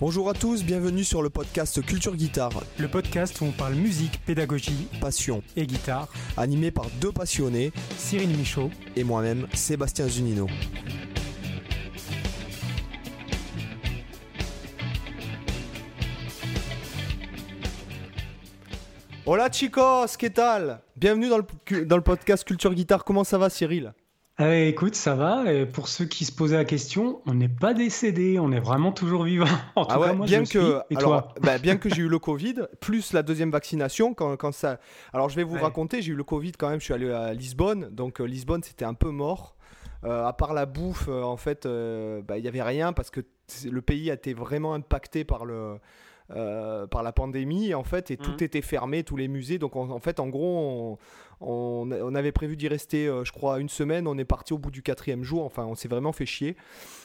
Bonjour 0.00 0.28
à 0.28 0.34
tous, 0.34 0.64
bienvenue 0.64 1.04
sur 1.04 1.22
le 1.22 1.30
podcast 1.30 1.80
Culture 1.86 2.16
Guitare. 2.16 2.64
Le 2.78 2.88
podcast 2.88 3.40
où 3.40 3.44
on 3.44 3.52
parle 3.52 3.74
musique, 3.74 4.20
pédagogie, 4.26 4.88
passion 5.00 5.40
et 5.54 5.68
guitare. 5.68 6.08
Animé 6.36 6.72
par 6.72 6.86
deux 7.00 7.12
passionnés, 7.12 7.72
Cyril 7.96 8.36
Michaud 8.36 8.70
et 8.96 9.04
moi-même, 9.04 9.46
Sébastien 9.54 10.08
Zunino. 10.08 10.48
Hola 19.26 19.48
chicos, 19.50 20.16
¿qué 20.18 20.30
tal? 20.30 20.80
Bienvenue 20.96 21.28
dans 21.28 21.38
le, 21.38 21.86
dans 21.86 21.96
le 21.96 22.02
podcast 22.02 22.44
Culture 22.44 22.74
Guitare. 22.74 23.04
Comment 23.04 23.22
ça 23.24 23.38
va 23.38 23.48
Cyril? 23.48 23.94
Ah 24.36 24.56
écoute, 24.56 24.96
ça 24.96 25.14
va. 25.14 25.52
Et 25.52 25.64
pour 25.64 25.86
ceux 25.86 26.06
qui 26.06 26.24
se 26.24 26.32
posaient 26.32 26.56
la 26.56 26.64
question, 26.64 27.22
on 27.24 27.34
n'est 27.34 27.48
pas 27.48 27.72
décédé, 27.72 28.40
on 28.40 28.50
est 28.50 28.58
vraiment 28.58 28.90
toujours 28.90 29.22
vivant. 29.22 29.46
En 29.76 29.84
ah 29.88 30.00
ouais, 30.00 30.14
bien, 30.26 30.44
que, 30.44 30.80
Et 30.90 30.96
toi 30.96 31.28
bah, 31.40 31.58
bien 31.58 31.76
que 31.76 31.88
j'ai 31.94 32.02
eu 32.02 32.08
le 32.08 32.18
Covid, 32.18 32.66
plus 32.80 33.12
la 33.12 33.22
deuxième 33.22 33.52
vaccination, 33.52 34.12
quand, 34.12 34.36
quand 34.36 34.52
ça. 34.52 34.80
Alors 35.12 35.28
je 35.28 35.36
vais 35.36 35.44
vous 35.44 35.58
raconter, 35.58 36.02
j'ai 36.02 36.12
eu 36.12 36.16
le 36.16 36.24
Covid 36.24 36.52
quand 36.52 36.68
même. 36.68 36.80
Je 36.80 36.84
suis 36.84 36.94
allé 36.94 37.12
à 37.12 37.32
Lisbonne, 37.32 37.90
donc 37.90 38.20
euh, 38.20 38.24
Lisbonne 38.24 38.62
c'était 38.64 38.84
un 38.84 38.94
peu 38.94 39.10
mort. 39.10 39.54
Euh, 40.04 40.26
à 40.26 40.32
part 40.32 40.52
la 40.52 40.66
bouffe, 40.66 41.08
euh, 41.08 41.22
en 41.22 41.36
fait, 41.36 41.66
bah, 41.66 42.36
il 42.36 42.42
n'y 42.42 42.48
avait 42.48 42.62
rien 42.62 42.92
parce 42.92 43.10
que 43.10 43.20
le 43.70 43.82
pays 43.82 44.10
a 44.10 44.14
été 44.14 44.34
vraiment 44.34 44.74
impacté 44.74 45.24
par 45.24 45.44
le 45.44 45.78
euh, 46.30 46.86
par 46.86 47.02
la 47.02 47.12
pandémie 47.12 47.74
en 47.74 47.84
fait 47.84 48.10
et 48.10 48.16
tout 48.16 48.30
mhm. 48.30 48.38
était 48.40 48.62
fermé, 48.62 49.02
tous 49.04 49.16
les 49.16 49.28
musées. 49.28 49.58
Donc 49.58 49.76
en 49.76 50.00
fait, 50.00 50.20
en 50.20 50.28
gros, 50.28 50.98
on, 51.40 51.90
on, 51.90 52.14
avait 52.14 52.32
prévu 52.32 52.56
d'y 52.56 52.66
rester, 52.66 53.06
euh, 53.06 53.24
je 53.24 53.32
crois, 53.32 53.60
une 53.60 53.68
semaine. 53.68 54.06
On 54.06 54.16
est 54.16 54.24
parti 54.24 54.54
au 54.54 54.58
bout 54.58 54.70
du 54.70 54.82
quatrième 54.82 55.22
jour. 55.22 55.44
Enfin, 55.44 55.64
on 55.66 55.74
s'est 55.74 55.88
vraiment 55.88 56.12
fait 56.12 56.24
chier. 56.24 56.56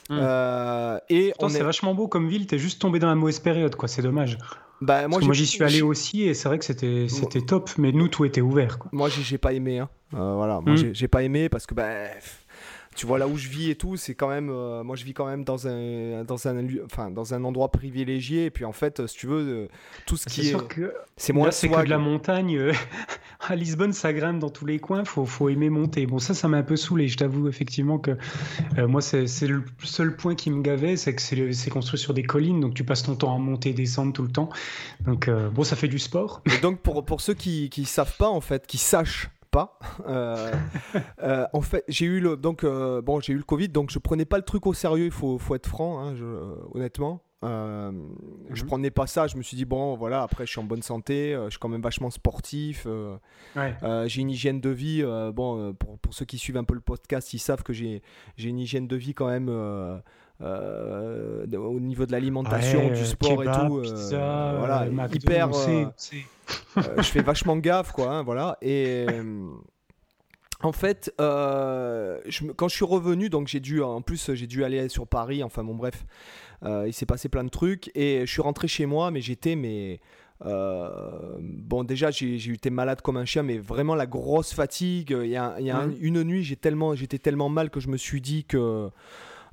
Mhm. 0.09 0.19
Euh, 0.21 0.99
et 1.09 1.33
c'est 1.49 1.63
vachement 1.63 1.93
beau 1.93 2.07
comme 2.07 2.29
ville. 2.29 2.47
T'es 2.47 2.57
juste 2.57 2.81
tombé 2.81 2.99
dans 2.99 3.07
la 3.07 3.15
mauvaise 3.15 3.39
période, 3.39 3.75
quoi. 3.75 3.89
C'est 3.89 4.01
dommage. 4.01 4.37
Bah, 4.81 5.09
moi, 5.09 5.19
moi 5.19 5.33
j'y 5.33 5.45
suis 5.45 5.61
allé 5.63 5.81
aussi 5.81 6.23
et 6.23 6.33
c'est 6.33 6.47
vrai 6.47 6.57
que 6.57 6.63
c'était 6.63 7.09
c'était 7.09 7.41
top, 7.41 7.69
mais 7.77 7.91
nous 7.91 8.07
tout 8.07 8.23
était 8.23 8.39
ouvert. 8.39 8.79
Quoi. 8.79 8.89
Moi 8.93 9.09
j'ai 9.09 9.37
pas 9.37 9.51
aimé, 9.51 9.79
hein. 9.79 9.89
voilà, 10.13 10.61
moi 10.61 10.75
mhm. 10.75 10.95
j'ai 10.95 11.07
pas 11.09 11.23
aimé 11.23 11.49
parce 11.49 11.65
que 11.65 11.75
bah, 11.75 12.05
tu 12.99 13.05
vois 13.05 13.17
là 13.17 13.29
où 13.29 13.37
je 13.37 13.47
vis 13.47 13.69
et 13.69 13.75
tout, 13.75 13.95
c'est 13.95 14.13
quand 14.13 14.27
même, 14.27 14.49
euh, 14.49 14.83
moi 14.83 14.97
je 14.97 15.05
vis 15.05 15.13
quand 15.13 15.25
même 15.25 15.45
dans 15.45 15.69
un, 15.69 16.25
dans 16.25 16.49
un, 16.49 16.67
enfin 16.83 17.09
dans 17.09 17.33
un 17.33 17.45
endroit 17.45 17.71
privilégié. 17.71 18.43
Et 18.43 18.49
puis 18.49 18.65
en 18.65 18.73
fait, 18.73 19.07
si 19.07 19.15
tu 19.15 19.27
veux, 19.27 19.39
euh, 19.39 19.67
tout 20.05 20.17
ce 20.17 20.25
qui 20.25 20.49
est, 20.49 20.55
c'est 21.15 21.31
moins 21.31 21.49
c'est 21.51 21.69
que 21.69 21.81
de 21.81 21.89
la 21.89 21.97
montagne. 21.97 22.57
Euh, 22.57 22.73
à 23.47 23.55
Lisbonne, 23.55 23.93
ça 23.93 24.11
grimpe 24.11 24.39
dans 24.39 24.49
tous 24.49 24.65
les 24.65 24.79
coins. 24.79 25.05
Faut, 25.05 25.25
faut 25.25 25.47
aimer 25.47 25.69
monter. 25.69 26.07
Bon, 26.07 26.19
ça, 26.19 26.33
ça 26.33 26.49
m'a 26.49 26.57
un 26.57 26.63
peu 26.63 26.75
saoulé. 26.75 27.07
Je 27.07 27.15
t'avoue 27.15 27.47
effectivement 27.47 27.99
que 27.99 28.17
moi, 28.77 28.99
c'est 28.99 29.47
le 29.47 29.63
seul 29.81 30.17
point 30.17 30.35
qui 30.35 30.51
me 30.51 30.61
gavait, 30.61 30.97
c'est 30.97 31.15
que 31.15 31.21
c'est 31.21 31.69
construit 31.69 31.99
sur 31.99 32.13
des 32.13 32.23
collines, 32.23 32.59
donc 32.59 32.73
tu 32.73 32.83
passes 32.83 33.03
ton 33.03 33.15
temps 33.15 33.33
à 33.33 33.37
monter 33.37 33.69
et 33.69 33.73
descendre 33.73 34.11
tout 34.11 34.23
le 34.23 34.31
temps. 34.31 34.49
Donc 35.05 35.29
bon, 35.29 35.63
ça 35.63 35.77
fait 35.77 35.87
du 35.87 35.99
sport. 35.99 36.41
Et 36.53 36.57
donc 36.59 36.81
pour 36.81 37.05
pour 37.05 37.21
ceux 37.21 37.33
qui 37.33 37.69
qui 37.69 37.85
savent 37.85 38.17
pas 38.17 38.27
en 38.27 38.41
fait, 38.41 38.67
qui 38.67 38.77
sachent 38.77 39.29
pas. 39.49 39.79
Euh, 40.07 40.53
euh, 41.23 41.45
en 41.53 41.61
fait, 41.61 41.83
j'ai 41.87 42.05
eu 42.05 42.19
le 42.19 42.37
donc 42.37 42.63
euh, 42.63 43.01
bon, 43.01 43.19
j'ai 43.19 43.33
eu 43.33 43.37
le 43.37 43.43
Covid, 43.43 43.69
donc 43.69 43.91
je 43.91 43.99
prenais 43.99 44.25
pas 44.25 44.37
le 44.37 44.43
truc 44.43 44.65
au 44.65 44.73
sérieux. 44.73 45.05
Il 45.05 45.11
faut, 45.11 45.37
faut 45.37 45.55
être 45.55 45.67
franc, 45.67 45.99
hein, 45.99 46.15
honnêtement. 46.73 47.23
Je 47.41 47.47
mhm. 47.47 48.67
prenais 48.67 48.91
pas 48.91 49.07
ça. 49.07 49.27
Je 49.27 49.37
me 49.37 49.43
suis 49.43 49.55
dit 49.55 49.65
bon, 49.65 49.95
voilà. 49.95 50.23
Après, 50.23 50.45
je 50.45 50.51
suis 50.51 50.59
en 50.59 50.65
bonne 50.65 50.81
santé. 50.81 51.33
je 51.45 51.49
suis 51.49 51.59
quand 51.59 51.69
même 51.69 51.81
vachement 51.81 52.09
sportif. 52.09 52.87
j'ai 53.55 54.21
une 54.21 54.29
hygiène 54.29 54.61
de 54.61 54.69
vie. 54.69 55.03
bon, 55.33 55.73
pour, 55.73 55.97
pour, 55.99 56.13
ceux 56.13 56.25
qui 56.25 56.37
suivent 56.37 56.57
un 56.57 56.63
peu 56.63 56.73
le 56.73 56.81
podcast, 56.81 57.33
ils 57.33 57.39
savent 57.39 57.63
que 57.63 57.73
j'ai 57.73 58.01
j'ai 58.35 58.49
une 58.49 58.59
hygiène 58.59 58.87
de 58.87 58.95
vie 58.95 59.13
quand 59.13 59.27
même. 59.27 59.49
Au 60.41 61.79
niveau 61.79 62.05
de 62.05 62.11
l'alimentation, 62.11 62.89
du 62.89 63.05
sport 63.05 63.43
et 63.43 63.47
tout, 63.47 63.83
voilà, 64.11 64.87
hyper. 65.13 65.49
Euh, 66.77 66.81
je 66.97 67.03
fais 67.03 67.21
vachement 67.21 67.57
gaffe, 67.57 67.91
quoi. 67.91 68.11
Hein, 68.11 68.23
voilà. 68.23 68.57
Et. 68.61 69.05
Euh, 69.09 69.49
en 70.61 70.73
fait, 70.73 71.13
euh, 71.21 72.19
je, 72.27 72.43
quand 72.51 72.67
je 72.67 72.75
suis 72.75 72.85
revenu, 72.85 73.29
donc 73.29 73.47
j'ai 73.47 73.61
dû, 73.61 73.81
en 73.81 74.01
plus 74.01 74.33
j'ai 74.33 74.45
dû 74.45 74.65
aller 74.65 74.89
sur 74.89 75.07
Paris, 75.07 75.41
enfin 75.41 75.63
bon 75.63 75.73
bref, 75.73 76.05
il 76.65 76.91
s'est 76.91 77.05
passé 77.05 77.29
plein 77.29 77.45
de 77.45 77.49
trucs 77.49 77.89
et 77.95 78.25
je 78.25 78.29
suis 78.29 78.41
rentré 78.41 78.67
chez 78.67 78.85
moi, 78.85 79.09
mais 79.09 79.21
j'étais 79.21 79.55
mais 79.55 80.01
bon 80.41 81.85
déjà 81.85 82.11
j'ai 82.11 82.51
été 82.51 82.69
malade 82.71 82.99
comme 83.01 83.15
un 83.15 83.23
chien, 83.23 83.41
mais 83.41 83.57
vraiment 83.57 83.95
la 83.95 84.05
grosse 84.05 84.53
fatigue. 84.53 85.15
Il 85.17 85.29
y 85.29 85.37
a, 85.37 85.55
mmh. 85.61 85.95
une 86.01 86.23
nuit 86.23 86.43
j'ai 86.43 86.57
tellement 86.57 86.93
j'étais 86.93 87.19
tellement 87.19 87.47
mal 87.47 87.69
que 87.69 87.79
je 87.79 87.87
me 87.87 87.95
suis 87.95 88.19
dit 88.19 88.43
que 88.43 88.89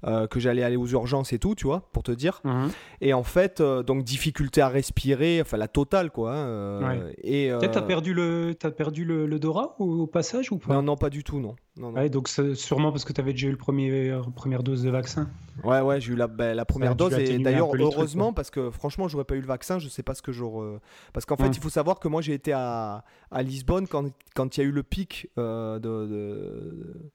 euh, 0.04 0.26
que 0.26 0.40
j'allais 0.40 0.62
aller 0.62 0.76
aux 0.76 0.86
urgences 0.86 1.32
et 1.32 1.38
tout, 1.38 1.54
tu 1.54 1.64
vois, 1.66 1.88
pour 1.92 2.02
te 2.02 2.12
dire. 2.12 2.40
Mhm. 2.44 2.70
Et 3.00 3.14
en 3.14 3.22
fait, 3.22 3.60
euh, 3.60 3.82
donc 3.82 4.04
difficulté 4.04 4.60
à 4.60 4.68
respirer, 4.68 5.40
enfin 5.40 5.56
la 5.56 5.68
totale, 5.68 6.10
quoi. 6.10 6.34
Hein, 6.34 6.46
euh, 6.46 7.12
et 7.22 7.50
t'as 7.60 7.82
perdu 7.82 8.12
le, 8.12 8.54
as 8.62 8.70
perdu 8.70 9.04
le, 9.04 9.26
le 9.26 9.38
Dora 9.38 9.74
au, 9.78 10.06
passage 10.06 10.52
ou 10.52 10.58
pas? 10.58 10.74
Non, 10.74 10.82
non, 10.82 10.96
pas 10.96 11.10
du 11.10 11.24
tout, 11.24 11.40
non. 11.40 11.56
non, 11.78 11.92
Ouais, 11.92 12.10
donc 12.10 12.28
sûrement 12.28 12.92
parce 12.92 13.04
que 13.04 13.12
tu 13.12 13.20
avais 13.20 13.32
déjà 13.32 13.48
eu 13.48 13.52
le 13.52 13.56
premier 13.56 14.18
première 14.34 14.62
dose 14.62 14.82
de 14.82 14.90
vaccin. 14.90 15.30
Ouais, 15.64 15.80
ouais, 15.80 16.00
j'ai 16.00 16.12
eu 16.12 16.16
la, 16.16 16.26
ben, 16.26 16.54
la 16.54 16.64
première 16.64 16.94
dose 16.94 17.14
et 17.14 17.38
d'ailleurs 17.38 17.70
heureusement 17.74 18.32
parce 18.32 18.50
que 18.50 18.70
franchement, 18.70 19.08
j'aurais 19.08 19.24
pas 19.24 19.34
eu 19.34 19.40
le 19.40 19.46
vaccin, 19.46 19.78
je 19.78 19.88
sais 19.88 20.02
pas 20.02 20.14
ce 20.14 20.22
que 20.22 20.32
j'aurais. 20.32 20.78
Parce 21.12 21.24
qu'en 21.24 21.36
fait, 21.36 21.48
il 21.48 21.60
faut 21.60 21.70
savoir 21.70 22.00
que 22.00 22.08
moi 22.08 22.20
j'ai 22.20 22.34
été 22.34 22.52
à, 22.52 23.04
à 23.30 23.42
Lisbonne 23.42 23.86
quand 23.88 24.10
quand 24.34 24.56
il 24.56 24.60
y 24.60 24.62
a 24.64 24.66
eu 24.66 24.72
le 24.72 24.82
pic 24.82 25.30
de, 25.36 25.78
de 25.78 26.16
euh, 26.16 27.10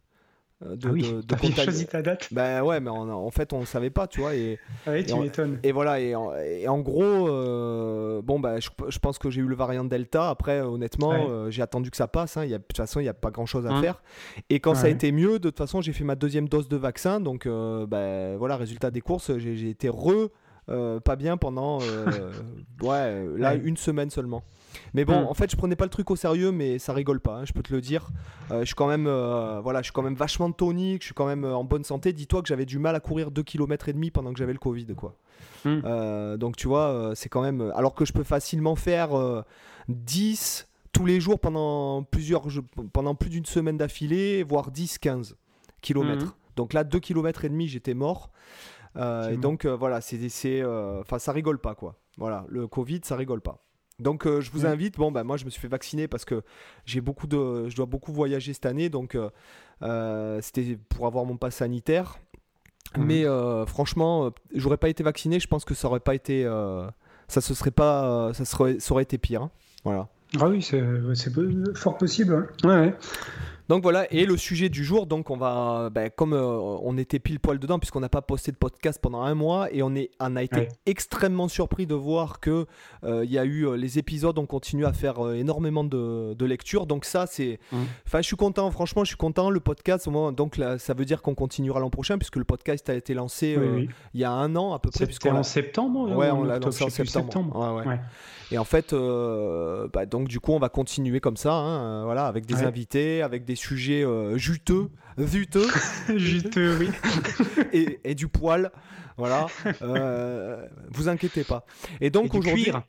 de, 0.62 0.88
ah 0.88 0.92
oui, 0.92 1.02
de, 1.02 1.52
choisi 1.56 1.88
ta 1.88 2.04
date 2.04 2.28
Ben 2.32 2.62
ouais, 2.62 2.80
mais 2.80 2.92
en, 2.92 3.32
fait, 3.32 3.52
on 3.52 3.62
ne 3.62 3.66
savait 3.66 3.90
pas, 3.90 4.08
tu 4.08 4.22
vois. 4.22 4.36
Et, 4.36 4.60
ah 4.86 4.92
oui, 4.92 5.04
tu 5.04 5.16
m'étonnes. 5.16 5.60
Et 5.64 5.72
voilà, 5.72 6.00
et 6.00 6.14
en, 6.14 6.36
et 6.36 6.68
en 6.68 6.80
gros, 6.80 7.28
euh, 7.28 8.22
bon, 8.22 8.40
ben, 8.40 8.60
je, 8.60 8.70
je, 8.88 9.00
pense 9.00 9.18
que 9.18 9.32
j'ai 9.32 9.42
eu 9.42 9.48
le 9.48 9.56
variant 9.56 9.84
Delta. 9.84 10.30
Après, 10.30 10.62
honnêtement, 10.62 11.14
euh, 11.14 11.50
j'ai 11.50 11.64
attendu 11.64 11.90
que 11.90 11.98
ça 11.98 12.08
passe. 12.08 12.38
Hein. 12.38 12.46
Y 12.46 12.54
a, 12.54 12.60
de 12.60 12.64
toute 12.64 12.78
façon, 12.78 13.00
il 13.00 13.04
n'y 13.04 13.10
a 13.10 13.14
pas 13.16 13.32
grand-chose 13.32 13.66
à 13.66 13.72
hein. 13.72 13.82
faire. 13.82 14.04
Et 14.50 14.60
quand 14.60 14.76
ça 14.76 14.86
a 14.86 14.90
été 14.90 15.12
mieux, 15.12 15.40
de 15.40 15.50
toute 15.50 15.58
façon, 15.58 15.82
j'ai 15.82 15.94
fait 15.94 16.04
ma 16.04 16.16
deuxième 16.16 16.48
dose 16.48 16.68
de 16.68 16.78
vaccin. 16.78 17.20
Donc, 17.20 17.48
ben, 17.48 18.38
voilà, 18.38 18.56
résultat 18.56 18.92
des 18.92 19.02
courses, 19.02 19.36
j'ai 19.38 19.70
été 19.70 19.90
re... 19.90 20.30
pas 20.68 21.16
bien 21.16 21.38
pendant 21.38 21.80
ouais, 22.84 23.26
là, 23.38 23.56
une 23.56 23.78
semaine 23.78 24.12
seulement. 24.12 24.44
Mais 24.94 25.06
bon, 25.06 25.22
hmm. 25.22 25.28
en 25.28 25.34
fait, 25.34 25.50
je 25.52 25.56
prenais 25.56 25.76
pas 25.76 25.86
le 25.86 25.90
truc 25.90 26.10
au 26.12 26.16
sérieux, 26.16 26.52
mais 26.52 26.80
ça 26.80 26.94
rigole 26.94 27.20
pas, 27.20 27.38
hein, 27.38 27.46
je 27.46 27.54
peux 27.54 27.64
te 27.64 27.74
le 27.74 27.82
dire. 27.82 28.10
Euh, 28.52 28.62
je 28.62 28.66
suis 28.66 28.76
quand 28.76 28.88
même, 28.88 29.08
euh, 29.08 29.60
voilà, 29.62 29.80
je 29.80 29.86
suis 29.86 29.94
quand 29.94 30.02
même 30.02 30.16
vachement 30.16 30.52
tonique, 30.52 31.02
je 31.02 31.08
suis 31.08 31.14
quand 31.14 31.26
même 31.26 31.46
euh, 31.46 31.56
en 31.56 31.64
bonne 31.64 31.84
santé. 31.84 32.14
Dis-toi 32.14 32.42
que 32.42 32.48
j'avais 32.48 32.66
du 32.66 32.80
mal 32.80 32.96
à 32.96 33.00
courir 33.00 33.32
2 33.32 33.44
km 33.44 33.90
et 33.90 33.94
demi 33.94 34.12
pendant 34.12 34.34
que 34.34 34.40
j'avais 34.40 34.54
le 34.54 34.60
Covid, 34.60 34.88
quoi. 34.96 35.16
Hmm. 35.64 36.38
donc 36.38 36.56
tu 36.56 36.68
vois, 36.68 37.12
c'est 37.14 37.30
quand 37.30 37.42
même. 37.42 37.72
Alors 37.76 37.94
que 37.94 38.04
je 38.04 38.14
peux 38.14 38.24
facilement 38.24 38.76
faire 38.76 39.12
10 39.90 40.68
tous 40.92 41.06
les 41.06 41.20
jours 41.20 41.40
pendant 41.40 42.04
plusieurs, 42.04 42.44
pendant 42.92 43.16
plus 43.16 43.30
d'une 43.30 43.46
semaine 43.46 43.78
d'affilée, 43.78 44.44
voire 44.44 44.72
10-15 44.72 45.36
km. 45.82 46.26
Hmm. 46.26 46.30
Donc 46.56 46.74
là, 46.74 46.84
2 46.84 47.00
km 47.00 47.46
et 47.46 47.50
demi, 47.50 47.68
j'étais 47.68 47.94
mort. 47.94 48.32
et 48.98 49.38
donc 49.38 49.66
voilà, 49.66 50.02
c'est, 50.02 50.64
enfin, 51.00 51.20
ça 51.20 51.32
rigole 51.32 51.60
pas, 51.60 51.76
quoi. 51.76 51.96
Voilà, 52.18 52.46
le 52.50 52.68
Covid, 52.68 53.02
ça 53.04 53.16
rigole 53.16 53.42
pas. 53.42 53.64
Donc 54.02 54.26
euh, 54.26 54.42
je 54.42 54.52
vous 54.52 54.66
invite, 54.66 54.98
bon 54.98 55.12
bah 55.12 55.24
moi 55.24 55.38
je 55.38 55.46
me 55.46 55.50
suis 55.50 55.62
fait 55.62 55.68
vacciner 55.68 56.08
parce 56.08 56.26
que 56.26 56.44
j'ai 56.86 57.02
beaucoup 57.02 57.28
de, 57.28 57.70
je 57.70 57.76
dois 57.76 57.86
beaucoup 57.86 58.12
voyager 58.12 58.54
cette 58.54 58.66
année, 58.66 58.90
donc 58.90 59.16
euh, 59.16 59.30
euh, 59.84 60.40
c'était 60.42 60.78
pour 60.90 61.08
avoir 61.08 61.26
mon 61.26 61.38
pass 61.38 61.56
sanitaire. 61.56 62.18
Mhm. 62.98 63.06
Mais 63.06 63.26
franchement, 63.68 64.32
j'aurais 64.54 64.78
pas 64.78 64.90
été 64.90 65.04
vacciné, 65.04 65.40
je 65.40 65.48
pense 65.48 65.64
que 65.64 65.74
ça 65.74 65.88
aurait 65.88 66.02
pas 66.02 66.16
été, 66.16 66.44
ça 67.28 67.40
se 67.40 67.54
serait 67.54 67.72
pas, 67.72 68.34
ça 68.34 68.44
serait, 68.44 68.80
ça 68.80 68.94
aurait 68.94 69.04
été 69.04 69.18
pire. 69.18 69.44
Hein. 69.44 69.52
Voilà. 69.86 70.10
Ah 70.40 70.48
oui, 70.48 70.62
c'est 70.62 70.82
fort 71.76 71.98
possible. 71.98 72.34
Hein. 72.34 72.68
Ouais. 72.68 72.80
ouais. 72.80 72.96
Donc 73.72 73.84
voilà, 73.84 74.06
et 74.12 74.26
le 74.26 74.36
sujet 74.36 74.68
du 74.68 74.84
jour, 74.84 75.08
donc 75.08 75.30
on 75.30 75.38
va, 75.38 75.90
ben, 75.92 76.10
comme 76.10 76.34
euh, 76.34 76.44
on 76.44 76.98
était 76.98 77.20
pile 77.20 77.40
poil 77.40 77.58
dedans, 77.58 77.80
puisqu'on 77.80 78.02
n'a 78.02 78.10
pas 78.10 78.22
posté 78.22 78.52
de 78.52 78.58
podcast 78.58 79.00
pendant 79.02 79.22
un 79.22 79.34
mois, 79.34 79.72
et 79.72 79.82
on, 79.82 79.96
est, 79.96 80.12
on 80.20 80.36
a 80.36 80.44
été 80.44 80.68
extrêmement 80.86 81.48
surpris 81.48 81.88
de 81.88 81.96
voir 81.96 82.42
que 82.42 82.66
euh, 83.06 83.24
il 83.24 83.32
y 83.32 83.40
a 83.40 83.46
eu 83.46 83.66
euh, 83.66 83.78
les 83.78 83.98
épisodes, 83.98 84.38
on 84.38 84.46
continue 84.46 84.86
à 84.86 84.92
faire 84.92 85.26
énormément 85.32 85.86
de, 85.86 86.34
de 86.34 86.46
lectures. 86.46 86.86
Donc 86.86 87.06
ça, 87.06 87.28
c'est, 87.28 87.60
mmh. 87.72 87.78
enfin, 88.06 88.18
je 88.18 88.28
suis 88.28 88.36
content. 88.36 88.70
Franchement, 88.72 89.06
je 89.06 89.08
suis 89.08 89.16
content. 89.16 89.50
Le 89.50 89.62
podcast, 89.62 90.10
donc 90.10 90.58
là, 90.58 90.78
ça 90.78 90.94
veut 90.94 91.06
dire 91.06 91.22
qu'on 91.22 91.34
continuera 91.34 91.80
l'an 91.80 91.90
prochain, 91.90 92.18
puisque 92.18 92.36
le 92.36 92.44
podcast 92.44 92.90
a 92.90 92.94
été 92.94 93.14
lancé 93.14 93.58
il 94.14 94.20
y 94.20 94.26
a 94.26 94.32
un 94.32 94.54
an 94.58 94.74
à 94.74 94.80
peu 94.80 94.90
près. 94.90 95.06
C'était 95.10 95.30
en 95.30 95.44
septembre. 95.44 96.14
Ouais, 96.14 96.30
on 96.30 96.44
l'a 96.44 96.60
lancé 96.60 96.84
en 96.84 96.90
septembre. 96.90 97.86
Ouais, 97.86 98.00
et 98.52 98.58
en 98.58 98.66
fait, 98.66 98.94
bah, 98.94 100.06
donc 100.06 100.28
du 100.28 100.40
coup, 100.40 100.52
on 100.52 100.60
va 100.60 100.70
continuer 100.70 101.20
comme 101.20 101.38
ça, 101.38 101.54
hein, 101.54 102.04
voilà, 102.06 102.28
avec 102.28 102.46
des 102.46 102.64
invités, 102.64 103.22
avec 103.22 103.46
des 103.46 103.56
sujets 103.56 104.04
euh, 104.04 104.38
juteux, 104.38 104.90
juteux, 105.18 105.68
juteux, 106.16 106.78
oui, 106.80 106.90
et, 108.04 108.16
du 108.16 108.28
poil, 108.28 108.72
voilà. 109.18 109.48
Euh, 109.82 110.66
vous 110.90 111.10
inquiétez 111.10 111.44
pas. 111.44 111.66
Et 112.00 112.10
donc 112.10 112.34
aujourd'hui, 112.34 112.66
cuir. 112.66 112.84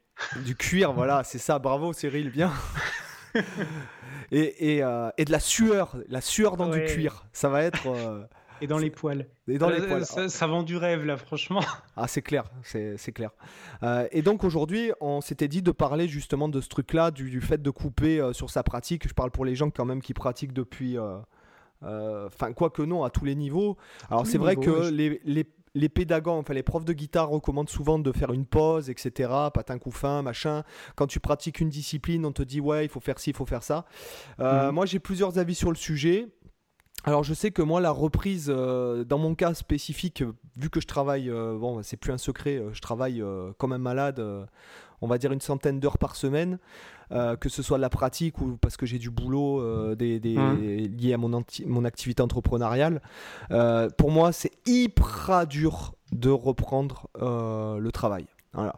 du 0.44 0.56
cuir, 0.56 0.93
voilà, 0.93 1.25
c'est 1.25 1.38
ça. 1.38 1.59
Bravo, 1.59 1.93
Cyril, 1.93 2.31
bien. 2.31 2.53
et, 4.32 4.75
et, 4.76 4.82
euh, 4.82 5.11
et, 5.19 5.25
de 5.25 5.32
la 5.32 5.41
sueur, 5.41 5.97
la 6.09 6.20
sueur 6.20 6.56
dans 6.56 6.69
du 6.69 6.85
cuir. 6.85 7.25
Ça 7.32 7.49
va 7.49 7.62
être. 7.62 7.88
Et 8.62 8.67
dans 8.67 8.79
les 8.79 8.91
poils. 8.91 9.26
Et 9.49 9.59
dans 9.59 9.69
les 9.69 9.81
poils. 9.81 10.06
Ça, 10.06 10.47
vend 10.47 10.62
du 10.62 10.76
rêve, 10.76 11.05
là, 11.05 11.17
franchement. 11.17 11.61
Ah, 11.97 12.09
c'est 12.09 12.23
clair, 12.23 12.44
c'est 12.62 13.12
clair. 13.12 13.31
Euh, 13.82 14.09
et 14.12 14.23
donc 14.23 14.44
aujourd'hui, 14.44 14.93
on 15.00 15.20
s'était 15.20 15.49
dit 15.49 15.61
de 15.61 15.73
parler 15.73 16.09
justement 16.09 16.49
de 16.49 16.61
ce 16.61 16.69
truc-là, 16.69 17.11
du, 17.11 17.41
fait 17.41 17.61
de 17.61 17.70
couper 17.70 18.19
euh, 18.19 18.32
sur 18.32 18.50
sa 18.50 18.62
pratique. 18.62 19.06
Je 19.06 19.12
parle 19.12 19.31
pour 19.31 19.44
les 19.44 19.55
gens 19.55 19.69
quand 19.70 19.85
même 19.85 20.00
qui 20.00 20.14
pratiquent 20.14 20.55
depuis. 20.55 20.97
Enfin, 21.82 22.53
quoi 22.55 22.70
que 22.70 22.82
non, 22.82 23.05
à 23.05 23.11
tous 23.11 23.25
les 23.25 23.35
niveaux. 23.35 23.76
Alors, 24.11 24.26
c'est 24.26 24.38
vrai 24.38 24.56
que 24.56 24.91
les, 24.91 25.20
les, 25.25 25.44
les 25.75 25.88
pédagogues, 25.88 26.41
enfin 26.41 26.55
les 26.55 26.62
profs 26.62 26.85
de 26.85 26.93
guitare 26.93 27.29
recommandent 27.29 27.69
souvent 27.69 27.99
de 27.99 28.12
faire 28.12 28.32
une 28.32 28.47
pause, 28.47 28.91
etc. 28.91 29.31
Patin 29.53 29.79
coup 29.79 29.91
fin, 29.91 30.23
machin. 30.23 30.64
Quand 30.97 31.06
tu 31.06 31.20
pratiques 31.20 31.61
une 31.61 31.70
discipline, 31.70 32.25
on 32.26 32.32
te 32.32 32.43
dit 32.43 32.61
ouais, 32.61 32.85
il 32.85 32.88
faut 32.88 33.00
faire 33.00 33.19
ci, 33.19 33.31
il 33.31 33.37
faut 33.37 33.47
faire 33.47 33.62
ça. 33.62 33.87
Euh, 34.41 34.69
mhm. 34.69 34.75
Moi, 34.75 34.87
j'ai 34.87 34.99
plusieurs 34.99 35.38
avis 35.38 35.55
sur 35.55 35.70
le 35.70 35.76
sujet. 35.76 36.29
Alors 37.04 37.25
je 37.25 37.34
sais 37.34 37.50
que 37.50 37.62
moi 37.62 37.81
la 37.81 37.90
reprise, 37.90 38.46
euh, 38.49 39.04
dans 39.04 39.19
mon 39.19 39.34
cas 39.34 39.54
spécifique, 39.54 40.22
vu 40.56 40.70
que 40.70 40.81
je 40.81 40.87
travaille, 40.87 41.31
euh, 41.31 41.58
bon 41.58 41.82
c'est 41.82 41.96
plus 41.96 42.12
un 42.12 42.19
secret, 42.19 42.62
je 42.72 42.81
travaille 42.81 43.22
comme 43.58 43.72
un 43.72 43.78
malade, 43.78 44.25
on 45.00 45.06
va 45.06 45.19
dire 45.19 45.32
une 45.32 45.40
centaine 45.40 45.81
d'heures 45.81 45.99
par 45.99 46.16
semaine. 46.16 46.58
Euh, 47.12 47.37
que 47.37 47.50
ce 47.50 47.62
soit 47.62 47.76
la 47.76 47.90
pratique 47.90 48.40
ou 48.40 48.56
parce 48.56 48.78
que 48.78 48.87
j'ai 48.87 48.99
du 48.99 49.10
boulot 49.10 49.60
euh, 49.60 49.94
des, 49.94 50.19
mmh. 50.19 50.96
lié 50.96 51.12
à 51.12 51.19
mon, 51.19 51.44
mon 51.66 51.84
activité 51.84 52.22
entrepreneuriale. 52.22 53.02
Euh, 53.50 53.90
pour 53.90 54.10
moi, 54.10 54.32
c'est 54.32 54.52
hyper 54.66 55.46
dur 55.46 55.93
de 56.12 56.31
reprendre 56.31 57.08
le 57.20 57.90
travail. 57.90 58.25
Voilà. 58.54 58.76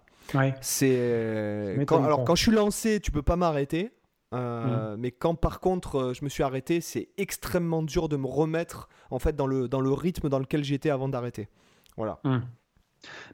C'est 0.60 1.76
alors 1.90 2.24
quand 2.24 2.34
je 2.34 2.42
suis 2.42 2.52
lancé, 2.52 2.98
tu 2.98 3.12
peux 3.12 3.22
pas 3.22 3.36
m'arrêter. 3.36 3.92
Mmh. 4.34 4.96
Mais 4.98 5.10
quand 5.10 5.34
par 5.34 5.60
contre 5.60 6.12
je 6.14 6.24
me 6.24 6.28
suis 6.28 6.42
arrêté, 6.42 6.80
c'est 6.80 7.08
extrêmement 7.16 7.82
dur 7.82 8.08
de 8.08 8.16
me 8.16 8.26
remettre 8.26 8.88
en 9.10 9.18
fait 9.18 9.36
dans 9.36 9.46
le, 9.46 9.68
dans 9.68 9.80
le 9.80 9.92
rythme 9.92 10.28
dans 10.28 10.38
lequel 10.38 10.64
j'étais 10.64 10.90
avant 10.90 11.08
d'arrêter. 11.08 11.48
Voilà. 11.96 12.20
Mmh. 12.24 12.38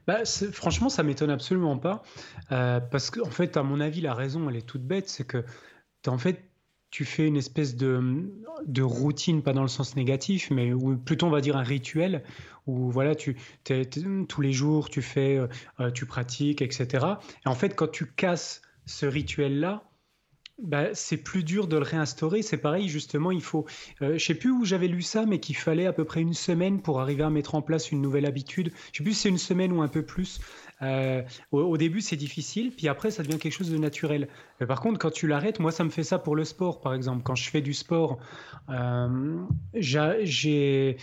Bah, 0.07 0.23
franchement, 0.51 0.89
ça 0.89 1.03
m'étonne 1.03 1.29
absolument 1.29 1.77
pas. 1.77 2.03
Euh, 2.51 2.79
parce 2.79 3.09
qu'en 3.09 3.27
en 3.27 3.31
fait, 3.31 3.57
à 3.57 3.63
mon 3.63 3.79
avis, 3.79 4.01
la 4.01 4.13
raison, 4.13 4.49
elle 4.49 4.55
est 4.55 4.67
toute 4.67 4.83
bête. 4.83 5.09
C'est 5.09 5.25
que, 5.25 5.43
en 6.07 6.17
fait, 6.17 6.43
tu 6.89 7.05
fais 7.05 7.27
une 7.27 7.37
espèce 7.37 7.75
de, 7.75 8.29
de, 8.65 8.81
routine, 8.81 9.41
pas 9.41 9.53
dans 9.53 9.61
le 9.61 9.69
sens 9.69 9.95
négatif, 9.95 10.51
mais 10.51 10.73
ou 10.73 10.97
plutôt, 10.97 11.27
on 11.27 11.29
va 11.29 11.41
dire, 11.41 11.55
un 11.55 11.63
rituel 11.63 12.23
où, 12.67 12.91
voilà, 12.91 13.15
tu, 13.15 13.37
tous 13.63 14.41
les 14.41 14.51
jours, 14.51 14.89
tu 14.89 15.01
fais, 15.01 15.39
euh, 15.79 15.91
tu 15.91 16.05
pratiques, 16.05 16.61
etc. 16.61 17.05
Et 17.45 17.49
en 17.49 17.55
fait, 17.55 17.75
quand 17.75 17.89
tu 17.89 18.07
casses 18.07 18.61
ce 18.85 19.05
rituel-là, 19.05 19.83
bah, 20.61 20.93
c'est 20.93 21.17
plus 21.17 21.43
dur 21.43 21.67
de 21.67 21.77
le 21.77 21.83
réinstaurer. 21.83 22.41
C'est 22.41 22.57
pareil, 22.57 22.87
justement, 22.87 23.31
il 23.31 23.41
faut. 23.41 23.65
Euh, 24.01 24.17
je 24.17 24.25
sais 24.25 24.35
plus 24.35 24.51
où 24.51 24.65
j'avais 24.65 24.87
lu 24.87 25.01
ça, 25.01 25.25
mais 25.25 25.39
qu'il 25.39 25.55
fallait 25.55 25.85
à 25.85 25.93
peu 25.93 26.05
près 26.05 26.21
une 26.21 26.33
semaine 26.33 26.81
pour 26.81 27.01
arriver 27.01 27.23
à 27.23 27.29
mettre 27.29 27.55
en 27.55 27.61
place 27.61 27.91
une 27.91 28.01
nouvelle 28.01 28.25
habitude. 28.25 28.71
Je 28.91 28.99
sais 28.99 29.03
plus 29.03 29.13
si 29.13 29.21
c'est 29.21 29.29
une 29.29 29.37
semaine 29.37 29.71
ou 29.71 29.81
un 29.81 29.87
peu 29.87 30.03
plus. 30.03 30.39
Euh, 30.81 31.21
au, 31.51 31.77
début, 31.77 32.01
c'est 32.01 32.15
difficile, 32.15 32.71
puis 32.71 32.87
après, 32.87 33.11
ça 33.11 33.23
devient 33.23 33.37
quelque 33.37 33.53
chose 33.53 33.71
de 33.71 33.77
naturel. 33.77 34.27
Par 34.67 34.81
contre, 34.81 34.99
quand 34.99 35.11
tu 35.11 35.27
l'arrêtes, 35.27 35.59
moi, 35.59 35.71
ça 35.71 35.83
me 35.83 35.89
fait 35.89 36.03
ça 36.03 36.17
pour 36.17 36.35
le 36.35 36.43
sport, 36.43 36.81
par 36.81 36.93
exemple. 36.93 37.21
Quand 37.23 37.35
je 37.35 37.49
fais 37.49 37.61
du 37.61 37.73
sport, 37.73 38.17
euh, 38.69 39.37
j'ai 39.73 40.97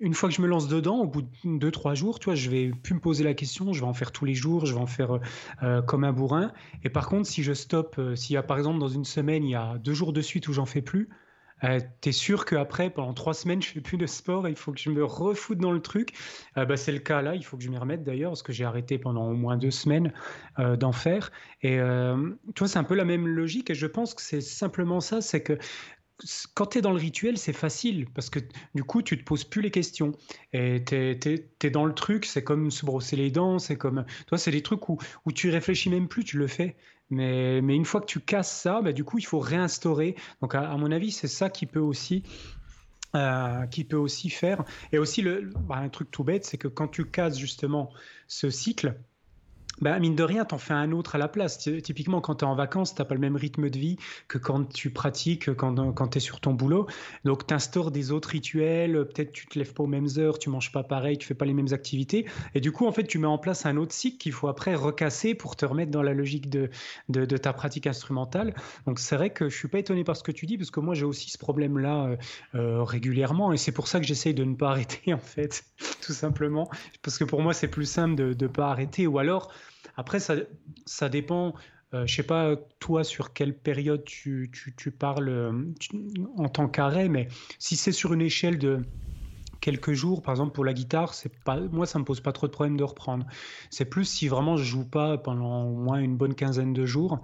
une 0.00 0.14
fois 0.14 0.28
que 0.28 0.34
je 0.34 0.42
me 0.42 0.46
lance 0.46 0.68
dedans, 0.68 0.98
au 0.98 1.06
bout 1.06 1.22
de 1.22 1.28
2-3 1.44 1.94
jours, 1.94 2.18
tu 2.18 2.26
vois, 2.26 2.34
je 2.34 2.50
vais 2.50 2.70
plus 2.70 2.94
me 2.94 3.00
poser 3.00 3.24
la 3.24 3.34
question, 3.34 3.72
je 3.72 3.80
vais 3.80 3.86
en 3.86 3.94
faire 3.94 4.12
tous 4.12 4.24
les 4.24 4.34
jours, 4.34 4.66
je 4.66 4.74
vais 4.74 4.80
en 4.80 4.86
faire 4.86 5.20
euh, 5.62 5.82
comme 5.82 6.04
un 6.04 6.12
bourrin. 6.12 6.52
Et 6.82 6.90
par 6.90 7.08
contre, 7.08 7.26
si 7.26 7.42
je 7.42 7.52
stoppe, 7.52 7.96
euh, 7.98 8.14
s'il 8.14 8.34
y 8.34 8.36
a 8.36 8.42
par 8.42 8.58
exemple 8.58 8.78
dans 8.78 8.88
une 8.88 9.04
semaine, 9.04 9.44
il 9.44 9.50
y 9.50 9.54
a 9.54 9.78
deux 9.78 9.94
jours 9.94 10.12
de 10.12 10.20
suite 10.20 10.48
où 10.48 10.52
j'en 10.52 10.66
fais 10.66 10.82
plus, 10.82 11.08
euh, 11.64 11.80
tu 12.02 12.10
es 12.10 12.12
sûr 12.12 12.44
qu'après, 12.44 12.90
pendant 12.90 13.14
trois 13.14 13.32
semaines, 13.32 13.62
je 13.62 13.68
fais 13.68 13.80
plus 13.80 13.96
de 13.96 14.04
sport, 14.04 14.46
il 14.46 14.56
faut 14.56 14.72
que 14.72 14.80
je 14.80 14.90
me 14.90 15.02
refoute 15.02 15.56
dans 15.56 15.72
le 15.72 15.80
truc? 15.80 16.12
bah, 16.54 16.76
c'est 16.76 16.92
le 16.92 16.98
cas 16.98 17.22
là, 17.22 17.34
il 17.34 17.42
faut 17.42 17.56
que 17.56 17.62
je 17.62 17.70
m'y 17.70 17.78
remette 17.78 18.04
d'ailleurs, 18.04 18.32
parce 18.32 18.42
que 18.42 18.52
j'ai 18.52 18.64
arrêté 18.64 18.98
pendant 18.98 19.30
au 19.30 19.32
moins 19.32 19.56
deux 19.56 19.70
semaines 19.70 20.12
d'en 20.58 20.92
faire. 20.92 21.32
Et 21.62 21.78
tu 21.78 22.58
vois, 22.58 22.68
c'est 22.68 22.78
un 22.78 22.84
peu 22.84 22.94
la 22.94 23.06
même 23.06 23.26
logique, 23.26 23.70
et 23.70 23.74
je 23.74 23.86
pense 23.86 24.12
que 24.12 24.20
c'est 24.20 24.42
simplement 24.42 25.00
ça, 25.00 25.22
c'est 25.22 25.42
que 25.42 25.56
quand 26.54 26.66
tu 26.66 26.78
es 26.78 26.80
dans 26.80 26.92
le 26.92 26.98
rituel, 26.98 27.36
c'est 27.36 27.52
facile 27.52 28.06
parce 28.14 28.30
que 28.30 28.40
du 28.74 28.84
coup, 28.84 29.02
tu 29.02 29.18
te 29.18 29.24
poses 29.24 29.44
plus 29.44 29.60
les 29.60 29.70
questions. 29.70 30.12
Et 30.52 30.82
tu 30.84 30.94
es, 30.94 31.70
dans 31.70 31.84
le 31.84 31.94
truc, 31.94 32.24
c'est 32.24 32.42
comme 32.42 32.70
se 32.70 32.86
brosser 32.86 33.16
les 33.16 33.30
dents, 33.30 33.58
c'est 33.58 33.76
comme. 33.76 34.04
Toi, 34.26 34.38
c'est 34.38 34.50
des 34.50 34.62
trucs 34.62 34.88
où, 34.88 34.98
où 35.26 35.32
tu 35.32 35.50
réfléchis 35.50 35.90
même 35.90 36.08
plus, 36.08 36.24
tu 36.24 36.38
le 36.38 36.46
fais. 36.46 36.76
Mais, 37.10 37.60
mais 37.60 37.76
une 37.76 37.84
fois 37.84 38.00
que 38.00 38.06
tu 38.06 38.20
casses 38.20 38.60
ça, 38.60 38.80
bah, 38.82 38.92
du 38.92 39.04
coup, 39.04 39.18
il 39.18 39.26
faut 39.26 39.38
réinstaurer. 39.38 40.16
Donc, 40.40 40.54
à, 40.54 40.76
mon 40.76 40.90
avis, 40.90 41.12
c'est 41.12 41.28
ça 41.28 41.50
qui 41.50 41.66
peut 41.66 41.80
aussi. 41.80 42.22
Euh, 43.14 43.66
qui 43.66 43.84
peut 43.84 43.96
aussi 43.96 44.28
faire. 44.28 44.64
Et 44.92 44.98
aussi, 44.98 45.22
le, 45.22 45.50
bah, 45.60 45.76
un 45.76 45.88
truc 45.88 46.10
tout 46.10 46.24
bête, 46.24 46.44
c'est 46.44 46.58
que 46.58 46.68
quand 46.68 46.88
tu 46.88 47.04
casses 47.06 47.38
justement 47.38 47.90
ce 48.26 48.50
cycle, 48.50 48.98
bah, 49.80 49.98
mine 49.98 50.14
de 50.14 50.22
rien, 50.22 50.44
t'en 50.44 50.58
fais 50.58 50.72
un 50.72 50.92
autre 50.92 51.16
à 51.16 51.18
la 51.18 51.28
place. 51.28 51.58
Typiquement, 51.58 52.20
quand 52.20 52.36
tu 52.36 52.44
es 52.44 52.48
en 52.48 52.54
vacances, 52.54 52.94
t'as 52.94 53.04
pas 53.04 53.14
le 53.14 53.20
même 53.20 53.36
rythme 53.36 53.68
de 53.68 53.78
vie 53.78 53.96
que 54.26 54.38
quand 54.38 54.64
tu 54.72 54.90
pratiques, 54.90 55.54
quand, 55.54 55.92
quand 55.92 56.08
tu 56.08 56.18
es 56.18 56.20
sur 56.20 56.40
ton 56.40 56.54
boulot. 56.54 56.86
Donc, 57.24 57.46
tu 57.46 57.52
instaures 57.52 57.90
des 57.90 58.10
autres 58.10 58.30
rituels. 58.30 59.06
Peut-être 59.06 59.32
tu 59.32 59.46
te 59.46 59.58
lèves 59.58 59.74
pas 59.74 59.82
aux 59.82 59.88
mêmes 59.88 60.08
heures, 60.16 60.38
tu 60.38 60.48
manges 60.48 60.72
pas 60.72 60.82
pareil, 60.82 61.18
tu 61.18 61.26
fais 61.26 61.34
pas 61.34 61.44
les 61.44 61.52
mêmes 61.52 61.72
activités. 61.72 62.26
Et 62.54 62.60
du 62.60 62.72
coup, 62.72 62.86
en 62.86 62.92
fait, 62.92 63.04
tu 63.04 63.18
mets 63.18 63.26
en 63.26 63.38
place 63.38 63.66
un 63.66 63.76
autre 63.76 63.92
cycle 63.92 64.16
qu'il 64.16 64.32
faut 64.32 64.48
après 64.48 64.74
recasser 64.74 65.34
pour 65.34 65.56
te 65.56 65.66
remettre 65.66 65.90
dans 65.90 66.02
la 66.02 66.14
logique 66.14 66.48
de, 66.48 66.70
de, 67.08 67.36
ta 67.36 67.52
pratique 67.52 67.86
instrumentale. 67.86 68.54
Donc, 68.86 68.98
c'est 68.98 69.16
vrai 69.16 69.30
que 69.30 69.48
je 69.50 69.56
suis 69.56 69.68
pas 69.68 69.78
étonné 69.78 70.04
par 70.04 70.16
ce 70.16 70.22
que 70.22 70.32
tu 70.32 70.46
dis, 70.46 70.56
parce 70.56 70.70
que 70.70 70.80
moi, 70.80 70.94
j'ai 70.94 71.04
aussi 71.04 71.30
ce 71.30 71.38
problème-là 71.38 72.06
euh, 72.06 72.16
euh, 72.54 72.82
régulièrement. 72.82 73.52
Et 73.52 73.58
c'est 73.58 73.72
pour 73.72 73.88
ça 73.88 74.00
que 74.00 74.06
j'essaye 74.06 74.32
de 74.32 74.44
ne 74.44 74.54
pas 74.54 74.70
arrêter, 74.70 75.12
en 75.12 75.18
fait, 75.18 75.64
tout 76.00 76.14
simplement. 76.14 76.70
Parce 77.02 77.18
que 77.18 77.24
pour 77.24 77.42
moi, 77.42 77.52
c'est 77.52 77.68
plus 77.68 77.86
simple 77.86 78.14
de 78.14 78.34
ne 78.38 78.48
pas 78.48 78.70
arrêter. 78.70 79.06
Ou 79.06 79.18
alors, 79.18 79.50
après, 79.96 80.18
ça, 80.20 81.08
dépend. 81.08 81.54
Euh, 81.94 82.06
je 82.06 82.14
sais 82.14 82.22
pas, 82.22 82.56
toi, 82.80 83.04
sur 83.04 83.32
quelle 83.32 83.56
période 83.56 84.04
tu, 84.04 84.50
parles 84.98 85.28
euh, 85.28 85.52
en 86.36 86.48
tant 86.48 86.68
qu'arrêt, 86.68 87.08
mais 87.08 87.28
si 87.58 87.76
c'est 87.76 87.92
sur 87.92 88.12
une 88.12 88.22
échelle 88.22 88.58
de 88.58 88.80
quelques 89.66 89.94
jours, 89.94 90.22
par 90.22 90.32
exemple 90.32 90.52
pour 90.52 90.64
la 90.64 90.72
guitare, 90.72 91.12
c'est 91.12 91.40
pas, 91.42 91.58
moi 91.58 91.86
ça 91.86 91.98
me 91.98 92.04
pose 92.04 92.20
pas 92.20 92.30
trop 92.30 92.46
de 92.46 92.52
problème 92.52 92.76
de 92.76 92.84
reprendre. 92.84 93.26
C'est 93.68 93.84
plus 93.84 94.04
si 94.04 94.28
vraiment 94.28 94.56
je 94.56 94.62
joue 94.62 94.84
pas 94.84 95.18
pendant 95.18 95.64
au 95.64 95.74
moins 95.74 95.98
une 95.98 96.16
bonne 96.16 96.36
quinzaine 96.36 96.72
de 96.72 96.86
jours, 96.86 97.18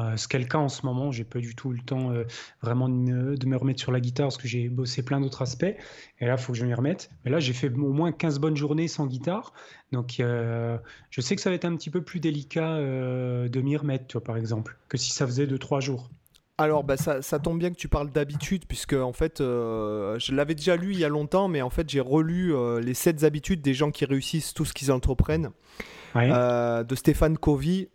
euh, 0.00 0.16
ce 0.16 0.26
qui 0.26 0.34
est 0.34 0.40
le 0.40 0.46
cas 0.46 0.58
en 0.58 0.68
ce 0.68 0.84
moment. 0.84 1.12
J'ai 1.12 1.22
pas 1.22 1.38
du 1.38 1.54
tout 1.54 1.70
le 1.70 1.78
temps 1.78 2.10
euh, 2.10 2.24
vraiment 2.62 2.88
de 2.88 3.46
me, 3.46 3.56
remettre 3.56 3.78
sur 3.78 3.92
la 3.92 4.00
guitare 4.00 4.26
parce 4.26 4.38
que 4.38 4.48
j'ai 4.48 4.68
bossé 4.68 5.04
plein 5.04 5.20
d'autres 5.20 5.42
aspects. 5.42 5.76
Et 6.18 6.26
là, 6.26 6.34
il 6.36 6.38
faut 6.38 6.52
que 6.52 6.58
je 6.58 6.66
m'y 6.66 6.74
remette. 6.74 7.10
Mais 7.24 7.30
là, 7.30 7.38
j'ai 7.38 7.52
fait 7.52 7.72
au 7.72 7.92
moins 7.92 8.10
15 8.10 8.40
bonnes 8.40 8.56
journées 8.56 8.88
sans 8.88 9.06
guitare. 9.06 9.52
Donc, 9.92 10.18
euh, 10.18 10.76
je 11.10 11.20
sais 11.20 11.36
que 11.36 11.42
ça 11.42 11.50
va 11.50 11.54
être 11.54 11.64
un 11.64 11.76
petit 11.76 11.90
peu 11.90 12.02
plus 12.02 12.18
délicat 12.18 12.76
de 12.76 13.60
m'y 13.60 13.76
remettre, 13.76 14.08
toi, 14.08 14.20
par 14.20 14.36
exemple, 14.36 14.76
que 14.88 14.98
si 14.98 15.12
ça 15.12 15.26
faisait 15.28 15.46
2-3 15.46 15.80
jours. 15.80 16.10
Alors, 16.56 16.84
bah, 16.84 16.96
ça, 16.96 17.20
ça, 17.20 17.40
tombe 17.40 17.58
bien 17.58 17.70
que 17.70 17.76
tu 17.76 17.88
parles 17.88 18.10
d'habitude, 18.10 18.64
puisque 18.68 18.92
en 18.92 19.12
fait, 19.12 19.40
euh, 19.40 20.16
je 20.20 20.32
l'avais 20.32 20.54
déjà 20.54 20.76
lu 20.76 20.92
il 20.92 20.98
y 20.98 21.04
a 21.04 21.08
longtemps, 21.08 21.48
mais 21.48 21.62
en 21.62 21.70
fait, 21.70 21.88
j'ai 21.90 22.00
relu 22.00 22.54
euh, 22.54 22.80
les 22.80 22.94
7 22.94 23.24
habitudes 23.24 23.60
des 23.60 23.74
gens 23.74 23.90
qui 23.90 24.04
réussissent 24.04 24.54
tout 24.54 24.64
ce 24.64 24.72
qu'ils 24.72 24.92
entreprennent 24.92 25.50
euh, 26.14 26.84
de 26.84 26.94
Stéphane 26.94 27.38
Covey. 27.38 27.88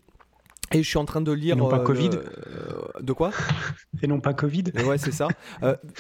Et 0.71 0.83
je 0.83 0.87
suis 0.87 0.97
en 0.97 1.05
train 1.05 1.21
de 1.21 1.31
lire. 1.31 1.55
Et 1.55 1.57
non 1.57 1.69
pas 1.69 1.79
Covid. 1.79 2.11
de 2.99 3.13
quoi? 3.13 3.31
Et 4.03 4.07
non 4.07 4.19
pas 4.19 4.33
Covid. 4.33 4.65
ouais, 4.85 4.97
c'est 4.97 5.13
ça. 5.13 5.29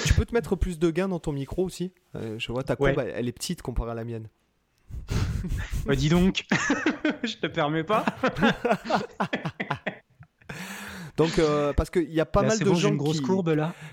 tu 0.05 0.13
peux 0.13 0.25
te 0.25 0.33
mettre 0.33 0.55
plus 0.55 0.77
de 0.77 0.91
gains 0.91 1.07
dans 1.07 1.19
ton 1.19 1.31
micro 1.31 1.63
aussi? 1.63 1.93
Je 2.13 2.51
vois 2.51 2.63
ta 2.63 2.75
courbe, 2.75 2.99
elle, 2.99 3.27
est 3.27 3.31
petite 3.31 3.61
comparée 3.61 3.91
à 3.91 3.95
la 3.95 4.03
mienne. 4.03 4.27
bah, 5.85 5.95
dis 5.95 6.09
donc, 6.09 6.45
je 7.23 7.37
te 7.37 7.47
permets 7.47 7.83
pas. 7.85 8.05
Donc, 11.19 11.37
euh, 11.37 11.73
parce 11.73 11.89
qu'il 11.89 12.13
y 12.13 12.21
a 12.21 12.25
pas 12.25 12.43
mal 12.43 12.57
de 12.57 12.73
gens 12.73 12.97
qui, 12.97 13.21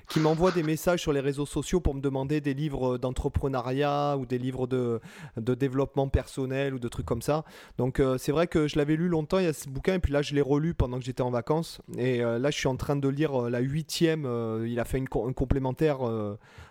qui 0.09 0.21
m'envoient 0.21 0.53
des 0.53 0.63
messages 0.63 1.01
sur 1.01 1.13
les 1.13 1.19
réseaux 1.19 1.45
sociaux 1.45 1.81
pour 1.81 1.93
me 1.97 2.01
demander 2.01 2.41
des 2.41 2.55
livres 2.55 2.99
d'entrepreneuriat 2.99 4.17
ou 4.17 4.27
des 4.27 4.39
livres 4.39 4.69
de, 4.69 5.01
de, 5.37 5.55
développement 5.55 6.07
personnel 6.07 6.73
ou 6.73 6.79
de 6.79 6.87
trucs 6.87 7.05
comme 7.05 7.23
ça. 7.23 7.45
Donc, 7.79 7.99
euh, 7.99 8.17
c'est 8.17 8.31
vrai 8.31 8.47
que 8.47 8.69
je 8.69 8.79
l'avais 8.79 8.95
lu 8.95 9.09
longtemps, 9.09 9.41
il 9.41 9.45
y 9.45 9.49
a 9.49 9.53
ce 9.53 9.69
bouquin, 9.69 9.95
et 9.95 9.99
puis 9.99 10.13
là, 10.13 10.23
je 10.23 10.37
l'ai 10.37 10.41
relu 10.41 10.73
pendant 10.73 11.01
que 11.01 11.05
j'étais 11.05 11.23
en 11.23 11.31
vacances. 11.31 11.81
Et 11.99 12.23
euh, 12.23 12.39
là, 12.39 12.53
je 12.53 12.59
suis 12.59 12.69
en 12.69 12.77
train 12.77 12.95
de 12.95 13.09
lire 13.09 13.51
la 13.51 13.59
huitième. 13.59 14.29
il 14.65 14.79
a 14.79 14.85
fait 14.85 14.99
une, 14.99 15.09
un 15.13 15.33
complémentaire, 15.33 16.03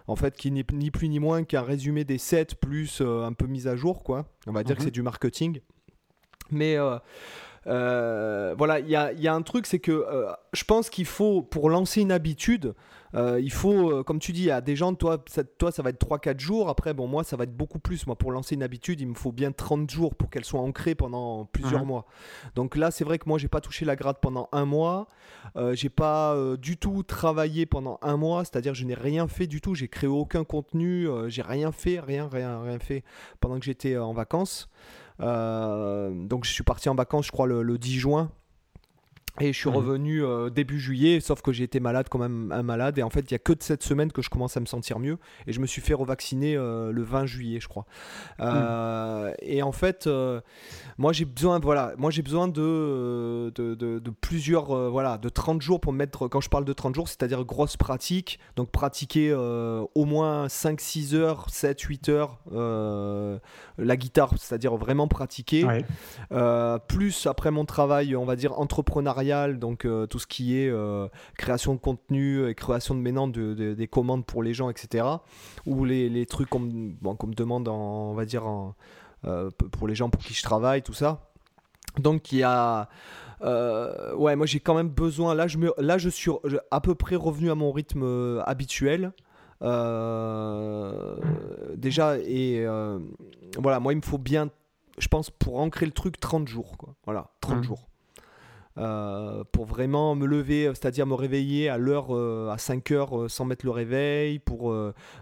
en 0.08 0.16
fait, 0.16 0.38
qui 0.38 0.52
n'est 0.52 0.66
ni 0.72 0.90
plus 0.90 1.10
ni 1.10 1.20
moins 1.20 1.44
qu'un 1.44 1.64
résumé 1.64 2.06
des 2.06 2.18
sept 2.18 2.56
plus 2.56 3.02
un 3.02 3.34
peu 3.34 3.46
mise 3.46 3.68
à 3.68 3.76
jour, 3.76 4.04
quoi. 4.04 4.26
On 4.48 4.54
va 4.54 4.64
dire 4.64 4.78
que 4.78 4.82
mhm. 4.82 4.86
c'est 4.86 4.92
du 4.92 5.02
marketing. 5.02 5.60
Mais 6.50 6.78
voilà, 7.66 8.80
il 8.80 8.90
y 8.90 8.96
a, 8.96 9.14
y 9.14 9.28
a, 9.28 9.34
un 9.34 9.42
truc, 9.42 9.66
c'est 9.66 9.80
que 9.80 10.06
je 10.54 10.64
pense 10.64 10.90
qu'il 10.90 11.06
faut, 11.06 11.42
pour 11.42 11.70
lancer 11.70 12.02
une 12.02 12.12
habitude, 12.12 12.74
euh, 13.16 13.40
il 13.40 13.52
faut, 13.52 13.92
euh, 13.92 14.04
comme 14.04 14.20
tu 14.20 14.34
dis, 14.34 14.52
à 14.52 14.62
des 14.62 14.76
gens, 14.76 14.94
toi, 14.94 15.24
ça, 15.28 15.44
toi, 15.44 15.72
ça 15.72 15.82
va 15.82 15.92
être 15.92 16.06
3-4 16.06 16.40
jours. 16.40 16.70
Après, 16.70 16.94
bon, 16.94 17.08
moi, 17.08 17.24
ça 17.24 17.38
va 17.38 17.46
être 17.46 17.56
beaucoup 17.56 17.80
plus. 17.80 18.06
Moi, 18.08 18.18
pour 18.18 18.32
lancer 18.32 18.56
une 18.56 18.64
habitude, 18.64 19.00
il 19.00 19.08
me 19.08 19.14
faut 19.14 19.32
bien 19.32 19.52
30 19.52 19.90
jours 19.90 20.16
pour 20.16 20.30
qu'elle 20.30 20.44
soit 20.44 20.60
ancrée 20.60 20.96
pendant 20.96 21.46
plusieurs 21.46 21.82
mhm. 21.82 21.88
mois. 21.88 22.06
Donc 22.56 22.76
là, 22.76 22.92
c'est 22.92 23.06
vrai 23.06 23.18
que 23.18 23.28
moi, 23.28 23.38
j'ai 23.38 23.48
pas 23.48 23.62
touché 23.62 23.86
la 23.86 23.96
gratte 23.96 24.20
pendant 24.22 24.50
un 24.52 24.66
mois. 24.66 25.08
Euh, 25.56 25.74
j'ai 25.76 25.90
pas 25.90 26.34
euh, 26.34 26.58
du 26.58 26.78
tout 26.78 27.04
travaillé 27.04 27.66
pendant 27.66 28.00
un 28.02 28.18
mois. 28.18 28.44
C'est-à-dire, 28.44 28.74
je 28.74 28.84
n'ai 28.84 28.96
rien 28.96 29.28
fait 29.28 29.48
du 29.48 29.62
tout. 29.62 29.76
J'ai 29.76 29.88
créé 29.88 30.10
aucun 30.10 30.44
contenu. 30.44 31.08
j'ai 31.28 31.42
rien 31.42 31.72
fait, 31.72 32.00
rien, 32.00 32.28
rien, 32.28 32.62
rien 32.62 32.80
fait 32.80 33.04
pendant 33.40 33.60
que 33.60 33.66
j'étais 33.66 33.98
en 33.98 34.14
vacances. 34.14 34.70
Donc, 35.20 36.46
je 36.46 36.52
suis 36.52 36.64
parti 36.64 36.90
en 36.90 36.96
vacances, 36.96 37.28
je 37.28 37.32
crois, 37.32 37.48
le 37.48 37.78
10 37.78 38.00
juin. 38.00 38.32
Et 39.42 39.52
je 39.52 39.60
suis 39.60 39.70
mhm. 39.70 39.76
revenu 39.76 40.24
euh, 40.24 40.50
début 40.50 40.80
juillet, 40.80 41.20
sauf 41.20 41.42
que 41.42 41.52
j'ai 41.52 41.66
été 41.66 41.82
malade 41.82 42.08
quand 42.10 42.20
même 42.20 42.52
un 42.54 42.64
malade. 42.64 42.98
Et 42.98 43.04
en 43.04 43.10
fait, 43.10 43.20
il 43.20 43.34
n'y 43.34 43.36
a 43.36 43.40
que 43.40 43.52
de 43.52 43.62
cette 43.62 43.84
semaine 43.84 44.12
que 44.12 44.22
je 44.22 44.30
commence 44.30 44.56
à 44.56 44.62
me 44.62 44.66
sentir 44.66 45.00
mieux. 45.00 45.18
Et 45.46 45.54
je 45.54 45.60
me 45.60 45.66
suis 45.66 45.82
fait 45.82 45.94
revacciner 45.94 46.56
euh, 46.56 46.92
le 46.92 47.04
20 47.04 47.26
juillet, 47.26 47.60
je 47.60 47.68
crois. 47.68 47.86
Euh, 48.40 49.34
et 49.42 49.62
en 49.62 49.74
fait, 49.74 50.10
moi 50.98 51.12
j'ai 51.12 51.26
besoin, 51.26 51.60
voilà, 51.60 51.94
moi 51.98 52.12
j'ai 52.12 52.22
besoin 52.22 52.48
de, 52.48 53.52
de, 53.56 53.74
de, 53.76 54.10
plusieurs, 54.10 54.90
voilà, 54.90 55.18
de 55.18 55.30
30 55.30 55.62
jours 55.62 55.82
pour 55.82 55.92
me 55.92 55.98
mettre. 55.98 56.28
Quand 56.28 56.42
je 56.42 56.50
parle 56.50 56.66
de 56.66 56.74
30 56.74 56.96
jours, 56.96 57.10
c'est-à-dire 57.10 57.44
grosse 57.44 57.76
pratique. 57.76 58.40
Donc 58.56 58.72
pratiquer 58.72 59.34
au 59.34 60.06
moins 60.06 60.48
5, 60.48 60.80
6 60.80 61.16
heures, 61.16 61.50
7, 61.50 61.82
8 61.82 62.10
heures 62.10 62.40
la 63.78 63.98
guitare, 63.98 64.32
c'est-à-dire 64.38 64.76
vraiment 64.78 65.08
pratiquer. 65.10 65.66
plus 66.88 67.28
après 67.28 67.52
mon 67.52 67.66
travail, 67.66 68.16
on 68.16 68.26
va 68.26 68.38
dire 68.38 68.58
entrepreneurial 68.60 69.25
donc 69.58 69.86
euh, 69.86 70.06
tout 70.06 70.20
ce 70.20 70.28
qui 70.28 70.58
est 70.58 70.70
euh, 70.70 71.08
création 71.38 71.74
de 71.74 71.80
contenu 71.80 72.48
et 72.48 72.56
création 72.56 72.96
de 72.96 73.00
maintenant 73.00 73.28
de, 73.28 73.74
des 73.74 73.88
commandes 73.88 74.26
pour 74.26 74.44
les 74.44 74.54
gens, 74.54 74.70
etc. 74.70 75.06
Ou 75.66 75.86
les, 75.86 76.26
trucs 76.26 76.50
qu'on 76.50 76.60
me 76.60 77.34
demande, 77.34 77.68
on 77.68 78.14
va 78.14 78.26
dire, 78.26 78.44
euh, 79.26 79.50
pour 79.72 79.88
les 79.88 79.96
gens 79.96 80.10
pour 80.10 80.22
qui 80.22 80.34
je 80.34 80.44
travaille, 80.44 80.82
tout 80.82 80.94
ça. 80.94 81.32
Donc 81.98 82.32
il 82.32 82.40
y 82.40 82.44
a... 82.44 82.90
ouais, 83.42 84.36
moi 84.36 84.46
j'ai 84.46 84.60
quand 84.60 84.76
même 84.76 84.90
besoin. 84.90 85.34
Là 85.34 85.48
je, 85.48 85.58
me, 85.58 85.74
là, 85.78 85.98
je 85.98 86.10
suis 86.10 86.32
à 86.72 86.82
peu 86.82 86.96
près 86.96 87.16
revenu 87.16 87.52
à 87.52 87.56
mon 87.56 87.72
rythme 87.72 88.42
habituel. 88.46 89.14
déjà, 91.78 92.18
et 92.20 92.66
voilà, 93.58 93.80
moi 93.80 93.94
il 93.94 93.98
me 93.98 94.02
faut 94.02 94.18
bien, 94.18 94.50
je 94.98 95.08
pense, 95.08 95.30
pour 95.30 95.60
ancrer 95.60 95.86
le 95.86 95.92
truc, 95.92 96.20
30 96.20 96.48
jours. 96.48 96.78
Quoi. 96.78 96.96
Voilà, 97.06 97.30
30 97.42 97.58
mmh. 97.58 97.64
jours. 97.64 97.88
Euh, 98.78 99.46
pour 99.54 99.66
vraiment 99.66 100.16
me 100.16 100.26
lever, 100.26 100.66
c'est-à-dire 100.74 101.06
me 101.06 101.14
réveiller 101.14 101.70
à 101.70 101.78
l'heure, 101.78 102.14
euh, 102.14 102.50
à 102.50 102.58
5 102.58 102.92
heures 102.92 103.18
euh, 103.18 103.30
sans 103.30 103.46
mettre 103.46 103.66
le 103.66 103.72
réveil, 103.72 104.40
pour, 104.40 104.74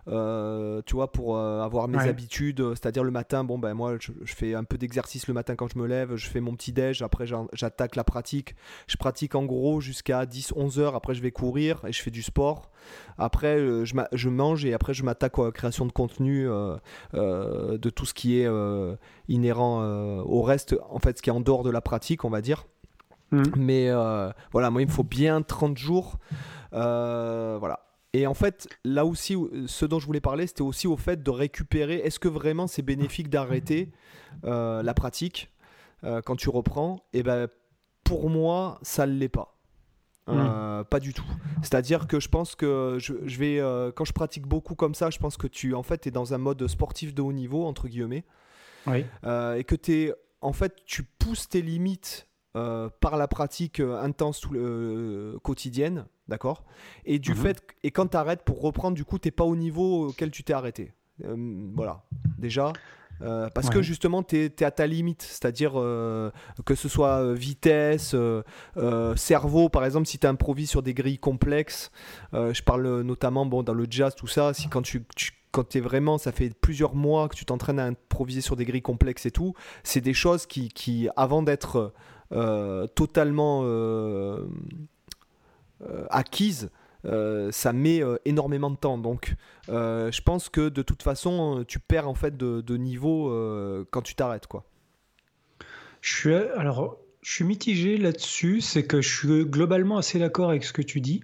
tu 0.07 0.95
vois, 0.95 1.11
pour 1.11 1.37
avoir 1.37 1.87
mes 1.87 1.99
habitudes, 1.99 2.63
c'est-à-dire 2.71 3.03
le 3.03 3.11
matin, 3.11 3.43
bon 3.43 3.59
ben 3.59 3.73
moi 3.73 3.97
je, 3.99 4.11
fais 4.25 4.55
un 4.55 4.63
peu 4.63 4.77
d'exercice 4.77 5.27
le 5.27 5.33
matin 5.33 5.55
quand 5.55 5.71
je 5.71 5.77
me 5.77 5.85
lève, 5.85 6.15
je 6.15 6.27
fais 6.27 6.39
mon 6.39 6.55
petit 6.55 6.73
déj, 6.73 7.01
après 7.03 7.25
j'attaque 7.53 7.95
la 7.95 8.03
pratique, 8.03 8.55
je 8.87 8.97
pratique 8.97 9.35
en 9.35 9.45
gros 9.45 9.81
jusqu'à 9.81 10.25
10-11 10.25 10.79
heures, 10.79 10.95
après 10.95 11.13
je 11.13 11.21
vais 11.21 11.31
courir 11.31 11.85
et 11.85 11.91
je 11.91 12.01
fais 12.01 12.11
du 12.11 12.23
sport, 12.23 12.71
après 13.17 13.59
je, 13.59 13.93
je 14.11 14.29
mange 14.29 14.65
et 14.65 14.73
après 14.73 14.93
je 14.93 15.03
m'attaque 15.03 15.37
à 15.37 15.43
la 15.43 15.51
création 15.51 15.85
de 15.85 15.91
contenu, 15.91 16.47
de 17.13 17.89
tout 17.89 18.05
ce 18.05 18.13
qui 18.13 18.39
est 18.39 18.49
inhérent 19.27 19.83
au 20.23 20.41
reste, 20.41 20.75
en 20.89 20.99
fait 20.99 21.17
ce 21.17 21.21
qui 21.21 21.29
est 21.29 21.33
en 21.33 21.41
dehors 21.41 21.63
de 21.63 21.69
la 21.69 21.81
pratique 21.81 22.25
on 22.25 22.29
va 22.29 22.41
dire. 22.41 22.65
Mm. 23.33 23.43
Mais 23.57 23.89
euh, 23.89 24.31
voilà, 24.51 24.69
moi, 24.69 24.81
il 24.81 24.87
me 24.87 24.91
faut 24.91 25.03
bien 25.03 25.41
30 25.41 25.77
jours. 25.77 26.17
Euh, 26.73 27.57
voilà. 27.59 27.79
Et 28.13 28.27
en 28.27 28.35
fait, 28.35 28.67
là 28.85 29.05
aussi, 29.05 29.35
ce 29.65 29.85
dont 29.85 29.99
je 29.99 30.05
voulais 30.05 30.21
parler, 30.21 30.45
c'était 30.45 30.61
aussi 30.61 30.87
au 30.87 30.97
fait 30.97 31.23
de 31.23 31.31
récupérer. 31.31 31.95
Est-ce 31.95 32.19
que 32.19 32.27
vraiment 32.27 32.67
c'est 32.67 32.83
bénéfique 32.83 33.29
d'arrêter 33.29 33.91
euh, 34.45 34.83
la 34.83 34.93
pratique 34.93 35.49
quand 36.25 36.35
tu 36.35 36.49
reprends? 36.49 36.97
Et 37.13 37.19
eh 37.19 37.23
ben, 37.23 37.47
pour 38.03 38.29
moi, 38.29 38.77
ça 38.83 39.07
ne 39.07 39.13
l'est 39.13 39.29
pas. 39.29 39.57
Mm. 40.27 40.83
pas 40.89 40.99
du 40.99 41.13
tout. 41.13 41.25
C'est-à-dire 41.63 42.07
que 42.07 42.19
je 42.19 42.29
pense 42.29 42.55
que 42.55 42.97
je, 42.99 43.37
vais, 43.39 43.59
quand 43.95 44.05
je 44.05 44.13
pratique 44.13 44.45
beaucoup 44.45 44.75
comme 44.75 44.93
ça, 44.93 45.09
je 45.09 45.17
pense 45.17 45.35
que 45.35 45.47
tu 45.47 45.73
en 45.73 45.83
fait 45.83 46.05
es 46.05 46.11
dans 46.11 46.35
un 46.35 46.37
mode 46.37 46.67
sportif 46.67 47.15
de 47.15 47.21
haut 47.21 47.33
niveau 47.33 47.65
entre 47.65 47.87
guillemets, 47.87 48.25
oui. 48.85 49.05
et 49.57 49.63
que 49.63 49.91
es, 49.91 50.13
en 50.41 50.53
fait 50.53 50.75
tu 50.85 51.03
pousses 51.03 51.49
tes 51.49 51.61
limites 51.61 52.27
euh, 52.55 52.87
par 52.99 53.17
la 53.17 53.27
pratique 53.27 53.79
euh, 53.79 53.99
intense 53.99 54.43
euh, 54.53 55.39
quotidienne, 55.39 56.05
d'accord? 56.27 56.65
Et 57.03 57.17
du 57.17 57.31
mhm. 57.31 57.37
fait 57.37 57.63
et 57.81 57.89
quand 57.89 58.05
tu 58.07 58.17
arrêtes 58.17 58.43
pour 58.43 58.61
reprendre, 58.61 58.95
du 58.95 59.03
coup, 59.05 59.17
t'es 59.17 59.31
pas 59.31 59.43
au 59.43 59.55
niveau 59.55 60.09
auquel 60.09 60.29
tu 60.29 60.43
t'es 60.43 60.53
arrêté. 60.53 60.93
voilà, 61.19 62.03
déjà. 62.37 62.71
parce 63.19 63.71
que 63.71 63.81
justement, 63.81 64.21
tu 64.21 64.37
es, 64.37 64.63
à 64.63 64.69
ta 64.69 64.85
limite, 64.85 65.23
c'est-à-dire 65.23 65.73
que 65.73 66.75
ce 66.75 66.87
soit 66.87 67.33
vitesse, 67.33 68.15
cerveau, 69.15 69.69
par 69.69 69.85
exemple, 69.85 70.05
si 70.05 70.19
tu 70.19 70.27
improvises 70.27 70.69
sur 70.69 70.83
des 70.83 70.93
grilles 70.93 71.19
complexes, 71.19 71.91
je 72.33 72.61
parle 72.61 73.01
notamment 73.01 73.47
bon, 73.47 73.63
dans 73.63 73.73
le 73.73 73.87
jazz, 73.89 74.13
tout 74.15 74.27
ça, 74.27 74.53
si 74.53 74.67
quand 74.67 74.83
tu, 74.83 75.03
quand 75.53 75.69
tu 75.69 75.77
es 75.77 75.81
vraiment, 75.81 76.17
ça 76.17 76.31
fait 76.31 76.51
plusieurs 76.59 76.95
mois 76.95 77.29
que 77.29 77.35
tu 77.35 77.45
t'entraînes 77.45 77.79
à 77.79 77.85
improviser 77.85 78.41
sur 78.41 78.55
des 78.55 78.65
grilles 78.65 78.81
complexes 78.81 79.25
et 79.25 79.31
tout, 79.31 79.53
c'est 79.83 80.01
des 80.01 80.13
choses 80.13 80.45
qui, 80.45 80.69
qui 80.69 81.07
avant 81.15 81.43
d'être 81.43 81.93
totalement 82.95 83.61
euh, 83.63 84.47
euh, 85.81 86.05
acquise, 86.09 86.69
ça 87.51 87.73
met 87.73 88.01
énormément 88.25 88.71
de 88.71 88.77
temps. 88.77 88.97
Donc, 88.97 89.35
je 89.67 90.21
pense 90.21 90.49
que 90.49 90.69
de 90.69 90.81
toute 90.81 91.03
façon, 91.03 91.65
tu 91.67 91.79
perds 91.79 92.07
en 92.07 92.15
fait 92.15 92.37
de, 92.37 92.77
niveau 92.77 93.29
quand 93.91 94.01
tu 94.01 94.15
t'arrêtes, 94.15 94.47
quoi. 94.47 94.63
Je 96.01 96.13
suis 96.13 96.33
alors, 96.33 96.97
je 97.21 97.31
suis 97.31 97.45
mitigé 97.45 97.97
là-dessus. 97.97 98.61
C'est 98.61 98.85
que 98.85 99.01
je 99.01 99.17
suis 99.17 99.45
globalement 99.45 99.97
assez 99.97 100.19
d'accord 100.19 100.49
avec 100.49 100.63
ce 100.63 100.73
que 100.73 100.81
tu 100.81 101.01
dis, 101.01 101.21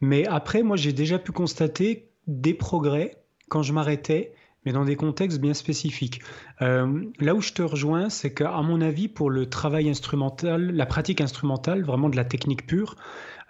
mais 0.00 0.26
après, 0.26 0.62
moi, 0.62 0.76
j'ai 0.76 0.92
déjà 0.92 1.18
pu 1.18 1.32
constater 1.32 2.08
des 2.26 2.54
progrès 2.54 3.16
quand 3.48 3.62
je 3.62 3.72
m'arrêtais 3.72 4.32
mais 4.66 4.72
dans 4.72 4.84
des 4.84 4.96
contextes 4.96 5.40
bien 5.40 5.54
spécifiques. 5.54 6.20
Euh, 6.60 7.04
là 7.20 7.34
où 7.34 7.40
je 7.40 7.52
te 7.52 7.62
rejoins, 7.62 8.10
c'est 8.10 8.34
qu'à 8.34 8.60
mon 8.62 8.80
avis, 8.80 9.08
pour 9.08 9.30
le 9.30 9.48
travail 9.48 9.88
instrumental, 9.88 10.72
la 10.72 10.86
pratique 10.86 11.20
instrumentale, 11.20 11.84
vraiment 11.84 12.10
de 12.10 12.16
la 12.16 12.24
technique 12.24 12.66
pure, 12.66 12.96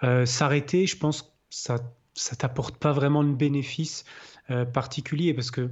euh, 0.04 0.26
s'arrêter, 0.26 0.86
je 0.86 0.96
pense, 0.96 1.34
ça 1.50 1.78
ça 2.18 2.34
t'apporte 2.34 2.78
pas 2.78 2.92
vraiment 2.92 3.22
de 3.22 3.34
bénéfice 3.34 4.06
euh, 4.48 4.64
particulier 4.64 5.34
parce 5.34 5.50
que 5.50 5.70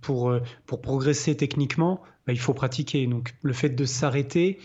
pour, 0.00 0.32
pour 0.66 0.80
progresser 0.80 1.36
techniquement, 1.36 2.00
bah, 2.26 2.32
il 2.32 2.38
faut 2.38 2.54
pratiquer. 2.54 3.06
Donc 3.08 3.34
le 3.42 3.52
fait 3.52 3.70
de 3.70 3.84
s'arrêter, 3.84 4.60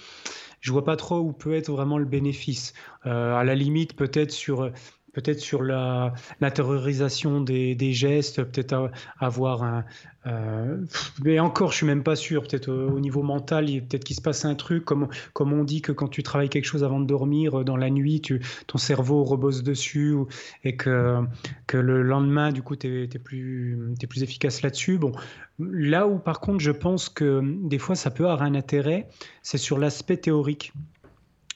je 0.62 0.72
vois 0.72 0.86
pas 0.86 0.96
trop 0.96 1.18
où 1.18 1.34
peut 1.34 1.56
être 1.56 1.72
vraiment 1.72 1.98
le 1.98 2.06
bénéfice. 2.06 2.74
à 3.04 3.44
la 3.44 3.56
limite, 3.56 3.96
peut-être 3.96 4.32
sur 4.32 4.72
peut-être 5.14 5.40
sur 5.40 5.64
la, 5.64 6.14
des, 6.42 7.94
gestes, 7.94 8.44
peut-être 8.44 8.92
avoir 9.20 9.64
un. 9.64 9.86
Euh, 10.28 10.78
mais 11.24 11.40
encore, 11.40 11.72
je 11.72 11.78
suis 11.78 11.86
même 11.86 12.04
pas 12.04 12.16
sûr. 12.16 12.44
Peut-être 12.44 12.70
au, 12.70 13.00
niveau 13.00 13.24
mental, 13.24 13.66
peut-être 13.66 14.04
qu'il 14.04 14.16
se 14.16 14.22
passe 14.22 14.46
un 14.46 14.56
truc, 14.56 14.86
comme, 14.86 15.08
comme 15.34 15.54
on 15.54 15.64
dit 15.64 15.82
que 15.82 15.92
quand 15.92 16.08
tu 16.08 16.24
travailles 16.24 16.50
quelque 16.50 16.66
chose 16.66 16.84
avant 16.84 17.00
de 17.00 17.06
dormir, 17.06 17.60
euh, 17.60 17.64
dans 17.64 17.78
la 17.78 17.90
nuit, 17.90 18.22
ton 18.68 18.78
cerveau 18.78 19.24
rebosse 19.24 19.64
dessus 19.64 20.16
et 20.64 20.76
que, 20.76 21.20
que 21.68 21.78
le 21.78 22.04
lendemain, 22.04 22.52
du 22.52 22.62
coup, 22.62 22.76
tu 22.76 23.04
es, 23.04 23.08
plus, 23.20 23.78
plus 24.10 24.24
efficace 24.24 24.62
là-dessus. 24.62 24.98
Bon, 24.98 25.12
là 25.60 26.08
où 26.08 26.20
par 26.20 26.40
contre, 26.40 26.60
je 26.60 26.72
pense 26.72 27.10
que 27.10 27.42
des 27.68 27.80
fois, 27.80 27.96
ça 27.96 28.12
peut 28.12 28.26
avoir 28.26 28.44
un 28.44 28.56
intérêt, 28.56 29.08
c'est 29.42 29.58
sur 29.58 29.78
l'aspect 29.78 30.18
théorique. 30.18 30.74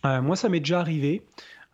Euh, 0.05 0.21
moi, 0.21 0.35
ça 0.35 0.49
m'est 0.49 0.59
déjà 0.59 0.79
arrivé. 0.79 1.23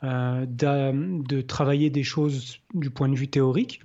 Euh, 0.04 0.46
de 0.48 1.42
travailler 1.42 1.90
des 1.90 2.04
choses 2.04 2.60
du 2.74 2.90
point 2.90 3.10
de 3.10 3.16
vue 3.16 3.28
théorique 3.28 3.82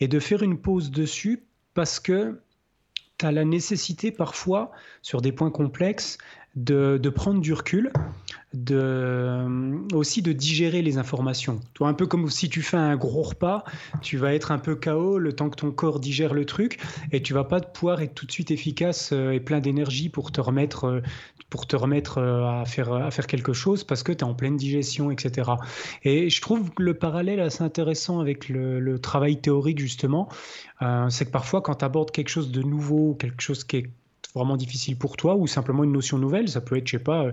et 0.00 0.08
de 0.08 0.18
faire 0.18 0.42
une 0.42 0.58
pause 0.58 0.90
dessus 0.90 1.44
parce 1.74 2.00
que 2.00 2.40
tu 3.18 3.26
as 3.26 3.30
la 3.30 3.44
nécessité 3.44 4.10
parfois, 4.10 4.72
sur 5.00 5.20
des 5.20 5.30
points 5.30 5.52
complexes, 5.52 6.18
de, 6.56 7.08
prendre 7.08 7.40
du 7.40 7.52
recul, 7.52 7.92
de, 8.52 9.44
aussi 9.94 10.22
de 10.22 10.32
digérer 10.32 10.82
les 10.82 10.98
informations. 10.98 11.60
Toi, 11.74 11.88
un 11.88 11.94
peu 11.94 12.06
comme 12.06 12.30
si 12.30 12.48
tu 12.48 12.62
fais 12.62 12.76
un 12.76 12.96
gros 12.96 13.22
repas, 13.22 13.64
tu 14.02 14.16
vas 14.16 14.34
être 14.34 14.52
un 14.52 14.58
peu 14.58 14.76
KO 14.76 15.18
le 15.18 15.32
temps 15.32 15.50
que 15.50 15.56
ton 15.56 15.72
corps 15.72 15.98
digère 15.98 16.32
le 16.32 16.44
truc 16.44 16.78
et 17.10 17.22
tu 17.22 17.34
vas 17.34 17.44
pas 17.44 17.60
pouvoir 17.60 18.00
être 18.02 18.14
tout 18.14 18.26
de 18.26 18.32
suite 18.32 18.52
efficace 18.52 19.10
euh, 19.12 19.32
et 19.32 19.40
plein 19.40 19.60
d'énergie 19.60 20.08
pour 20.08 20.30
te 20.30 20.40
remettre 20.40 20.84
euh, 20.84 21.00
pour 21.54 21.68
te 21.68 21.76
remettre 21.76 22.18
euh, 22.18 22.62
à 22.62 22.64
faire, 22.64 22.92
à 22.92 23.12
faire 23.12 23.28
quelque 23.28 23.52
chose 23.52 23.84
parce 23.84 24.02
que 24.02 24.10
tu 24.10 24.18
es 24.18 24.24
en 24.24 24.34
pleine 24.34 24.56
digestion, 24.56 25.12
etc. 25.12 25.52
Et 26.02 26.28
je 26.28 26.40
trouve 26.40 26.72
le 26.80 26.94
parallèle 26.94 27.38
assez 27.38 27.62
intéressant 27.62 28.18
avec 28.18 28.48
le, 28.48 28.98
travail 28.98 29.40
théorique, 29.40 29.78
justement. 29.78 30.28
Euh, 30.82 31.08
c'est 31.10 31.26
que 31.26 31.30
parfois, 31.30 31.62
quand 31.62 31.76
tu 31.76 31.84
abordes 31.84 32.10
quelque 32.10 32.28
chose 32.28 32.50
de 32.50 32.60
nouveau, 32.60 33.14
quelque 33.14 33.40
chose 33.40 33.62
qui 33.62 33.76
est 33.76 33.90
vraiment 34.34 34.56
difficile 34.56 34.96
pour 34.96 35.16
toi 35.16 35.36
ou 35.36 35.46
simplement 35.46 35.84
une 35.84 35.92
notion 35.92 36.18
nouvelle. 36.18 36.48
Ça 36.48 36.60
peut 36.60 36.76
être, 36.76 36.88
je 36.88 36.96
sais 36.96 37.04
pas, 37.04 37.30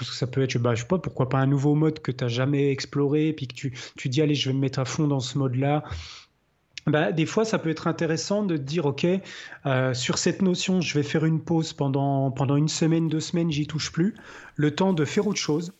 ça 0.00 0.28
peut 0.28 0.42
être, 0.42 0.56
bah, 0.58 0.76
je 0.76 0.82
sais 0.82 0.86
pas, 0.86 0.98
pourquoi 0.98 1.28
pas 1.28 1.38
un 1.38 1.46
nouveau 1.46 1.74
mode 1.74 1.98
que 1.98 2.12
tu 2.12 2.22
n'as 2.22 2.28
jamais 2.28 2.70
exploré, 2.70 3.32
puis 3.32 3.48
que 3.48 3.54
tu, 3.54 3.76
tu 3.96 4.08
dis, 4.08 4.22
allez, 4.22 4.36
je 4.36 4.50
vais 4.50 4.54
me 4.54 4.60
mettre 4.60 4.78
à 4.78 4.84
fond 4.84 5.08
dans 5.08 5.18
ce 5.18 5.36
mode-là. 5.38 5.82
Bah, 6.86 7.12
des 7.12 7.26
fois, 7.26 7.44
ça 7.44 7.58
peut 7.58 7.70
être 7.70 7.86
intéressant 7.86 8.42
de 8.42 8.56
dire, 8.56 8.86
OK, 8.86 9.06
euh, 9.66 9.94
sur 9.94 10.18
cette 10.18 10.42
notion, 10.42 10.80
je 10.80 10.94
vais 10.94 11.02
faire 11.02 11.24
une 11.24 11.40
pause 11.40 11.72
pendant, 11.72 12.30
pendant 12.30 12.56
une 12.56 12.68
semaine, 12.68 13.08
deux 13.08 13.20
semaines, 13.20 13.50
j'y 13.50 13.66
touche 13.66 13.92
plus. 13.92 14.14
Le 14.56 14.74
temps 14.74 14.92
de 14.92 15.04
faire 15.04 15.26
autre 15.26 15.38
chose, 15.38 15.72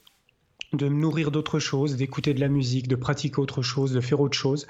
de 0.72 0.88
me 0.88 1.00
nourrir 1.00 1.30
d'autres 1.30 1.58
choses, 1.58 1.96
d'écouter 1.96 2.34
de 2.34 2.40
la 2.40 2.48
musique, 2.48 2.86
de 2.86 2.96
pratiquer 2.96 3.40
autre 3.40 3.62
chose, 3.62 3.92
de 3.92 4.00
faire 4.00 4.20
autre 4.20 4.36
chose. 4.36 4.66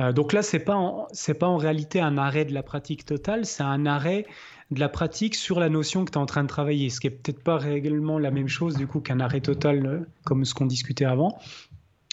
Euh, 0.00 0.12
donc 0.12 0.32
là, 0.32 0.42
c'est 0.42 0.58
pas 0.58 1.06
pas 1.38 1.46
en 1.46 1.56
réalité 1.56 2.00
un 2.00 2.18
arrêt 2.18 2.44
de 2.44 2.52
la 2.52 2.62
pratique 2.62 3.04
totale, 3.04 3.46
c'est 3.46 3.62
un 3.62 3.86
arrêt 3.86 4.26
de 4.70 4.80
la 4.80 4.88
pratique 4.88 5.34
sur 5.34 5.60
la 5.60 5.70
notion 5.70 6.04
que 6.04 6.10
tu 6.10 6.18
es 6.18 6.20
en 6.20 6.26
train 6.26 6.42
de 6.42 6.48
travailler, 6.48 6.90
ce 6.90 7.00
qui 7.00 7.06
est 7.06 7.10
peut-être 7.10 7.42
pas 7.42 7.56
réellement 7.56 8.18
la 8.18 8.30
même 8.30 8.48
chose 8.48 8.76
du 8.76 8.86
coup 8.86 9.00
qu'un 9.00 9.20
arrêt 9.20 9.40
total 9.40 9.86
euh, 9.86 10.00
comme 10.24 10.44
ce 10.44 10.52
qu'on 10.52 10.66
discutait 10.66 11.06
avant. 11.06 11.38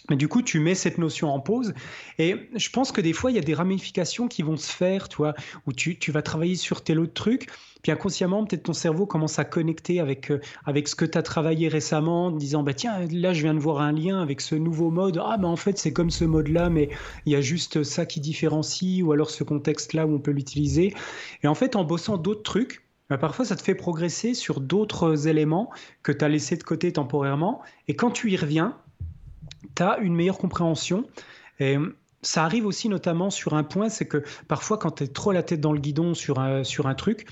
Mais 0.10 0.16
du 0.16 0.28
coup, 0.28 0.42
tu 0.42 0.60
mets 0.60 0.76
cette 0.76 0.98
notion 0.98 1.30
en 1.34 1.40
pause. 1.40 1.74
Et 2.20 2.36
je 2.56 2.70
pense 2.70 2.92
que 2.92 3.02
des 3.02 3.14
fois, 3.14 3.32
il 3.32 3.36
y 3.36 3.40
a 3.40 3.44
des 3.44 3.54
ramifications 3.54 4.28
qui 4.28 4.44
vont 4.44 4.58
se 4.58 4.72
faire, 4.72 5.10
tu 5.10 5.18
vois, 5.18 5.34
où 5.66 5.74
tu, 5.74 5.98
tu 5.98 6.12
vas 6.12 6.22
travailler 6.22 6.56
sur 6.56 6.84
tel 6.84 7.00
autre 7.00 7.14
truc. 7.14 7.48
Puis 7.82 7.92
inconsciemment, 7.92 8.44
peut-être 8.46 8.64
ton 8.64 8.74
cerveau 8.74 9.06
commence 9.06 9.38
à 9.38 9.46
connecter 9.46 10.00
avec, 10.00 10.32
euh, 10.32 10.40
avec 10.66 10.88
ce 10.88 10.96
que 10.96 11.06
tu 11.06 11.18
as 11.18 11.22
travaillé 11.22 11.68
récemment, 11.68 12.28
en 12.28 12.32
disant 12.32 12.64
bah, 12.64 12.74
Tiens, 12.74 13.06
là, 13.12 13.34
je 13.34 13.44
viens 13.44 13.54
de 13.54 13.60
voir 13.60 13.80
un 13.82 13.92
lien 13.92 14.22
avec 14.22 14.42
ce 14.42 14.56
nouveau 14.56 14.90
mode. 14.90 15.22
Ah, 15.24 15.38
bah, 15.38 15.48
en 15.48 15.56
fait, 15.56 15.78
c'est 15.78 15.94
comme 15.94 16.10
ce 16.10 16.26
mode-là, 16.26 16.70
mais 16.70 16.90
il 17.26 17.34
y 17.34 17.36
a 17.36 17.42
juste 17.42 17.84
ça 17.84 18.06
qui 18.06 18.20
différencie, 18.20 19.04
ou 19.04 19.12
alors 19.12 19.30
ce 19.30 19.44
contexte-là 19.44 20.08
où 20.08 20.16
on 20.16 20.20
peut 20.20 20.32
l'utiliser. 20.32 20.94
Et 21.44 21.48
en 21.48 21.56
fait, 21.56 21.76
en 21.76 21.84
bossant 21.84 22.18
d'autres 22.18 22.44
trucs, 22.44 22.86
bah, 23.10 23.20
parfois, 23.20 23.46
ça 23.46 23.56
te 23.56 23.62
fait 23.62 23.76
progresser 23.76 24.34
sur 24.34 24.62
d'autres 24.62 25.28
éléments 25.28 25.70
que 26.02 26.12
tu 26.12 26.26
as 26.26 26.30
laissés 26.30 26.58
de 26.58 26.64
côté 26.64 26.92
temporairement. 26.92 27.62
Et 27.88 27.96
quand 27.96 28.10
tu 28.10 28.32
y 28.32 28.38
reviens, 28.38 28.80
tu 29.76 29.84
as 29.84 29.98
une 30.00 30.16
meilleure 30.16 30.38
compréhension. 30.38 31.06
Et 31.60 31.78
ça 32.26 32.44
arrive 32.44 32.66
aussi 32.66 32.90
notamment 32.90 33.30
sur 33.30 33.54
un 33.54 33.64
point, 33.64 33.90
c'est 33.90 34.08
que 34.08 34.24
parfois 34.48 34.78
quand 34.78 34.92
tu 34.92 35.04
es 35.04 35.08
trop 35.08 35.32
la 35.32 35.44
tête 35.44 35.62
dans 35.62 35.72
le 35.72 35.80
guidon 35.80 36.14
sur 36.14 36.40
un, 36.40 36.64
sur 36.64 36.88
un 36.88 36.96
truc, 36.96 37.28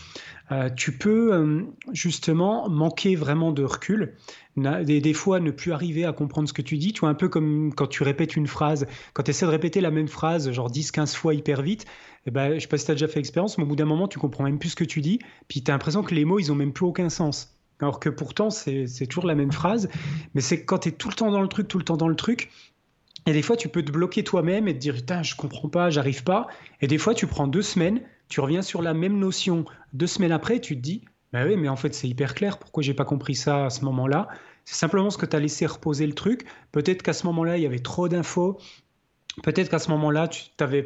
euh, 0.51 0.69
tu 0.69 0.97
peux 0.97 1.33
euh, 1.33 1.63
justement 1.93 2.69
manquer 2.69 3.15
vraiment 3.15 3.51
de 3.51 3.63
recul, 3.63 4.15
des, 4.55 5.01
des, 5.01 5.13
fois 5.13 5.39
ne 5.39 5.49
plus 5.49 5.71
arriver 5.71 6.05
à 6.05 6.13
comprendre 6.13 6.47
ce 6.47 6.53
que 6.53 6.61
tu 6.61 6.77
dis, 6.77 6.93
tu 6.93 6.99
vois, 6.99 7.09
un 7.09 7.15
peu 7.15 7.27
comme 7.27 7.73
quand 7.73 7.87
tu 7.87 8.03
répètes 8.03 8.35
une 8.35 8.45
phrase, 8.45 8.85
quand 9.13 9.23
tu 9.23 9.31
essaies 9.31 9.47
de 9.47 9.51
répéter 9.51 9.81
la 9.81 9.89
même 9.89 10.07
phrase 10.07 10.51
genre 10.51 10.71
10-15 10.71 11.15
fois 11.15 11.33
hyper 11.33 11.63
vite, 11.63 11.85
eh 12.27 12.31
ben, 12.31 12.53
je 12.55 12.59
sais 12.59 12.67
pas 12.67 12.77
si 12.77 12.85
tu 12.85 12.91
as 12.91 12.95
déjà 12.95 13.07
fait 13.07 13.15
l'expérience, 13.19 13.57
mais 13.57 13.63
au 13.63 13.67
bout 13.67 13.75
d'un 13.75 13.85
moment 13.85 14.07
tu 14.07 14.19
comprends 14.19 14.43
même 14.43 14.59
plus 14.59 14.69
ce 14.69 14.75
que 14.75 14.83
tu 14.83 15.01
dis, 15.01 15.19
puis 15.47 15.63
tu 15.63 15.71
as 15.71 15.73
l'impression 15.73 16.03
que 16.03 16.13
les 16.13 16.23
mots 16.23 16.39
ils 16.39 16.51
ont 16.51 16.55
même 16.55 16.73
plus 16.73 16.85
aucun 16.85 17.09
sens. 17.09 17.57
Alors 17.79 17.99
que 17.99 18.09
pourtant, 18.09 18.49
c'est 18.49 18.87
toujours 19.07 19.25
la 19.25 19.35
même 19.35 19.51
phrase. 19.51 19.89
Mais 20.33 20.41
c'est 20.41 20.63
quand 20.65 20.79
tu 20.79 20.89
es 20.89 20.91
tout 20.91 21.09
le 21.09 21.15
temps 21.15 21.31
dans 21.31 21.41
le 21.41 21.47
truc, 21.47 21.67
tout 21.67 21.77
le 21.77 21.83
temps 21.83 21.97
dans 21.97 22.07
le 22.07 22.15
truc. 22.15 22.51
Et 23.25 23.33
des 23.33 23.41
fois, 23.41 23.55
tu 23.55 23.69
peux 23.69 23.83
te 23.83 23.91
bloquer 23.91 24.23
toi-même 24.23 24.67
et 24.67 24.73
te 24.73 24.79
dire, 24.79 24.95
putain, 24.95 25.23
je 25.23 25.35
comprends 25.35 25.69
pas, 25.69 25.89
j'arrive 25.89 26.23
pas. 26.23 26.47
Et 26.81 26.87
des 26.87 26.97
fois, 26.97 27.13
tu 27.13 27.25
prends 27.27 27.47
deux 27.47 27.61
semaines, 27.61 28.01
tu 28.27 28.41
reviens 28.41 28.61
sur 28.61 28.81
la 28.81 28.93
même 28.93 29.17
notion. 29.17 29.65
Deux 29.93 30.07
semaines 30.07 30.33
après, 30.33 30.59
tu 30.59 30.75
te 30.75 30.81
dis, 30.81 31.05
bah 31.31 31.45
oui, 31.45 31.55
mais 31.55 31.69
en 31.69 31.75
fait, 31.75 31.93
c'est 31.93 32.07
hyper 32.07 32.35
clair. 32.35 32.57
Pourquoi 32.57 32.83
j'ai 32.83 32.93
pas 32.93 33.05
compris 33.05 33.35
ça 33.35 33.65
à 33.65 33.69
ce 33.69 33.85
moment-là? 33.85 34.27
C'est 34.65 34.75
simplement 34.75 35.09
ce 35.09 35.17
que 35.17 35.25
tu 35.25 35.35
as 35.35 35.39
laissé 35.39 35.65
reposer 35.65 36.05
le 36.05 36.13
truc. 36.13 36.45
Peut-être 36.71 37.01
qu'à 37.01 37.13
ce 37.13 37.25
moment-là, 37.27 37.57
il 37.57 37.63
y 37.63 37.65
avait 37.65 37.79
trop 37.79 38.07
d'infos. 38.07 38.59
Peut-être 39.41 39.69
qu'à 39.69 39.79
ce 39.79 39.89
moment-là, 39.89 40.27
tu 40.27 40.43
n'avais 40.59 40.83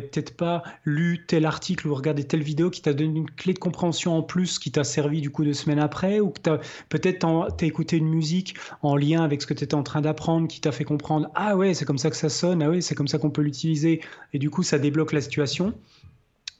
peut-être 0.00 0.36
pas 0.36 0.64
lu 0.84 1.24
tel 1.26 1.46
article 1.46 1.86
ou 1.86 1.94
regardé 1.94 2.24
telle 2.24 2.42
vidéo 2.42 2.68
qui 2.68 2.82
t'a 2.82 2.92
donné 2.92 3.20
une 3.20 3.30
clé 3.30 3.52
de 3.52 3.58
compréhension 3.58 4.16
en 4.16 4.22
plus 4.22 4.58
qui 4.58 4.72
t'a 4.72 4.82
servi 4.82 5.20
du 5.20 5.30
coup 5.30 5.44
deux 5.44 5.52
semaines 5.52 5.78
après, 5.78 6.18
ou 6.18 6.30
que 6.30 6.58
peut-être 6.88 7.24
tu 7.56 7.64
as 7.64 7.68
écouté 7.68 7.96
une 7.96 8.08
musique 8.08 8.56
en 8.82 8.96
lien 8.96 9.22
avec 9.22 9.40
ce 9.42 9.46
que 9.46 9.54
tu 9.54 9.62
étais 9.62 9.74
en 9.74 9.84
train 9.84 10.00
d'apprendre 10.00 10.48
qui 10.48 10.60
t'a 10.60 10.72
fait 10.72 10.84
comprendre 10.84 11.28
Ah 11.34 11.56
ouais, 11.56 11.74
c'est 11.74 11.84
comme 11.84 11.98
ça 11.98 12.10
que 12.10 12.16
ça 12.16 12.28
sonne, 12.28 12.62
ah 12.62 12.70
ouais, 12.70 12.80
c'est 12.80 12.94
comme 12.94 13.08
ça 13.08 13.18
qu'on 13.18 13.30
peut 13.30 13.42
l'utiliser, 13.42 14.00
et 14.32 14.38
du 14.38 14.50
coup 14.50 14.62
ça 14.64 14.78
débloque 14.78 15.12
la 15.12 15.20
situation. 15.20 15.72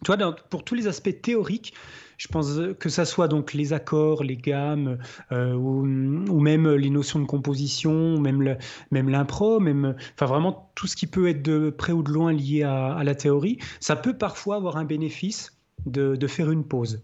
Toi, 0.05 0.17
pour 0.51 0.65
tous 0.65 0.75
les 0.75 0.87
aspects 0.87 1.21
théoriques, 1.23 1.75
je 2.19 2.29
pense 2.29 2.59
que 2.79 2.89
ça 2.89 3.05
soit 3.05 3.29
donc 3.29 3.53
les 3.53 3.73
accords, 3.73 4.23
les 4.23 4.37
gammes, 4.37 4.99
euh, 5.33 5.53
ou, 5.53 6.41
même 6.41 6.71
les 6.71 6.91
notions 6.91 7.19
de 7.19 7.27
composition, 7.27 8.19
même 8.19 8.57
même 8.91 9.09
l'impro, 9.09 9.61
même, 9.61 9.97
enfin 10.15 10.27
vraiment 10.27 10.71
tout 10.75 10.87
ce 10.87 10.97
qui 10.97 11.07
peut 11.07 11.29
être 11.29 11.43
de 11.43 11.71
près 11.71 11.93
ou 11.93 12.03
de 12.03 12.11
loin 12.11 12.33
lié 12.33 12.63
à, 12.63 13.03
la 13.05 13.15
théorie, 13.15 13.59
ça 13.81 13.97
peut 13.97 14.17
parfois 14.17 14.57
avoir 14.57 14.77
un 14.77 14.85
bénéfice 14.85 15.59
de, 15.85 16.17
de 16.17 16.27
faire 16.27 16.51
une 16.51 16.65
pause. 16.65 17.03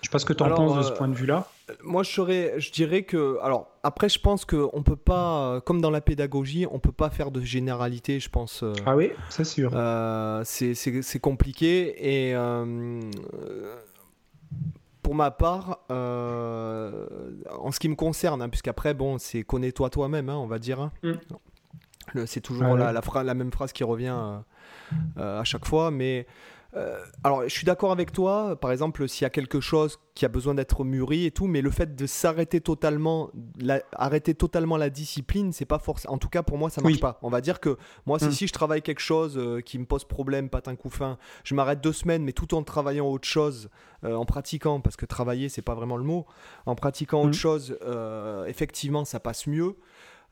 Je 0.00 0.08
sais 0.08 0.10
pas 0.10 0.18
ce 0.18 0.24
que 0.24 0.32
tu 0.32 0.42
en 0.42 0.54
penses 0.54 0.76
de 0.76 0.82
ce 0.82 0.92
euh, 0.92 0.96
point 0.96 1.08
de 1.08 1.14
vue-là. 1.14 1.48
Moi, 1.82 2.02
je, 2.02 2.10
serais, 2.10 2.54
je 2.58 2.70
dirais 2.72 3.02
que. 3.02 3.38
Alors, 3.42 3.68
après, 3.82 4.08
je 4.08 4.18
pense 4.18 4.44
qu'on 4.44 4.82
peut 4.82 4.96
pas, 4.96 5.60
comme 5.62 5.80
dans 5.80 5.90
la 5.90 6.00
pédagogie, 6.00 6.66
on 6.70 6.78
peut 6.78 6.92
pas 6.92 7.10
faire 7.10 7.30
de 7.30 7.40
généralité, 7.40 8.20
je 8.20 8.28
pense. 8.28 8.62
Euh, 8.62 8.72
ah 8.86 8.96
oui, 8.96 9.10
c'est 9.28 9.44
sûr. 9.44 9.72
c'est 10.44 11.20
compliqué. 11.20 12.28
Et 12.28 12.34
pour 15.02 15.14
ma 15.14 15.30
part, 15.30 15.80
euh, 15.90 17.06
en 17.58 17.72
ce 17.72 17.80
qui 17.80 17.88
me 17.88 17.96
concerne, 17.96 18.40
hein, 18.40 18.48
puisqu'après, 18.48 18.94
bon, 18.94 19.18
c'est 19.18 19.42
connais-toi 19.42 19.90
toi-même, 19.90 20.28
hein, 20.28 20.36
on 20.36 20.46
va 20.46 20.58
dire. 20.58 20.80
Hein. 20.80 20.92
Mm. 21.02 22.24
C'est 22.26 22.40
toujours 22.40 22.76
la, 22.76 22.92
la, 22.92 23.34
même 23.34 23.52
phrase 23.52 23.72
qui 23.72 23.84
revient 23.84 24.16
euh, 24.16 24.38
euh, 25.18 25.40
à 25.40 25.44
chaque 25.44 25.66
fois, 25.66 25.90
mais 25.90 26.26
euh, 26.74 26.98
alors, 27.22 27.42
je 27.42 27.48
suis 27.48 27.66
d'accord 27.66 27.92
avec 27.92 28.12
toi, 28.12 28.56
par 28.58 28.72
exemple, 28.72 29.06
s'il 29.06 29.22
y 29.22 29.26
a 29.26 29.30
quelque 29.30 29.60
chose 29.60 29.98
qui 30.14 30.24
a 30.24 30.28
besoin 30.28 30.54
d'être 30.54 30.84
mûri 30.84 31.26
et 31.26 31.30
tout, 31.30 31.46
mais 31.46 31.60
le 31.60 31.70
fait 31.70 31.94
de 31.94 32.06
s'arrêter 32.06 32.60
totalement, 32.60 33.30
arrêter 33.92 34.34
totalement 34.34 34.78
la 34.78 34.88
discipline, 34.88 35.52
c'est 35.52 35.66
pas 35.66 35.78
forcément. 35.78 36.14
En 36.14 36.18
tout 36.18 36.28
cas, 36.28 36.42
pour 36.42 36.56
moi, 36.56 36.70
ça 36.70 36.80
marche 36.80 37.00
pas. 37.00 37.18
On 37.22 37.28
va 37.28 37.40
dire 37.40 37.60
que 37.60 37.76
moi, 38.06 38.18
si 38.18 38.46
je 38.46 38.52
travaille 38.52 38.80
quelque 38.80 39.00
chose 39.00 39.36
euh, 39.36 39.60
qui 39.60 39.78
me 39.78 39.84
pose 39.84 40.04
problème, 40.04 40.48
patin 40.48 40.74
couffin, 40.74 41.18
je 41.44 41.54
m'arrête 41.54 41.80
deux 41.80 41.92
semaines, 41.92 42.24
mais 42.24 42.32
tout 42.32 42.54
en 42.54 42.62
travaillant 42.62 43.06
autre 43.06 43.28
chose, 43.28 43.68
euh, 44.04 44.14
en 44.14 44.24
pratiquant, 44.24 44.80
parce 44.80 44.96
que 44.96 45.04
travailler, 45.04 45.48
c'est 45.50 45.62
pas 45.62 45.74
vraiment 45.74 45.98
le 45.98 46.04
mot, 46.04 46.26
en 46.64 46.74
pratiquant 46.74 47.20
autre 47.20 47.30
mm. 47.30 47.32
chose, 47.34 47.78
effectivement, 48.46 49.04
ça 49.04 49.20
passe 49.20 49.46
mieux. 49.46 49.76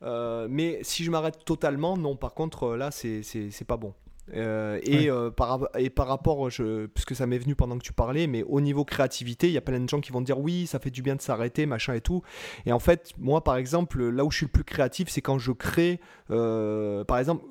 mais 0.02 0.78
si 0.82 1.04
je 1.04 1.10
m'arrête 1.10 1.44
totalement, 1.44 1.98
non, 1.98 2.16
par 2.16 2.32
contre, 2.32 2.76
là, 2.76 2.90
c'est 2.90 3.64
pas 3.66 3.76
bon. 3.76 3.92
Euh, 4.34 4.78
et, 4.82 5.10
euh, 5.10 5.30
par, 5.30 5.68
et 5.76 5.90
par 5.90 6.06
rapport, 6.06 6.50
je, 6.50 6.86
puisque 6.86 7.14
ça 7.14 7.26
m'est 7.26 7.38
venu 7.38 7.54
pendant 7.54 7.78
que 7.78 7.82
tu 7.82 7.92
parlais, 7.92 8.26
mais 8.26 8.42
au 8.44 8.60
niveau 8.60 8.84
créativité, 8.84 9.48
il 9.48 9.52
y 9.52 9.58
a 9.58 9.60
plein 9.60 9.80
de 9.80 9.88
gens 9.88 10.00
qui 10.00 10.12
vont 10.12 10.20
dire 10.20 10.38
oui, 10.38 10.66
ça 10.66 10.78
fait 10.78 10.90
du 10.90 11.02
bien 11.02 11.16
de 11.16 11.20
s'arrêter, 11.20 11.66
machin 11.66 11.94
et 11.94 12.00
tout. 12.00 12.22
Et 12.66 12.72
en 12.72 12.78
fait, 12.78 13.12
moi, 13.18 13.42
par 13.42 13.56
exemple, 13.56 14.08
là 14.08 14.24
où 14.24 14.30
je 14.30 14.38
suis 14.38 14.46
le 14.46 14.52
plus 14.52 14.64
créatif, 14.64 15.08
c'est 15.08 15.22
quand 15.22 15.38
je 15.38 15.52
crée, 15.52 16.00
euh, 16.30 17.04
par 17.04 17.18
exemple, 17.18 17.44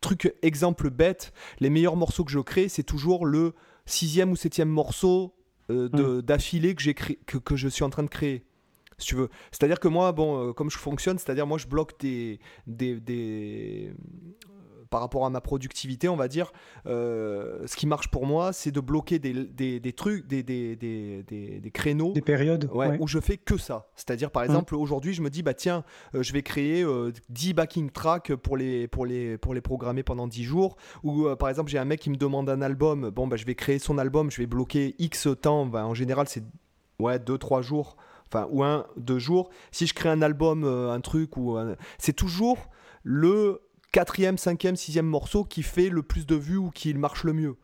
truc 0.00 0.34
exemple 0.42 0.90
bête, 0.90 1.32
les 1.58 1.70
meilleurs 1.70 1.96
morceaux 1.96 2.24
que 2.24 2.32
je 2.32 2.38
crée, 2.38 2.68
c'est 2.68 2.82
toujours 2.82 3.26
le 3.26 3.54
sixième 3.86 4.30
ou 4.30 4.36
septième 4.36 4.68
morceau 4.68 5.34
d'affilée 5.68 6.74
que, 6.74 7.12
que, 7.26 7.38
que 7.38 7.54
je 7.54 7.68
suis 7.68 7.84
en 7.84 7.90
train 7.90 8.02
de 8.02 8.08
créer 8.08 8.44
si 8.98 9.06
tu 9.06 9.14
veux. 9.14 9.30
C'est-à-dire 9.50 9.80
que 9.80 9.88
moi, 9.88 10.12
bon, 10.12 10.52
comme 10.52 10.68
je 10.68 10.76
fonctionne, 10.76 11.16
c'est-à-dire 11.16 11.46
moi 11.46 11.56
je 11.56 11.66
bloque 11.66 11.98
des, 12.00 12.38
des, 12.66 13.00
des, 13.00 13.94
par 14.90 15.00
rapport 15.00 15.24
à 15.24 15.30
ma 15.30 15.40
productivité, 15.40 16.08
on 16.08 16.16
va 16.16 16.28
dire, 16.28 16.52
euh, 16.86 17.66
ce 17.66 17.76
qui 17.76 17.86
marche 17.86 18.08
pour 18.08 18.26
moi, 18.26 18.52
c'est 18.52 18.72
de 18.72 18.80
bloquer 18.80 19.18
des, 19.20 19.32
des, 19.80 19.92
trucs, 19.92 20.26
des, 20.26 20.42
des, 20.42 21.70
créneaux. 21.72 22.12
Des 22.12 22.20
périodes. 22.20 22.68
Où 22.98 23.06
je 23.06 23.20
fais 23.20 23.36
que 23.36 23.56
ça. 23.56 23.88
C'est-à-dire, 23.94 24.30
par 24.30 24.42
mmh. 24.42 24.46
exemple, 24.46 24.74
aujourd'hui, 24.74 25.14
je 25.14 25.22
me 25.22 25.30
dis, 25.30 25.42
bah 25.42 25.54
tiens, 25.54 25.84
euh, 26.14 26.22
je 26.22 26.32
vais 26.32 26.42
créer 26.42 26.84
10 27.28 27.50
euh, 27.50 27.54
backing 27.54 27.90
tracks 27.90 28.34
pour 28.34 28.56
les, 28.56 28.88
pour, 28.88 29.06
les, 29.06 29.38
pour 29.38 29.54
les 29.54 29.60
programmer 29.60 30.02
pendant 30.02 30.26
10 30.26 30.42
jours. 30.42 30.76
Ou 31.04 31.28
par 31.36 31.48
exemple, 31.48 31.70
j'ai 31.70 31.78
un 31.78 31.84
mec 31.84 32.00
qui 32.00 32.10
me 32.10 32.16
demande 32.16 32.50
un 32.50 32.60
album. 32.60 33.10
Bon, 33.10 33.28
bah, 33.28 33.36
je 33.36 33.46
vais 33.46 33.54
créer 33.54 33.78
son 33.78 33.96
album, 33.96 34.30
je 34.30 34.38
vais 34.38 34.46
bloquer 34.46 34.96
X 34.98 35.28
temps. 35.40 35.66
Bah, 35.66 35.86
en 35.86 35.94
général, 35.94 36.26
c'est 36.28 36.42
ouais, 36.98 37.18
2-3 37.18 37.62
jours. 37.62 37.96
Enfin, 38.26 38.48
ou 38.50 38.62
un, 38.62 38.86
deux 38.96 39.18
jours. 39.18 39.50
Si 39.70 39.86
je 39.86 39.94
crée 39.94 40.08
un 40.08 40.22
album, 40.22 40.64
un 40.64 41.00
truc, 41.00 41.36
ou 41.36 41.56
c'est 41.98 42.12
toujours 42.12 42.68
le 43.02 43.60
quatrième, 43.92 44.38
cinquième, 44.38 44.76
sixième 44.76 45.06
morceau 45.06 45.44
qui 45.44 45.62
fait 45.62 45.88
le 45.88 46.02
plus 46.02 46.26
de 46.26 46.34
vues 46.34 46.56
ou 46.56 46.70
qui 46.70 46.92
marche 46.94 47.24
le 47.24 47.32
mieux. 47.32 47.56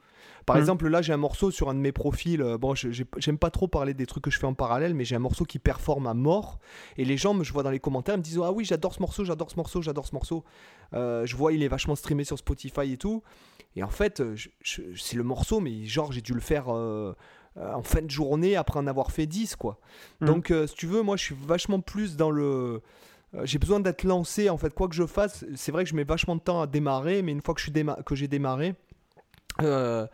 Par 0.46 0.56
mmh. 0.56 0.60
exemple, 0.60 0.88
là, 0.88 1.02
j'ai 1.02 1.12
un 1.12 1.18
morceau 1.18 1.50
sur 1.50 1.68
un 1.68 1.74
de 1.74 1.80
mes 1.80 1.90
profils. 1.90 2.40
Euh, 2.40 2.56
bon, 2.56 2.74
j'aime 2.74 3.38
pas 3.38 3.50
trop 3.50 3.66
parler 3.66 3.94
des 3.94 4.06
trucs 4.06 4.22
que 4.22 4.30
je 4.30 4.38
fais 4.38 4.46
en 4.46 4.54
parallèle, 4.54 4.94
mais 4.94 5.04
j'ai 5.04 5.16
un 5.16 5.20
morceau 5.20 5.44
qui 5.44 5.58
performe 5.58 6.06
à 6.06 6.14
mort. 6.14 6.60
Et 6.96 7.04
les 7.04 7.16
gens, 7.16 7.42
je 7.42 7.52
vois 7.52 7.64
dans 7.64 7.70
les 7.70 7.80
commentaires, 7.80 8.16
me 8.16 8.22
disent 8.22 8.40
Ah 8.42 8.52
oui, 8.52 8.64
j'adore 8.64 8.94
ce 8.94 9.00
morceau, 9.00 9.24
j'adore 9.24 9.50
ce 9.50 9.56
morceau, 9.56 9.82
j'adore 9.82 10.06
ce 10.06 10.14
morceau. 10.14 10.44
Euh, 10.94 11.26
je 11.26 11.34
vois, 11.34 11.52
il 11.52 11.64
est 11.64 11.68
vachement 11.68 11.96
streamé 11.96 12.22
sur 12.22 12.38
Spotify 12.38 12.92
et 12.92 12.96
tout. 12.96 13.24
Et 13.74 13.82
en 13.82 13.88
fait, 13.88 14.20
euh, 14.20 14.36
c'est 14.62 15.16
le 15.16 15.24
morceau, 15.24 15.58
mais 15.58 15.84
genre, 15.84 16.12
j'ai 16.12 16.22
dû 16.22 16.32
le 16.32 16.40
faire. 16.40 16.68
en 16.68 17.82
fin 17.82 18.02
de 18.02 18.10
journée 18.10 18.54
après 18.54 18.78
en 18.78 18.86
avoir 18.86 19.10
fait 19.10 19.24
10 19.26 19.56
quoi. 19.56 19.80
Mmh. 20.20 20.26
Donc 20.26 20.52
si 20.66 20.74
tu 20.74 20.86
veux 20.86 21.00
moi 21.00 21.16
je 21.16 21.22
suis 21.22 21.34
vachement 21.34 21.80
plus 21.80 22.14
dans 22.14 22.30
le 22.30 22.82
j'ai 23.44 23.58
besoin 23.58 23.80
d'être 23.80 24.04
lancé 24.04 24.50
en 24.50 24.58
fait 24.58 24.72
quoi 24.74 24.88
que 24.88 24.94
je 24.94 25.06
fasse 25.06 25.44
c'est 25.54 25.72
vrai 25.72 25.84
que 25.84 25.90
je 25.90 25.94
mets 25.96 26.04
vachement 26.04 26.36
de 26.36 26.40
temps 26.40 26.60
à 26.60 26.66
démarrer 26.66 27.22
mais 27.22 27.32
une 27.32 27.42
fois 27.42 27.54
que 27.54 27.60
j'ai 27.60 28.28
démarré 28.28 28.74
que 29.58 30.08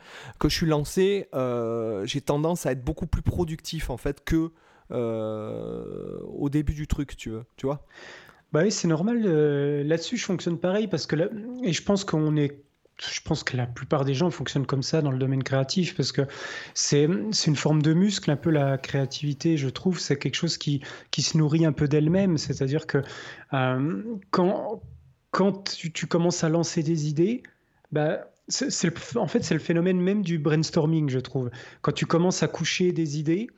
je 0.48 0.54
suis 0.54 0.66
lancé, 0.66 1.28
j'ai 2.04 2.20
tendance 2.20 2.66
à 2.66 2.72
être 2.72 2.84
beaucoup 2.84 3.06
plus 3.06 3.22
productif 3.22 3.90
en 3.90 3.96
fait 3.96 4.24
que 4.24 4.50
au 4.90 6.48
début 6.48 6.74
du 6.74 6.86
truc, 6.86 7.16
tu 7.16 7.30
veux, 7.30 7.44
tu 7.56 7.66
vois? 7.66 7.86
Bah 8.52 8.60
oui, 8.62 8.70
c'est 8.70 8.88
normal. 8.88 9.22
Là-dessus, 9.22 10.16
je 10.16 10.24
fonctionne 10.24 10.58
pareil 10.58 10.86
parce 10.86 11.06
que 11.06 11.16
là, 11.16 11.28
et 11.62 11.72
je 11.72 11.82
pense 11.82 12.04
qu'on 12.04 12.36
est 12.36 12.62
je 12.98 13.20
pense 13.24 13.42
que 13.42 13.56
la 13.56 13.66
plupart 13.66 14.04
des 14.04 14.14
gens 14.14 14.30
fonctionnent 14.30 14.66
comme 14.66 14.82
ça 14.82 15.02
dans 15.02 15.10
le 15.10 15.18
domaine 15.18 15.42
créatif 15.42 15.96
parce 15.96 16.12
que 16.12 16.22
c'est 16.74 17.04
une 17.04 17.56
forme 17.56 17.82
de 17.82 17.94
muscle, 17.94 18.30
un 18.30 18.36
peu 18.36 18.50
la 18.50 18.78
créativité, 18.78 19.56
je 19.56 19.68
trouve. 19.68 19.98
C'est 19.98 20.18
quelque 20.18 20.34
chose 20.34 20.58
qui, 20.58 20.82
qui 21.10 21.22
se 21.22 21.36
nourrit 21.36 21.64
un 21.64 21.72
peu 21.72 21.88
d'elle-même. 21.88 22.38
C'est-à-dire 22.38 22.86
que 22.86 22.98
euh, 23.54 24.02
quand, 24.30 24.82
quand 25.30 25.76
tu, 25.92 26.06
commences 26.06 26.44
à 26.44 26.48
lancer 26.48 26.82
des 26.82 27.08
idées, 27.08 27.42
bah, 27.90 28.30
en 29.16 29.26
fait, 29.26 29.42
c'est 29.42 29.54
le 29.54 29.60
phénomène 29.60 30.00
même 30.00 30.22
du 30.22 30.38
brainstorming, 30.38 31.08
je 31.08 31.18
trouve. 31.18 31.50
Quand 31.80 31.92
tu 31.92 32.06
commences 32.06 32.42
à 32.42 32.48
coucher 32.48 32.92
des 32.92 33.18
idées, 33.18 33.48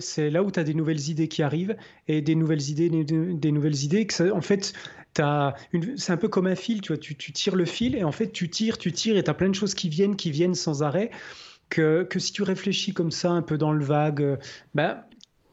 c'est 0.00 0.30
là 0.30 0.42
où 0.42 0.50
tu 0.50 0.60
as 0.60 0.64
des 0.64 0.74
nouvelles 0.74 1.08
idées 1.08 1.28
qui 1.28 1.42
arrivent 1.42 1.76
et 2.08 2.22
des 2.22 2.34
nouvelles 2.34 2.70
idées, 2.70 2.88
des, 2.88 3.52
nouvelles 3.52 3.84
idées. 3.84 4.06
Que 4.06 4.32
en 4.32 4.40
fait, 4.40 4.72
c'est 5.14 6.12
un 6.12 6.16
peu 6.16 6.28
comme 6.28 6.46
un 6.46 6.54
fil, 6.54 6.80
tu 6.80 6.92
vois, 6.92 6.98
tu, 6.98 7.14
tires 7.14 7.56
le 7.56 7.64
fil 7.64 7.94
et 7.96 8.04
en 8.04 8.12
fait 8.12 8.32
tu 8.32 8.50
tires, 8.50 8.78
tu 8.78 8.92
tires 8.92 9.16
et 9.16 9.24
tu 9.24 9.30
as 9.30 9.34
plein 9.34 9.48
de 9.48 9.54
choses 9.54 9.74
qui 9.74 9.88
viennent, 9.88 10.16
qui 10.16 10.30
viennent 10.30 10.54
sans 10.54 10.82
arrêt. 10.82 11.10
Que, 11.68 12.04
que, 12.04 12.20
si 12.20 12.32
tu 12.32 12.44
réfléchis 12.44 12.94
comme 12.94 13.10
ça, 13.10 13.32
un 13.32 13.42
peu 13.42 13.58
dans 13.58 13.72
le 13.72 13.84
vague, 13.84 14.38
ben, 14.74 15.02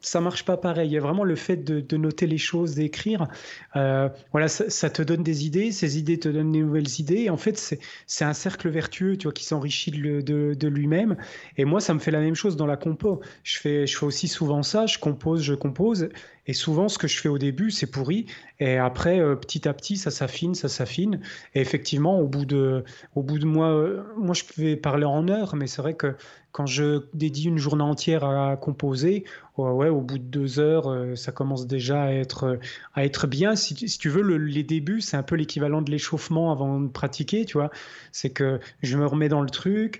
ça 0.03 0.21
marche 0.21 0.43
pas 0.45 0.57
pareil. 0.57 0.89
Il 0.89 0.93
y 0.93 0.97
a 0.97 1.01
vraiment 1.01 1.23
le 1.23 1.35
fait 1.35 1.57
de, 1.57 1.97
noter 1.97 2.27
les 2.27 2.37
choses, 2.37 2.75
d'écrire. 2.75 3.27
Euh, 3.75 4.09
voilà, 4.31 4.47
ça, 4.47 4.89
te 4.89 5.01
donne 5.01 5.23
des 5.23 5.45
idées, 5.45 5.71
ces 5.71 5.97
idées 5.97 6.19
te 6.19 6.29
donnent 6.29 6.51
des 6.51 6.59
nouvelles 6.59 6.99
idées. 6.99 7.21
Et 7.21 7.29
en 7.29 7.37
fait, 7.37 7.57
c'est 8.05 8.25
un 8.25 8.33
cercle 8.33 8.69
vertueux, 8.69 9.17
tu 9.17 9.23
vois, 9.23 9.33
qui 9.33 9.45
s'enrichit 9.45 9.91
de, 9.91 10.67
lui-même. 10.67 11.17
Et 11.57 11.65
moi, 11.65 11.79
ça 11.79 11.93
me 11.93 11.99
fait 11.99 12.11
la 12.11 12.19
même 12.19 12.35
chose 12.35 12.57
dans 12.57 12.67
la 12.67 12.77
compo. 12.77 13.21
Je 13.43 13.57
fais, 13.57 13.87
je 13.87 13.97
fais 13.97 14.05
aussi 14.05 14.27
souvent 14.27 14.61
ça. 14.61 14.85
Je 14.85 14.99
compose, 14.99 15.41
je 15.41 15.53
compose. 15.53 16.09
Et 16.45 16.53
souvent, 16.53 16.89
ce 16.89 16.97
que 16.97 17.07
je 17.07 17.17
fais 17.19 17.29
au 17.29 17.37
début, 17.37 17.71
c'est 17.71 17.89
pourri. 17.89 18.25
Et 18.59 18.77
après, 18.77 19.19
euh, 19.19 19.35
petit 19.35 19.67
à 19.67 19.73
petit, 19.73 19.95
ça 19.95 20.11
s'affine, 20.11 20.55
ça 20.55 20.67
s'affine. 20.67 21.21
Et 21.55 21.61
effectivement, 21.61 22.19
au 22.19 22.27
bout 22.27 22.45
de, 22.45 22.83
au 23.15 23.23
bout 23.23 23.39
de 23.39 23.45
moi, 23.45 23.69
euh, 23.69 24.03
moi, 24.17 24.33
je 24.33 24.43
pouvais 24.43 24.75
parler 24.75 25.05
en 25.05 25.29
heures, 25.29 25.55
mais 25.55 25.67
c'est 25.67 25.81
vrai 25.81 25.93
que 25.93 26.15
quand 26.53 26.67
je 26.67 27.01
dédie 27.15 27.47
une 27.47 27.57
journée 27.57 27.83
entière 27.83 28.23
à 28.23 28.55
composer, 28.57 29.25
ouais, 29.57 29.89
au 29.89 30.01
bout 30.01 30.19
de 30.19 30.23
deux 30.23 30.59
heures, 30.59 30.87
euh, 30.87 31.15
ça 31.15 31.31
commence 31.31 31.65
déjà 31.65 32.03
à 32.03 32.11
être, 32.11 32.59
à 32.93 33.03
être 33.03 33.25
bien. 33.25 33.55
Si, 33.55 33.73
tu 33.73 34.07
veux, 34.07 34.21
les 34.37 34.61
débuts, 34.61 35.01
c'est 35.01 35.17
un 35.17 35.23
peu 35.23 35.35
l'équivalent 35.35 35.81
de 35.81 35.89
l'échauffement 35.89 36.51
avant 36.51 36.79
de 36.79 36.87
pratiquer, 36.89 37.45
tu 37.45 37.57
vois. 37.57 37.71
C'est 38.11 38.29
que 38.29 38.59
je 38.83 38.97
me 38.97 39.05
remets 39.07 39.29
dans 39.29 39.41
le 39.41 39.49
truc, 39.49 39.99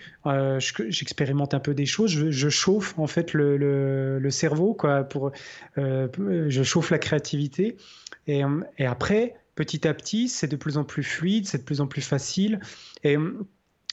j'expérimente 0.89 1.56
un 1.56 1.60
peu 1.60 1.74
des 1.74 1.88
choses, 1.88 2.12
je, 2.12 2.50
chauffe 2.50 2.98
en 3.00 3.08
fait 3.08 3.34
le, 3.34 3.58
le, 4.20 4.30
cerveau, 4.30 4.76
quoi, 4.76 5.04
pour 5.04 5.32
je 5.76 6.63
chauffe 6.63 6.92
la 6.92 7.00
créativité. 7.00 7.78
Et, 8.28 8.44
et, 8.78 8.86
après, 8.86 9.34
petit 9.56 9.88
à 9.88 9.94
petit, 9.96 10.30
c'est 10.30 10.48
de 10.48 10.56
plus 10.56 10.78
en 10.78 10.84
plus 10.84 11.04
fluide, 11.04 11.48
c'est 11.48 11.58
de 11.58 11.63
plus 11.63 11.82
en 11.82 11.88
plus 11.88 12.02
facile. 12.08 12.60
Et 13.04 13.18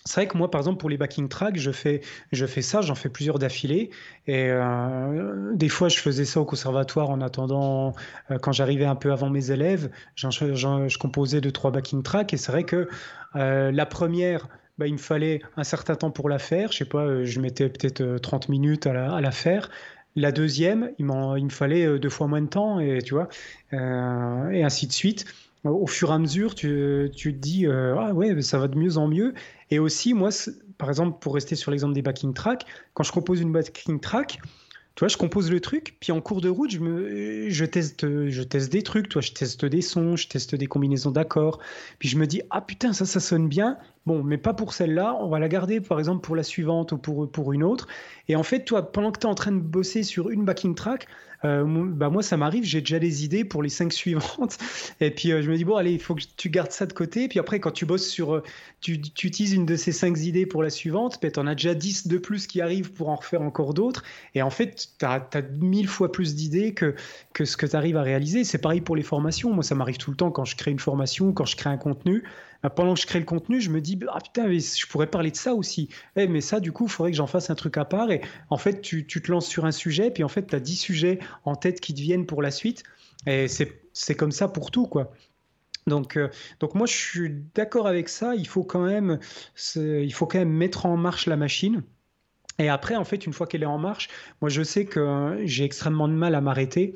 c'est 0.06 0.14
vrai 0.14 0.28
que 0.28 0.38
moi, 0.38 0.50
par 0.50 0.60
exemple, 0.60 0.78
pour 0.78 0.88
les 0.88 0.96
backing 0.96 1.28
tracks, 1.28 1.58
je 1.58 1.70
fais, 1.70 2.00
je 2.32 2.46
fais 2.46 2.62
ça, 2.62 2.80
j'en 2.80 2.94
fais 2.94 3.10
plusieurs 3.10 3.38
d'affilée. 3.38 3.90
Et 4.26 4.46
euh, 4.48 5.54
des 5.54 5.68
fois, 5.68 5.88
je 5.88 5.98
faisais 5.98 6.24
ça 6.24 6.40
au 6.40 6.46
conservatoire 6.46 7.10
en 7.10 7.20
attendant, 7.20 7.94
euh, 8.30 8.38
quand 8.38 8.52
j'arrivais 8.52 8.86
un 8.86 8.94
peu 8.94 9.12
avant 9.12 9.28
mes 9.28 9.50
élèves, 9.50 9.90
je 10.16 10.98
composais 10.98 11.42
deux, 11.42 11.52
trois 11.52 11.70
backing 11.70 12.02
tracks. 12.02 12.32
Et 12.32 12.38
c'est 12.38 12.50
vrai 12.50 12.64
que 12.64 12.88
euh, 13.36 13.70
la 13.72 13.84
première, 13.84 14.48
bah, 14.78 14.86
il 14.86 14.94
me 14.94 14.98
fallait 14.98 15.42
un 15.56 15.64
certain 15.64 15.96
temps 15.96 16.10
pour 16.10 16.30
la 16.30 16.38
faire. 16.38 16.72
Je 16.72 16.78
sais 16.78 16.84
pas, 16.86 17.22
je 17.22 17.40
mettais 17.40 17.68
peut-être 17.68 18.16
30 18.22 18.48
minutes 18.48 18.86
à 18.86 18.94
la, 18.94 19.20
la 19.20 19.30
faire. 19.30 19.68
La 20.16 20.32
deuxième, 20.32 20.92
il, 20.98 21.06
il, 21.36 21.44
me 21.44 21.50
fallait 21.50 21.98
deux 21.98 22.08
fois 22.08 22.26
moins 22.26 22.40
de 22.42 22.48
temps, 22.48 22.80
et 22.80 23.00
tu 23.00 23.14
vois, 23.14 23.28
et 23.70 24.64
ainsi 24.64 24.86
de 24.86 24.92
suite. 24.92 25.26
Au 25.62 25.86
fur 25.86 26.10
et 26.10 26.14
à 26.14 26.18
mesure, 26.18 26.54
tu, 26.54 27.10
tu 27.14 27.34
te 27.34 27.38
dis, 27.38 27.66
ah 27.68 28.12
ouais, 28.12 28.40
ça 28.42 28.58
va 28.58 28.66
de 28.66 28.76
mieux 28.76 28.96
en 28.96 29.06
mieux. 29.06 29.34
Et 29.70 29.78
aussi, 29.78 30.14
moi, 30.14 30.30
par 30.78 30.88
exemple, 30.88 31.18
pour 31.20 31.34
rester 31.34 31.56
sur 31.56 31.70
l'exemple 31.70 31.94
des 31.94 32.02
backing 32.02 32.34
tracks, 32.34 32.64
quand 32.94 33.04
je 33.04 33.12
compose 33.12 33.40
une 33.40 33.52
backing 33.52 34.00
track, 34.00 34.40
tu 34.96 35.00
vois, 35.00 35.08
je 35.08 35.16
compose 35.16 35.50
le 35.50 35.60
truc, 35.60 35.96
puis 36.00 36.12
en 36.12 36.20
cours 36.20 36.40
de 36.40 36.48
route, 36.48 36.70
je, 36.70 37.64
teste, 37.64 38.28
je 38.28 38.42
teste 38.42 38.72
des 38.72 38.82
trucs, 38.82 39.08
toi, 39.08 39.22
je 39.22 39.32
teste 39.32 39.64
des 39.64 39.82
sons, 39.82 40.16
je 40.16 40.28
teste 40.28 40.54
des 40.54 40.66
combinaisons 40.66 41.12
d'accords, 41.12 41.60
puis 41.98 42.08
je 42.08 42.18
me 42.18 42.26
dis, 42.26 42.42
ah 42.50 42.60
putain, 42.60 42.92
ça, 42.92 43.06
ça 43.06 43.20
sonne 43.20 43.48
bien, 43.48 43.78
bon, 44.04 44.22
mais 44.22 44.36
pas 44.36 44.52
pour 44.52 44.74
celle-là, 44.74 45.16
on 45.20 45.28
va 45.28 45.38
la 45.38 45.48
garder, 45.48 45.80
par 45.80 45.98
exemple, 46.00 46.20
pour 46.22 46.34
la 46.34 46.42
suivante 46.42 46.92
ou 46.92 46.98
pour, 46.98 47.30
pour 47.30 47.52
une 47.52 47.62
autre. 47.62 47.86
Et 48.28 48.36
en 48.36 48.42
fait, 48.42 48.64
toi, 48.64 48.90
pendant 48.90 49.12
que 49.12 49.20
tu 49.20 49.26
es 49.26 49.30
en 49.30 49.34
train 49.34 49.52
de 49.52 49.60
bosser 49.60 50.02
sur 50.02 50.28
une 50.28 50.44
backing 50.44 50.74
track, 50.74 51.06
euh, 51.44 51.64
bah 51.66 52.10
moi 52.10 52.22
ça 52.22 52.36
m'arrive, 52.36 52.64
j'ai 52.64 52.80
déjà 52.80 52.98
des 52.98 53.24
idées 53.24 53.44
pour 53.44 53.62
les 53.62 53.68
cinq 53.68 53.92
suivantes. 53.94 54.58
Et 55.00 55.10
puis 55.10 55.32
euh, 55.32 55.42
je 55.42 55.50
me 55.50 55.56
dis, 55.56 55.64
bon, 55.64 55.76
allez, 55.76 55.92
il 55.92 56.00
faut 56.00 56.14
que 56.14 56.22
tu 56.36 56.50
gardes 56.50 56.72
ça 56.72 56.86
de 56.86 56.92
côté. 56.92 57.28
Puis 57.28 57.38
après, 57.38 57.60
quand 57.60 57.70
tu 57.70 57.86
bosses 57.86 58.08
sur, 58.08 58.34
euh, 58.34 58.42
tu, 58.80 58.94
utilises 58.94 59.52
une 59.52 59.66
de 59.66 59.76
ces 59.76 59.92
cinq 59.92 60.18
idées 60.18 60.46
pour 60.46 60.62
la 60.62 60.70
suivante, 60.70 61.18
puis 61.20 61.30
tu 61.30 61.38
en 61.38 61.46
as 61.46 61.54
déjà 61.54 61.74
dix 61.74 62.06
de 62.06 62.18
plus 62.18 62.46
qui 62.46 62.60
arrivent 62.60 62.92
pour 62.92 63.10
en 63.10 63.16
refaire 63.16 63.42
encore 63.42 63.74
d'autres. 63.74 64.02
Et 64.34 64.42
en 64.42 64.50
fait, 64.50 64.88
tu 64.98 65.04
as, 65.04 65.28
mille 65.60 65.88
fois 65.88 66.10
plus 66.10 66.34
d'idées 66.34 66.72
que, 66.72 66.94
que 67.34 67.44
ce 67.44 67.56
que 67.56 67.66
tu 67.66 67.76
arrives 67.76 67.96
à 67.96 68.02
réaliser. 68.02 68.44
C'est 68.44 68.58
pareil 68.58 68.80
pour 68.80 68.96
les 68.96 69.02
formations. 69.02 69.52
Moi, 69.52 69.62
ça 69.62 69.74
m'arrive 69.74 69.98
tout 69.98 70.10
le 70.10 70.16
temps 70.16 70.30
quand 70.30 70.44
je 70.44 70.56
crée 70.56 70.70
une 70.70 70.78
formation, 70.78 71.32
quand 71.32 71.44
je 71.44 71.56
crée 71.56 71.70
un 71.70 71.76
contenu. 71.76 72.24
Bah, 72.62 72.70
pendant 72.70 72.94
que 72.94 73.00
je 73.00 73.06
crée 73.06 73.18
le 73.18 73.24
contenu, 73.24 73.60
je 73.60 73.70
me 73.70 73.80
dis 73.80 73.98
ah 74.08 74.18
putain, 74.22 74.50
je 74.50 74.86
pourrais 74.86 75.06
parler 75.06 75.30
de 75.30 75.36
ça 75.36 75.54
aussi. 75.54 75.88
Eh, 76.16 76.26
mais 76.26 76.40
ça, 76.40 76.60
du 76.60 76.72
coup, 76.72 76.86
il 76.86 76.90
faudrait 76.90 77.10
que 77.10 77.16
j'en 77.16 77.26
fasse 77.26 77.50
un 77.50 77.54
truc 77.54 77.76
à 77.76 77.84
part. 77.84 78.10
Et 78.10 78.22
en 78.48 78.56
fait, 78.56 78.80
tu, 78.80 79.06
tu 79.06 79.20
te 79.20 79.30
lances 79.30 79.46
sur 79.46 79.66
un 79.66 79.72
sujet, 79.72 80.10
puis 80.10 80.24
en 80.24 80.28
fait, 80.28 80.46
tu 80.46 80.54
as 80.54 80.60
10 80.60 80.76
sujets 80.76 81.18
en 81.44 81.54
tête 81.54 81.80
qui 81.80 81.94
te 81.94 82.00
viennent 82.00 82.26
pour 82.26 82.42
la 82.42 82.50
suite. 82.50 82.82
Et 83.26 83.46
c'est 83.48 84.14
comme 84.14 84.32
ça 84.32 84.48
pour 84.48 84.70
tout, 84.70 84.86
quoi. 84.86 85.12
Donc, 85.90 86.16
euh, 86.16 86.28
donc 86.60 86.74
moi, 86.74 86.86
je 86.86 86.94
suis 86.94 87.30
d'accord 87.54 87.86
avec 87.86 88.08
ça. 88.08 88.34
Il 88.34 88.46
faut 88.48 88.64
quand 88.64 88.84
même, 88.84 89.18
il 89.76 90.12
faut 90.14 90.26
quand 90.26 90.38
même 90.38 90.52
mettre 90.52 90.86
en 90.86 90.96
marche 90.96 91.26
la 91.26 91.36
machine. 91.36 91.82
Et 92.58 92.68
après, 92.68 92.96
en 92.96 93.04
fait, 93.04 93.26
une 93.26 93.32
fois 93.32 93.46
qu'elle 93.46 93.62
est 93.62 93.66
en 93.66 93.78
marche, 93.78 94.08
moi, 94.40 94.48
je 94.48 94.62
sais 94.62 94.84
que 94.86 95.38
j'ai 95.44 95.64
extrêmement 95.64 96.08
de 96.08 96.14
mal 96.14 96.34
à 96.34 96.40
m'arrêter 96.40 96.94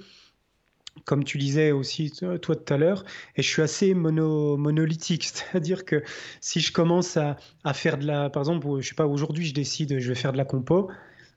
comme 1.04 1.24
tu 1.24 1.38
disais 1.38 1.72
aussi 1.72 2.10
toi 2.10 2.38
tout 2.38 2.56
à 2.68 2.76
l'heure, 2.76 3.04
et 3.36 3.42
je 3.42 3.48
suis 3.48 3.62
assez 3.62 3.94
mono, 3.94 4.56
monolithique, 4.56 5.24
c'est-à-dire 5.32 5.84
que 5.84 6.02
si 6.40 6.60
je 6.60 6.72
commence 6.72 7.16
à, 7.16 7.36
faire 7.74 7.98
de 7.98 8.06
la, 8.06 8.30
par 8.30 8.42
exemple, 8.42 8.66
je 8.80 8.88
sais 8.88 8.94
pas, 8.94 9.06
aujourd'hui 9.06 9.44
je 9.44 9.54
décide, 9.54 9.98
je 9.98 10.08
vais 10.08 10.14
faire 10.14 10.32
de 10.32 10.38
la 10.38 10.44
compo, 10.44 10.90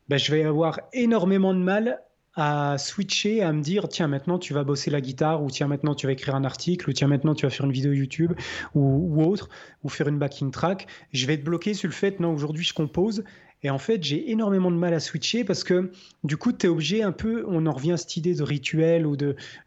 ben, 0.10 0.18
je 0.18 0.32
vais 0.32 0.44
avoir 0.44 0.82
énormément 0.94 1.54
de 1.54 1.60
mal 1.60 2.02
à 2.38 2.78
switcher, 2.78 3.42
à 3.42 3.52
me 3.52 3.62
dire 3.62 3.90
tiens 3.90 4.08
maintenant 4.08 4.38
tu 4.38 4.54
vas 4.54 4.64
bosser 4.64 4.92
la 4.92 5.02
guitare 5.02 5.44
ou 5.44 5.50
tiens 5.50 5.68
maintenant 5.68 5.96
tu 5.96 6.06
vas 6.06 6.14
écrire 6.14 6.36
un 6.36 6.44
article 6.44 6.90
ou 6.90 6.94
tiens 6.94 7.08
maintenant 7.08 7.34
tu 7.34 7.46
vas 7.46 7.50
faire 7.50 7.66
une 7.66 7.72
vidéo 7.72 7.92
YouTube 7.92 8.34
ou, 8.76 9.24
autre 9.24 9.50
ou 9.84 9.90
faire 9.90 10.08
une 10.08 10.20
backing 10.20 10.52
track. 10.52 10.88
Je 11.12 11.26
vais 11.26 11.34
être 11.34 11.44
bloqué 11.44 11.74
sur 11.74 11.90
le 11.90 11.94
fait 11.94 12.20
non 12.20 12.34
aujourd'hui 12.34 12.64
je 12.64 12.74
compose 12.74 13.24
et 13.64 13.70
en 13.70 13.80
fait, 13.80 14.04
j'ai 14.04 14.30
énormément 14.32 14.70
de 14.70 14.76
mal 14.76 14.94
à 14.94 15.00
switcher 15.00 15.44
parce 15.44 15.64
que 15.64 15.92
du 16.24 16.38
coup, 16.38 16.54
tu 16.54 16.68
es 16.68 16.70
obligé 16.70 17.02
un 17.02 17.12
peu, 17.12 17.44
on 17.48 17.66
en 17.66 17.72
revient 17.72 17.94
à 17.94 17.98
cette 17.98 18.16
idée 18.16 18.36
de 18.36 18.44
rituel 18.44 19.08
ou 19.08 19.18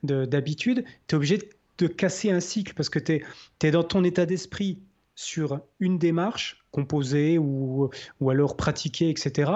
d'habitude, 0.03 0.79
de, 0.79 0.85
tu 1.09 1.15
es 1.15 1.17
obligé 1.17 1.39
de, 1.79 1.87
casser 1.89 2.31
un 2.31 2.41
cycle 2.41 2.75
parce 2.75 2.89
que 2.89 2.99
tu 2.99 3.23
es, 3.63 3.71
dans 3.71 3.83
ton 3.83 4.05
état 4.05 4.27
d'esprit 4.27 4.79
sur 5.15 5.61
une 5.81 5.99
démarche 5.99 6.65
composée 6.71 7.39
ou, 7.39 7.91
ou 8.21 8.31
alors 8.31 8.57
pratiquée, 8.57 9.11
etc. 9.11 9.53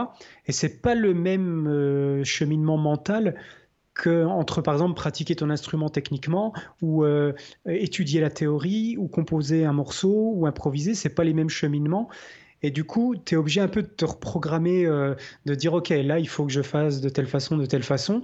Et 0.47 0.53
c'est 0.53 0.83
pas 0.83 0.95
le 0.95 1.14
même 1.14 1.67
euh, 1.69 2.25
cheminement 2.25 2.77
mental 2.77 3.37
que 3.95 4.25
entre 4.25 4.61
par 4.61 4.75
exemple 4.75 4.95
pratiquer 4.95 5.37
ton 5.37 5.51
instrument 5.51 5.88
techniquement 5.88 6.53
ou 6.83 7.05
euh, 7.05 7.33
étudier 7.67 8.21
la 8.21 8.31
théorie 8.31 8.97
ou 8.99 9.07
composer 9.07 9.64
un 9.64 9.73
morceau 9.73 10.33
ou 10.35 10.47
improviser, 10.47 10.95
c'est 10.95 11.14
pas 11.14 11.25
les 11.25 11.33
mêmes 11.33 11.49
cheminements. 11.49 12.09
Et 12.62 12.71
du 12.71 12.85
coup, 12.85 13.14
tu 13.14 13.35
es 13.35 13.37
obligé 13.37 13.61
un 13.61 13.69
peu 13.69 13.83
de 13.83 13.88
te 13.88 14.05
reprogrammer, 14.05 14.87
euh, 14.87 15.14
de 15.45 15.55
dire, 15.55 15.75
OK, 15.75 15.90
là, 15.90 16.19
il 16.19 16.29
faut 16.29 16.47
que 16.47 16.53
je 16.53 16.62
fasse 16.62 17.03
de 17.03 17.11
telle 17.11 17.27
façon, 17.27 17.59
de 17.59 17.67
telle 17.67 17.83
façon. 17.83 18.23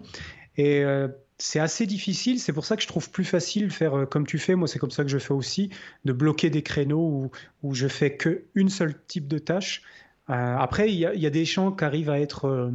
Et 0.56 0.82
c'est 1.40 1.60
assez 1.60 1.86
difficile. 1.86 2.38
C'est 2.38 2.52
pour 2.52 2.64
ça 2.64 2.76
que 2.76 2.82
je 2.82 2.88
trouve 2.88 3.10
plus 3.10 3.24
facile 3.24 3.70
faire 3.70 3.98
euh, 3.98 4.06
comme 4.06 4.26
tu 4.26 4.38
fais. 4.38 4.54
Moi, 4.54 4.68
c'est 4.68 4.78
comme 4.78 4.90
ça 4.90 5.02
que 5.04 5.10
je 5.10 5.18
fais 5.18 5.32
aussi, 5.32 5.70
de 6.04 6.12
bloquer 6.12 6.50
des 6.50 6.62
créneaux 6.62 7.00
où, 7.00 7.30
où 7.62 7.74
je 7.74 7.88
fais 7.88 8.16
qu'une 8.16 8.68
seule 8.68 8.94
type 9.06 9.28
de 9.28 9.38
tâche. 9.38 9.82
après, 10.28 10.92
il 10.92 10.98
y, 10.98 11.26
a 11.26 11.30
des 11.30 11.44
champs 11.44 11.72
qui 11.72 11.84
arrivent 11.84 12.10
à 12.10 12.20
être 12.20 12.72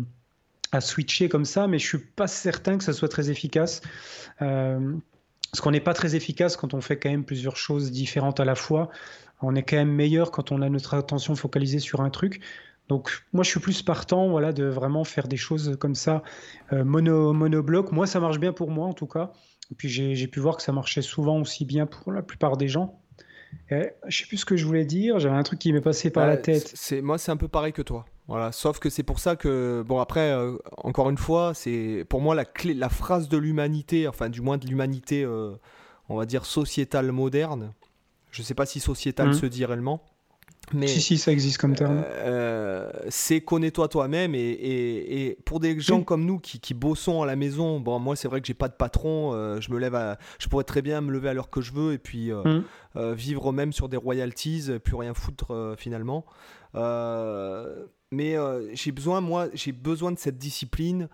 à 0.74 0.82
switcher 0.82 1.30
comme 1.30 1.46
ça, 1.46 1.68
mais 1.68 1.80
je 1.80 1.88
suis 1.88 1.98
pas 2.00 2.28
certain 2.28 2.78
que 2.78 2.84
ça 2.84 2.92
soit 2.92 3.08
très 3.08 3.30
efficace. 3.30 3.82
parce 4.40 5.62
qu'on 5.62 5.72
n'est 5.72 5.80
pas 5.80 5.94
très 5.94 6.16
efficace 6.16 6.58
quand 6.58 6.74
on 6.74 6.82
fait 6.82 6.98
quand 6.98 7.10
même 7.10 7.24
plusieurs 7.24 7.56
choses 7.56 7.92
différentes 7.92 8.42
à 8.42 8.46
la 8.46 8.56
fois 8.56 8.90
on 9.42 9.56
est 9.56 9.64
quand 9.64 9.78
même 9.78 9.92
meilleur 9.92 10.32
quand 10.32 10.52
on 10.52 10.62
a 10.62 10.70
notre 10.70 10.94
attention 10.94 11.36
focalisée 11.36 11.80
sur 11.80 12.02
un 12.02 12.10
truc. 12.10 12.42
Donc 12.88 13.26
moi 13.34 13.44
je 13.44 13.50
suis 13.50 13.60
plus 13.60 13.82
partant 13.82 14.30
voilà, 14.30 14.54
de 14.54 14.66
vraiment 14.66 15.04
faire 15.04 15.28
des 15.28 15.38
choses 15.38 15.76
comme 15.80 15.96
ça, 15.96 16.24
euh, 16.72 16.84
mono, 16.84 17.34
monobloc. 17.34 17.92
Moi 17.92 18.06
ça 18.06 18.20
marche 18.20 18.40
bien 18.40 18.54
pour 18.54 18.70
moi 18.70 18.88
en 18.88 18.94
tout 18.94 19.08
cas. 19.08 19.32
Et 19.72 19.76
puis 19.76 19.90
j'ai 19.90 20.28
pu 20.28 20.40
voir 20.40 20.58
que 20.58 20.64
ça 20.64 20.72
marchait 20.72 21.02
souvent 21.02 21.40
aussi 21.40 21.66
bien 21.66 21.88
pour 21.88 22.12
la 22.12 22.22
plupart 22.22 22.58
des 22.58 22.68
gens. 22.68 23.00
Je 23.70 23.88
je 24.08 24.18
sais 24.18 24.28
plus 24.28 24.38
ce 24.38 24.46
que 24.46 24.56
je 24.56 24.66
voulais 24.66 24.86
dire. 24.86 25.20
J'avais 25.20 25.36
un 25.36 25.44
truc 25.44 25.60
qui 25.60 25.74
m'est 25.74 25.82
passé 25.82 26.10
par 26.12 26.28
la 26.28 26.38
tête. 26.38 26.72
C'est 26.76 27.02
moi, 27.02 27.18
c'est 27.18 27.32
un 27.32 27.38
peu 27.38 27.48
pareil 27.48 27.74
que 27.74 27.82
toi. 27.82 28.06
Voilà. 28.28 28.52
Sauf 28.52 28.80
que 28.80 28.90
c'est 28.90 29.04
pour 29.04 29.20
ça 29.20 29.36
que 29.36 29.84
bon 29.88 30.00
après, 30.00 30.32
euh, 30.32 30.58
encore 30.78 31.10
une 31.10 31.18
fois, 31.18 31.54
c'est 31.54 32.06
pour 32.10 32.22
moi 32.22 32.36
la 32.36 32.46
clé, 32.46 32.74
la 32.74 32.90
phrase 32.90 33.30
de 33.30 33.38
l'humanité, 33.38 34.08
enfin 34.08 34.30
du 34.30 34.42
moins 34.42 34.58
de 34.58 34.68
l'humanité, 34.68 35.24
euh, 35.24 35.52
on 36.10 36.18
va 36.18 36.26
dire 36.26 36.46
sociétale 36.46 37.12
moderne. 37.12 37.74
Je 38.32 38.42
sais 38.42 38.54
pas 38.54 38.66
si 38.66 38.80
sociétale 38.80 39.30
mmh. 39.30 39.34
se 39.34 39.46
dit 39.46 39.66
réellement. 39.66 40.04
Mais, 40.74 40.88
si, 40.88 41.02
si, 41.02 41.18
ça 41.18 41.32
existe 41.32 41.58
comme 41.58 41.76
terme. 41.76 42.04
Euh, 42.08 42.90
c'est 43.10 43.42
connais-toi 43.42 43.88
toi-même. 43.88 44.34
Et, 44.36 44.40
et, 44.40 45.38
pour 45.46 45.60
des 45.60 45.80
gens 45.80 46.04
comme 46.04 46.26
nous 46.26 46.40
qui, 46.40 46.60
qui, 46.60 46.74
bossons 46.74 47.22
à 47.22 47.26
la 47.26 47.36
maison, 47.36 47.80
bon, 47.80 48.00
moi, 48.00 48.16
c'est 48.16 48.28
vrai 48.28 48.42
que 48.42 48.48
j'ai 48.48 48.54
pas 48.54 48.68
de 48.68 48.74
patron. 48.74 49.34
Euh, 49.34 49.62
je 49.62 49.72
me 49.72 49.78
lève 49.78 49.96
à, 49.96 50.18
je 50.40 50.48
pourrais 50.48 50.64
très 50.64 50.82
bien 50.82 51.02
me 51.02 51.12
lever 51.12 51.30
à 51.30 51.34
l'heure 51.34 51.50
que 51.50 51.62
je 51.62 51.72
veux 51.72 51.94
et 51.94 51.98
puis 51.98 52.32
euh, 52.32 52.62
mm. 52.96 53.14
vivre 53.14 53.52
même 53.52 53.74
sur 53.74 53.90
des 53.90 53.98
royalties, 53.98 54.72
plus 54.84 54.96
rien 54.96 55.14
foutre 55.14 55.76
finalement. 55.78 56.26
mais 58.12 58.36
j'ai 58.74 58.92
besoin, 58.92 59.22
moi, 59.22 59.48
j'ai 59.54 59.72
besoin 59.72 60.12
de 60.12 60.20
cette 60.20 60.38
discipline. 60.38 61.10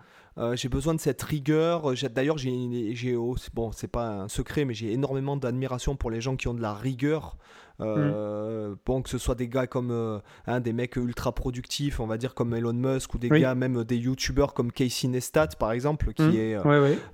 J'ai 0.54 0.68
besoin 0.68 0.94
de 0.94 1.00
cette 1.00 1.22
rigueur. 1.22 1.92
D'ailleurs, 2.14 2.38
j'ai, 2.38 3.16
bon, 3.52 3.72
c'est 3.72 3.90
pas 3.90 4.08
un 4.08 4.28
secret, 4.28 4.64
mais 4.64 4.74
j'ai 4.74 4.92
énormément 4.92 5.36
d'admiration 5.36 5.96
pour 5.96 6.10
les 6.10 6.20
gens 6.20 6.36
qui 6.36 6.48
ont 6.48 6.54
de 6.54 6.62
la 6.62 6.74
rigueur 6.74 7.36
euh, 7.80 8.74
bon, 8.86 9.02
que 9.02 9.08
ce 9.08 9.18
soit 9.18 9.34
des 9.34 9.48
gars 9.48 9.66
comme 9.66 9.90
euh, 9.90 10.18
hein, 10.46 10.60
des 10.60 10.72
mecs 10.72 10.96
ultra 10.96 11.32
productifs, 11.32 12.00
on 12.00 12.06
va 12.06 12.16
dire 12.16 12.34
comme 12.34 12.54
Elon 12.54 12.72
Musk, 12.72 13.14
ou 13.14 13.18
des 13.18 13.28
gars, 13.28 13.54
même 13.54 13.84
des 13.84 13.96
youtubeurs 13.96 14.54
comme 14.54 14.72
Casey 14.72 15.08
Neistat, 15.08 15.48
par 15.58 15.72
exemple, 15.72 16.12
qui, 16.12 16.22
mmh. 16.22 16.36
est, 16.36 16.56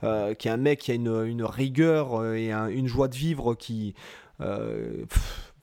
euh, 0.05 0.35
qui 0.35 0.49
est 0.49 0.51
un 0.51 0.57
mec 0.57 0.81
qui 0.81 0.91
a 0.91 0.95
une, 0.95 1.25
une 1.27 1.45
rigueur 1.45 2.25
et 2.35 2.53
une 2.53 2.87
joie 2.87 3.09
de 3.09 3.17
vivre 3.17 3.55
qui. 3.55 3.95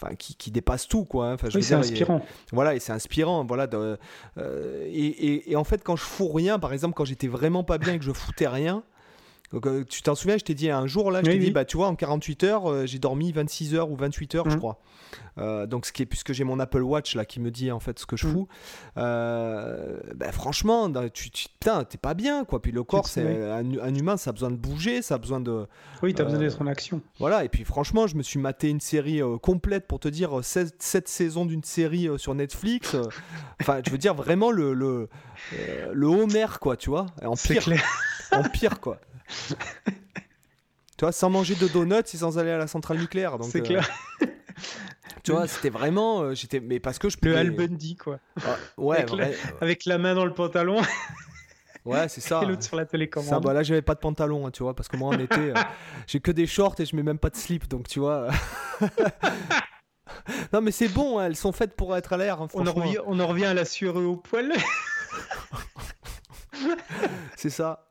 Enfin, 0.02 0.16
qui, 0.16 0.36
qui, 0.36 0.52
dépasse 0.52 0.88
tout 0.88 1.06
quoi. 1.06 1.28
Hein. 1.28 1.34
Enfin, 1.36 1.48
oui, 1.54 1.64
c'est 1.64 1.74
inspirant. 1.74 2.22
voilà, 2.52 2.76
et 2.76 2.80
c'est 2.80 2.92
inspirant. 2.92 3.46
Voilà, 3.46 3.68
de, 3.68 3.98
et, 4.38 5.52
et, 5.52 5.56
en 5.56 5.64
fait, 5.64 5.84
quand 5.84 5.96
je 5.96 6.04
fous 6.04 6.30
rien, 6.30 6.60
par 6.60 6.74
exemple, 6.74 6.96
quand 6.96 7.06
j'étais 7.06 7.28
vraiment 7.28 7.64
pas 7.64 7.78
bien 7.78 7.94
et 7.94 8.00
que 8.00 8.06
je 8.06 8.12
foutais 8.12 8.48
rien, 8.48 8.84
euh, 9.54 9.84
tu 9.88 10.02
t'en 10.02 10.16
souviens, 10.16 10.38
je 10.38 10.44
t'ai 10.44 10.54
dit 10.54 10.70
un 10.70 10.88
jour 10.88 11.12
là, 11.12 11.22
je 11.24 11.30
t'ai 11.30 11.38
dit, 11.38 11.52
bah 11.52 11.66
tu 11.66 11.78
vois, 11.78 11.88
en 11.88 11.96
48 11.96 12.44
heures, 12.44 12.70
euh, 12.70 12.86
j'ai 12.86 13.00
dormi 13.00 13.32
26 13.32 13.76
heures 13.76 13.92
ou 13.92 13.96
28 13.96 14.36
heures, 14.36 14.50
je 14.50 14.56
mmh. 14.56 14.60
crois. 14.60 14.80
Euh, 15.38 15.68
donc, 15.68 15.86
ce 15.86 15.92
qui 15.92 16.02
est, 16.02 16.06
puisque 16.06 16.34
j'ai 16.34 16.44
mon 16.44 16.60
Apple 16.60 16.82
Watch 16.82 17.16
là 17.16 17.26
qui 17.26 17.40
me 17.40 17.52
dit 17.52 17.72
en 17.72 17.80
fait 17.80 18.00
ce 18.00 18.06
que 18.06 18.18
je 18.18 18.28
mmh. 18.28 18.32
fous, 18.32 18.48
bah, 18.96 20.32
franchement, 20.32 20.92
tu, 21.14 21.30
tu 21.30 21.48
t'es 21.60 21.98
pas 21.98 22.14
bien 22.14 22.46
quoi. 22.46 22.62
Puis 22.62 22.72
le 22.72 22.84
corps, 22.84 23.08
c'est 23.08 23.50
un, 23.52 23.96
humain, 23.96 24.18
ça 24.18 24.32
a 24.32 24.34
besoin 24.34 24.52
de 24.52 24.56
bouger, 24.56 25.02
ça 25.02 25.16
a 25.16 25.18
besoin 25.18 25.40
de. 25.40 25.68
Oui, 26.02 26.14
tu 26.14 26.22
as 26.22 26.26
besoin 26.26 26.40
d'être 26.40 26.62
en 26.62 26.68
action. 26.68 27.02
Voilà, 27.20 27.44
et 27.44 27.50
puis 27.50 27.64
franchement, 27.64 28.08
je 28.08 28.16
me 28.16 28.24
suis 28.24 28.40
maté 28.40 28.70
une 28.70 28.82
série 28.82 29.22
complète 29.42 29.88
pour 29.88 30.00
te 30.00 30.08
dire 30.08 30.40
7 30.44 31.08
saisons 31.08 31.46
d'une 31.46 31.64
série 31.64 32.10
sur 32.18 32.34
Netflix. 32.34 32.96
Enfin, 33.62 33.82
je 33.86 33.92
veux 33.92 33.98
dire 33.98 34.16
vraiment 34.16 34.52
le, 34.52 34.74
le, 34.74 35.10
le 35.94 36.08
Homer 36.08 36.48
quoi, 36.60 36.78
tu 36.78 36.90
vois, 36.90 37.06
en 37.24 37.36
pire. 37.36 37.64
Clair. 37.64 37.84
en 38.32 38.44
pire 38.44 38.80
quoi. 38.80 39.00
tu 40.98 41.02
vois, 41.02 41.12
sans 41.12 41.30
manger 41.30 41.56
de 41.56 41.68
donuts 41.68 41.96
et 42.14 42.18
sans 42.18 42.38
aller 42.38 42.52
à 42.52 42.58
la 42.58 42.68
centrale 42.68 42.98
nucléaire. 42.98 43.38
C'est 43.44 43.60
euh, 43.60 43.64
clair. 43.64 43.90
tu 45.24 45.32
vois, 45.32 45.48
c'était 45.48 45.70
vraiment. 45.70 46.22
Euh, 46.22 46.36
j'étais, 46.36 46.60
mais 46.60 46.80
parce 46.80 47.00
que 47.00 47.10
je 47.10 47.18
Le 47.22 47.36
Al 47.36 47.52
Bundy, 47.52 47.96
quoi. 47.96 48.20
Ah, 48.46 48.58
ouais, 48.78 48.98
avec, 48.98 49.12
la, 49.12 49.28
avec, 49.62 49.86
la, 49.86 49.98
main 49.98 50.16
dans 50.16 50.26
le 50.26 50.34
pantalon. 50.34 50.82
Ouais, 51.86 52.10
c'est 52.10 52.20
ça. 52.20 52.42
Et 52.42 52.48
l'autre 52.48 52.64
sur 52.64 52.78
la 52.78 52.86
télécommande. 52.88 53.30
Ça, 53.30 53.40
bah 53.40 53.54
là, 53.54 53.62
j'avais 53.62 53.84
pas 53.84 53.94
de 53.94 54.00
pantalon, 54.00 54.48
hein, 54.48 54.50
tu 54.50 54.64
vois, 54.64 54.76
parce 54.76 54.88
que 54.88 54.98
moi 54.98 55.10
en 55.10 55.20
été, 55.20 55.52
euh, 55.52 55.54
j'ai 56.08 56.20
que 56.20 56.32
des 56.32 56.48
shorts 56.48 56.74
et 56.80 56.86
je 56.86 56.96
mets 56.96 57.04
même 57.04 57.20
pas 57.20 57.30
de 57.30 57.36
slip, 57.36 57.68
donc 57.68 57.88
tu 57.88 58.00
vois. 58.00 58.30
non, 60.52 60.62
mais 60.62 60.72
c'est 60.72 60.88
bon, 60.88 61.20
hein, 61.20 61.28
elles 61.28 61.36
sont 61.36 61.52
faites 61.52 61.76
pour 61.76 61.96
être 61.96 62.14
à 62.14 62.18
l'air. 62.18 62.42
Hein, 62.42 62.48
on, 62.56 62.66
on 62.66 63.20
en 63.20 63.28
revient 63.28 63.46
à 63.46 63.54
la 63.54 63.66
sueur 63.66 63.98
au 63.98 64.16
poil. 64.16 64.52
c'est 67.36 67.52
ça 67.52 67.85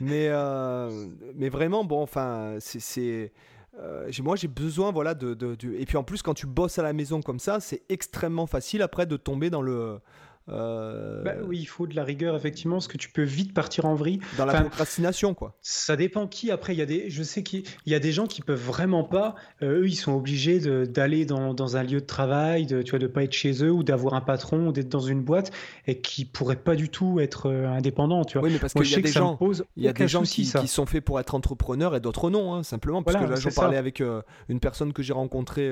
mais, 0.00 0.28
euh, 0.28 1.06
mais 1.34 1.48
vraiment, 1.48 1.84
bon, 1.84 2.02
enfin, 2.02 2.56
c'est. 2.60 3.32
Euh, 3.80 4.10
moi, 4.22 4.34
j'ai 4.34 4.48
besoin, 4.48 4.90
voilà, 4.90 5.14
de, 5.14 5.34
de, 5.34 5.56
Et 5.78 5.84
puis 5.86 5.96
en 5.96 6.02
plus, 6.02 6.22
quand 6.22 6.34
tu 6.34 6.46
bosses 6.46 6.78
à 6.78 6.82
la 6.82 6.92
maison 6.92 7.22
comme 7.22 7.38
ça, 7.38 7.60
c'est 7.60 7.82
extrêmement 7.88 8.46
facile 8.46 8.82
après 8.82 9.06
de 9.06 9.16
tomber 9.16 9.50
dans 9.50 9.62
le 9.62 10.00
euh, 10.50 11.22
bah 11.22 11.34
oui, 11.44 11.58
il 11.60 11.66
faut 11.66 11.86
de 11.86 11.94
la 11.94 12.04
rigueur, 12.04 12.34
effectivement, 12.34 12.76
parce 12.76 12.88
que 12.88 12.96
tu 12.96 13.10
peux 13.10 13.22
vite 13.22 13.52
partir 13.52 13.84
en 13.84 13.94
vrille. 13.94 14.20
Dans 14.36 14.46
la 14.46 14.60
procrastination, 14.60 15.34
quoi. 15.34 15.56
Ça 15.62 15.96
dépend 15.96 16.26
qui. 16.26 16.50
Après, 16.50 16.74
il 16.74 16.78
y 16.78 16.82
a 16.82 16.86
des, 16.86 17.10
je 17.10 17.22
sais 17.22 17.42
qu'il 17.42 17.64
y 17.86 17.94
a 17.94 17.98
des 17.98 18.12
gens 18.12 18.26
qui 18.26 18.42
peuvent 18.42 18.62
vraiment 18.62 19.04
pas. 19.04 19.34
Euh, 19.62 19.80
eux, 19.80 19.88
ils 19.88 19.96
sont 19.96 20.12
obligés 20.12 20.60
d'aller 20.86 21.26
dans, 21.26 21.54
dans, 21.54 21.76
un 21.76 21.82
lieu 21.82 22.00
de 22.00 22.06
travail, 22.06 22.66
de, 22.66 22.82
tu 22.82 22.90
vois, 22.90 22.98
de 22.98 23.06
pas 23.06 23.24
être 23.24 23.32
chez 23.32 23.64
eux 23.64 23.70
ou 23.70 23.82
d'avoir 23.82 24.14
un 24.14 24.20
patron 24.20 24.68
ou 24.68 24.72
d'être 24.72 24.88
dans 24.88 25.00
une 25.00 25.22
boîte 25.22 25.50
et 25.86 26.00
qui 26.00 26.24
pourraient 26.24 26.56
pas 26.56 26.76
du 26.76 26.88
tout 26.88 27.20
être 27.20 27.46
euh, 27.46 27.68
indépendants, 27.68 28.24
tu 28.24 28.38
vois. 28.38 28.46
Oui, 28.46 28.54
mais 28.54 28.58
parce 28.58 28.72
qu'il 28.72 28.90
y 28.90 28.94
a 28.94 29.00
des 29.00 29.08
gens, 29.08 29.38
il 29.76 29.84
y 29.84 29.88
a 29.88 29.92
des 29.92 30.08
gens 30.08 30.22
qui, 30.22 30.50
qui, 30.50 30.68
sont 30.68 30.86
faits 30.86 31.04
pour 31.04 31.20
être 31.20 31.34
entrepreneurs 31.34 31.94
et 31.94 32.00
d'autres 32.00 32.30
non, 32.30 32.54
hein, 32.54 32.62
simplement. 32.62 33.02
Parce 33.02 33.16
que 33.18 33.30
là, 33.30 33.36
j'en 33.36 33.50
parlais 33.50 33.76
avec 33.76 34.02
une 34.48 34.60
personne 34.60 34.92
que 34.92 35.02
j'ai 35.02 35.12
rencontrée. 35.12 35.70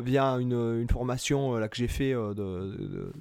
via 0.00 0.38
une, 0.38 0.80
une 0.80 0.88
formation 0.88 1.56
là, 1.56 1.68
que 1.68 1.76
j'ai 1.76 1.88
fait 1.88 2.12
de, 2.12 2.34
de, 2.34 3.12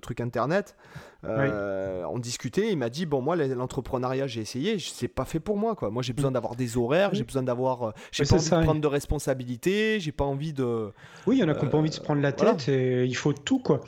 trucs 0.00 0.20
internet. 0.20 0.76
Euh, 1.24 2.02
on 2.10 2.18
discutait, 2.18 2.72
il 2.72 2.76
m'a 2.76 2.88
dit 2.88 3.06
bon 3.06 3.22
moi 3.22 3.36
l'entrepreneuriat 3.36 4.26
j'ai 4.26 4.40
essayé, 4.40 4.78
c'est 4.80 5.06
pas 5.06 5.24
fait 5.24 5.38
pour 5.38 5.56
moi 5.56 5.76
quoi. 5.76 5.90
Moi 5.90 6.02
j'ai 6.02 6.12
besoin 6.12 6.32
d'avoir 6.32 6.56
des 6.56 6.76
horaires, 6.76 7.14
j'ai 7.14 7.22
besoin 7.22 7.44
d'avoir, 7.44 7.82
euh, 7.82 7.92
j'ai 8.10 8.24
pas 8.24 8.34
envie 8.34 8.50
de 8.50 8.64
prendre 8.64 8.80
de 8.80 8.86
responsabilités, 8.88 10.00
j'ai 10.00 10.10
pas 10.10 10.24
envie 10.24 10.52
de. 10.52 10.90
Oui, 11.26 11.36
il 11.36 11.40
y 11.40 11.44
en 11.44 11.48
a 11.48 11.54
qui 11.54 11.64
n'ont 11.64 11.70
pas 11.70 11.78
envie 11.78 11.90
de 11.90 11.94
se 11.94 12.00
prendre 12.00 12.20
la 12.20 12.32
tête 12.32 12.68
et 12.68 13.04
il 13.04 13.16
faut 13.16 13.32
tout 13.32 13.60
quoi. 13.60 13.80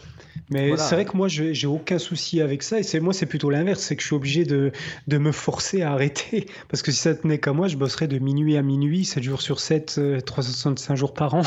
Mais 0.51 0.77
c'est 0.77 0.95
vrai 0.95 1.05
que 1.05 1.17
moi 1.17 1.27
j'ai 1.29 1.67
aucun 1.67 1.99
souci 1.99 2.41
avec 2.41 2.63
ça 2.63 2.79
et 2.79 3.01
moi 3.01 3.13
c'est 3.13 3.27
plutôt 3.27 3.51
l'inverse, 3.51 3.81
c'est 3.81 3.97
que 3.97 4.03
je 4.03 4.07
suis 4.07 4.17
obligé 4.17 4.45
de, 4.45 4.71
de 5.09 5.19
me 5.19 5.33
forcer 5.33 5.83
à 5.83 5.93
arrêter 5.93 6.47
parce 6.69 6.83
que 6.83 6.93
si 6.93 6.99
ça 6.99 7.15
tenait 7.15 7.39
qu'à 7.39 7.53
moi 7.53 7.67
je 7.67 7.77
bosserais 7.77 8.07
de 8.07 8.19
minuit 8.19 8.57
à 8.57 8.63
minuit, 8.63 9.05
7 9.05 9.23
jours 9.23 9.43
sur 9.43 9.59
7, 9.59 10.01
365 10.25 10.93
euh, 10.93 10.97
jours 10.97 11.15
par 11.15 11.35
an. 11.35 11.43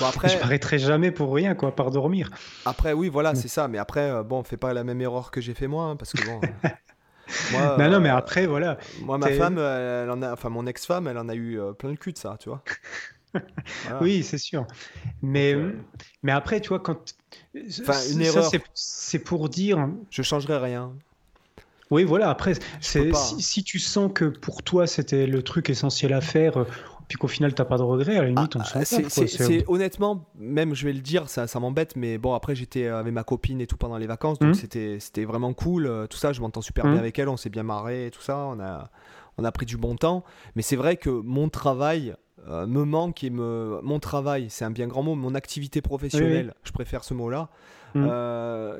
Bon 0.00 0.06
après, 0.08 0.28
je 0.28 0.38
m'arrêterai 0.38 0.78
jamais 0.78 1.10
pour 1.10 1.34
rien, 1.34 1.54
quoi, 1.54 1.74
par 1.74 1.90
dormir. 1.90 2.30
Après, 2.64 2.92
oui, 2.92 3.08
voilà, 3.08 3.32
mm. 3.32 3.36
c'est 3.36 3.48
ça. 3.48 3.68
Mais 3.68 3.78
après, 3.78 4.10
euh, 4.10 4.22
bon, 4.22 4.42
fais 4.42 4.56
pas 4.56 4.72
la 4.72 4.84
même 4.84 5.00
erreur 5.00 5.30
que 5.30 5.40
j'ai 5.40 5.54
fait 5.54 5.66
moi, 5.66 5.84
hein, 5.84 5.96
parce 5.96 6.12
que 6.12 6.24
bon. 6.24 6.40
moi, 7.52 7.76
non, 7.78 7.90
non, 7.90 8.00
mais 8.00 8.10
euh, 8.10 8.16
après, 8.16 8.46
voilà. 8.46 8.78
Moi, 9.02 9.18
ma 9.18 9.30
femme, 9.32 9.58
elle 9.58 10.10
en 10.10 10.22
a, 10.22 10.32
enfin, 10.32 10.48
mon 10.48 10.66
ex-femme, 10.66 11.06
elle 11.08 11.18
en 11.18 11.28
a 11.28 11.34
eu 11.34 11.60
euh, 11.60 11.72
plein 11.72 11.90
le 11.90 11.96
cul 11.96 12.12
de 12.12 12.18
ça, 12.18 12.36
tu 12.40 12.48
vois. 12.48 12.62
Oui, 14.00 14.22
c'est 14.22 14.38
sûr. 14.38 14.66
Mais, 15.20 15.54
mais 16.22 16.32
après, 16.32 16.62
tu 16.62 16.70
vois, 16.70 16.80
quand. 16.80 17.14
Enfin, 17.80 17.98
une 18.10 18.22
erreur. 18.22 18.50
C'est 18.72 19.18
pour 19.18 19.50
dire. 19.50 19.86
Je 20.10 20.22
changerai 20.22 20.56
rien. 20.56 20.92
Oui, 21.90 22.04
voilà. 22.04 22.30
Après, 22.30 22.54
si, 22.80 23.12
si, 23.38 23.64
tu 23.64 23.78
sens 23.78 24.10
que 24.14 24.24
pour 24.24 24.62
toi 24.62 24.86
c'était 24.86 25.26
le 25.26 25.42
truc 25.42 25.70
essentiel 25.70 26.14
à 26.14 26.20
faire, 26.20 26.64
puis 27.08 27.18
qu'au 27.18 27.28
final 27.28 27.54
t'as 27.54 27.64
pas 27.64 27.78
de 27.78 27.82
regrets, 27.82 28.16
à 28.16 28.22
la 28.22 28.28
limite 28.28 28.56
on 28.56 28.60
ah, 28.60 28.84
s'en 28.84 29.00
C'est 29.08 29.64
honnêtement, 29.68 30.26
même 30.38 30.74
je 30.74 30.84
vais 30.84 30.92
le 30.92 31.00
dire, 31.00 31.28
ça, 31.28 31.46
ça 31.46 31.58
m'embête, 31.58 31.96
mais 31.96 32.18
bon 32.18 32.34
après 32.34 32.54
j'étais 32.54 32.86
avec 32.86 33.12
ma 33.12 33.24
copine 33.24 33.60
et 33.60 33.66
tout 33.66 33.76
pendant 33.76 33.96
les 33.96 34.06
vacances, 34.06 34.38
donc 34.38 34.54
mmh. 34.54 34.98
c'était 35.00 35.24
vraiment 35.24 35.52
cool, 35.54 35.86
euh, 35.86 36.06
tout 36.06 36.18
ça, 36.18 36.32
je 36.32 36.40
m'entends 36.40 36.62
super 36.62 36.84
bien 36.84 36.94
mmh. 36.94 36.98
avec 36.98 37.18
elle, 37.18 37.28
on 37.28 37.36
s'est 37.36 37.50
bien 37.50 37.62
marré 37.62 38.06
et 38.06 38.10
tout 38.10 38.22
ça, 38.22 38.38
on 38.38 38.60
a, 38.60 38.90
on 39.38 39.44
a 39.44 39.52
pris 39.52 39.66
du 39.66 39.76
bon 39.76 39.96
temps, 39.96 40.24
mais 40.54 40.62
c'est 40.62 40.76
vrai 40.76 40.96
que 40.96 41.10
mon 41.10 41.48
travail 41.48 42.14
euh, 42.46 42.66
me 42.66 42.84
manque 42.84 43.24
et 43.24 43.30
me... 43.30 43.80
mon 43.82 43.98
travail, 43.98 44.46
c'est 44.48 44.64
un 44.64 44.70
bien 44.70 44.86
grand 44.86 45.02
mot, 45.02 45.14
mon 45.14 45.34
activité 45.34 45.80
professionnelle, 45.80 46.54
je 46.62 46.72
préfère 46.72 47.04
ce 47.04 47.14
mot-là. 47.14 47.48
Mmh. 47.94 48.06
Euh, 48.08 48.78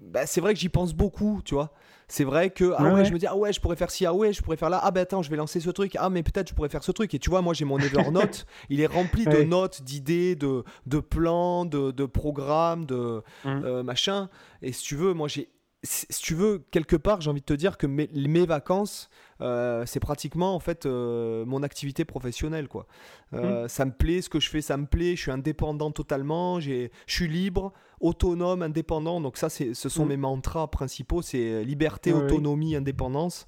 bah, 0.00 0.26
c'est 0.26 0.40
vrai 0.40 0.54
que 0.54 0.60
j'y 0.60 0.68
pense 0.68 0.94
beaucoup, 0.94 1.40
tu 1.44 1.54
vois. 1.54 1.72
C'est 2.06 2.24
vrai 2.24 2.50
que 2.50 2.74
ah 2.76 2.92
ouais, 2.92 3.04
je 3.04 3.12
me 3.12 3.18
dis 3.18 3.26
ah 3.26 3.34
ouais 3.34 3.52
je 3.52 3.60
pourrais 3.60 3.76
faire 3.76 3.90
ci 3.90 4.04
ah 4.04 4.12
ouais 4.12 4.32
je 4.32 4.42
pourrais 4.42 4.58
faire 4.58 4.68
là. 4.68 4.78
Ah 4.82 4.90
ben 4.90 5.00
attends 5.00 5.22
je 5.22 5.30
vais 5.30 5.36
lancer 5.36 5.58
ce 5.58 5.70
truc. 5.70 5.96
Ah 5.98 6.10
mais 6.10 6.22
peut-être 6.22 6.50
je 6.50 6.54
pourrais 6.54 6.68
faire 6.68 6.84
ce 6.84 6.92
truc. 6.92 7.14
Et 7.14 7.18
tu 7.18 7.30
vois 7.30 7.40
moi 7.40 7.54
j'ai 7.54 7.64
mon 7.64 7.78
Evernote. 7.78 8.46
Il 8.68 8.80
est 8.80 8.86
rempli 8.86 9.24
de 9.24 9.42
notes 9.42 9.82
d'idées 9.82 10.36
de, 10.36 10.64
de 10.86 10.98
plans 10.98 11.64
de, 11.64 11.92
de 11.92 12.04
programmes 12.04 12.84
de 12.84 13.22
mmh. 13.44 13.48
euh, 13.48 13.82
machin. 13.82 14.28
Et 14.60 14.72
si 14.72 14.84
tu 14.84 14.96
veux 14.96 15.14
moi 15.14 15.28
j'ai 15.28 15.48
si 15.84 16.22
tu 16.22 16.34
veux, 16.34 16.64
quelque 16.70 16.96
part, 16.96 17.20
j'ai 17.20 17.30
envie 17.30 17.40
de 17.40 17.46
te 17.46 17.54
dire 17.54 17.76
que 17.76 17.86
mes, 17.86 18.08
mes 18.14 18.46
vacances, 18.46 19.10
euh, 19.40 19.84
c'est 19.86 20.00
pratiquement 20.00 20.54
en 20.54 20.60
fait 20.60 20.86
euh, 20.86 21.44
mon 21.44 21.62
activité 21.62 22.04
professionnelle. 22.04 22.68
Quoi. 22.68 22.86
Euh, 23.34 23.64
mmh. 23.64 23.68
Ça 23.68 23.84
me 23.84 23.92
plaît, 23.92 24.22
ce 24.22 24.30
que 24.30 24.40
je 24.40 24.48
fais, 24.48 24.62
ça 24.62 24.76
me 24.76 24.86
plaît. 24.86 25.14
Je 25.14 25.22
suis 25.22 25.30
indépendant 25.30 25.90
totalement. 25.90 26.58
Je 26.58 26.88
suis 27.06 27.28
libre, 27.28 27.72
autonome, 28.00 28.62
indépendant. 28.62 29.20
Donc 29.20 29.36
ça, 29.36 29.48
ce 29.50 29.74
sont 29.74 30.06
mmh. 30.06 30.08
mes 30.08 30.16
mantras 30.16 30.66
principaux. 30.68 31.22
C'est 31.22 31.64
liberté, 31.64 32.12
autonomie, 32.12 32.74
indépendance. 32.76 33.46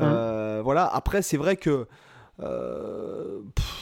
Mmh. 0.00 0.60
voilà. 0.64 0.86
Après, 0.86 1.22
c'est 1.22 1.36
vrai 1.36 1.56
que 1.56 1.86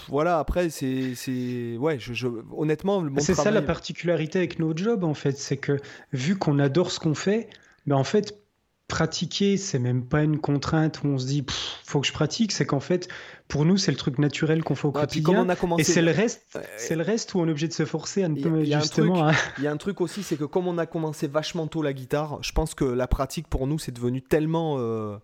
voilà, 0.08 0.38
après, 0.38 0.68
c'est. 0.68 1.76
Ouais, 1.78 1.98
je, 1.98 2.28
honnêtement. 2.52 3.02
C'est 3.18 3.34
ça 3.34 3.50
la 3.50 3.62
particularité 3.62 4.38
avec 4.38 4.58
nos 4.58 4.76
jobs, 4.76 5.04
en 5.04 5.14
fait. 5.14 5.38
C'est 5.38 5.56
que 5.56 5.80
vu 6.12 6.36
qu'on 6.36 6.58
adore 6.58 6.90
ce 6.90 7.00
qu'on 7.00 7.14
fait, 7.14 7.48
mais 7.86 7.94
en 7.94 8.04
fait, 8.04 8.44
pratiquer, 8.88 9.56
c'est 9.56 9.78
même 9.78 10.04
pas 10.04 10.22
une 10.22 10.38
contrainte 10.38 11.02
où 11.02 11.08
on 11.08 11.18
se 11.18 11.26
dit 11.26 11.44
faut 11.84 12.00
que 12.00 12.06
je 12.06 12.12
pratique, 12.12 12.52
c'est 12.52 12.66
qu'en 12.66 12.80
fait 12.80 13.08
pour 13.48 13.64
nous 13.64 13.76
c'est 13.76 13.90
le 13.90 13.96
truc 13.96 14.18
naturel 14.18 14.62
qu'on 14.62 14.74
fait 14.74 14.86
au 14.86 14.92
quotidien. 14.92 15.46
et 15.78 15.84
c'est 15.84 16.02
le 16.02 16.10
reste 16.10 16.58
c'est 16.76 16.94
le 16.94 17.02
reste 17.02 17.34
où 17.34 17.40
on 17.40 17.46
est 17.46 17.50
obligé 17.50 17.68
de 17.68 17.72
se 17.72 17.84
forcer 17.84 18.22
à 18.22 18.28
ne 18.28 18.40
pas 18.40 18.80
justement 18.80 19.30
il 19.58 19.64
y 19.64 19.66
a 19.66 19.72
un 19.72 19.76
truc 19.78 20.00
aussi 20.00 20.22
c'est 20.22 20.36
que 20.36 20.44
comme 20.44 20.68
on 20.68 20.78
a 20.78 20.86
commencé 20.86 21.26
vachement 21.26 21.66
tôt 21.66 21.82
la 21.82 21.92
guitare, 21.92 22.38
je 22.42 22.52
pense 22.52 22.74
que 22.74 22.84
la 22.84 23.06
pratique 23.06 23.48
pour 23.48 23.66
nous 23.66 23.78
c'est 23.78 23.92
devenu 23.92 24.20
tellement 24.20 24.76
euh, 24.78 25.16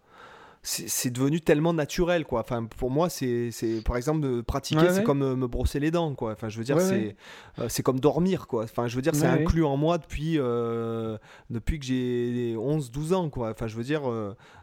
c'est 0.63 1.11
devenu 1.11 1.41
tellement 1.41 1.73
naturel 1.73 2.25
quoi 2.25 2.41
enfin 2.41 2.65
pour 2.65 2.91
moi 2.91 3.09
c'est 3.09 3.51
par 3.85 3.97
exemple 3.97 4.21
de 4.21 4.41
pratiquer 4.43 4.91
c'est 4.91 5.03
comme 5.03 5.23
euh, 5.23 5.35
me 5.35 5.47
brosser 5.47 5.81
les 5.81 5.91
dents 5.91 6.15
quoi 6.15 6.33
enfin 6.33 6.51
je 6.51 6.59
veux 6.59 6.65
dire 6.65 6.81
c'est 6.81 7.17
euh, 7.59 7.67
c'est 7.71 7.83
comme 7.83 7.99
dormir 7.99 8.47
quoi 8.47 8.65
enfin 8.65 8.87
je 8.87 8.95
veux 8.95 9.03
dire 9.03 9.15
c'est 9.15 9.27
inclus 9.27 9.65
en 9.65 9.79
moi 9.79 9.97
depuis 9.97 10.39
euh, 10.39 11.17
depuis 11.49 11.79
que 11.79 11.87
j'ai 11.87 12.57
11 12.59 12.91
12 12.91 13.13
ans 13.15 13.31
quoi 13.31 13.51
enfin 13.51 13.69
je 13.69 13.77
veux 13.77 13.85
dire 13.85 14.03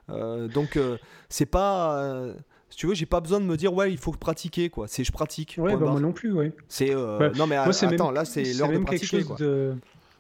donc 0.10 0.80
c'est 1.30 1.48
pas 1.48 2.34
si 2.70 2.76
tu 2.76 2.86
veux, 2.86 2.94
j'ai 2.94 3.06
pas 3.06 3.22
besoin 3.22 3.40
de 3.40 3.46
me 3.46 3.56
dire 3.56 3.74
ouais, 3.74 3.94
il 3.94 3.98
faut 3.98 4.12
pratiquer 4.12 4.70
quoi. 4.70 4.90
C'est 4.90 5.06
je 5.06 5.12
pratique. 5.14 5.56
Ouais, 5.58 5.78
bah, 5.78 5.90
moi 5.90 6.02
non 6.02 6.12
plus, 6.12 6.34
ouais. 6.34 6.52
C'est 6.68 6.94
bah, 6.94 7.30
non 7.38 7.48
mais 7.48 7.56
attends, 7.56 8.12
là 8.12 8.26
c'est 8.26 8.44
l'heure 8.54 8.72
de 8.72 8.80
pratiquer 8.80 9.24
quoi. 9.24 9.38
De 9.38 9.78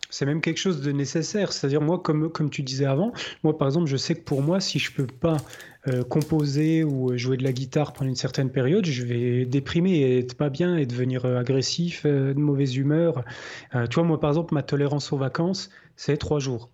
c'est 0.10 0.26
même 0.26 0.42
quelque 0.42 0.58
chose 0.58 0.82
de 0.82 0.92
nécessaire. 0.92 1.54
C'est-à-dire, 1.54 1.82
moi, 1.82 2.00
comme, 2.00 2.30
comme 2.30 2.50
tu 2.50 2.64
disais 2.64 2.86
avant, 2.86 3.12
moi, 3.44 3.58
par 3.58 3.68
exemple, 3.68 3.88
je 3.88 3.98
sais 3.98 4.16
que 4.16 4.24
pour 4.24 4.42
moi, 4.42 4.60
si 4.60 4.80
je 4.80 4.92
peux 4.92 5.08
pas 5.08 5.38
euh, 5.88 6.04
composer 6.04 6.84
ou 6.84 7.18
jouer 7.18 7.38
de 7.38 7.44
la 7.44 7.54
guitare 7.54 7.94
pendant 7.94 8.10
une 8.10 8.16
certaine 8.16 8.50
période, 8.50 8.86
je 8.86 9.04
vais 9.04 9.46
déprimer 9.46 9.92
et 9.98 10.20
être 10.20 10.36
pas 10.36 10.50
bien 10.50 10.76
et 10.76 10.86
devenir 10.86 11.26
euh, 11.26 11.40
agressif, 11.40 12.04
euh, 12.06 12.34
de 12.34 12.40
mauvaise 12.40 12.76
humeur. 12.76 13.24
tu 13.74 13.96
vois, 13.96 14.04
moi, 14.04 14.20
par 14.20 14.32
exemple, 14.32 14.54
ma 14.54 14.64
tolérance 14.64 15.12
aux 15.14 15.18
vacances, 15.18 15.70
c'est 15.98 16.16
trois 16.16 16.40
jours. 16.40 16.70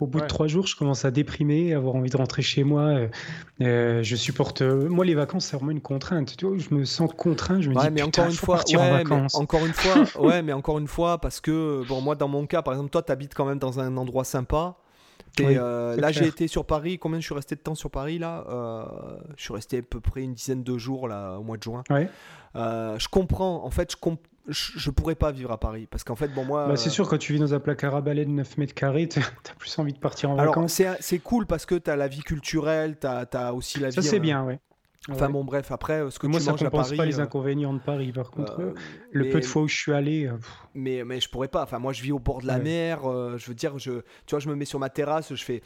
Au 0.00 0.06
bout 0.06 0.20
de 0.20 0.26
trois 0.26 0.46
jours, 0.46 0.66
je 0.66 0.76
commence 0.76 1.04
à 1.04 1.10
déprimer, 1.10 1.74
avoir 1.74 1.96
envie 1.96 2.08
de 2.10 2.16
rentrer 2.16 2.40
chez 2.42 2.64
moi. 2.64 3.08
je 3.60 4.16
supporte. 4.16 4.62
moi, 4.62 5.04
les 5.04 5.14
vacances, 5.14 5.46
c'est 5.46 5.56
vraiment 5.56 5.72
une 5.72 5.82
contrainte. 5.82 6.36
Tu 6.36 6.46
vois, 6.46 6.56
je 6.56 6.74
me 6.74 6.84
sens 6.86 7.10
contraint. 7.14 7.60
Je 7.60 7.68
me 7.68 7.74
dis, 7.74 7.90
mais 7.92 8.02
encore 8.02 8.26
une 8.26 8.32
fois, 8.32 8.62
encore 9.34 9.66
une 9.66 9.72
fois, 9.74 10.04
ouais, 10.20 10.42
mais 10.42 10.52
encore 10.52 10.78
une 10.78 10.88
fois, 10.88 11.18
parce 11.18 11.40
que 11.40 11.82
bon, 11.86 12.00
moi, 12.00 12.14
dans 12.14 12.28
mon 12.28 12.46
cas, 12.46 12.62
par 12.62 12.72
exemple, 12.72 12.90
toi, 12.90 13.02
tu 13.02 13.12
habites 13.12 13.34
quand 13.34 13.44
même 13.44 13.58
dans 13.58 13.80
un 13.80 13.96
endroit 13.98 14.24
sympa. 14.24 14.76
Euh, 15.40 15.96
là, 15.96 16.12
j'ai 16.12 16.26
été 16.26 16.48
sur 16.48 16.64
Paris. 16.64 16.98
Combien 16.98 17.20
je 17.20 17.24
suis 17.24 17.34
resté 17.34 17.54
de 17.54 17.60
temps 17.60 17.74
sur 17.74 17.90
Paris 17.90 18.18
là? 18.18 18.44
Euh, 18.48 18.84
Je 19.36 19.42
suis 19.42 19.54
resté 19.54 19.78
à 19.78 19.82
peu 19.82 20.00
près 20.00 20.22
une 20.22 20.34
dizaine 20.34 20.62
de 20.62 20.78
jours 20.78 21.08
là 21.08 21.38
au 21.38 21.42
mois 21.42 21.56
de 21.56 21.62
juin. 21.62 21.82
Euh, 22.56 22.98
je 22.98 23.08
comprends. 23.08 23.64
En 23.64 23.70
fait, 23.70 23.92
je 23.92 23.96
je, 24.48 24.90
pourrais 24.90 25.14
pas 25.14 25.30
vivre 25.30 25.52
à 25.52 25.58
Paris 25.58 25.86
parce 25.90 26.04
qu'en 26.04 26.16
fait 26.16 26.28
bon 26.28 26.44
moi 26.44 26.66
bah, 26.66 26.76
c'est 26.76 26.90
sûr 26.90 27.08
quand 27.08 27.18
tu 27.18 27.34
vis 27.34 27.38
dans 27.38 27.54
un 27.54 27.60
placard 27.60 27.94
à 27.94 28.00
balai 28.00 28.24
de 28.24 28.30
9 28.30 28.58
mètres 28.58 28.74
carrés 28.74 29.08
tu 29.08 29.20
as 29.20 29.54
plus 29.58 29.78
envie 29.78 29.92
de 29.92 29.98
partir 29.98 30.30
en 30.30 30.38
Alors, 30.38 30.54
vacances 30.54 30.82
c'est 31.00 31.18
cool 31.18 31.46
parce 31.46 31.66
que 31.66 31.74
tu 31.74 31.90
as 31.90 31.96
la 31.96 32.08
vie 32.08 32.22
culturelle 32.22 32.96
tu 33.00 33.06
as, 33.06 33.54
aussi 33.54 33.78
la 33.78 33.88
vie 33.88 33.94
ça 33.94 34.02
c'est 34.02 34.20
bien 34.20 34.44
ouais 34.44 34.58
Enfin 35.10 35.30
bon, 35.30 35.44
bref, 35.44 35.70
après, 35.70 36.10
ce 36.10 36.18
que 36.18 36.26
moi, 36.26 36.38
tu 36.38 36.44
ça 36.44 36.50
manges 36.50 36.60
compense 36.60 36.86
à 36.86 36.88
Paris, 36.88 36.96
pas 36.96 37.06
les 37.06 37.20
euh, 37.20 37.22
inconvénients 37.22 37.72
de 37.72 37.78
Paris, 37.78 38.12
par 38.12 38.30
contre. 38.30 38.60
Euh, 38.60 38.74
le 39.10 39.30
peu 39.30 39.40
de 39.40 39.44
fois 39.44 39.62
où 39.62 39.68
je 39.68 39.76
suis 39.76 39.92
allé. 39.92 40.26
Euh, 40.26 40.36
mais, 40.74 41.02
mais 41.04 41.20
je 41.20 41.28
pourrais 41.30 41.48
pas. 41.48 41.62
Enfin, 41.62 41.78
moi, 41.78 41.92
je 41.92 42.02
vis 42.02 42.12
au 42.12 42.18
bord 42.18 42.42
de 42.42 42.46
la 42.46 42.58
mer. 42.58 43.00
je 43.02 43.46
veux 43.46 43.54
dire, 43.54 43.78
je, 43.78 43.92
tu 44.26 44.30
vois, 44.30 44.40
je 44.40 44.48
me 44.48 44.54
mets 44.54 44.64
sur 44.64 44.78
ma 44.78 44.90
terrasse, 44.90 45.34
je 45.34 45.42
fais. 45.42 45.62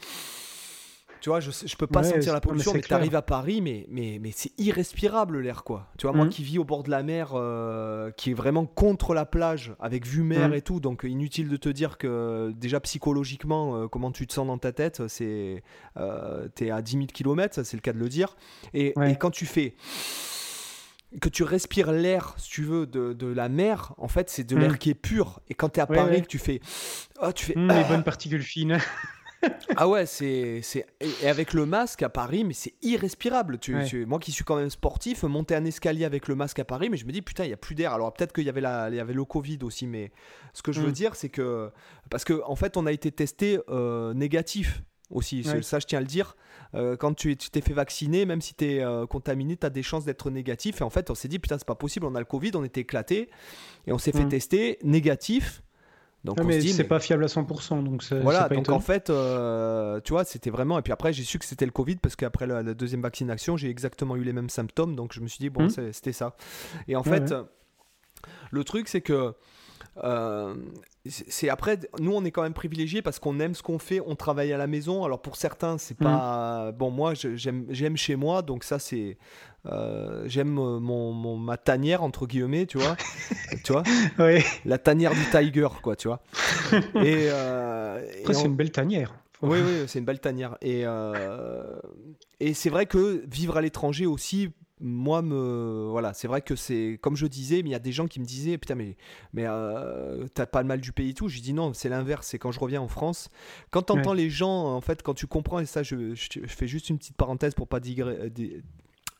Tu 1.23 1.29
vois, 1.29 1.39
je, 1.39 1.51
je 1.51 1.75
peux 1.77 1.87
pas 1.87 2.03
sentir 2.03 2.33
la 2.33 2.41
pollution, 2.41 2.73
mais, 2.73 2.81
tu 2.81 2.93
arrives 2.93 3.15
à 3.15 3.21
Paris, 3.21 3.61
mais, 3.61 3.85
mais, 3.89 4.19
mais 4.21 4.31
c'est 4.35 4.51
irrespirable 4.57 5.39
l'air, 5.39 5.63
quoi. 5.63 5.87
Tu 5.97 6.05
vois, 6.05 6.13
moi 6.13 6.25
mhm. 6.25 6.31
qui 6.31 6.43
vis 6.43 6.59
au 6.59 6.65
bord 6.65 6.83
de 6.83 6.91
la 6.91 7.01
mer, 7.01 7.31
euh, 7.33 8.11
qui 8.11 8.31
est 8.31 8.33
vraiment 8.33 8.65
contre 8.65 9.13
la 9.13 9.25
plage, 9.25 9.73
avec 9.79 10.05
vue 10.05 10.23
mer 10.23 10.49
mhm. 10.49 10.55
et 10.55 10.61
tout, 10.61 10.81
donc 10.81 11.05
inutile 11.07 11.47
de 11.47 11.55
te 11.55 11.69
dire 11.69 11.97
que 11.97 12.51
déjà 12.57 12.81
psychologiquement, 12.81 13.77
euh, 13.77 13.87
comment 13.87 14.11
tu 14.11 14.27
te 14.27 14.33
sens 14.33 14.45
dans 14.45 14.57
ta 14.57 14.73
tête, 14.73 15.07
c'est. 15.07 15.63
Euh, 15.95 16.49
T'es 16.55 16.71
à 16.71 16.81
10 16.81 16.91
000 16.91 17.05
km, 17.05 17.63
c'est 17.63 17.77
le 17.77 17.81
cas 17.81 17.93
de 17.93 17.99
le 17.99 18.09
dire. 18.09 18.35
Et, 18.73 18.93
et 19.07 19.15
quand 19.15 19.31
tu 19.31 19.45
fais 19.45 19.75
que 21.21 21.29
tu 21.29 21.43
respires 21.43 21.93
l'air, 21.93 22.33
si 22.35 22.49
tu 22.49 22.63
veux, 22.63 22.85
de, 22.85 23.13
de 23.13 23.27
la 23.27 23.47
mer, 23.47 23.93
en 23.97 24.09
fait, 24.09 24.29
c'est 24.29 24.43
de 24.43 24.57
l'air 24.57 24.71
mhm. 24.71 24.77
qui 24.77 24.89
est 24.89 24.93
pur. 24.93 25.39
Et 25.47 25.53
quand 25.53 25.69
tu 25.69 25.79
es 25.79 25.83
à 25.83 25.87
Paris, 25.87 26.21
que 26.21 26.27
tu 26.27 26.37
fais. 26.37 26.59
Oh, 27.21 27.31
tu 27.31 27.45
fais. 27.45 27.53
les 27.55 27.83
bonnes 27.85 28.03
particules 28.03 28.43
fines. 28.43 28.77
ah 29.77 29.87
ouais, 29.87 30.05
c'est, 30.05 30.61
c'est 30.61 30.85
et 31.21 31.27
avec 31.27 31.53
le 31.53 31.65
masque 31.65 32.01
à 32.03 32.09
Paris, 32.09 32.43
mais 32.43 32.53
c'est 32.53 32.73
irrespirable. 32.81 33.57
Tu, 33.57 34.05
moi 34.05 34.19
qui 34.19 34.31
suis 34.31 34.43
quand 34.43 34.55
même 34.55 34.69
sportif, 34.69 35.23
monter 35.23 35.55
un 35.55 35.65
escalier 35.65 36.05
avec 36.05 36.27
le 36.27 36.35
masque 36.35 36.59
à 36.59 36.65
Paris, 36.65 36.89
mais 36.89 36.97
je 36.97 37.05
me 37.05 37.11
dis 37.11 37.21
putain, 37.21 37.45
il 37.45 37.49
y 37.49 37.53
a 37.53 37.57
plus 37.57 37.75
d'air. 37.75 37.93
Alors 37.93 38.13
peut-être 38.13 38.33
qu'il 38.33 38.45
y 38.45 38.49
avait 38.49 38.61
la, 38.61 38.89
il 38.89 38.95
y 38.95 38.99
avait 38.99 39.13
le 39.13 39.25
Covid 39.25 39.59
aussi, 39.63 39.87
mais 39.87 40.11
ce 40.53 40.61
que 40.61 40.71
je 40.71 40.81
veux 40.81 40.89
mm. 40.89 40.93
dire, 40.93 41.15
c'est 41.15 41.29
que 41.29 41.71
parce 42.09 42.23
que 42.23 42.41
en 42.45 42.55
fait, 42.55 42.77
on 42.77 42.85
a 42.85 42.91
été 42.91 43.11
testé 43.11 43.59
euh, 43.69 44.13
négatif 44.13 44.83
aussi. 45.09 45.43
Ça, 45.43 45.79
je 45.79 45.85
tiens 45.85 45.99
à 45.99 46.01
le 46.01 46.07
dire. 46.07 46.35
Euh, 46.75 46.97
quand 46.97 47.13
tu, 47.13 47.35
t'es 47.37 47.61
fait 47.61 47.73
vacciner, 47.73 48.25
même 48.25 48.41
si 48.41 48.55
tu 48.55 48.65
es 48.65 48.83
euh, 48.83 49.05
contaminé, 49.05 49.57
tu 49.57 49.65
as 49.65 49.69
des 49.69 49.83
chances 49.83 50.05
d'être 50.05 50.29
négatif. 50.29 50.81
Et 50.81 50.83
en 50.83 50.89
fait, 50.89 51.09
on 51.09 51.15
s'est 51.15 51.27
dit, 51.27 51.39
putain, 51.39 51.57
c'est 51.57 51.67
pas 51.67 51.75
possible, 51.75 52.05
on 52.05 52.15
a 52.15 52.19
le 52.19 52.25
Covid, 52.25 52.51
on 52.55 52.63
était 52.63 52.81
éclaté. 52.81 53.29
Et 53.85 53.91
on 53.91 53.97
s'est 53.97 54.11
fait 54.11 54.25
mm. 54.25 54.29
tester 54.29 54.79
négatif. 54.83 55.62
Donc 56.23 56.41
mais 56.43 56.61
c'est 56.61 56.83
pas 56.85 56.99
fiable 56.99 57.23
à 57.25 57.27
100%. 57.27 57.83
Donc 57.83 58.03
voilà, 58.21 58.47
pas 58.47 58.55
donc 58.55 58.69
en 58.69 58.79
fait, 58.79 59.09
euh, 59.09 59.99
tu 60.03 60.13
vois, 60.13 60.23
c'était 60.23 60.49
vraiment. 60.49 60.79
Et 60.79 60.81
puis 60.81 60.93
après, 60.93 61.11
j'ai 61.11 61.23
su 61.23 61.37
que 61.37 61.45
c'était 61.45 61.65
le 61.65 61.71
Covid 61.71 61.97
parce 61.97 62.15
qu'après 62.15 62.47
la, 62.47 62.63
deuxième 62.73 63.01
vaccination, 63.01 63.57
j'ai 63.57 63.69
exactement 63.69 64.15
eu 64.15 64.23
les 64.23 64.33
mêmes 64.33 64.49
symptômes. 64.49 64.95
Donc 64.95 65.13
je 65.13 65.19
me 65.19 65.27
suis 65.27 65.39
dit, 65.39 65.49
bon, 65.49 65.65
hmm. 65.65 65.91
c'était 65.91 66.13
ça. 66.13 66.35
Et 66.87 66.95
en 66.95 67.03
fait, 67.03 67.33
le 68.51 68.63
truc, 68.63 68.87
c'est 68.87 69.01
que. 69.01 69.33
Euh, 70.03 70.55
c'est 71.05 71.49
après, 71.49 71.77
nous 71.99 72.13
on 72.13 72.23
est 72.23 72.31
quand 72.31 72.41
même 72.41 72.53
privilégiés 72.53 73.01
parce 73.01 73.19
qu'on 73.19 73.39
aime 73.39 73.53
ce 73.53 73.61
qu'on 73.61 73.77
fait, 73.77 73.99
on 74.05 74.15
travaille 74.15 74.53
à 74.53 74.57
la 74.57 74.67
maison. 74.67 75.03
Alors 75.03 75.21
pour 75.21 75.35
certains, 75.35 75.77
c'est 75.77 75.99
hmm. 75.99 76.03
pas. 76.03 76.71
Bon, 76.71 76.91
moi 76.91 77.13
j'aime 77.15 77.97
chez 77.97 78.15
moi, 78.15 78.41
donc 78.41 78.63
ça 78.63 78.79
c'est. 78.79 79.17
Euh, 79.65 80.23
j'aime 80.25 80.57
euh, 80.59 80.79
mon, 80.79 81.37
ma 81.37 81.55
tanière 81.55 82.03
entre 82.03 82.27
guillemets, 82.27 82.65
tu 82.65 82.77
vois, 82.77 82.97
tu 83.63 83.71
vois, 83.71 83.83
la 84.65 84.77
tanière 84.77 85.11
du 85.13 85.23
tiger, 85.31 85.69
quoi, 85.81 85.95
tu 85.95 86.09
vois. 86.09 86.21
Et, 86.95 87.29
euh, 87.29 88.01
c'est 88.25 88.45
une 88.45 88.55
belle 88.55 88.71
tanière. 88.71 89.13
Oui, 89.41 89.59
oui, 89.63 89.83
c'est 89.87 89.99
une 89.99 90.05
belle 90.05 90.19
tanière. 90.19 90.57
Et, 90.61 90.85
et 92.39 92.53
c'est 92.53 92.69
vrai 92.69 92.85
que 92.85 93.23
vivre 93.27 93.57
à 93.57 93.61
l'étranger 93.61 94.05
aussi, 94.05 94.51
moi 94.83 95.21
me 95.21 95.87
voilà 95.89 96.13
c'est 96.13 96.27
vrai 96.27 96.41
que 96.41 96.55
c'est 96.55 96.99
comme 97.01 97.15
je 97.15 97.25
disais 97.25 97.63
mais 97.63 97.69
il 97.69 97.71
y 97.71 97.75
a 97.75 97.79
des 97.79 97.93
gens 97.93 98.07
qui 98.07 98.19
me 98.19 98.25
disaient 98.25 98.57
putain 98.57 98.75
mais 98.75 98.97
mais 99.33 99.45
t'as 100.33 100.45
pas 100.45 100.61
le 100.61 100.67
mal 100.67 100.81
du 100.81 100.91
pays 100.91 101.11
et 101.11 101.13
tout 101.13 101.29
je 101.29 101.39
dis 101.39 101.53
non 101.53 101.73
c'est 101.73 101.89
l'inverse 101.89 102.27
c'est 102.27 102.37
quand 102.37 102.51
je 102.51 102.59
reviens 102.59 102.81
en 102.81 102.89
France 102.89 103.29
quand 103.71 103.83
t'entends 103.83 104.01
entends 104.01 104.13
les 104.13 104.29
gens 104.29 104.75
en 104.75 104.81
fait 104.81 105.01
quand 105.01 105.13
tu 105.13 105.25
comprends 105.25 105.59
et 105.59 105.65
ça 105.65 105.83
je, 105.83 106.13
je, 106.13 106.39
fais 106.47 106.67
juste 106.67 106.89
une 106.89 106.97
petite 106.97 107.15
parenthèse 107.15 107.53
pour 107.53 107.67
pas 107.67 107.79
digresser 107.79 108.61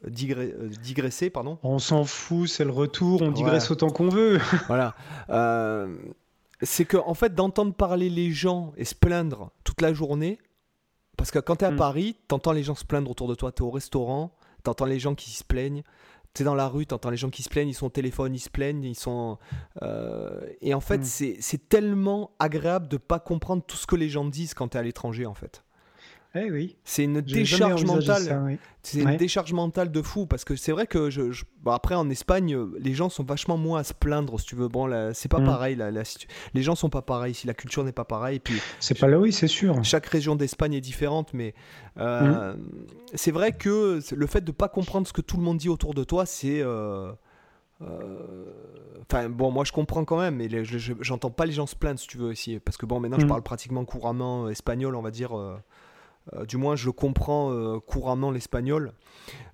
euh, 0.05 0.69
digresser, 0.81 1.29
pardon. 1.29 1.57
On 1.63 1.79
s'en 1.79 2.03
fout, 2.03 2.49
c'est 2.49 2.65
le 2.65 2.71
retour, 2.71 3.21
on 3.21 3.31
digresse 3.31 3.71
autant 3.71 3.89
qu'on 3.89 4.09
veut. 4.09 4.39
voilà. 4.67 4.95
Euh, 5.29 5.95
c'est 6.61 6.85
que, 6.85 6.97
en 6.97 7.13
fait, 7.13 7.33
d'entendre 7.33 7.73
parler 7.73 8.09
les 8.09 8.31
gens 8.31 8.73
et 8.75 8.85
se 8.85 8.95
plaindre 8.95 9.51
toute 9.63 9.81
la 9.81 9.93
journée, 9.93 10.39
parce 11.17 11.31
que 11.31 11.39
quand 11.39 11.57
tu 11.57 11.65
es 11.65 11.67
à 11.67 11.71
mm. 11.71 11.77
Paris, 11.77 12.15
tu 12.27 12.35
entends 12.35 12.51
les 12.51 12.63
gens 12.63 12.75
se 12.75 12.85
plaindre 12.85 13.09
autour 13.09 13.27
de 13.27 13.35
toi, 13.35 13.51
tu 13.51 13.63
es 13.63 13.65
au 13.65 13.71
restaurant, 13.71 14.35
tu 14.63 14.69
entends 14.69 14.85
les 14.85 14.99
gens 14.99 15.15
qui 15.15 15.31
se 15.31 15.43
plaignent, 15.43 15.83
tu 16.33 16.41
es 16.41 16.45
dans 16.45 16.55
la 16.55 16.67
rue, 16.67 16.85
tu 16.85 16.93
entends 16.93 17.09
les 17.09 17.17
gens 17.17 17.29
qui 17.29 17.43
se 17.43 17.49
plaignent, 17.49 17.69
ils 17.69 17.75
sont 17.75 17.87
au 17.87 17.91
téléphone, 17.91 18.33
ils 18.33 18.39
se 18.39 18.49
plaignent, 18.49 18.83
ils 18.83 18.95
sont. 18.95 19.37
Euh, 19.81 20.41
et 20.61 20.73
en 20.73 20.79
fait, 20.79 20.99
mm. 20.99 21.37
c'est 21.39 21.69
tellement 21.69 22.31
agréable 22.39 22.87
de 22.87 22.97
pas 22.97 23.19
comprendre 23.19 23.63
tout 23.65 23.77
ce 23.77 23.85
que 23.85 23.95
les 23.95 24.09
gens 24.09 24.25
disent 24.25 24.53
quand 24.53 24.69
tu 24.69 24.77
es 24.77 24.79
à 24.79 24.83
l'étranger, 24.83 25.25
en 25.25 25.33
fait. 25.33 25.63
Eh 26.35 26.49
oui. 26.49 26.75
C'est 26.83 27.03
une 27.03 27.21
décharge 27.21 27.85
mentale. 27.85 28.59
C'est 28.81 29.01
une 29.01 29.17
décharge 29.17 29.53
mentale 29.53 29.91
de 29.91 30.01
fou 30.01 30.25
parce 30.25 30.43
que 30.43 30.55
c'est 30.55 30.71
vrai 30.71 30.87
que 30.87 31.09
je, 31.09 31.43
après 31.65 31.95
en 31.95 32.09
Espagne, 32.09 32.57
les 32.79 32.93
gens 32.93 33.09
sont 33.09 33.23
vachement 33.23 33.55
moins 33.55 33.79
à 33.79 33.83
se 33.83 33.93
plaindre 33.93 34.39
si 34.39 34.47
tu 34.47 34.55
veux. 34.55 34.67
Bon, 34.67 34.89
c'est 35.13 35.29
pas 35.29 35.39
mm. 35.39 35.45
pareil. 35.45 35.77
les 36.53 36.61
gens 36.63 36.75
sont 36.75 36.89
pas 36.89 37.03
pareils. 37.03 37.35
Si 37.35 37.45
la 37.45 37.53
culture 37.53 37.83
n'est 37.83 37.91
pas 37.91 38.05
pareille, 38.05 38.39
puis 38.39 38.59
c'est 38.79 38.97
pas 38.97 39.07
là, 39.07 39.19
oui, 39.19 39.31
c'est 39.31 39.47
sûr. 39.47 39.83
Chaque 39.83 40.07
région 40.07 40.35
d'Espagne 40.35 40.73
est 40.73 40.81
différente, 40.81 41.33
mais 41.33 41.53
euh, 41.99 42.55
mm. 42.55 42.59
c'est 43.13 43.31
vrai 43.31 43.51
que 43.51 43.99
le 44.13 44.27
fait 44.27 44.41
de 44.41 44.51
pas 44.51 44.69
comprendre 44.69 45.07
ce 45.07 45.13
que 45.13 45.21
tout 45.21 45.37
le 45.37 45.43
monde 45.43 45.57
dit 45.57 45.69
autour 45.69 45.93
de 45.93 46.03
toi, 46.03 46.25
c'est 46.25 46.61
euh, 46.61 47.11
euh, 47.81 48.45
Enfin, 49.11 49.29
bon, 49.29 49.51
moi 49.51 49.65
je 49.65 49.71
comprends 49.71 50.05
quand 50.05 50.17
même, 50.17 50.37
mais 50.37 50.49
j'entends 51.01 51.29
pas 51.29 51.45
les 51.45 51.51
gens 51.51 51.67
se 51.67 51.75
plaindre 51.75 51.99
si 51.99 52.07
tu 52.07 52.17
veux 52.17 52.29
aussi. 52.29 52.59
Parce 52.59 52.77
que 52.77 52.85
bon, 52.85 52.99
maintenant 52.99 53.19
je 53.19 53.25
mm. 53.25 53.29
parle 53.29 53.43
pratiquement 53.43 53.85
couramment 53.85 54.49
espagnol, 54.49 54.95
on 54.95 55.01
va 55.01 55.11
dire. 55.11 55.37
Euh, 55.37 55.55
du 56.47 56.57
moins, 56.57 56.75
je 56.75 56.89
comprends 56.89 57.51
euh, 57.51 57.79
couramment 57.79 58.31
l'espagnol. 58.31 58.93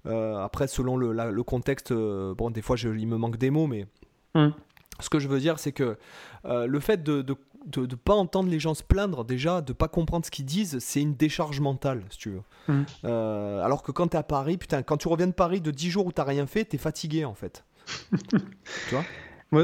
Euh, 0.06 0.38
après, 0.38 0.68
selon 0.68 0.98
le, 0.98 1.44
contexte, 1.44 1.92
bon, 1.94 2.50
des 2.52 2.62
fois, 2.62 2.76
je, 2.76 2.90
il 2.90 3.08
me 3.08 3.18
manque 3.18 3.38
des 3.38 3.50
mots, 3.50 3.68
mais 3.68 3.88
hum. 4.36 4.54
ce 5.00 5.10
que 5.10 5.20
je 5.20 5.28
veux 5.28 5.40
dire, 5.40 5.60
c'est 5.60 5.72
que 5.72 5.98
le 6.46 6.80
fait 6.80 7.04
de, 7.04 7.22
de 7.22 7.96
pas 7.96 8.14
entendre 8.14 8.50
les 8.50 8.60
gens 8.60 8.74
se 8.74 8.84
plaindre, 8.84 9.26
déjà, 9.26 9.62
de 9.62 9.74
pas 9.74 9.88
comprendre 9.88 10.26
ce 10.26 10.32
qu'ils 10.32 10.46
disent, 10.46 10.80
c'est 10.80 11.02
une 11.02 11.16
décharge 11.16 11.60
mentale, 11.60 12.04
si 12.10 12.18
tu 12.18 12.30
veux. 12.32 12.44
Hum. 12.68 12.86
alors 13.04 13.84
que 13.84 13.92
quand 13.92 14.10
tu 14.10 14.16
es 14.16 14.20
à 14.20 14.24
Paris, 14.24 14.58
putain, 14.58 14.84
quand 14.84 14.98
tu 14.98 15.08
reviens 15.08 15.28
de 15.28 15.34
Paris 15.34 15.62
de 15.62 15.72
10 15.72 15.90
jours 15.90 16.06
où 16.06 16.12
tu 16.12 16.22
rien 16.22 16.46
fait, 16.46 16.66
tu 16.66 16.76
es 16.76 16.80
fatigué, 16.80 17.26
en 17.26 17.34
fait. 17.34 17.66
tu 18.30 18.96
vois? 18.96 19.04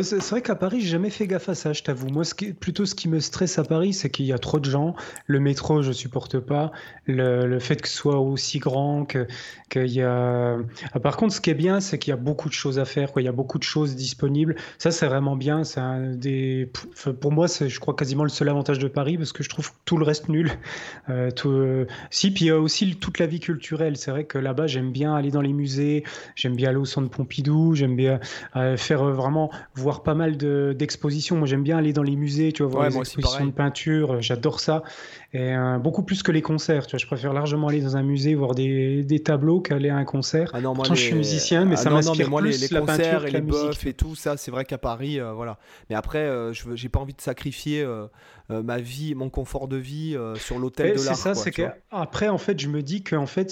C'est 0.02 0.30
vrai 0.30 0.42
qu'à 0.42 0.56
Paris, 0.56 0.82
j'ai 0.82 0.90
jamais 0.90 1.12
fait 1.12 1.28
gaffe 1.28 1.48
à 1.50 1.56
ça, 1.56 1.72
je 1.72 1.84
t'avoue. 1.84 2.08
Moi, 2.08 2.24
ce 2.24 2.34
qui, 2.34 2.54
plutôt 2.54 2.86
ce 2.86 2.96
qui 2.96 3.08
me 3.08 3.20
stresse 3.20 3.60
à 3.60 3.64
Paris, 3.64 3.94
c'est 3.94 4.10
qu'il 4.10 4.26
y 4.26 4.34
a 4.34 4.40
trop 4.40 4.60
de 4.60 4.70
gens. 4.70 4.96
Le 5.28 5.40
métro, 5.40 5.84
je 5.84 5.92
supporte 5.92 6.40
pas. 6.40 6.72
Le, 7.06 7.60
fait 7.60 7.80
que 7.80 7.88
ce 7.88 7.96
soit 7.96 8.20
aussi 8.20 8.58
grand, 8.58 9.06
que 9.06 9.28
qu'il 9.70 9.92
y 9.92 10.02
a. 10.02 10.58
Ah, 10.94 11.00
par 11.00 11.18
contre, 11.18 11.36
ce 11.36 11.42
qui 11.42 11.52
est 11.52 11.56
bien, 11.56 11.80
c'est 11.80 12.00
qu'il 12.00 12.10
y 12.12 12.14
a 12.14 12.18
beaucoup 12.18 12.50
de 12.50 12.54
choses 12.54 12.80
à 12.80 12.86
faire. 12.86 13.12
Quoi. 13.12 13.22
Il 13.22 13.26
y 13.26 13.30
a 13.30 13.32
beaucoup 13.32 13.60
de 13.60 13.64
choses 13.64 13.96
disponibles. 13.96 14.56
Ça, 14.80 14.90
c'est 14.90 15.06
vraiment 15.06 15.36
bien. 15.36 15.64
C'est 15.64 15.82
des. 16.18 16.72
pour 17.22 17.32
moi, 17.32 17.48
c'est, 17.48 17.70
je 17.70 17.80
crois, 17.80 17.96
quasiment 17.96 18.24
le 18.24 18.30
seul 18.30 18.50
avantage 18.50 18.80
de 18.80 18.88
Paris, 18.88 19.18
parce 19.18 19.34
que 19.34 19.44
je 19.44 19.50
trouve 19.50 19.72
tout 19.86 19.98
le 19.98 20.06
reste 20.06 20.30
nul. 20.30 20.52
Euh. 21.10 21.30
Euh, 21.46 21.86
si, 22.10 22.32
puis 22.32 22.46
il 22.46 22.48
y 22.48 22.52
a 22.52 22.60
aussi 22.60 22.96
toute 22.96 23.20
la 23.20 23.28
vie 23.28 23.40
culturelle. 23.40 23.98
C'est 23.98 24.10
vrai 24.12 24.24
que 24.24 24.38
là-bas, 24.38 24.68
j'aime 24.68 24.92
bien 24.92 25.16
aller 25.16 25.30
dans 25.30 25.42
les 25.42 25.54
musées. 25.54 26.04
J'aime 26.36 26.56
bien 26.56 26.70
aller 26.70 26.78
au 26.78 26.86
centre 26.86 27.10
Pompidou. 27.10 27.76
J'aime 27.76 27.96
bien 27.96 28.20
euh, 28.56 28.78
faire 28.78 29.04
vraiment 29.04 29.52
voir 29.76 30.04
pas 30.04 30.14
mal 30.14 30.38
d'expositions. 30.38 31.36
Moi, 31.36 31.48
j'aime 31.48 31.64
bien 31.64 31.78
aller 31.78 31.94
dans 31.94 32.04
les 32.04 32.16
musées, 32.16 32.52
tu 32.52 32.64
vois, 32.64 32.72
voir 32.72 32.90
les 32.90 32.98
expositions 32.98 33.46
de 33.46 33.52
peinture. 33.52 34.14
Euh, 34.14 34.22
j'adore 34.22 34.60
ça. 34.60 34.84
Et 35.34 35.54
euh, 35.54 35.78
beaucoup 35.80 36.04
plus 36.04 36.24
que 36.24 36.32
les 36.32 36.42
concerts. 36.42 36.88
Tu 36.88 36.92
vois, 36.92 37.00
je 37.00 37.06
préfère 37.06 37.34
largement 37.34 37.68
aller 37.68 37.82
dans 37.82 37.98
un 37.98 38.04
musée 38.04 38.36
voir 38.36 38.56
des, 38.56 39.04
des 39.04 39.20
tableaux 39.20 39.60
qu'aller 39.60 39.90
à 39.90 39.98
un 39.98 40.06
concert. 40.06 40.52
Ah 40.54 40.62
non, 40.62 40.74
moi, 40.74 40.86
je 40.90 40.94
suis 40.94 41.14
musicien, 41.14 41.66
mais 41.66 41.76
ah 41.78 41.82
ça 41.82 41.90
m'inspire 41.90 42.34
plus 42.34 42.62
les, 42.62 42.68
la 42.74 42.80
concerts 42.82 43.26
et 43.26 43.32
les 43.32 43.42
boeufs 43.42 43.86
et 43.86 43.94
tout 43.94 44.16
ça. 44.16 44.38
C'est 44.38 44.52
vrai 44.52 44.64
qu'à 44.64 44.78
Paris, 44.78 45.20
euh, 45.20 45.34
voilà. 45.34 45.58
Mais 45.90 45.96
après, 45.96 46.26
je 46.54 46.64
j'ai 46.76 46.90
pas 46.90 47.00
envie 47.00 47.14
de 47.14 47.22
sacrifier 47.22 47.86
ma 48.50 48.78
vie, 48.78 49.14
mon 49.16 49.30
confort 49.30 49.68
de 49.68 49.78
vie 49.78 50.18
sur 50.36 50.58
l'hôtel 50.58 50.98
de 50.98 51.04
l'art. 51.04 51.16
C'est 51.16 51.22
ça, 51.22 51.36
c'est 51.36 51.52
que 51.52 51.64
après, 51.92 52.30
en 52.30 52.38
fait, 52.38 52.60
je 52.60 52.70
me 52.70 52.82
dis 52.82 53.04
que 53.04 53.16
en 53.16 53.28
fait 53.28 53.52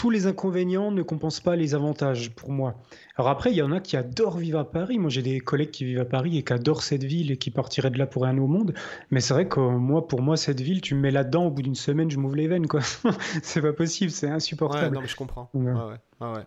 tous 0.00 0.08
les 0.08 0.26
inconvénients 0.26 0.90
ne 0.90 1.02
compensent 1.02 1.42
pas 1.42 1.56
les 1.56 1.74
avantages 1.74 2.30
pour 2.30 2.50
moi. 2.50 2.74
Alors 3.16 3.28
après, 3.28 3.50
il 3.50 3.56
y 3.58 3.60
en 3.60 3.70
a 3.70 3.80
qui 3.80 3.98
adorent 3.98 4.38
vivre 4.38 4.58
à 4.58 4.64
Paris. 4.64 4.98
Moi, 4.98 5.10
j'ai 5.10 5.20
des 5.20 5.40
collègues 5.40 5.72
qui 5.72 5.84
vivent 5.84 6.00
à 6.00 6.06
Paris 6.06 6.38
et 6.38 6.42
qui 6.42 6.54
adorent 6.54 6.82
cette 6.82 7.04
ville 7.04 7.30
et 7.30 7.36
qui 7.36 7.50
partiraient 7.50 7.90
de 7.90 7.98
là 7.98 8.06
pour 8.06 8.24
un 8.24 8.38
au 8.38 8.46
monde. 8.46 8.72
Mais 9.10 9.20
c'est 9.20 9.34
vrai 9.34 9.46
que 9.46 9.60
moi, 9.60 10.08
pour 10.08 10.22
moi, 10.22 10.38
cette 10.38 10.62
ville, 10.62 10.80
tu 10.80 10.94
me 10.94 11.00
mets 11.00 11.10
là-dedans, 11.10 11.44
au 11.44 11.50
bout 11.50 11.60
d'une 11.60 11.74
semaine, 11.74 12.10
je 12.10 12.18
m'ouvre 12.18 12.36
les 12.36 12.48
veines, 12.48 12.66
quoi. 12.66 12.80
c'est 13.42 13.60
pas 13.60 13.74
possible, 13.74 14.10
c'est 14.10 14.30
insupportable. 14.30 14.84
Ouais, 14.84 14.90
non, 14.90 15.00
mais 15.02 15.06
je 15.06 15.16
comprends. 15.16 15.50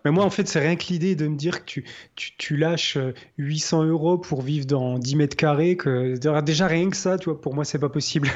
mais 0.04 0.10
moi, 0.10 0.24
en 0.24 0.30
fait, 0.30 0.48
c'est 0.48 0.58
rien 0.58 0.74
que 0.74 0.86
l'idée 0.88 1.14
de 1.14 1.28
me 1.28 1.36
dire 1.36 1.60
que 1.60 1.64
tu, 1.64 1.84
tu, 2.16 2.36
tu, 2.36 2.56
lâches 2.56 2.98
800 3.38 3.84
euros 3.84 4.18
pour 4.18 4.42
vivre 4.42 4.66
dans 4.66 4.98
10 4.98 5.14
mètres 5.14 5.36
carrés, 5.36 5.76
que 5.76 6.16
déjà 6.40 6.66
rien 6.66 6.90
que 6.90 6.96
ça, 6.96 7.18
tu 7.18 7.30
vois, 7.30 7.40
pour 7.40 7.54
moi, 7.54 7.64
c'est 7.64 7.78
pas 7.78 7.88
possible. 7.88 8.30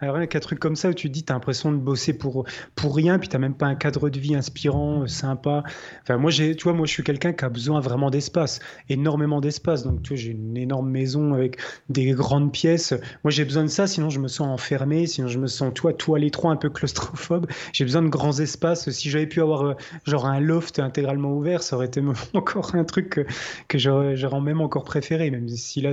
Alors, 0.00 0.16
rien 0.16 0.26
qu'un 0.26 0.40
truc 0.40 0.58
comme 0.58 0.76
ça 0.76 0.90
où 0.90 0.94
tu 0.94 1.08
te 1.08 1.12
dis, 1.12 1.24
tu 1.24 1.32
as 1.32 1.34
l'impression 1.34 1.72
de 1.72 1.76
bosser 1.76 2.12
pour, 2.12 2.44
pour 2.74 2.94
rien, 2.94 3.18
puis 3.18 3.28
tu 3.28 3.38
même 3.38 3.54
pas 3.54 3.66
un 3.66 3.74
cadre 3.74 4.08
de 4.08 4.18
vie 4.18 4.34
inspirant, 4.34 5.02
euh, 5.02 5.06
sympa. 5.06 5.62
Enfin, 6.02 6.16
moi, 6.16 6.30
tu 6.30 6.54
vois, 6.62 6.72
moi, 6.72 6.86
je 6.86 6.92
suis 6.92 7.02
quelqu'un 7.02 7.32
qui 7.32 7.44
a 7.44 7.48
besoin 7.48 7.80
vraiment 7.80 8.10
d'espace, 8.10 8.60
énormément 8.88 9.40
d'espace. 9.40 9.82
Donc, 9.82 10.02
tu 10.02 10.10
vois, 10.10 10.16
j'ai 10.16 10.30
une 10.30 10.56
énorme 10.56 10.88
maison 10.90 11.34
avec 11.34 11.58
des 11.88 12.12
grandes 12.12 12.52
pièces. 12.52 12.94
Moi, 13.24 13.30
j'ai 13.30 13.44
besoin 13.44 13.64
de 13.64 13.68
ça, 13.68 13.86
sinon 13.86 14.10
je 14.10 14.20
me 14.20 14.28
sens 14.28 14.48
enfermé, 14.48 15.06
sinon 15.06 15.28
je 15.28 15.38
me 15.38 15.46
sens, 15.46 15.72
tu 15.74 15.82
vois, 15.82 15.92
tout 15.92 16.14
à 16.14 16.18
l'étroit, 16.18 16.52
un 16.52 16.56
peu 16.56 16.70
claustrophobe. 16.70 17.46
J'ai 17.72 17.84
besoin 17.84 18.02
de 18.02 18.08
grands 18.08 18.38
espaces. 18.38 18.90
Si 18.90 19.10
j'avais 19.10 19.26
pu 19.26 19.40
avoir, 19.40 19.62
euh, 19.62 19.74
genre, 20.06 20.26
un 20.26 20.40
loft 20.40 20.78
intégralement 20.78 21.32
ouvert, 21.32 21.62
ça 21.62 21.76
aurait 21.76 21.86
été 21.86 22.02
encore 22.34 22.74
un 22.74 22.84
truc 22.84 23.10
que, 23.10 23.26
que 23.68 23.78
j'aurais 23.78 24.40
même 24.40 24.60
encore 24.60 24.84
préféré, 24.84 25.30
même 25.30 25.48
si 25.48 25.80
là, 25.80 25.92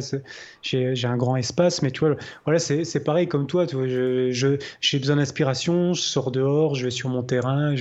j'ai 0.61 1.07
un 1.07 1.17
grand 1.17 1.35
espace. 1.35 1.81
Mais 1.81 1.91
tu 1.91 2.01
vois, 2.01 2.15
voilà, 2.45 2.59
c'est 2.59 3.03
pareil 3.03 3.27
comme 3.27 3.47
toi 3.47 3.58
je, 3.67 4.57
j'ai 4.81 4.99
besoin 4.99 5.15
d'inspiration, 5.17 5.93
je 5.93 6.01
sors 6.01 6.31
dehors, 6.31 6.75
je 6.75 6.85
vais 6.85 6.91
sur 6.91 7.09
mon 7.09 7.23
terrain, 7.23 7.75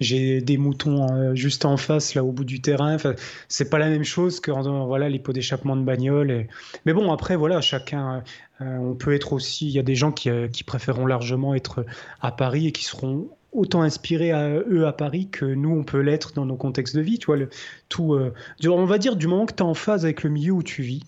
j'ai 0.00 0.40
des 0.40 0.56
moutons 0.56 1.06
euh, 1.12 1.34
juste 1.34 1.64
en 1.64 1.76
face, 1.76 2.14
là 2.14 2.24
au 2.24 2.32
bout 2.32 2.44
du 2.44 2.60
terrain. 2.60 2.94
Enfin, 2.94 3.14
c'est 3.48 3.70
pas 3.70 3.78
la 3.78 3.88
même 3.88 4.04
chose 4.04 4.40
que 4.40 4.50
voilà 4.50 5.08
les 5.08 5.18
pots 5.18 5.32
d'échappement 5.32 5.76
de 5.76 5.82
bagnole. 5.82 6.46
Mais 6.86 6.92
bon, 6.92 7.12
après 7.12 7.36
voilà, 7.36 7.60
chacun. 7.60 8.22
Euh, 8.60 8.76
on 8.78 8.94
peut 8.94 9.12
être 9.12 9.32
aussi. 9.32 9.66
Il 9.66 9.72
y 9.72 9.78
a 9.78 9.82
des 9.82 9.96
gens 9.96 10.12
qui, 10.12 10.30
euh, 10.30 10.46
qui 10.46 10.62
préféreront 10.62 11.06
largement 11.06 11.54
être 11.54 11.84
à 12.20 12.30
Paris 12.30 12.68
et 12.68 12.72
qui 12.72 12.84
seront 12.84 13.28
autant 13.52 13.82
inspirés 13.82 14.32
à 14.32 14.48
eux 14.48 14.86
à 14.86 14.92
Paris 14.92 15.28
que 15.30 15.44
nous 15.44 15.70
on 15.70 15.84
peut 15.84 16.00
l'être 16.00 16.34
dans 16.34 16.46
nos 16.46 16.56
contextes 16.56 16.96
de 16.96 17.00
vie. 17.00 17.18
Tu 17.18 17.26
vois, 17.26 17.36
le, 17.36 17.48
tout, 17.88 18.18
on 18.64 18.84
va 18.84 18.98
dire 18.98 19.16
du 19.16 19.28
moment 19.28 19.46
que 19.46 19.54
tu 19.54 19.62
es 19.62 19.66
en 19.66 19.74
phase 19.74 20.04
avec 20.04 20.24
le 20.24 20.30
milieu 20.30 20.52
où 20.52 20.62
tu 20.62 20.82
vis, 20.82 21.04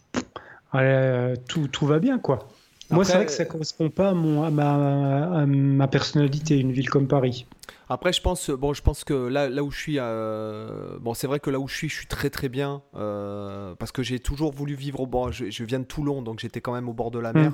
tout, 1.48 1.68
tout 1.68 1.86
va 1.86 1.98
bien 1.98 2.18
quoi. 2.18 2.48
Moi, 2.90 3.04
c'est 3.04 3.14
vrai 3.14 3.26
que 3.26 3.32
ça 3.32 3.44
correspond 3.44 3.90
pas 3.90 4.10
à, 4.10 4.14
mon, 4.14 4.42
à, 4.42 4.50
ma, 4.50 5.40
à, 5.40 5.46
ma, 5.46 5.88
personnalité, 5.88 6.58
une 6.58 6.72
ville 6.72 6.88
comme 6.88 7.08
Paris. 7.08 7.46
Après, 7.88 8.12
je 8.12 8.20
pense, 8.20 8.50
bon, 8.50 8.74
je 8.74 8.82
pense 8.82 9.04
que 9.04 9.14
là, 9.14 9.48
là 9.48 9.62
où 9.62 9.70
je 9.70 9.78
suis, 9.78 9.96
euh, 9.98 10.98
bon, 11.00 11.14
c'est 11.14 11.26
vrai 11.26 11.38
que 11.38 11.50
là 11.50 11.60
où 11.60 11.68
je 11.68 11.76
suis, 11.76 11.88
je 11.88 11.94
suis 11.94 12.06
très 12.06 12.30
très 12.30 12.48
bien 12.48 12.82
euh, 12.96 13.74
parce 13.76 13.92
que 13.92 14.02
j'ai 14.02 14.18
toujours 14.18 14.52
voulu 14.52 14.74
vivre 14.74 15.00
au 15.00 15.06
bord. 15.06 15.30
Je, 15.30 15.64
viens 15.64 15.78
de 15.78 15.84
Toulon, 15.84 16.22
donc 16.22 16.40
j'étais 16.40 16.60
quand 16.60 16.72
même 16.72 16.88
au 16.88 16.92
bord 16.92 17.12
de 17.12 17.20
la 17.20 17.32
mer. 17.32 17.50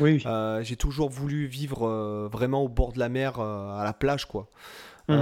Mmh. 0.00 0.02
Oui. 0.02 0.22
Euh, 0.26 0.62
j'ai 0.62 0.76
toujours 0.76 1.08
voulu 1.08 1.46
vivre 1.46 2.28
vraiment 2.32 2.62
au 2.62 2.68
bord 2.68 2.92
de 2.92 2.98
la 2.98 3.08
mer, 3.08 3.38
à 3.40 3.82
la 3.84 3.92
plage, 3.92 4.26
quoi. 4.26 4.48
Mmh. 5.08 5.14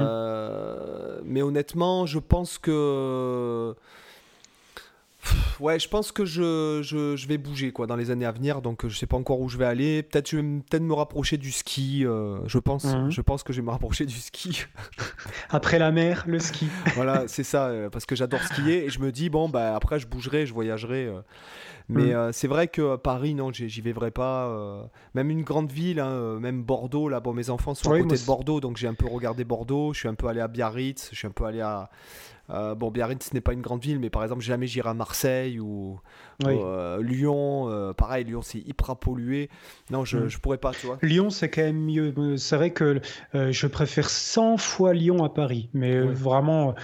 mais 1.24 1.42
honnêtement, 1.42 2.06
je 2.06 2.18
pense 2.18 2.56
que 2.56 3.74
Ouais, 5.60 5.78
je 5.78 5.88
pense 5.88 6.12
que 6.12 6.24
je, 6.24 6.80
je, 6.82 7.16
je, 7.16 7.28
vais 7.28 7.38
bouger 7.38 7.72
quoi 7.72 7.86
dans 7.86 7.96
les 7.96 8.10
années 8.10 8.26
à 8.26 8.32
venir, 8.32 8.60
donc 8.60 8.84
euh, 8.84 8.88
je 8.88 8.96
sais 8.96 9.06
pas 9.06 9.16
encore 9.16 9.40
où 9.40 9.48
je 9.48 9.56
vais 9.56 9.64
aller. 9.64 10.02
Peut-être 10.02 10.28
je 10.28 10.36
vais 10.36 10.42
peut-être 10.42 10.82
me 10.82 10.94
rapprocher 10.94 11.36
du 11.36 11.52
ski. 11.52 12.04
Euh, 12.04 12.38
je 12.46 12.58
pense, 12.58 12.84
mhm. 12.84 13.10
je 13.10 13.20
pense 13.20 13.42
que 13.42 13.52
je 13.52 13.60
vais 13.60 13.66
me 13.66 13.70
rapprocher 13.70 14.06
du 14.06 14.16
ski. 14.16 14.64
après 15.50 15.78
la 15.78 15.92
mer, 15.92 16.24
le 16.26 16.38
ski. 16.38 16.68
voilà, 16.94 17.24
c'est 17.28 17.44
ça, 17.44 17.66
euh, 17.66 17.90
parce 17.90 18.06
que 18.06 18.16
j'adore 18.16 18.42
skier 18.42 18.84
et 18.84 18.90
je 18.90 19.00
me 19.00 19.12
dis 19.12 19.30
bon 19.30 19.48
bah 19.48 19.74
après 19.74 19.98
je 19.98 20.06
bougerai, 20.06 20.46
je 20.46 20.54
voyagerai. 20.54 21.10
mais 21.88 22.14
mhm. 22.14 22.32
c'est 22.32 22.48
vrai 22.48 22.68
que 22.68 22.96
Paris, 22.96 23.34
non, 23.34 23.52
j'y 23.52 23.80
vais 23.80 23.94
pas. 24.10 24.90
même 25.14 25.30
une 25.30 25.42
grande 25.42 25.70
ville, 25.70 26.00
hein, 26.00 26.38
même 26.40 26.62
Bordeaux, 26.62 27.08
là, 27.08 27.20
bon, 27.20 27.32
mes 27.32 27.50
enfants 27.50 27.74
sont 27.74 27.92
à 27.92 27.98
côté 27.98 28.16
de 28.16 28.26
Bordeaux, 28.26 28.60
donc 28.60 28.76
j'ai 28.76 28.88
un 28.88 28.94
peu 28.94 29.06
regardé 29.06 29.44
Bordeaux. 29.44 29.92
Je 29.92 30.00
suis 30.00 30.08
un 30.08 30.14
peu 30.14 30.26
allé 30.26 30.40
à 30.40 30.48
Biarritz, 30.48 31.08
je 31.12 31.16
suis 31.16 31.26
un 31.26 31.32
peu 31.32 31.44
allé 31.44 31.60
à 31.60 31.90
euh, 32.51 32.74
bon, 32.74 32.90
Biarritz 32.90 33.32
n'est 33.32 33.40
pas 33.40 33.53
une 33.53 33.62
grande 33.62 33.82
ville, 33.82 33.99
mais 33.99 34.11
par 34.11 34.22
exemple, 34.22 34.42
jamais 34.42 34.66
j'irai 34.66 34.90
à 34.90 34.95
Marseille 34.95 35.61
ou, 35.61 35.99
euh, 36.45 37.03
Lyon. 37.03 37.68
Euh, 37.70 37.92
pareil, 37.92 38.24
Lyon, 38.24 38.42
c'est 38.42 38.59
hyper 38.59 38.97
pollué. 38.97 39.49
Non, 39.90 40.05
je, 40.05 40.18
mm. 40.18 40.28
je 40.28 40.38
pourrais 40.38 40.59
pas, 40.59 40.72
tu 40.72 40.86
vois. 40.86 40.99
Lyon, 41.03 41.30
c'est 41.30 41.49
quand 41.49 41.62
même 41.62 41.80
mieux. 41.80 42.12
C'est 42.36 42.57
vrai 42.57 42.70
que 42.70 43.01
je 43.32 43.66
préfère 43.66 44.11
100 44.11 44.59
fois 44.59 44.92
Lyon 44.92 45.24
à 45.24 45.28
Paris. 45.28 45.68
Mais 45.72 46.01
vraiment, 46.01 46.74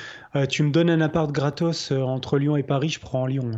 tu 0.48 0.62
me 0.62 0.70
donnes 0.70 0.90
un 0.90 1.00
appart 1.00 1.30
gratos 1.30 1.92
entre 1.92 2.38
Lyon 2.38 2.56
et 2.56 2.62
Paris, 2.62 2.88
je 2.88 3.00
prends 3.00 3.26
Lyon 3.26 3.50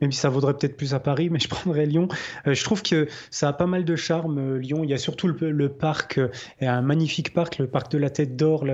même 0.00 0.12
si 0.12 0.18
ça 0.18 0.28
vaudrait 0.28 0.54
peut-être 0.54 0.76
plus 0.76 0.94
à 0.94 1.00
Paris, 1.00 1.30
mais 1.30 1.38
je 1.38 1.48
prendrais 1.48 1.86
Lyon. 1.86 2.08
Euh, 2.46 2.54
je 2.54 2.64
trouve 2.64 2.82
que 2.82 3.08
ça 3.30 3.48
a 3.48 3.52
pas 3.52 3.66
mal 3.66 3.84
de 3.84 3.96
charme, 3.96 4.38
euh, 4.38 4.58
Lyon. 4.58 4.80
Il 4.84 4.90
y 4.90 4.94
a 4.94 4.98
surtout 4.98 5.28
le, 5.28 5.68
parc, 5.68 6.18
euh, 6.18 6.28
et 6.60 6.66
un 6.66 6.82
magnifique 6.82 7.32
parc, 7.32 7.58
le 7.58 7.66
parc 7.66 7.90
de 7.92 7.98
la 7.98 8.10
Tête 8.10 8.36
d'Or, 8.36 8.64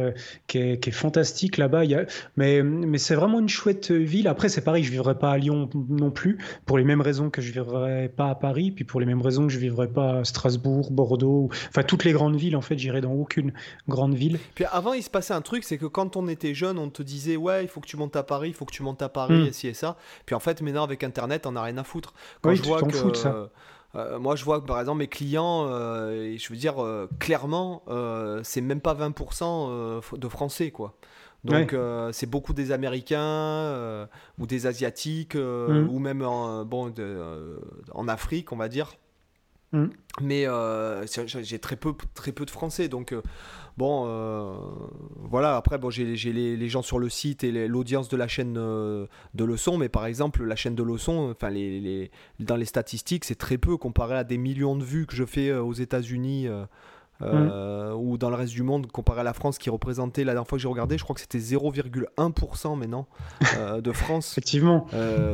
qui, 0.47 0.59
est, 0.59 0.91
fantastique 0.91 1.57
là-bas. 1.57 1.83
Mais, 2.37 2.63
mais 2.63 2.99
c'est 2.99 3.15
vraiment 3.15 3.41
une 3.41 3.49
chouette 3.49 3.91
ville. 3.91 4.29
Après, 4.29 4.49
c'est 4.49 4.63
pareil, 4.63 4.85
je 4.85 4.91
vivrai 4.91 5.19
pas 5.19 5.33
à 5.33 5.39
Lyon 5.39 5.69
non 5.89 6.11
plus, 6.11 6.39
pour 6.65 6.79
les 6.79 6.85
mêmes 6.85 7.01
raisons 7.01 7.31
que 7.31 7.43
je 7.43 7.53
vivrai 7.53 8.09
pas 8.09 8.31
à 8.31 8.35
Paris, 8.35 8.71
puis 8.71 8.85
pour 8.85 9.01
les 9.01 9.07
mêmes 9.07 9.23
raisons 9.23 9.47
que 9.47 9.53
je 9.53 9.59
vivrai 9.59 9.89
pas 9.89 10.19
à 10.19 10.25
Strasbourg, 10.25 10.91
Bordeaux, 10.91 11.51
enfin 11.69 11.83
toutes 11.83 12.05
les 12.05 12.13
grandes 12.13 12.37
villes. 12.37 12.57
En 12.57 12.61
fait, 12.61 12.79
j'irai 12.79 13.01
dans 13.01 13.13
aucune 13.13 13.53
grande 13.89 14.15
ville. 14.15 14.39
Puis 14.55 14.65
avant, 14.71 14.93
il 14.93 15.03
se 15.03 15.11
passait 15.11 15.35
un 15.35 15.41
truc, 15.41 15.65
c'est 15.65 15.79
que 15.79 15.87
quand 15.87 16.17
on 16.17 16.29
était 16.29 16.55
jeune, 16.55 16.79
on 16.79 16.89
te 16.89 17.03
disait 17.03 17.37
ouais, 17.37 17.65
il 17.65 17.69
faut 17.69 17.81
que 17.81 17.87
tu 17.87 17.97
montes 17.97 18.17
à 18.17 18.23
Paris, 18.23 18.49
il 18.49 18.55
faut 18.55 18.65
que 18.65 18.73
tu 18.73 18.83
montes 18.83 19.03
à 19.03 19.09
Paris, 19.09 19.47
et 19.47 19.51
hmm. 19.51 19.53
ci 19.53 19.69
et 19.69 19.75
ça. 19.75 19.97
Puis 20.25 20.35
en 20.35 20.41
fait, 20.41 20.63
maintenant 20.63 20.85
avec 20.85 21.03
Internet, 21.17 21.47
on 21.47 21.57
a 21.57 21.63
rien 21.63 21.79
à 21.79 21.85
foutre. 21.85 22.13
Quand 22.43 22.55
je 22.55 22.63
vois 22.63 22.83
que, 22.83 23.49
euh, 23.95 24.19
moi, 24.19 24.37
je 24.37 24.45
vois 24.45 24.61
que 24.61 24.67
par 24.67 24.79
exemple 24.79 24.99
mes 24.99 25.07
clients, 25.07 25.67
euh, 25.69 26.37
je 26.37 26.49
veux 26.51 26.59
dire 26.59 26.83
euh, 26.83 27.09
clairement, 27.19 27.83
c'est 28.43 28.61
même 28.61 28.81
pas 28.81 28.95
20% 28.95 30.19
de 30.19 30.29
français 30.29 30.71
quoi. 30.71 30.97
Donc 31.45 31.75
c'est 32.13 32.29
beaucoup 32.29 32.53
des 32.53 32.73
Américains 32.73 34.09
ou 34.39 34.47
des 34.47 34.67
Asiatiques 34.67 35.37
mmh. 35.37 35.89
ou 35.89 35.99
même 35.99 36.23
en, 36.23 36.65
bon, 36.65 36.93
en 37.93 38.09
Afrique, 38.09 38.53
on 38.53 38.57
va 38.57 38.69
dire. 38.69 38.93
Mmh. 39.73 39.87
Mais 40.21 40.47
j'ai 41.43 41.59
très 41.59 41.77
peu, 41.77 41.95
très 42.15 42.33
peu 42.33 42.45
de 42.45 42.51
Français, 42.51 42.89
donc 42.89 43.15
Bon, 43.77 44.05
euh, 44.07 44.55
voilà, 45.29 45.57
après, 45.57 45.77
bon, 45.77 45.91
j'ai 45.91 46.05
les, 46.07 46.69
gens 46.69 46.81
sur 46.81 46.99
le 46.99 47.11
site 47.11 47.45
et 47.45 47.69
l'audience 47.69 48.09
de 48.09 48.17
la 48.17 48.27
chaîne 48.27 48.57
euh, 48.57 49.07
de 49.35 49.45
leçons, 49.45 49.77
mais 49.77 49.91
par 49.91 50.07
exemple, 50.07 50.45
la 50.45 50.57
chaîne 50.57 50.75
de 50.75 50.83
leçons, 50.83 51.31
enfin, 51.31 51.51
les, 51.51 52.11
dans 52.41 52.57
les 52.57 52.65
statistiques, 52.65 53.27
c'est 53.27 53.35
très 53.35 53.59
peu 53.59 53.77
comparé 53.77 54.17
à 54.17 54.25
des 54.25 54.39
millions 54.39 54.77
de 54.77 54.85
vues 54.85 55.07
que 55.07 55.15
je 55.15 55.25
fais 55.25 55.51
euh, 55.51 55.63
aux 55.63 55.75
États-Unis. 55.75 56.49
ou 57.21 58.19
dans 58.19 58.31
le 58.31 58.37
reste 58.37 58.53
du 58.53 58.63
monde 58.63 58.87
comparé 58.93 59.21
à 59.21 59.25
la 59.25 59.33
France 59.33 59.59
qui 59.59 59.71
représentait 59.71 60.25
la 60.25 60.33
dernière 60.33 60.47
fois 60.49 60.59
que 60.59 60.63
j'ai 60.63 60.69
regardé 60.69 60.99
je 60.99 61.03
crois 61.03 61.15
que 61.15 61.23
c'était 61.23 61.39
0,1% 61.39 62.79
maintenant 62.79 63.07
de 63.81 63.93
France 63.93 64.33
effectivement 64.33 64.87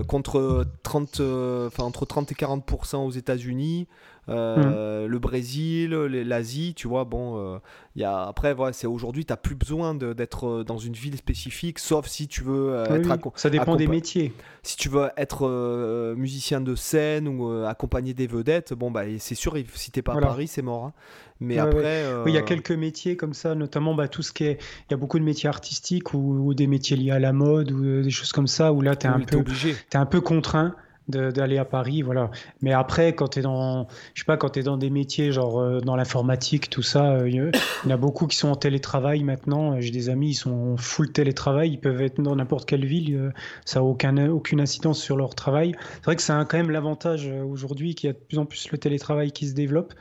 contre 0.07 0.64
30 0.84 1.20
enfin 1.66 1.82
entre 1.82 2.07
30 2.07 2.30
et 2.30 2.34
40% 2.36 2.99
aux 2.99 3.11
États-Unis 3.11 3.88
euh, 4.28 5.08
le 5.08 5.18
Brésil, 5.18 5.90
l'Asie, 5.90 6.74
tu 6.74 6.86
vois, 6.86 7.04
bon, 7.04 7.60
y 7.96 8.04
a, 8.04 8.22
après, 8.22 8.54
voilà, 8.54 8.72
c'est 8.72 8.86
aujourd'hui, 8.86 9.24
tu 9.24 9.32
n'as 9.32 9.36
plus 9.36 9.54
besoin 9.54 9.94
d'être 9.94 10.62
dans 10.64 10.78
une 10.78 10.94
ville 10.94 11.16
spécifique, 11.16 11.78
sauf 11.78 12.06
si 12.06 12.28
tu 12.28 12.42
veux 12.42 12.84
être. 12.88 13.32
ça 13.34 13.50
dépend 13.50 13.76
des 13.76 13.86
métiers. 13.86 14.32
Si 14.62 14.76
tu 14.76 14.88
veux 14.88 15.10
être 15.16 16.14
musicien 16.16 16.60
de 16.60 16.74
scène 16.74 17.26
ou 17.28 17.64
accompagner 17.64 18.14
des 18.14 18.26
vedettes, 18.26 18.74
bon, 18.74 18.90
bah, 18.90 19.02
c'est 19.18 19.34
sûr, 19.34 19.56
si 19.74 19.90
tu 19.90 19.98
n'es 19.98 20.02
pas 20.02 20.14
à 20.14 20.20
Paris, 20.20 20.46
c'est 20.46 20.62
mort. 20.62 20.86
Hein. 20.86 20.92
Mais 21.40 21.58
après. 21.58 22.04
Oui, 22.24 22.30
il 22.30 22.34
y 22.34 22.38
a 22.38 22.42
quelques 22.42 22.72
métiers 22.72 23.16
comme 23.16 23.34
ça, 23.34 23.54
notamment 23.54 23.94
bah, 23.94 24.06
tout 24.06 24.22
ce 24.22 24.32
qui 24.32 24.44
est. 24.44 24.58
Il 24.88 24.92
y 24.92 24.94
a 24.94 24.96
beaucoup 24.96 25.18
de 25.18 25.24
métiers 25.24 25.48
artistiques 25.48 26.14
ou, 26.14 26.54
des 26.54 26.68
métiers 26.68 26.96
liés 26.96 27.10
à 27.10 27.18
la 27.18 27.32
mode 27.32 27.72
ou 27.72 28.02
des 28.02 28.10
choses 28.10 28.32
comme 28.32 28.46
ça, 28.46 28.72
où 28.72 28.80
là, 28.80 28.94
tu 28.94 29.06
es, 29.06 29.10
un 29.10 29.18
peu, 29.20 29.38
es 29.38 29.96
un 29.96 30.06
peu 30.06 30.20
contraint 30.20 30.76
d'aller 31.09 31.59
à 31.59 31.64
Paris, 31.64 32.03
voilà. 32.03 32.30
Mais 32.61 32.72
après, 32.72 33.14
quand 33.14 33.28
tu 33.28 33.38
es 33.40 33.42
dans, 33.42 33.86
je 34.14 34.20
sais 34.20 34.24
pas, 34.24 34.36
quand 34.36 34.57
es 34.57 34.62
dans 34.62 34.76
des 34.76 34.90
métiers 34.90 35.32
genre 35.32 35.61
euh, 35.61 35.80
dans 35.80 35.96
l'informatique, 35.96 36.70
tout 36.70 36.82
ça, 36.82 37.12
euh, 37.12 37.28
il 37.28 37.34
y, 37.36 37.40
en 37.86 37.90
a 37.90 37.96
beaucoup 37.96 38.26
qui 38.26 38.36
sont 38.36 38.48
en 38.48 38.57
télétravail 38.57 39.24
maintenant. 39.24 39.80
J'ai 39.80 39.90
des 39.90 40.09
amis, 40.09 40.30
ils 40.30 40.34
sont 40.34 40.76
full 40.76 41.12
télétravail, 41.12 41.70
ils 41.70 41.80
peuvent 41.80 42.00
être 42.00 42.20
dans 42.20 42.36
n'importe 42.36 42.68
quelle 42.68 42.86
ville, 42.86 43.16
euh, 43.16 43.30
ça 43.64 43.80
a 43.80 43.82
aucun, 43.82 44.28
aucune 44.28 44.61
incidence 44.61 45.00
sur 45.00 45.16
leur 45.16 45.34
travail. 45.34 45.74
C'est 45.96 46.05
vrai 46.05 46.16
que 46.16 46.22
c'est 46.22 46.32
quand 46.32 46.55
même 46.55 46.70
l'avantage 46.70 47.26
aujourd'hui 47.26 47.94
qu'il 47.94 48.09
y 48.09 48.11
a 48.11 48.14
de 48.14 48.18
plus 48.18 48.38
en 48.38 48.46
plus 48.46 48.70
le 48.70 48.78
télétravail 48.78 49.32
qui 49.32 49.48
se 49.48 49.55
développe 49.55 49.94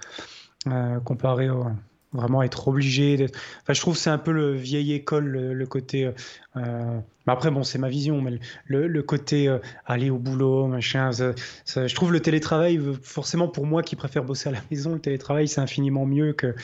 comparé 1.04 1.50
au 1.50 1.66
vraiment 2.14 2.44
être 2.44 2.68
obligé 2.68 3.18
d'être. 3.18 3.38
Enfin, 3.62 3.74
je 3.74 3.82
trouve 3.82 3.98
c'est 3.98 4.10
un 4.10 4.18
peu 4.18 4.32
le 4.32 4.54
vieille 4.54 4.94
école, 4.94 5.28
le, 5.28 5.66
côté. 5.66 6.12
Euh... 6.58 7.00
après, 7.28 7.52
bon, 7.52 7.64
c'est 7.64 7.80
ma 7.80 7.90
vision, 7.90 8.22
mais 8.22 8.40
le, 8.66 8.88
le 8.88 9.04
côté 9.04 9.48
euh, 9.48 9.60
aller 9.86 10.10
au 10.10 10.18
boulot, 10.18 10.68
machin. 10.68 11.12
je 11.12 11.96
trouve 11.96 12.12
le 12.12 12.20
télétravail, 12.20 12.80
forcément 13.02 13.48
pour 13.48 13.66
moi 13.66 13.84
qui 13.84 13.96
préfère 13.96 14.24
bosser 14.24 14.50
à 14.50 14.54
la 14.54 14.62
maison, 14.70 14.94
le 14.94 15.00
télétravail 15.00 15.48
c'est 15.48 15.62
infiniment 15.62 16.06
mieux 16.06 16.34
que 16.34 16.56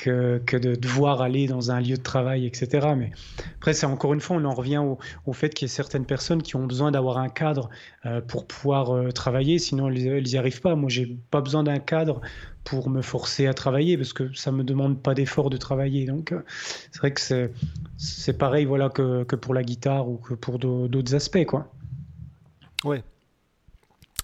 que, 0.00 0.56
de 0.56 0.74
devoir 0.74 1.20
aller 1.20 1.46
dans 1.46 1.70
un 1.70 1.80
lieu 1.80 1.96
de 1.96 2.02
travail, 2.02 2.46
etc. 2.46 2.88
Mais 2.96 3.10
après, 3.56 3.74
c'est 3.74 3.86
encore 3.86 4.14
une 4.14 4.20
fois, 4.20 4.36
on 4.36 4.44
en 4.44 4.54
revient 4.54 4.82
au, 5.26 5.32
fait 5.32 5.50
qu'il 5.50 5.68
y 5.68 5.70
a 5.70 5.74
certaines 5.74 6.06
personnes 6.06 6.42
qui 6.42 6.56
ont 6.56 6.66
besoin 6.66 6.90
d'avoir 6.90 7.18
un 7.18 7.28
cadre 7.28 7.68
euh, 8.06 8.20
pour 8.20 8.46
pouvoir 8.46 8.94
euh, 8.94 9.10
travailler, 9.10 9.58
sinon 9.58 9.88
elles 9.88 10.22
n'y 10.22 10.36
arrivent 10.36 10.60
pas. 10.60 10.74
Moi, 10.74 10.88
j'ai 10.88 11.16
pas 11.30 11.40
besoin 11.40 11.62
d'un 11.62 11.78
cadre 11.78 12.20
pour 12.64 12.90
me 12.90 13.02
forcer 13.02 13.46
à 13.46 13.54
travailler 13.54 13.96
parce 13.96 14.12
que 14.12 14.32
ça 14.34 14.52
me 14.52 14.64
demande 14.64 15.02
pas 15.02 15.14
d'effort 15.14 15.50
de 15.50 15.56
travailler. 15.56 16.06
Donc, 16.06 16.32
euh, 16.32 16.40
c'est 16.92 16.98
vrai 16.98 17.12
que 17.12 17.20
c'est 17.96 18.38
pareil, 18.38 18.64
voilà, 18.64 18.88
que, 18.88 19.24
que, 19.24 19.36
pour 19.36 19.54
la 19.54 19.62
guitare 19.62 20.08
ou 20.08 20.16
que 20.16 20.34
pour 20.34 20.58
d'autres 20.58 21.14
aspects, 21.14 21.44
quoi. 21.46 21.72
Ouais. 22.84 23.02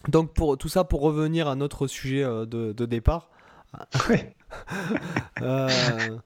Donc 0.09 0.33
pour 0.35 0.57
tout 0.57 0.69
ça, 0.69 0.85
pour 0.85 1.01
revenir 1.01 1.49
à 1.49 1.57
notre 1.57 1.89
sujet 1.89 2.23
de, 2.23 2.73
de 2.73 2.87
départ, 2.87 3.31
Ouais. 4.09 4.35
euh... 5.43 6.19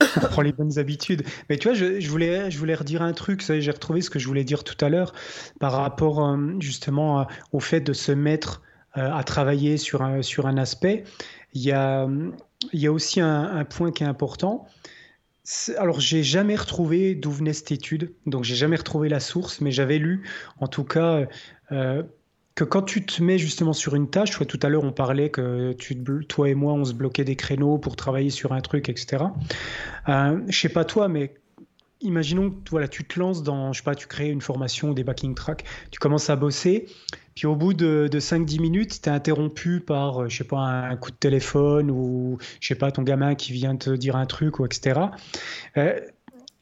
On 0.00 0.20
prend 0.20 0.42
les 0.42 0.52
bonnes 0.52 0.78
habitudes. 0.78 1.24
Mais 1.48 1.56
tu 1.56 1.68
vois, 1.68 1.74
je, 1.74 2.08
voulais, 2.08 2.50
je 2.50 2.58
voulais 2.58 2.74
redire 2.74 3.02
un 3.02 3.12
truc. 3.12 3.40
J'ai 3.40 3.70
retrouvé 3.70 4.02
ce 4.02 4.10
que 4.10 4.18
je 4.18 4.26
voulais 4.26 4.44
dire 4.44 4.62
tout 4.62 4.76
à 4.84 4.88
l'heure 4.88 5.14
par 5.58 5.72
rapport 5.72 6.24
euh, 6.24 6.36
justement 6.60 7.20
euh, 7.20 7.24
au 7.52 7.60
fait 7.60 7.80
de 7.80 7.92
se 7.92 8.12
mettre 8.12 8.60
euh, 8.60 8.66
à 8.96 9.22
travailler 9.24 9.76
sur 9.76 10.02
un, 10.02 10.22
sur 10.22 10.46
un 10.46 10.56
aspect. 10.56 11.04
Il 11.52 11.62
y 11.62 11.72
a, 11.72 12.08
il 12.72 12.80
y 12.80 12.86
a 12.86 12.92
aussi 12.92 13.20
un, 13.20 13.64
point 13.64 13.92
qui 13.92 14.02
est 14.02 14.06
important. 14.06 14.66
Alors, 15.76 16.00
j'ai 16.00 16.22
jamais 16.22 16.56
retrouvé 16.56 17.14
d'où 17.14 17.30
venait 17.30 17.52
cette 17.52 17.72
étude, 17.72 18.12
donc 18.26 18.44
j'ai 18.44 18.56
jamais 18.56 18.76
retrouvé 18.76 19.08
la 19.08 19.20
source, 19.20 19.60
mais 19.60 19.70
j'avais 19.70 19.98
lu, 19.98 20.28
en 20.60 20.66
tout 20.66 20.84
cas, 20.84 21.26
que 22.56 22.64
quand 22.64 22.82
tu 22.82 23.04
te 23.04 23.22
mets 23.22 23.38
justement 23.38 23.74
sur 23.74 23.94
une 23.94 24.08
tâche, 24.08 24.38
tout 24.48 24.58
à 24.62 24.68
l'heure 24.68 24.82
on 24.82 24.90
parlait 24.90 25.30
que 25.30 25.76
toi 26.22 26.48
et 26.48 26.54
moi 26.54 26.72
on 26.72 26.84
se 26.84 26.94
bloquait 26.94 27.22
des 27.22 27.36
créneaux 27.36 27.78
pour 27.78 27.96
travailler 27.96 28.30
sur 28.30 28.52
un 28.52 28.62
truc, 28.62 28.88
etc. 28.88 29.24
Euh, 30.08 30.40
je 30.48 30.58
sais 30.58 30.70
pas 30.70 30.86
toi, 30.86 31.06
mais 31.08 31.34
imaginons 32.00 32.50
que 32.50 32.70
voilà, 32.70 32.88
tu 32.88 33.04
te 33.04 33.20
lances 33.20 33.42
dans, 33.42 33.74
je 33.74 33.78
sais 33.78 33.84
pas, 33.84 33.94
tu 33.94 34.06
crées 34.06 34.30
une 34.30 34.40
formation 34.40 34.90
ou 34.90 34.94
des 34.94 35.04
backing 35.04 35.34
tracks, 35.34 35.64
tu 35.90 35.98
commences 35.98 36.30
à 36.30 36.36
bosser, 36.36 36.86
puis 37.36 37.46
au 37.46 37.54
bout 37.54 37.74
de, 37.74 38.08
5-10 38.12 38.60
minutes, 38.60 39.02
tu 39.02 39.10
es 39.10 39.12
interrompu 39.12 39.80
par, 39.80 40.22
euh, 40.22 40.28
je 40.28 40.38
sais 40.38 40.44
pas, 40.44 40.58
un 40.58 40.96
coup 40.96 41.10
de 41.10 41.16
téléphone 41.16 41.90
ou, 41.90 42.38
je 42.60 42.68
sais 42.68 42.74
pas, 42.74 42.90
ton 42.90 43.02
gamin 43.02 43.34
qui 43.34 43.52
vient 43.52 43.76
te 43.76 43.90
dire 43.90 44.16
un 44.16 44.24
truc, 44.24 44.58
ou 44.58 44.64
etc. 44.64 45.00
Euh, 45.76 46.00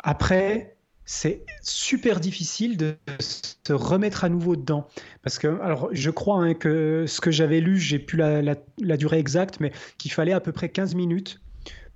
après, 0.00 0.76
c'est 1.04 1.44
super 1.62 2.18
difficile 2.18 2.76
de 2.76 2.96
se 3.20 3.72
remettre 3.72 4.24
à 4.24 4.28
nouveau 4.28 4.56
dedans. 4.56 4.88
Parce 5.22 5.38
que, 5.38 5.46
alors, 5.62 5.90
je 5.92 6.10
crois 6.10 6.42
hein, 6.42 6.54
que 6.54 7.04
ce 7.06 7.20
que 7.20 7.30
j'avais 7.30 7.60
lu, 7.60 7.78
j'ai 7.78 8.00
plus 8.00 8.18
la, 8.18 8.96
durée 8.96 9.18
exacte, 9.18 9.60
mais 9.60 9.70
qu'il 9.96 10.10
fallait 10.10 10.32
à 10.32 10.40
peu 10.40 10.50
près 10.50 10.70
15 10.70 10.96
minutes 10.96 11.40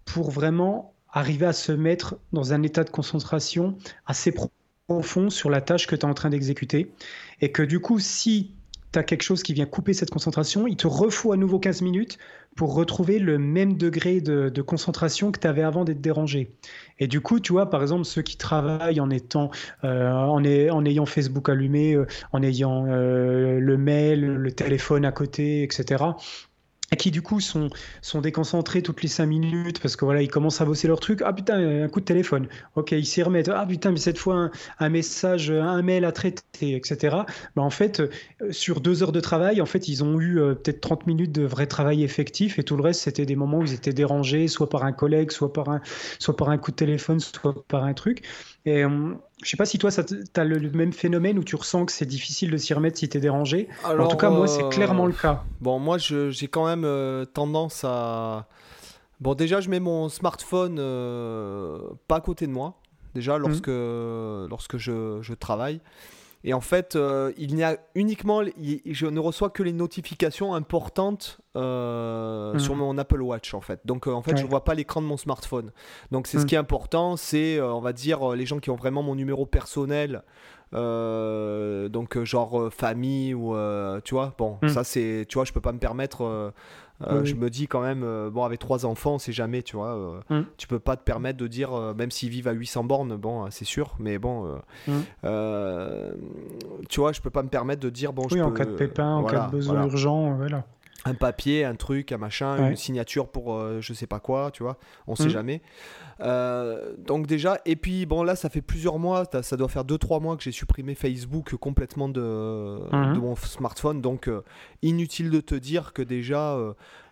pour 0.05 0.31
vraiment 0.31 0.95
arriver 1.11 1.47
à 1.47 1.53
se 1.53 1.73
mettre 1.73 2.17
dans 2.33 2.53
un 2.53 2.63
état 2.63 2.85
de 2.85 2.91
concentration 2.91 3.77
assez 4.07 4.33
profond 4.87 5.31
sur 5.31 5.51
la 5.51 5.63
tâche 5.63 5.89
que 5.89 5.97
tu 5.97 6.03
es 6.03 6.09
en 6.09 6.15
train 6.15 6.31
d'exécuter. 6.31 6.93
Et 7.41 7.51
que 7.51 7.63
du 7.63 7.81
coup, 7.81 7.99
si 7.99 8.55
tu 8.93 8.99
as 8.99 9.03
quelque 9.03 9.23
chose 9.23 9.43
qui 9.43 9.53
vient 9.53 9.67
couper 9.67 9.93
cette 9.93 10.11
concentration, 10.11 10.67
il 10.67 10.77
te 10.77 10.87
refaut 10.87 11.33
à 11.33 11.37
nouveau 11.37 11.59
15 11.59 11.83
minutes 11.83 12.19
pour 12.57 12.75
retrouver 12.75 13.19
le 13.19 13.39
même 13.39 13.77
degré 13.77 14.21
de, 14.21 14.63
concentration 14.63 15.31
que 15.31 15.39
tu 15.39 15.47
avais 15.47 15.63
avant 15.63 15.85
d'être 15.85 16.01
dérangé. 16.01 16.51
Et 16.99 17.07
du 17.07 17.21
coup, 17.21 17.39
tu 17.39 17.53
vois, 17.53 17.71
par 17.71 17.83
exemple, 17.83 18.05
ceux 18.05 18.23
qui 18.23 18.37
travaillent 18.37 19.01
en 19.01 19.11
étant, 19.11 19.51
euh, 19.85 20.11
en, 20.11 20.45
en, 20.45 20.85
ayant 20.85 21.07
Facebook 21.07 21.49
allumé, 21.49 21.95
euh, 21.95 22.07
en 22.33 22.43
ayant 22.43 22.87
euh, 22.89 23.61
le 23.61 23.77
mail, 23.77 24.27
le 24.27 24.53
téléphone 24.53 25.05
à 25.05 25.13
côté, 25.13 25.63
etc 25.63 26.05
qui 26.97 27.11
du 27.11 27.23
coup 27.23 27.41
sont, 27.41 27.71
sont 28.03 28.21
déconcentrés 28.21 28.83
toutes 28.83 29.03
les 29.03 29.09
cinq 29.09 29.27
minutes 29.27 29.81
parce 29.81 29.97
que 29.97 30.05
voilà 30.05 30.23
ils 30.23 30.29
commencent 30.29 30.61
à 30.61 30.65
bosser 30.65 30.89
leur 30.89 31.01
truc. 31.01 31.23
Ah 31.25 31.33
putain 31.33 31.83
un 31.85 31.89
coup 31.89 32.01
de 32.01 32.05
téléphone. 32.05 32.49
Ok 32.77 32.93
ils 32.93 33.07
s'y 33.07 33.23
remettent. 33.23 33.49
Ah 33.49 33.67
putain 33.67 33.93
mais 33.93 33.99
cette 33.99 34.19
fois 34.19 34.51
un, 34.79 34.89
message 34.89 35.51
un 35.51 35.83
mail 35.83 36.05
à 36.05 36.13
traiter 36.13 36.75
etc 36.75 37.19
bah, 37.57 37.63
en 37.63 37.71
fait 37.71 38.01
euh, 38.01 38.09
sur 38.51 38.81
deux 38.81 39.03
heures 39.03 39.13
de 39.13 39.21
travail 39.21 39.61
en 39.61 39.67
fait 39.67 39.89
ils 39.89 40.03
ont 40.03 40.19
eu 40.21 40.41
euh, 40.41 40.55
peut-être 40.55 40.81
30 40.81 41.07
minutes 41.07 41.33
de 41.33 41.45
vrai 41.45 41.67
travail 41.67 42.03
effectif 42.03 42.59
et 42.59 42.65
tout 42.65 42.77
le 42.77 42.83
reste 42.83 43.03
c'était 43.03 43.27
des 43.27 43.37
moments 43.37 43.59
où 43.59 43.65
ils 43.65 43.75
étaient 43.75 43.93
dérangés 43.93 44.49
soit 44.49 44.69
par 44.69 44.85
un 44.85 44.93
collègue 44.93 45.31
soit 45.31 45.53
par 45.53 45.69
un 45.69 45.81
soit 46.19 46.37
par 46.37 46.49
un 46.49 46.59
coup 46.59 46.71
de 46.71 46.77
téléphone 46.77 47.21
soit 47.21 47.65
par 47.69 47.85
un 47.85 47.95
truc 47.95 48.23
et 48.69 48.85
euh, 48.85 49.15
je 49.43 49.49
sais 49.49 49.57
pas 49.57 49.65
si 49.65 49.79
toi, 49.79 49.91
tu 49.91 50.15
as 50.37 50.45
le, 50.45 50.71
même 50.71 50.93
phénomène 50.93 51.39
où 51.39 51.45
tu 51.45 51.57
ressens 51.57 51.87
que 51.87 51.93
c'est 51.93 52.05
difficile 52.05 52.51
de 52.51 52.59
s'y 52.59 52.75
remettre 52.75 52.99
si 52.99 53.09
tu 53.09 53.17
es 53.17 53.21
dérangé. 53.21 53.67
en 53.83 54.07
tout 54.07 54.19
cas, 54.19 54.29
moi, 54.29 54.47
c'est 54.47 54.69
clairement 54.69 55.07
le 55.07 55.15
cas. 55.15 55.43
Bon, 55.63 55.79
moi, 55.79 55.97
j'ai 55.97 56.49
quand 56.49 56.67
même 56.67 56.85
euh, 56.85 57.25
tendance 57.25 57.83
à. 57.85 58.47
Bon, 59.21 59.35
déjà, 59.35 59.63
je 59.63 59.71
mets 59.71 59.81
mon 59.81 60.11
smartphone 60.11 60.77
euh, 60.79 61.81
pas 62.09 62.17
à 62.17 62.21
côté 62.21 62.47
de 62.47 62.53
moi. 62.53 62.75
Déjà, 63.15 63.39
lorsque, 63.39 63.69
mmh. 63.69 64.47
lorsque 64.51 64.77
je, 64.77 65.19
je 65.23 65.33
travaille. 65.33 65.81
Et 66.45 66.55
en 66.55 66.61
fait, 66.61 66.95
euh, 66.95 67.33
il 67.37 67.55
n'y 67.55 67.65
a 67.65 67.79
uniquement, 67.95 68.43
je 68.45 69.07
ne 69.07 69.19
reçois 69.19 69.51
que 69.51 69.63
les 69.63 69.73
notifications 69.73 70.55
importantes 70.55 71.41
euh, 71.59 72.59
sur 72.59 72.75
mhm. 72.75 72.81
mon 72.81 72.99
Apple 72.99 73.21
Watch 73.21 73.55
en 73.55 73.61
fait. 73.61 73.81
Donc 73.85 74.07
euh, 74.07 74.13
en 74.13 74.23
fait, 74.23 74.37
je 74.37 74.45
ne 74.45 74.49
vois 74.49 74.65
pas 74.65 74.75
l'écran 74.75 75.03
de 75.03 75.07
mon 75.07 75.17
smartphone. 75.17 75.71
Donc 76.11 76.27
c'est 76.27 76.39
ce 76.39 76.43
mhm. 76.43 76.49
qui 76.49 76.55
est 76.55 76.59
important, 76.59 77.17
c'est 77.17 77.61
on 77.61 77.81
va 77.81 77.93
dire 77.93 78.31
les 78.31 78.47
gens 78.47 78.59
qui 78.59 78.71
ont 78.71 78.77
vraiment 78.77 79.03
mon 79.03 79.15
numéro 79.15 79.47
personnel. 79.47 80.23
donc 80.73 82.23
genre 82.25 82.73
famille 82.73 83.35
ou 83.35 83.55
tu 84.05 84.15
vois 84.15 84.35
bon 84.39 84.59
mhm. 84.63 84.69
ça 84.69 84.85
c'est 84.85 85.25
tu 85.29 85.35
vois 85.35 85.45
je 85.45 85.53
peux 85.53 85.61
pas 85.61 85.73
me 85.73 85.79
permettre 85.79 86.53
euh, 87.07 87.25
je 87.25 87.35
me 87.35 87.49
dis 87.49 87.69
quand 87.69 87.81
même, 87.81 88.03
euh, 88.03 88.29
bon, 88.29 88.43
avec 88.43 88.59
trois 88.59 88.85
enfants, 88.85 89.19
c'est 89.19 89.33
jamais, 89.33 89.63
tu 89.63 89.77
vois. 89.77 89.97
Euh, 90.31 90.41
mm. 90.41 90.47
Tu 90.57 90.67
peux 90.67 90.81
pas 90.81 90.97
te 90.97 91.03
permettre 91.03 91.39
de 91.39 91.47
dire, 91.47 91.71
même 91.97 92.11
s'ils 92.11 92.31
vivent 92.31 92.49
à 92.49 92.53
800 92.53 92.85
bornes, 92.85 93.17
bon, 93.17 93.49
c'est 93.51 93.65
sûr, 93.65 93.95
mais 94.01 94.19
bon, 94.19 94.59
mm. 94.89 94.93
tu 96.89 97.01
vois, 97.01 97.13
je 97.13 97.21
peux 97.21 97.31
pas 97.31 97.43
me 97.43 97.49
permettre 97.49 97.81
de 97.81 97.91
dire, 97.91 98.13
bon, 98.13 98.27
oui, 98.31 98.39
je 98.39 98.43
en 98.43 98.51
cas 98.51 98.65
de 98.65 98.75
pépin, 98.75 99.15
en 99.15 99.25
cas 99.25 99.47
de 99.47 99.51
besoin 99.53 99.85
urgent, 99.85 100.35
voilà 100.35 100.65
un 101.05 101.15
papier, 101.15 101.65
un 101.65 101.77
truc, 101.77 102.13
un 102.13 102.19
machin, 102.19 102.71
une 102.71 102.77
signature 102.77 103.29
pour 103.29 103.55
euh, 103.55 103.81
je 103.81 103.93
sais 103.93 104.07
pas 104.07 104.21
quoi, 104.21 104.51
tu 104.51 104.63
vois, 104.63 104.79
on 105.07 105.15
sait 105.15 105.27
mmh. 105.27 105.31
jamais. 105.31 105.63
Euh, 106.21 106.95
donc 106.99 107.27
déjà, 107.27 107.61
et 107.65 107.77
puis 107.77 108.05
bon 108.05 108.25
là, 108.25 108.35
ça 108.35 108.49
fait 108.49 108.63
plusieurs 108.63 108.99
mois, 108.99 109.25
ça 109.43 109.57
doit 109.57 109.69
faire 109.69 109.85
2-3 109.85 110.21
mois 110.21 110.37
que 110.37 110.43
j'ai 110.43 110.53
supprimé 110.53 110.95
Facebook 110.95 111.55
complètement 111.57 112.09
de, 112.09 112.21
mmh. 112.21 113.15
de 113.15 113.19
mon 113.19 113.37
smartphone, 113.37 114.01
donc 114.01 114.29
euh, 114.29 114.43
inutile 114.83 115.31
de 115.31 115.41
te 115.41 115.55
dire 115.55 115.93
que 115.93 116.03
déjà 116.03 116.57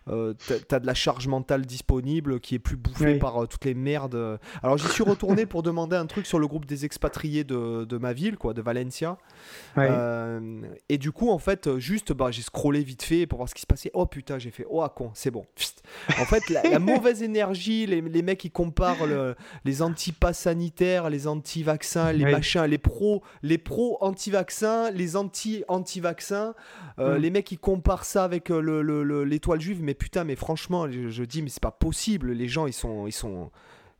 euh, 0.09 0.33
t'as 0.67 0.79
de 0.79 0.85
la 0.85 0.93
charge 0.93 1.27
mentale 1.27 1.65
disponible 1.65 2.39
qui 2.39 2.55
est 2.55 2.59
plus 2.59 2.77
bouffée 2.77 3.15
par 3.15 3.43
euh, 3.43 3.45
toutes 3.47 3.65
les 3.65 3.73
merdes. 3.73 4.39
Alors 4.63 4.77
j'y 4.77 4.87
suis 4.87 5.03
retourné 5.03 5.45
pour 5.45 5.63
demander 5.63 5.95
un 5.95 6.05
truc 6.05 6.25
sur 6.25 6.39
le 6.39 6.47
groupe 6.47 6.65
des 6.65 6.85
expatriés 6.85 7.43
de, 7.43 7.85
de 7.85 7.97
ma 7.97 8.13
ville, 8.13 8.37
quoi, 8.37 8.53
de 8.53 8.61
Valencia. 8.61 9.17
Euh, 9.77 10.61
et 10.89 10.97
du 10.97 11.11
coup, 11.11 11.29
en 11.29 11.39
fait, 11.39 11.77
juste, 11.77 12.13
bah, 12.13 12.31
j'ai 12.31 12.41
scrollé 12.41 12.83
vite 12.83 13.03
fait 13.03 13.27
pour 13.27 13.37
voir 13.37 13.49
ce 13.49 13.55
qui 13.55 13.61
se 13.61 13.67
passait. 13.67 13.91
Oh 13.93 14.05
putain, 14.05 14.39
j'ai 14.39 14.51
fait, 14.51 14.65
oh 14.69 14.81
à 14.81 14.89
con, 14.89 15.11
c'est 15.13 15.31
bon. 15.31 15.45
En 16.19 16.25
fait, 16.25 16.49
la, 16.49 16.79
mauvaise 16.79 17.23
énergie, 17.23 17.85
les, 17.85 18.01
les, 18.01 18.21
mecs 18.21 18.39
qui 18.39 18.51
comparent 18.51 19.07
les 19.65 19.81
anti-pas 19.81 20.33
sanitaires, 20.33 21.09
les 21.09 21.27
anti-vaccins, 21.27 22.11
les 22.11 22.25
machins, 22.25 22.63
les 22.63 22.77
pros, 22.77 23.23
les 23.41 23.57
pros 23.57 23.97
anti-vaccins, 24.01 24.91
les 24.91 25.15
anti-anti-vaccins, 25.15 26.53
mm. 26.97 27.15
les 27.15 27.29
mecs 27.29 27.45
qui 27.45 27.57
comparent 27.57 28.05
ça 28.05 28.23
avec 28.23 28.49
l'étoile 28.49 29.61
juive, 29.61 29.81
mais 29.81 29.96
putain, 29.97 30.23
mais 30.23 30.35
franchement, 30.35 30.89
je, 30.89 31.23
dis, 31.23 31.41
mais 31.41 31.49
c'est 31.49 31.61
pas 31.61 31.71
possible. 31.71 32.31
Les 32.31 32.47
gens, 32.47 32.67
ils 32.67 32.73
sont, 32.73 33.07
ils 33.07 33.11
sont. 33.11 33.51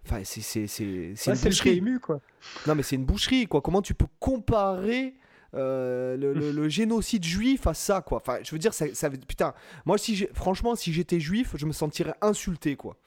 Enfin, 0.05 0.21
c'est 0.23 0.41
c'est 0.41 0.67
c'est 0.67 1.13
c'est 1.15 1.31
une 1.31 1.39
boucherie. 1.39 1.77
Ému, 1.77 1.99
quoi. 1.99 2.21
Non, 2.65 2.75
mais 2.75 2.83
c'est 2.83 2.95
une 2.95 3.05
boucherie, 3.05 3.47
quoi. 3.47 3.61
Comment 3.61 3.81
tu 3.81 3.93
peux 3.93 4.07
comparer 4.19 5.15
euh, 5.53 6.15
le, 6.15 6.69
génocide 6.69 7.23
juif 7.23 7.67
à 7.67 7.73
ça, 7.73 8.01
quoi? 8.01 8.17
Enfin, 8.19 8.39
je 8.43 8.51
veux 8.51 8.59
dire, 8.59 8.73
ça, 8.73 8.85
ça 8.93 9.09
putain. 9.09 9.53
Moi, 9.85 9.97
si 9.97 10.27
franchement, 10.33 10.75
si 10.75 10.93
j'étais 10.93 11.19
juif, 11.19 11.55
je 11.55 11.65
me 11.65 11.73
sentirais 11.73 12.15
insulté, 12.21 12.75
quoi. 12.75 12.97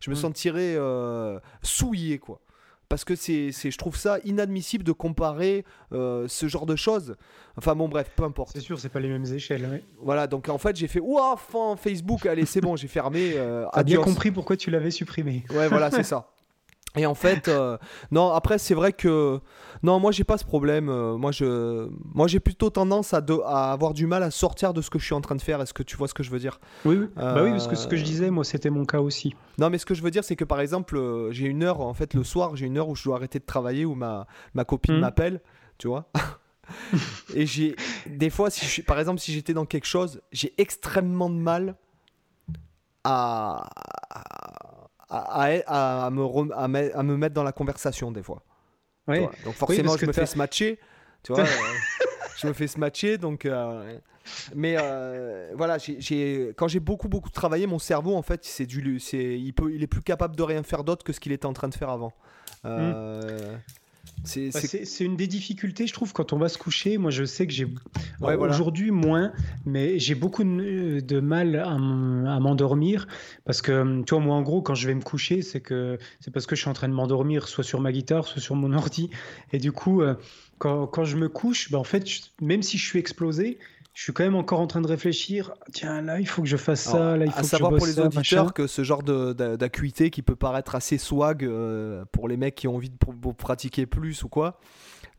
Je 0.00 0.10
me 0.10 0.14
mm. 0.14 0.18
sentirais 0.18 0.74
euh, 0.76 1.38
souillé, 1.62 2.18
quoi 2.18 2.40
parce 2.90 3.04
que 3.04 3.14
c'est, 3.14 3.52
je 3.52 3.78
trouve 3.78 3.96
ça 3.96 4.18
inadmissible 4.24 4.82
de 4.82 4.90
comparer 4.90 5.64
euh, 5.92 6.26
ce 6.28 6.48
genre 6.48 6.66
de 6.66 6.74
choses. 6.74 7.14
Enfin 7.56 7.76
bon, 7.76 7.88
bref, 7.88 8.10
peu 8.16 8.24
importe. 8.24 8.50
C'est 8.52 8.60
sûr, 8.60 8.80
c'est 8.80 8.88
pas 8.88 8.98
les 8.98 9.08
mêmes 9.08 9.24
échelles. 9.32 9.82
Voilà, 10.02 10.26
donc 10.26 10.48
en 10.48 10.58
fait, 10.58 10.74
j'ai 10.74 10.88
fait 10.88 10.98
ouah, 11.00 11.38
Facebook, 11.78 12.26
allez, 12.26 12.44
c'est 12.46 12.60
bon, 12.60 12.74
j'ai 12.74 12.88
fermé. 12.88 13.34
Euh, 13.36 13.64
T'as 13.72 13.84
bien 13.84 14.00
compris 14.02 14.32
pourquoi 14.32 14.56
tu 14.56 14.72
l'avais 14.72 14.90
supprimé. 14.90 15.44
Ouais, 15.50 15.68
voilà, 15.68 15.90
c'est 15.92 16.02
ça. 16.02 16.32
Et 16.96 17.06
en 17.06 17.14
fait, 17.14 17.46
euh, 17.48 17.78
non, 18.10 18.32
après, 18.32 18.58
c'est 18.58 18.74
vrai 18.74 18.92
que. 18.92 19.40
Non, 19.82 20.00
moi, 20.00 20.10
j'ai 20.10 20.24
pas 20.24 20.38
ce 20.38 20.44
problème. 20.44 20.88
Euh, 20.88 21.16
moi, 21.16 21.30
je, 21.30 21.88
moi, 22.14 22.26
j'ai 22.26 22.40
plutôt 22.40 22.68
tendance 22.68 23.14
à, 23.14 23.22
à, 23.46 23.72
avoir 23.72 23.94
du 23.94 24.06
mal 24.06 24.22
à 24.22 24.30
sortir 24.30 24.74
de 24.74 24.82
ce 24.82 24.90
que 24.90 24.98
je 24.98 25.04
suis 25.04 25.14
en 25.14 25.20
train 25.20 25.36
de 25.36 25.40
faire. 25.40 25.60
Est-ce 25.62 25.72
que 25.72 25.84
tu 25.84 25.96
vois 25.96 26.08
ce 26.08 26.14
que 26.14 26.22
je 26.24 26.30
veux 26.30 26.40
dire? 26.40 26.58
Oui, 26.84 26.96
oui. 26.96 27.06
bah 27.14 27.42
oui, 27.44 27.50
parce 27.50 27.68
que 27.68 27.76
ce 27.76 27.86
que 27.86 27.96
je 27.96 28.02
disais, 28.02 28.30
moi, 28.30 28.44
c'était 28.44 28.70
mon 28.70 28.84
cas 28.84 29.00
aussi. 29.00 29.34
Non, 29.58 29.70
mais 29.70 29.78
ce 29.78 29.86
que 29.86 29.94
je 29.94 30.02
veux 30.02 30.10
dire, 30.10 30.24
c'est 30.24 30.36
que 30.36 30.44
par 30.44 30.60
exemple, 30.60 30.96
euh, 30.96 31.30
j'ai 31.30 31.46
une 31.46 31.62
heure, 31.62 31.80
en 31.80 31.94
fait, 31.94 32.14
le 32.14 32.24
soir, 32.24 32.56
j'ai 32.56 32.66
une 32.66 32.76
heure 32.76 32.88
où 32.88 32.96
je 32.96 33.04
dois 33.04 33.16
arrêter 33.16 33.38
de 33.38 33.46
travailler, 33.46 33.84
où 33.84 33.94
ma, 33.94 34.26
ma 34.54 34.64
copine 34.64 34.96
hmm. 34.96 35.00
m'appelle, 35.00 35.40
tu 35.78 35.86
vois. 35.86 36.10
Et 37.34 37.46
j'ai. 37.46 37.76
Des 38.06 38.30
fois, 38.30 38.50
si 38.50 38.66
je, 38.66 38.82
par 38.82 38.98
exemple, 38.98 39.20
si 39.20 39.32
j'étais 39.32 39.54
dans 39.54 39.64
quelque 39.64 39.86
chose, 39.86 40.20
j'ai 40.32 40.52
extrêmement 40.58 41.30
de 41.30 41.36
mal 41.36 41.76
à 43.04 43.68
à, 44.10 44.69
à, 45.10 46.10
me 46.10 46.52
à, 46.54 47.02
me 47.02 47.16
mettre 47.16 47.34
dans 47.34 47.42
la 47.42 47.52
conversation 47.52 48.10
des 48.12 48.22
fois. 48.22 48.42
Oui. 49.08 49.20
Donc 49.44 49.54
forcément, 49.54 49.96
je 50.00 50.06
me 50.06 50.12
fais 50.12 50.26
se 50.26 50.38
matcher. 50.38 50.78
Tu 51.22 51.32
vois, 51.32 51.42
euh, 51.42 51.46
je 52.38 52.46
me 52.46 52.52
fais 52.52 52.66
se 52.66 52.78
matcher. 52.78 53.18
Donc, 53.18 53.44
euh, 53.44 53.98
mais 54.54 54.76
euh, 54.78 55.52
voilà, 55.54 55.78
quand 56.56 56.68
j'ai 56.68 56.80
beaucoup 56.80 57.08
beaucoup 57.08 57.30
travaillé, 57.30 57.66
mon 57.66 57.78
cerveau 57.78 58.14
en 58.14 58.22
fait, 58.22 58.44
c'est 58.44 58.66
du, 58.66 59.00
c'est, 59.00 59.38
il 59.38 59.52
peut, 59.52 59.72
il 59.74 59.82
est 59.82 59.88
plus 59.88 60.02
capable 60.02 60.36
de 60.36 60.42
rien 60.42 60.62
faire 60.62 60.84
d'autre 60.84 61.04
que 61.04 61.12
ce 61.12 61.20
qu'il 61.20 61.32
était 61.32 61.46
en 61.46 61.52
train 61.52 61.68
de 61.68 61.74
faire 61.74 61.90
avant. 61.90 62.12
Hmm. 62.64 62.92
Bah, 62.92 63.20
c'est 64.24 65.04
une 65.04 65.16
des 65.16 65.26
difficultés, 65.26 65.86
je 65.86 65.92
trouve, 65.92 66.12
quand 66.12 66.32
on 66.32 66.38
va 66.38 66.48
se 66.48 66.58
coucher. 66.58 66.98
Moi, 66.98 67.10
je 67.10 67.24
sais 67.24 67.46
que 67.46 67.52
j'ai 67.52 67.66
aujourd'hui 68.20 68.90
moins, 68.90 69.32
mais 69.64 69.98
j'ai 69.98 70.14
beaucoup 70.14 70.44
de, 70.44 71.20
mal 71.20 71.56
à 71.56 71.78
m'endormir 72.40 73.06
parce 73.44 73.62
que, 73.62 74.02
tu 74.02 74.14
vois, 74.14 74.22
moi, 74.22 74.36
en 74.36 74.42
gros, 74.42 74.62
quand 74.62 74.74
je 74.74 74.86
vais 74.86 74.94
me 74.94 75.02
coucher, 75.02 75.42
c'est 75.42 75.60
que 75.60 75.98
c'est 76.20 76.30
parce 76.30 76.46
que 76.46 76.56
je 76.56 76.60
suis 76.60 76.70
en 76.70 76.74
train 76.74 76.88
de 76.88 76.94
m'endormir, 76.94 77.48
soit 77.48 77.64
sur 77.64 77.80
ma 77.80 77.92
guitare, 77.92 78.26
soit 78.26 78.42
sur 78.42 78.56
mon 78.56 78.72
ordi. 78.76 79.10
Et 79.52 79.58
du 79.58 79.72
coup, 79.72 80.02
euh, 80.02 80.14
quand, 80.58 80.86
quand 80.86 81.04
je 81.04 81.16
me 81.16 81.28
couche, 81.28 81.70
bah, 81.70 81.78
en 81.78 81.84
fait, 81.84 82.04
même 82.40 82.62
si 82.62 82.78
je 82.78 82.84
suis 82.84 82.98
explosé, 82.98 83.58
je 84.00 84.04
suis 84.04 84.14
quand 84.14 84.24
même 84.24 84.34
encore 84.34 84.60
en 84.60 84.66
train 84.66 84.80
de 84.80 84.86
réfléchir. 84.86 85.52
Tiens, 85.74 86.00
là, 86.00 86.20
il 86.20 86.26
faut 86.26 86.40
que 86.40 86.48
je 86.48 86.56
fasse 86.56 86.80
ça. 86.80 87.18
Là, 87.18 87.26
il 87.26 87.30
faut 87.30 87.40
à 87.40 87.42
savoir 87.42 87.70
pour 87.76 87.84
les 87.84 88.00
auditeurs 88.00 88.54
que 88.54 88.66
ce 88.66 88.82
genre 88.82 89.02
d'acuité 89.02 90.08
qui 90.08 90.22
peut 90.22 90.36
paraître 90.36 90.74
assez 90.74 90.96
swag 90.96 91.44
euh, 91.44 92.06
pour 92.10 92.26
les 92.26 92.38
mecs 92.38 92.54
qui 92.54 92.66
ont 92.66 92.76
envie 92.76 92.88
de 92.88 92.96
pratiquer 93.36 93.84
plus 93.84 94.22
ou 94.22 94.30
quoi, 94.30 94.58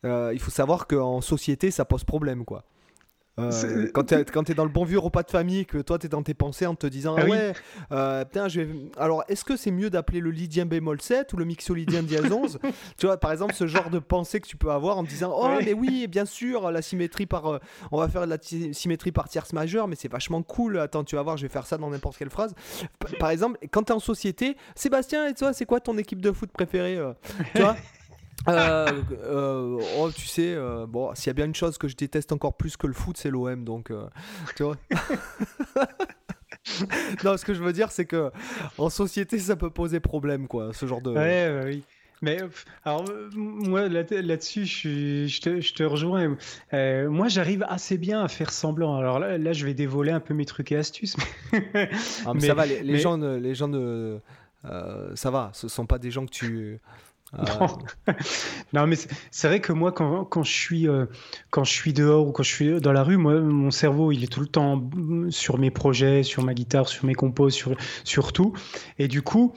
euh, 0.03 0.31
il 0.33 0.39
faut 0.39 0.49
savoir 0.49 0.87
qu'en 0.87 1.21
société, 1.21 1.69
ça 1.69 1.85
pose 1.85 2.03
problème, 2.03 2.43
quoi. 2.43 2.63
Euh, 3.39 3.89
quand 3.93 4.03
tu 4.03 4.51
es, 4.51 4.55
dans 4.55 4.65
le 4.65 4.69
bon 4.69 4.83
vieux 4.83 4.99
repas 4.99 5.23
de 5.23 5.31
famille, 5.31 5.65
que 5.65 5.77
toi 5.77 5.97
tu 5.97 6.07
es 6.07 6.09
dans 6.09 6.21
tes 6.21 6.33
pensées 6.33 6.65
en 6.65 6.75
te 6.75 6.85
disant 6.85 7.15
ah, 7.17 7.25
ouais, 7.25 7.53
euh, 7.93 8.25
putain, 8.25 8.49
je 8.49 8.61
vais. 8.61 8.75
Alors, 8.97 9.23
est-ce 9.29 9.45
que 9.45 9.55
c'est 9.55 9.71
mieux 9.71 9.89
d'appeler 9.89 10.19
le 10.19 10.31
lydien 10.31 10.65
bémol 10.65 11.01
7 11.01 11.31
ou 11.31 11.37
le 11.37 11.45
mixolydien 11.45 12.03
dièse 12.03 12.29
11 12.31 12.59
Tu 12.97 13.05
vois, 13.05 13.17
par 13.17 13.31
exemple, 13.31 13.53
ce 13.53 13.67
genre 13.67 13.89
de 13.89 13.99
pensée 13.99 14.41
que 14.41 14.47
tu 14.47 14.57
peux 14.57 14.71
avoir 14.71 14.97
en 14.97 15.05
te 15.05 15.09
disant 15.09 15.33
oh, 15.33 15.49
mais 15.63 15.73
oui, 15.73 16.07
bien 16.07 16.25
sûr, 16.25 16.71
la 16.71 16.81
symétrie 16.81 17.25
par. 17.25 17.47
Euh, 17.47 17.59
on 17.91 17.99
va 17.99 18.09
faire 18.09 18.25
de 18.25 18.29
la 18.29 18.37
symétrie 18.73 19.13
par 19.13 19.29
tierce 19.29 19.53
majeure, 19.53 19.87
mais 19.87 19.95
c'est 19.95 20.11
vachement 20.11 20.43
cool. 20.43 20.77
Attends, 20.79 21.05
tu 21.05 21.15
vas 21.15 21.23
voir, 21.23 21.37
je 21.37 21.43
vais 21.43 21.49
faire 21.51 21.65
ça 21.65 21.77
dans 21.77 21.89
n'importe 21.89 22.17
quelle 22.17 22.29
phrase. 22.29 22.53
par 23.17 23.29
exemple, 23.29 23.59
quand 23.71 23.83
tu 23.83 23.93
es 23.93 23.95
en 23.95 23.99
société, 23.99 24.57
Sébastien, 24.75 25.27
et 25.27 25.33
toi, 25.33 25.53
c'est 25.53 25.65
quoi 25.65 25.79
ton 25.79 25.97
équipe 25.97 26.21
de 26.21 26.33
foot 26.33 26.51
préférée 26.51 26.99
Tu 27.55 27.61
vois? 27.61 27.77
Euh, 28.47 28.87
euh, 29.23 29.79
oh, 29.99 30.11
tu 30.11 30.25
sais, 30.25 30.53
euh, 30.55 30.85
bon, 30.87 31.13
s'il 31.13 31.27
y 31.27 31.29
a 31.29 31.33
bien 31.33 31.45
une 31.45 31.55
chose 31.55 31.77
que 31.77 31.87
je 31.87 31.95
déteste 31.95 32.31
encore 32.31 32.55
plus 32.55 32.77
que 32.77 32.87
le 32.87 32.93
foot, 32.93 33.17
c'est 33.17 33.29
l'OM, 33.29 33.63
donc 33.63 33.91
tu 34.55 34.63
vois. 34.63 34.77
non, 37.23 37.37
ce 37.37 37.45
que 37.45 37.53
je 37.53 37.61
veux 37.61 37.73
dire, 37.73 37.91
c'est 37.91 38.05
que 38.05 38.31
en 38.77 38.89
société, 38.89 39.39
ça 39.39 39.55
peut 39.55 39.69
poser 39.69 39.99
problème, 39.99 40.47
quoi, 40.47 40.73
ce 40.73 40.85
genre 40.85 41.01
de. 41.01 41.11
Ouais, 41.11 41.61
oui. 41.65 41.83
Mais 42.23 42.37
alors 42.85 43.03
moi 43.33 43.89
là-dessus, 43.89 44.65
je, 44.65 45.25
je, 45.25 45.41
te, 45.41 45.59
je, 45.59 45.73
te, 45.73 45.81
rejoins. 45.81 46.37
moi, 46.71 47.27
j'arrive 47.29 47.65
assez 47.67 47.97
bien 47.97 48.23
à 48.23 48.27
faire 48.27 48.51
semblant. 48.51 48.95
Alors 48.95 49.17
là, 49.17 49.39
là, 49.39 49.53
je 49.53 49.65
vais 49.65 49.73
dévoiler 49.73 50.11
un 50.11 50.19
peu 50.19 50.35
mes 50.35 50.45
trucs 50.45 50.71
et 50.71 50.75
astuces. 50.75 51.17
Mais, 51.51 51.89
ah, 52.27 52.33
mais, 52.35 52.41
ça 52.47 52.53
va, 52.53 52.67
les, 52.67 52.99
gens, 52.99 53.17
les 53.17 53.55
gens 53.55 53.69
de, 53.69 54.19
ça 55.15 55.31
va. 55.31 55.49
Ce 55.53 55.67
sont 55.67 55.87
pas 55.87 55.97
des 55.97 56.11
gens 56.11 56.27
que 56.27 56.31
tu 56.31 56.79
ah. 57.37 57.77
Non. 58.73 58.87
mais 58.87 58.95
c'est 59.31 59.47
vrai 59.47 59.59
que 59.61 59.71
moi, 59.71 59.91
quand, 59.91 60.25
quand, 60.25 60.43
je 60.43 60.51
suis, 60.51 60.87
euh, 60.87 61.05
quand 61.49 61.63
je 61.63 61.71
suis 61.71 61.93
dehors 61.93 62.27
ou 62.27 62.31
quand 62.31 62.43
je 62.43 62.51
suis 62.51 62.81
dans 62.81 62.91
la 62.91 63.03
rue, 63.03 63.17
moi, 63.17 63.39
mon 63.39 63.71
cerveau, 63.71 64.11
il 64.11 64.23
est 64.23 64.27
tout 64.27 64.41
le 64.41 64.47
temps 64.47 64.81
sur 65.29 65.57
mes 65.57 65.71
projets, 65.71 66.23
sur 66.23 66.43
ma 66.43 66.53
guitare, 66.53 66.87
sur 66.87 67.05
mes 67.05 67.15
compos, 67.15 67.49
sur, 67.49 67.75
sur 68.03 68.33
tout. 68.33 68.53
Et 68.99 69.07
du 69.07 69.21
coup, 69.21 69.53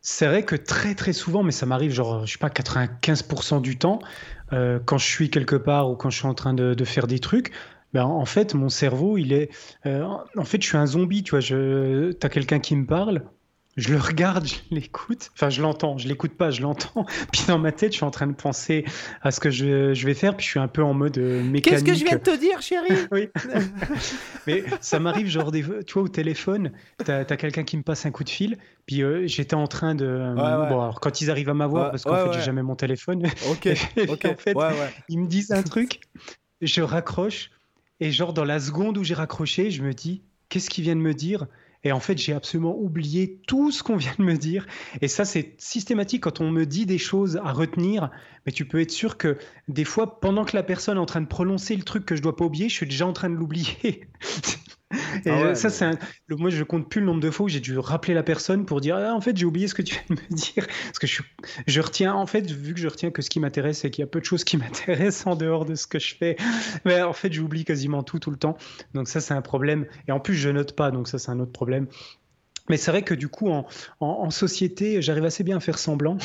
c'est 0.00 0.26
vrai 0.26 0.44
que 0.44 0.56
très 0.56 0.94
très 0.94 1.12
souvent, 1.12 1.42
mais 1.42 1.52
ça 1.52 1.64
m'arrive 1.64 1.92
genre, 1.92 2.26
je 2.26 2.32
sais 2.32 2.38
pas, 2.38 2.48
95% 2.48 3.62
du 3.62 3.78
temps, 3.78 4.00
euh, 4.52 4.80
quand 4.84 4.98
je 4.98 5.06
suis 5.06 5.30
quelque 5.30 5.56
part 5.56 5.90
ou 5.90 5.96
quand 5.96 6.10
je 6.10 6.18
suis 6.18 6.26
en 6.26 6.34
train 6.34 6.54
de, 6.54 6.74
de 6.74 6.84
faire 6.84 7.06
des 7.06 7.20
trucs, 7.20 7.52
ben, 7.92 8.04
en 8.04 8.24
fait, 8.24 8.54
mon 8.54 8.68
cerveau, 8.68 9.18
il 9.18 9.32
est. 9.32 9.50
Euh, 9.86 10.04
en 10.36 10.44
fait, 10.44 10.62
je 10.62 10.66
suis 10.66 10.78
un 10.78 10.86
zombie, 10.86 11.22
tu 11.22 11.32
vois. 11.32 11.40
Je... 11.40 12.12
T'as 12.12 12.28
quelqu'un 12.30 12.58
qui 12.58 12.74
me 12.74 12.86
parle, 12.86 13.22
je 13.76 13.92
le 13.92 13.98
regarde, 13.98 14.46
je 14.46 14.56
l'écoute, 14.70 15.30
enfin 15.34 15.48
je 15.48 15.62
l'entends, 15.62 15.96
je 15.96 16.06
l'écoute 16.06 16.32
pas, 16.32 16.50
je 16.50 16.60
l'entends. 16.60 17.06
Puis 17.32 17.42
dans 17.48 17.58
ma 17.58 17.72
tête, 17.72 17.92
je 17.92 17.96
suis 17.96 18.04
en 18.04 18.10
train 18.10 18.26
de 18.26 18.34
penser 18.34 18.84
à 19.22 19.30
ce 19.30 19.40
que 19.40 19.50
je, 19.50 19.94
je 19.94 20.06
vais 20.06 20.14
faire, 20.14 20.36
puis 20.36 20.44
je 20.44 20.50
suis 20.50 20.60
un 20.60 20.68
peu 20.68 20.82
en 20.82 20.92
mode 20.92 21.16
euh, 21.16 21.42
mécanique. 21.42 21.64
Qu'est-ce 21.64 21.84
que 21.84 21.94
je 21.94 22.04
viens 22.04 22.16
de 22.16 22.22
te 22.22 22.38
dire, 22.38 22.60
chérie 22.60 22.88
Oui. 23.12 23.30
Mais 24.46 24.64
ça 24.80 25.00
m'arrive 25.00 25.26
genre 25.26 25.50
des, 25.50 25.62
tu 25.86 25.94
vois, 25.94 26.02
au 26.02 26.08
téléphone, 26.08 26.72
t'as 27.04 27.20
as, 27.20 27.36
quelqu'un 27.36 27.64
qui 27.64 27.76
me 27.76 27.82
passe 27.82 28.04
un 28.04 28.10
coup 28.10 28.24
de 28.24 28.28
fil, 28.28 28.58
puis 28.86 29.02
euh, 29.02 29.26
j'étais 29.26 29.54
en 29.54 29.66
train 29.66 29.94
de, 29.94 30.34
bon, 30.36 30.80
alors 30.80 31.00
quand 31.00 31.20
ils 31.20 31.30
arrivent 31.30 31.50
à 31.50 31.54
m'avoir, 31.54 31.90
parce 31.90 32.04
qu'en 32.04 32.16
fait 32.16 32.32
j'ai 32.34 32.44
jamais 32.44 32.62
mon 32.62 32.76
téléphone. 32.76 33.26
Ok. 33.50 33.68
ok. 34.08 34.24
en 34.26 34.36
fait, 34.36 34.56
ils 35.08 35.18
me 35.18 35.26
disent 35.26 35.52
un 35.52 35.62
truc, 35.62 36.00
je 36.60 36.82
raccroche, 36.82 37.50
et 38.00 38.10
genre 38.10 38.32
dans 38.32 38.44
la 38.44 38.60
seconde 38.60 38.98
où 38.98 39.04
j'ai 39.04 39.14
raccroché, 39.14 39.70
je 39.70 39.82
me 39.82 39.94
dis, 39.94 40.22
qu'est-ce 40.48 40.68
qu'ils 40.68 40.84
viennent 40.84 41.00
me 41.00 41.14
dire? 41.14 41.46
Et 41.84 41.92
en 41.92 42.00
fait, 42.00 42.16
j'ai 42.16 42.32
absolument 42.32 42.76
oublié 42.78 43.40
tout 43.46 43.72
ce 43.72 43.82
qu'on 43.82 43.96
vient 43.96 44.14
de 44.18 44.22
me 44.22 44.36
dire. 44.36 44.66
Et 45.00 45.08
ça, 45.08 45.24
c'est 45.24 45.54
systématique 45.58 46.22
quand 46.22 46.40
on 46.40 46.50
me 46.50 46.64
dit 46.64 46.86
des 46.86 46.98
choses 46.98 47.38
à 47.38 47.52
retenir. 47.52 48.10
Mais 48.46 48.52
tu 48.52 48.64
peux 48.66 48.80
être 48.80 48.92
sûr 48.92 49.16
que 49.16 49.36
des 49.68 49.84
fois, 49.84 50.20
pendant 50.20 50.44
que 50.44 50.56
la 50.56 50.62
personne 50.62 50.96
est 50.96 51.00
en 51.00 51.06
train 51.06 51.20
de 51.20 51.26
prononcer 51.26 51.74
le 51.74 51.82
truc 51.82 52.06
que 52.06 52.14
je 52.14 52.22
dois 52.22 52.36
pas 52.36 52.44
oublier, 52.44 52.68
je 52.68 52.74
suis 52.74 52.86
déjà 52.86 53.06
en 53.06 53.12
train 53.12 53.30
de 53.30 53.34
l'oublier. 53.34 54.06
Et 55.24 55.30
ah 55.30 55.54
ça, 55.54 55.70
c'est 55.70 55.90
moi, 56.28 56.50
je 56.50 56.64
compte 56.64 56.88
plus 56.88 57.00
le 57.00 57.06
nombre 57.06 57.20
de 57.20 57.30
fois 57.30 57.46
où 57.46 57.48
j'ai 57.48 57.60
dû 57.60 57.78
rappeler 57.78 58.14
la 58.14 58.22
personne 58.22 58.64
pour 58.64 58.80
dire 58.80 58.96
ah, 58.96 59.14
en 59.14 59.20
fait, 59.20 59.36
j'ai 59.36 59.44
oublié 59.44 59.68
ce 59.68 59.74
que 59.74 59.82
tu 59.82 59.94
viens 59.94 60.16
de 60.16 60.22
me 60.22 60.36
dire. 60.36 60.66
Parce 60.86 60.98
que 60.98 61.06
je, 61.06 61.22
je 61.66 61.80
retiens, 61.80 62.14
en 62.14 62.26
fait, 62.26 62.50
vu 62.50 62.74
que 62.74 62.80
je 62.80 62.88
retiens 62.88 63.10
que 63.10 63.22
ce 63.22 63.30
qui 63.30 63.40
m'intéresse, 63.40 63.78
c'est 63.78 63.90
qu'il 63.90 64.02
y 64.02 64.04
a 64.04 64.08
peu 64.08 64.20
de 64.20 64.24
choses 64.24 64.44
qui 64.44 64.56
m'intéressent 64.58 65.26
en 65.26 65.36
dehors 65.36 65.64
de 65.64 65.74
ce 65.74 65.86
que 65.86 65.98
je 65.98 66.14
fais. 66.14 66.36
Mais 66.84 67.02
en 67.02 67.12
fait, 67.12 67.32
j'oublie 67.32 67.64
quasiment 67.64 68.02
tout, 68.02 68.18
tout 68.18 68.30
le 68.30 68.36
temps. 68.36 68.56
Donc, 68.94 69.08
ça, 69.08 69.20
c'est 69.20 69.34
un 69.34 69.42
problème. 69.42 69.86
Et 70.08 70.12
en 70.12 70.20
plus, 70.20 70.34
je 70.34 70.48
note 70.48 70.74
pas. 70.74 70.90
Donc, 70.90 71.08
ça, 71.08 71.18
c'est 71.18 71.30
un 71.30 71.40
autre 71.40 71.52
problème. 71.52 71.86
Mais 72.68 72.76
c'est 72.76 72.90
vrai 72.90 73.02
que 73.02 73.14
du 73.14 73.28
coup, 73.28 73.48
en, 73.48 73.66
en, 74.00 74.30
société, 74.30 75.02
j'arrive 75.02 75.24
assez 75.24 75.42
bien 75.42 75.56
à 75.56 75.60
faire 75.60 75.78
semblant. 75.78 76.18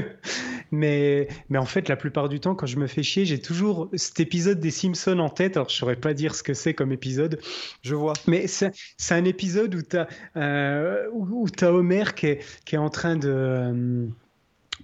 mais, 0.70 1.28
mais 1.50 1.58
en 1.58 1.66
fait, 1.66 1.88
la 1.88 1.96
plupart 1.96 2.28
du 2.28 2.40
temps, 2.40 2.54
quand 2.54 2.66
je 2.66 2.78
me 2.78 2.86
fais 2.86 3.02
chier, 3.02 3.26
j'ai 3.26 3.40
toujours 3.40 3.90
cet 3.94 4.18
épisode 4.20 4.60
des 4.60 4.70
Simpsons 4.70 5.18
en 5.18 5.28
tête. 5.28 5.56
Alors, 5.56 5.68
je 5.68 5.74
ne 5.74 5.78
saurais 5.78 5.96
pas 5.96 6.14
dire 6.14 6.34
ce 6.34 6.42
que 6.42 6.54
c'est 6.54 6.74
comme 6.74 6.92
épisode. 6.92 7.38
Je 7.82 7.94
vois. 7.94 8.14
Mais 8.26 8.46
c'est 8.46 8.72
un 9.10 9.24
épisode 9.24 9.74
où 9.74 9.82
tu 9.82 9.96
as, 9.96 10.08
euh, 10.36 11.06
où, 11.12 11.46
as, 11.60 11.70
Homer 11.70 12.04
qui 12.16 12.26
est, 12.26 12.40
qui 12.64 12.76
est 12.76 12.78
en 12.78 12.90
train 12.90 13.16
de. 13.16 13.28
Euh, 13.28 14.06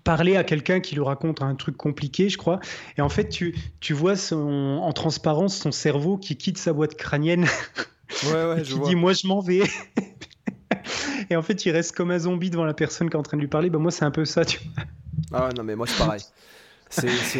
parler 0.05 0.37
à 0.37 0.45
quelqu'un 0.45 0.81
qui 0.81 0.95
lui 0.95 1.03
raconte 1.03 1.43
un 1.43 1.55
truc 1.55 1.77
compliqué, 1.77 2.29
je 2.29 2.39
crois. 2.39 2.61
Et 2.97 3.01
en 3.01 3.09
fait, 3.09 3.29
tu, 3.29 3.55
tu 3.81 3.93
vois 3.93 4.17
son, 4.17 4.79
en 4.83 4.93
transparence 4.93 5.57
son 5.57 5.73
cerveau 5.73 6.17
qui 6.17 6.37
quitte 6.37 6.59
sa 6.59 6.73
boîte 6.73 6.95
crânienne. 6.95 7.47
Ouais, 8.27 8.45
ouais, 8.47 8.63
qui 8.65 8.79
dit 8.81 8.97
Moi, 8.97 9.13
je 9.13 9.27
m'en 9.27 9.41
vais. 9.41 9.63
Et 11.31 11.37
en 11.37 11.43
fait, 11.43 11.65
il 11.67 11.73
reste 11.73 11.97
comme 11.97 12.11
un 12.11 12.19
zombie 12.19 12.51
devant 12.51 12.65
la 12.65 12.75
personne 12.75 13.09
qui 13.11 13.17
est 13.17 13.19
en 13.19 13.23
train 13.23 13.37
de 13.37 13.43
lui 13.43 13.49
parler. 13.49 13.71
Bah, 13.71 13.79
moi, 13.79 13.91
c'est 13.91 14.05
un 14.05 14.11
peu 14.11 14.25
ça, 14.25 14.45
tu 14.45 14.61
vois. 14.75 14.85
Ah 15.33 15.49
non, 15.57 15.63
mais 15.63 15.77
moi, 15.77 15.87
c'est 15.87 15.99
pareil. 15.99 16.23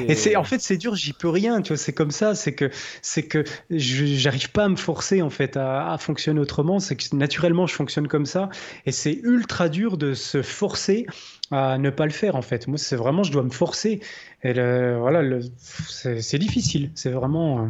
Et 0.09 0.15
c'est 0.15 0.37
en 0.37 0.45
fait 0.45 0.61
c'est 0.61 0.77
dur, 0.77 0.95
j'y 0.95 1.13
peux 1.13 1.29
rien, 1.29 1.61
tu 1.61 1.69
vois, 1.69 1.77
c'est 1.77 1.93
comme 1.93 2.13
ça, 2.13 2.35
c'est 2.35 2.55
que 2.55 2.71
c'est 3.03 3.25
que 3.25 3.45
j'arrive 3.71 4.51
pas 4.53 4.65
à 4.65 4.69
me 4.69 4.77
forcer 4.77 5.23
en 5.23 5.31
fait 5.31 5.57
à, 5.57 5.97
fonctionner 5.99 6.41
autrement, 6.41 6.79
c'est 6.79 6.95
que 6.95 7.17
naturellement 7.17 7.67
je 7.67 7.75
fonctionne 7.75 8.07
comme 8.07 8.27
ça 8.27 8.49
et 8.87 8.93
c'est 8.93 9.19
ultra 9.25 9.69
dur 9.69 9.97
de 9.97 10.15
se 10.15 10.43
forcer 10.43 11.07
à 11.51 11.79
ne 11.79 11.91
pas 11.91 12.05
le 12.05 12.13
faire 12.13 12.37
en 12.37 12.43
fait. 12.43 12.69
Moi 12.69 12.79
c'est 12.79 12.97
vraiment 12.97 13.25
je 13.25 13.33
dois 13.33 13.43
me 13.43 13.51
forcer 13.51 14.01
et 14.45 14.53
voilà 14.53 15.41
c'est 15.67 16.39
difficile, 16.39 16.91
c'est 16.95 17.11
vraiment 17.11 17.65
euh, 17.65 17.67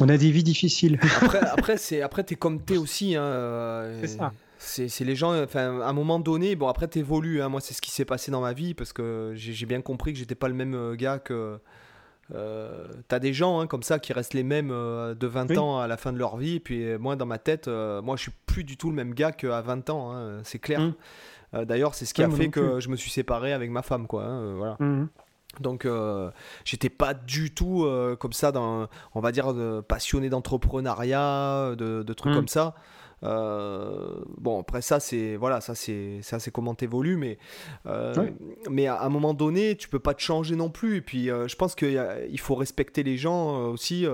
on 0.00 0.08
a 0.08 0.16
des 0.16 0.30
vies 0.32 0.44
difficiles. 0.44 0.98
Après, 1.22 1.40
après 1.40 1.76
c'est 1.76 2.02
après 2.02 2.24
t'es 2.24 2.34
comme 2.34 2.60
t'es 2.60 2.76
aussi. 2.76 3.14
Hein, 3.14 3.22
euh, 3.22 3.98
c'est 4.00 4.08
ça. 4.08 4.32
C'est 4.66 5.04
les 5.04 5.14
gens, 5.14 5.40
enfin, 5.42 5.80
à 5.80 5.88
un 5.88 5.92
moment 5.92 6.18
donné, 6.18 6.56
bon, 6.56 6.68
après, 6.68 6.88
t'évolues. 6.88 7.40
Hein, 7.40 7.48
moi, 7.48 7.60
c'est 7.60 7.72
ce 7.72 7.80
qui 7.80 7.90
s'est 7.90 8.04
passé 8.04 8.30
dans 8.30 8.40
ma 8.40 8.52
vie 8.52 8.74
parce 8.74 8.92
que 8.92 9.32
j'ai 9.34 9.66
bien 9.66 9.80
compris 9.80 10.12
que 10.12 10.18
j'étais 10.18 10.34
pas 10.34 10.48
le 10.48 10.54
même 10.54 10.74
euh, 10.74 10.94
gars 10.96 11.18
que. 11.18 11.58
Euh, 12.34 12.88
T'as 13.06 13.20
des 13.20 13.32
gens 13.32 13.60
hein, 13.60 13.68
comme 13.68 13.84
ça 13.84 14.00
qui 14.00 14.12
restent 14.12 14.34
les 14.34 14.42
mêmes 14.42 14.72
euh, 14.72 15.14
de 15.14 15.28
20 15.28 15.56
ans 15.58 15.78
à 15.78 15.86
la 15.86 15.96
fin 15.96 16.12
de 16.12 16.18
leur 16.18 16.36
vie. 16.36 16.56
Et 16.56 16.60
puis, 16.60 16.98
moi, 16.98 17.14
dans 17.14 17.26
ma 17.26 17.38
tête, 17.38 17.68
moi, 17.68 18.16
je 18.16 18.22
suis 18.22 18.32
plus 18.46 18.64
du 18.64 18.76
tout 18.76 18.90
le 18.90 18.96
même 18.96 19.14
gars 19.14 19.32
qu'à 19.32 19.60
20 19.60 19.90
ans. 19.90 20.12
Hein, 20.12 20.40
c'est 20.42 20.58
clair. 20.58 20.80
Mmh. 20.80 21.64
D'ailleurs, 21.64 21.94
c'est 21.94 22.04
ce 22.04 22.12
qui 22.12 22.22
a 22.22 22.30
fait 22.30 22.48
que 22.48 22.80
je 22.80 22.88
me 22.88 22.96
suis 22.96 23.10
séparé 23.10 23.52
avec 23.52 23.70
ma 23.70 23.82
femme, 23.82 24.06
quoi. 24.06 24.24
Hein, 24.24 24.54
voilà. 24.56 24.76
Mmh. 24.80 25.08
Donc 25.60 25.86
j'étais 26.64 26.90
pas 26.90 27.14
du 27.14 27.54
tout 27.54 27.88
comme 28.18 28.32
ça 28.32 28.50
dans, 28.50 28.88
on 29.14 29.20
va 29.20 29.30
dire, 29.30 29.54
passionné 29.86 30.28
d'entrepreneuriat, 30.28 31.76
de, 31.78 32.02
de, 32.02 32.12
trucs 32.12 32.32
mmh. 32.32 32.36
comme 32.36 32.48
ça. 32.48 32.74
Euh, 33.22 34.14
bon, 34.38 34.60
après 34.60 34.82
ça, 34.82 35.00
c'est 35.00 35.36
voilà, 35.36 35.60
ça 35.60 35.74
c'est 35.74 36.20
ça 36.22 36.38
c'est 36.38 36.50
comment 36.50 36.74
t'évolues, 36.74 37.16
mais 37.16 37.38
euh, 37.86 38.30
mais 38.70 38.86
à 38.86 39.02
un 39.02 39.08
moment 39.08 39.34
donné, 39.34 39.76
tu 39.76 39.88
peux 39.88 39.98
pas 39.98 40.14
te 40.14 40.20
changer 40.20 40.56
non 40.56 40.70
plus. 40.70 40.96
Et 40.96 41.00
puis, 41.00 41.30
euh, 41.30 41.48
je 41.48 41.56
pense 41.56 41.74
qu'il 41.74 42.40
faut 42.40 42.54
respecter 42.54 43.02
les 43.02 43.16
gens 43.16 43.68
aussi. 43.68 44.06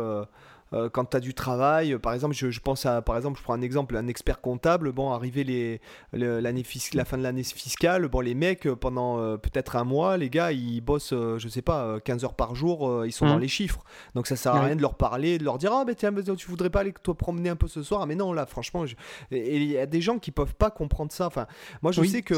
Euh, 0.74 0.88
quand 0.88 1.04
tu 1.06 1.16
as 1.16 1.20
du 1.20 1.34
travail, 1.34 1.98
par 1.98 2.14
exemple, 2.14 2.34
je, 2.34 2.60
pense 2.60 2.86
à, 2.86 3.02
par 3.02 3.16
exemple, 3.16 3.38
je 3.38 3.42
prends 3.44 3.54
un 3.54 3.60
exemple, 3.60 3.96
un 3.96 4.06
expert 4.06 4.40
comptable, 4.40 4.92
bon, 4.92 5.10
arrivé 5.10 5.44
les, 5.44 5.80
l'année 6.12 6.64
la 6.94 7.04
fin 7.04 7.18
de 7.18 7.22
l'année 7.22 7.42
fiscale, 7.42 8.08
bon, 8.08 8.20
les 8.20 8.34
mecs, 8.34 8.66
euh, 8.66 8.76
pendant 8.76 9.18
euh, 9.18 9.36
peut-être 9.36 9.76
un 9.76 9.84
mois, 9.84 10.16
les 10.16 10.30
gars, 10.30 10.52
ils 10.52 10.80
bossent, 10.80 11.12
je 11.12 11.48
sais 11.48 11.62
pas, 11.62 12.00
15 12.00 12.24
heures 12.24 12.34
par 12.34 12.54
jour, 12.54 13.04
ils 13.04 13.12
sont 13.12 13.26
dans 13.26 13.36
mmh. 13.36 13.40
les 13.40 13.48
chiffres. 13.48 13.84
Donc 14.14 14.26
ça 14.26 14.36
sert 14.36 14.54
à 14.54 14.62
rien 14.62 14.76
de 14.76 14.82
leur 14.82 14.94
parler, 14.94 15.38
de 15.38 15.44
leur 15.44 15.58
dire, 15.58 15.72
ah, 15.72 15.84
ben 15.84 15.94
tiens, 15.94 16.12
tu 16.36 16.48
voudrais 16.48 16.70
pas 16.70 16.80
aller 16.80 16.92
toi 17.02 17.14
promener 17.14 17.50
un 17.50 17.56
peu 17.56 17.68
ce 17.68 17.82
soir, 17.82 18.06
mais 18.06 18.14
non, 18.14 18.32
là, 18.32 18.46
franchement, 18.46 18.84
il 19.30 19.64
y 19.64 19.78
a 19.78 19.86
des 19.86 20.00
gens 20.00 20.18
qui 20.18 20.30
peuvent 20.30 20.54
pas 20.54 20.70
comprendre 20.70 21.12
ça. 21.12 21.26
Enfin, 21.26 21.46
moi, 21.82 21.92
je 21.92 22.02
sais 22.04 22.22
que, 22.22 22.34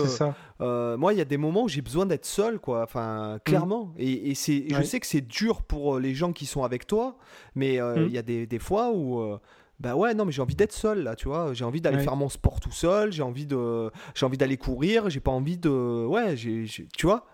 moi, 0.96 1.12
il 1.12 1.18
y 1.18 1.22
a 1.22 1.26
des 1.26 1.36
moments 1.36 1.64
où 1.64 1.68
j'ai 1.68 1.82
besoin 1.82 2.06
d'être 2.06 2.26
seul, 2.26 2.58
quoi, 2.58 2.82
enfin, 2.82 3.38
clairement. 3.44 3.86
Mmh. 3.96 4.00
Et, 4.00 4.34
c'est, 4.34 4.66
je 4.68 4.82
sais 4.82 4.98
que 4.98 5.06
c'est 5.06 5.20
dur 5.20 5.62
pour 5.62 5.98
les 5.98 6.14
gens 6.14 6.32
qui 6.32 6.46
sont 6.46 6.64
avec 6.64 6.86
toi, 6.86 7.16
mais 7.54 7.78
mmh. 7.78 8.06
il 8.06 8.12
y 8.12 8.18
a 8.18 8.23
des, 8.24 8.58
fois 8.58 8.90
où 8.90 9.20
euh, 9.20 9.38
bah 9.80 9.94
ouais 9.96 10.14
non 10.14 10.24
mais 10.24 10.32
j'ai 10.32 10.42
envie 10.42 10.54
d'être 10.54 10.72
seul 10.72 11.02
là 11.02 11.14
tu 11.14 11.28
vois. 11.28 11.54
J'ai 11.54 11.64
envie 11.64 11.80
d'aller 11.80 12.02
faire 12.02 12.16
mon 12.16 12.28
sport 12.28 12.60
tout 12.60 12.72
seul 12.72 13.12
j'ai 13.12 13.22
envie 13.22 13.46
de 13.46 13.90
j'ai 14.14 14.26
envie 14.26 14.38
d'aller 14.38 14.56
courir 14.56 15.10
j'ai 15.10 15.20
pas 15.20 15.32
envie 15.32 15.58
de 15.58 16.04
ouais 16.06 16.36
j'ai 16.36 16.66
tu 16.96 17.06
vois 17.06 17.26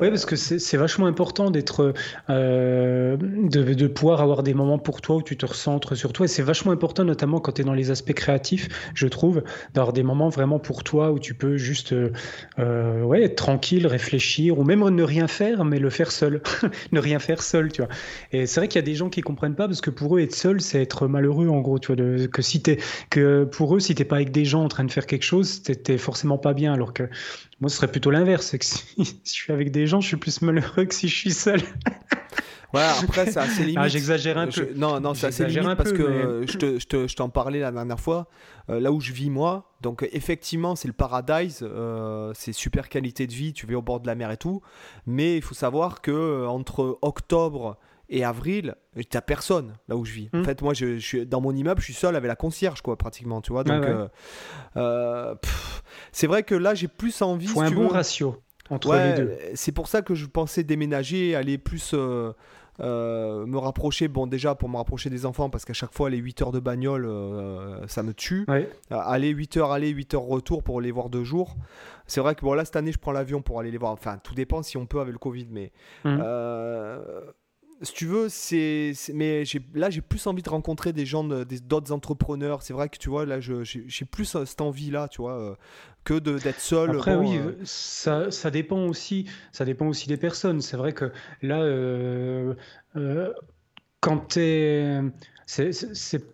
oui, 0.00 0.10
parce 0.10 0.26
que 0.26 0.36
c'est 0.36 0.76
vachement 0.76 1.06
important 1.06 1.50
d'être, 1.50 1.94
euh, 2.30 3.16
de, 3.16 3.74
de, 3.74 3.86
pouvoir 3.86 4.20
avoir 4.20 4.42
des 4.42 4.54
moments 4.54 4.78
pour 4.78 5.00
toi 5.00 5.16
où 5.16 5.22
tu 5.22 5.36
te 5.36 5.46
recentres 5.46 5.96
sur 5.96 6.12
toi. 6.12 6.24
Et 6.24 6.28
c'est 6.28 6.42
vachement 6.42 6.72
important, 6.72 7.04
notamment 7.04 7.40
quand 7.40 7.52
tu 7.52 7.62
es 7.62 7.64
dans 7.64 7.74
les 7.74 7.90
aspects 7.90 8.12
créatifs, 8.12 8.68
je 8.94 9.06
trouve, 9.06 9.42
d'avoir 9.74 9.92
des 9.92 10.02
moments 10.02 10.28
vraiment 10.28 10.58
pour 10.58 10.84
toi 10.84 11.12
où 11.12 11.18
tu 11.18 11.34
peux 11.34 11.56
juste 11.56 11.94
euh, 12.58 13.02
ouais, 13.02 13.22
être 13.22 13.36
tranquille, 13.36 13.86
réfléchir, 13.86 14.58
ou 14.58 14.64
même 14.64 14.86
ne 14.88 15.02
rien 15.02 15.28
faire, 15.28 15.64
mais 15.64 15.78
le 15.78 15.90
faire 15.90 16.12
seul. 16.12 16.42
ne 16.92 17.00
rien 17.00 17.18
faire 17.18 17.42
seul, 17.42 17.72
tu 17.72 17.82
vois. 17.82 17.90
Et 18.32 18.46
c'est 18.46 18.60
vrai 18.60 18.68
qu'il 18.68 18.78
y 18.78 18.84
a 18.84 18.86
des 18.86 18.94
gens 18.94 19.08
qui 19.08 19.20
comprennent 19.20 19.56
pas, 19.56 19.66
parce 19.66 19.80
que 19.80 19.90
pour 19.90 20.16
eux, 20.16 20.20
être 20.20 20.34
seul, 20.34 20.60
c'est 20.60 20.80
être 20.80 21.06
malheureux, 21.06 21.48
en 21.48 21.60
gros, 21.60 21.78
tu 21.78 21.88
vois. 21.88 21.96
De, 21.96 22.26
que, 22.26 22.42
si 22.42 22.62
es, 22.66 22.78
que 23.10 23.44
pour 23.44 23.74
eux, 23.74 23.80
si 23.80 23.94
t'es 23.94 24.04
pas 24.04 24.16
avec 24.16 24.30
des 24.30 24.44
gens 24.44 24.64
en 24.64 24.68
train 24.68 24.84
de 24.84 24.92
faire 24.92 25.06
quelque 25.06 25.24
chose, 25.24 25.62
t'es 25.62 25.98
forcément 25.98 26.38
pas 26.38 26.54
bien. 26.54 26.72
Alors 26.72 26.92
que 26.92 27.04
moi, 27.60 27.68
ce 27.70 27.76
serait 27.76 27.90
plutôt 27.90 28.10
l'inverse. 28.10 28.46
C'est 28.46 28.58
que 28.58 28.64
si, 28.66 28.84
je 29.24 29.30
suis 29.30 29.52
avec 29.52 29.70
des 29.70 29.86
gens, 29.86 30.00
je 30.00 30.08
suis 30.08 30.16
plus 30.16 30.42
malheureux 30.42 30.84
que 30.84 30.94
si 30.94 31.08
je 31.08 31.16
suis 31.16 31.32
seul. 31.32 31.60
Ouais, 32.74 32.82
après, 32.82 33.30
c'est 33.30 33.38
assez 33.38 33.62
ah, 33.62 33.64
limite. 33.64 33.78
Ah, 33.80 33.88
j'exagère 33.88 34.36
un 34.36 34.46
peu. 34.46 34.68
Non, 34.76 35.00
non, 35.00 35.14
c'est 35.14 35.28
assez 35.28 35.46
limite 35.46 35.74
parce 35.74 35.92
que 35.92 36.44
je, 36.46 36.58
te, 36.58 36.78
je, 36.78 36.86
te, 36.86 37.06
je 37.06 37.16
t'en 37.16 37.30
parlais 37.30 37.60
la 37.60 37.72
dernière 37.72 37.98
fois. 37.98 38.28
Euh, 38.68 38.78
là 38.78 38.92
où 38.92 39.00
je 39.00 39.12
vis 39.12 39.30
moi, 39.30 39.72
donc 39.80 40.06
effectivement, 40.12 40.76
c'est 40.76 40.88
le 40.88 40.92
paradise. 40.92 41.60
Euh, 41.62 42.32
c'est 42.34 42.52
super 42.52 42.90
qualité 42.90 43.26
de 43.26 43.32
vie. 43.32 43.54
Tu 43.54 43.66
vis 43.66 43.74
au 43.74 43.80
bord 43.80 44.00
de 44.00 44.06
la 44.06 44.14
mer 44.14 44.30
et 44.30 44.36
tout. 44.36 44.60
Mais 45.06 45.36
il 45.36 45.42
faut 45.42 45.54
savoir 45.54 46.02
que 46.02 46.10
euh, 46.10 46.46
entre 46.46 46.98
octobre 47.00 47.78
et 48.10 48.24
avril, 48.24 48.74
t'as 49.10 49.20
personne 49.20 49.74
là 49.88 49.96
où 49.96 50.04
je 50.04 50.12
vis. 50.12 50.30
En 50.32 50.38
hmm. 50.38 50.44
fait, 50.44 50.62
moi, 50.62 50.74
je, 50.74 50.98
suis 50.98 51.26
dans 51.26 51.40
mon 51.40 51.54
immeuble, 51.54 51.80
je 51.80 51.86
suis 51.86 51.94
seul 51.94 52.16
avec 52.16 52.28
la 52.28 52.36
concierge, 52.36 52.80
quoi, 52.80 52.96
pratiquement, 52.96 53.40
tu 53.40 53.52
vois. 53.52 53.64
Donc, 53.64 53.84
euh, 53.84 54.08
euh, 54.76 55.34
c'est 56.12 56.26
vrai 56.26 56.42
que 56.42 56.54
là, 56.54 56.74
j'ai 56.74 56.88
plus 56.88 57.20
envie. 57.22 57.46
Faut 57.46 57.60
un 57.60 57.70
bon 57.70 57.88
ratio 57.88 58.42
entre 58.70 58.94
les 58.94 59.14
deux. 59.14 59.36
C'est 59.54 59.72
pour 59.72 59.88
ça 59.88 60.02
que 60.02 60.14
je 60.14 60.26
pensais 60.26 60.62
déménager, 60.62 61.34
aller 61.34 61.58
plus. 61.58 61.94
Euh, 62.80 63.44
me 63.44 63.58
rapprocher, 63.58 64.06
bon 64.06 64.28
déjà 64.28 64.54
pour 64.54 64.68
me 64.68 64.76
rapprocher 64.76 65.10
des 65.10 65.26
enfants 65.26 65.50
parce 65.50 65.64
qu'à 65.64 65.72
chaque 65.72 65.92
fois 65.92 66.10
les 66.10 66.18
8 66.18 66.42
heures 66.42 66.52
de 66.52 66.60
bagnole 66.60 67.10
ça 67.88 68.04
me 68.04 68.14
tue. 68.14 68.46
aller 68.88 69.30
8 69.30 69.56
heures 69.56 69.72
aller, 69.72 69.88
8 69.88 70.14
heures 70.14 70.22
retour 70.22 70.62
pour 70.62 70.80
les 70.80 70.92
voir 70.92 71.08
deux 71.08 71.24
jours. 71.24 71.56
C'est 72.06 72.20
vrai 72.20 72.36
que 72.36 72.42
bon 72.42 72.54
là 72.54 72.64
cette 72.64 72.76
année 72.76 72.92
je 72.92 72.98
prends 72.98 73.10
l'avion 73.10 73.42
pour 73.42 73.58
aller 73.58 73.72
les 73.72 73.78
voir. 73.78 73.90
Enfin 73.90 74.20
tout 74.22 74.36
dépend 74.36 74.62
si 74.62 74.76
on 74.76 74.86
peut 74.86 75.00
avec 75.00 75.12
le 75.12 75.18
Covid 75.18 75.48
mais 75.50 75.72
mmh 76.04 76.20
si 77.82 77.92
tu 77.92 78.06
veux, 78.06 78.28
c'est, 78.28 78.92
mais 79.14 79.44
là 79.74 79.90
j'ai 79.90 80.00
plus 80.00 80.26
envie 80.26 80.42
de 80.42 80.50
rencontrer 80.50 80.92
des 80.92 81.06
gens, 81.06 81.22
d'autres 81.24 81.92
entrepreneurs. 81.92 82.62
C'est 82.62 82.72
vrai 82.72 82.88
que 82.88 82.98
tu 82.98 83.08
vois, 83.08 83.24
là 83.24 83.38
j'ai 83.40 84.04
plus 84.04 84.34
euh, 84.34 84.44
cette 84.44 84.60
envie-là, 84.60 85.08
tu 85.08 85.22
vois, 85.22 85.38
euh, 85.38 85.54
que 86.04 86.18
d'être 86.18 86.60
seul. 86.60 86.90
Après, 86.90 87.14
oui, 87.14 87.36
euh, 87.36 87.52
ça, 87.64 88.30
ça, 88.30 88.50
dépend 88.50 88.86
aussi, 88.86 89.26
ça 89.52 89.64
dépend 89.64 89.86
aussi 89.86 90.08
des 90.08 90.16
personnes. 90.16 90.60
C'est 90.60 90.76
vrai 90.76 90.92
que 90.92 91.12
là, 91.42 91.62
quand 94.00 94.28
tu 94.28 94.40
es. 94.40 95.00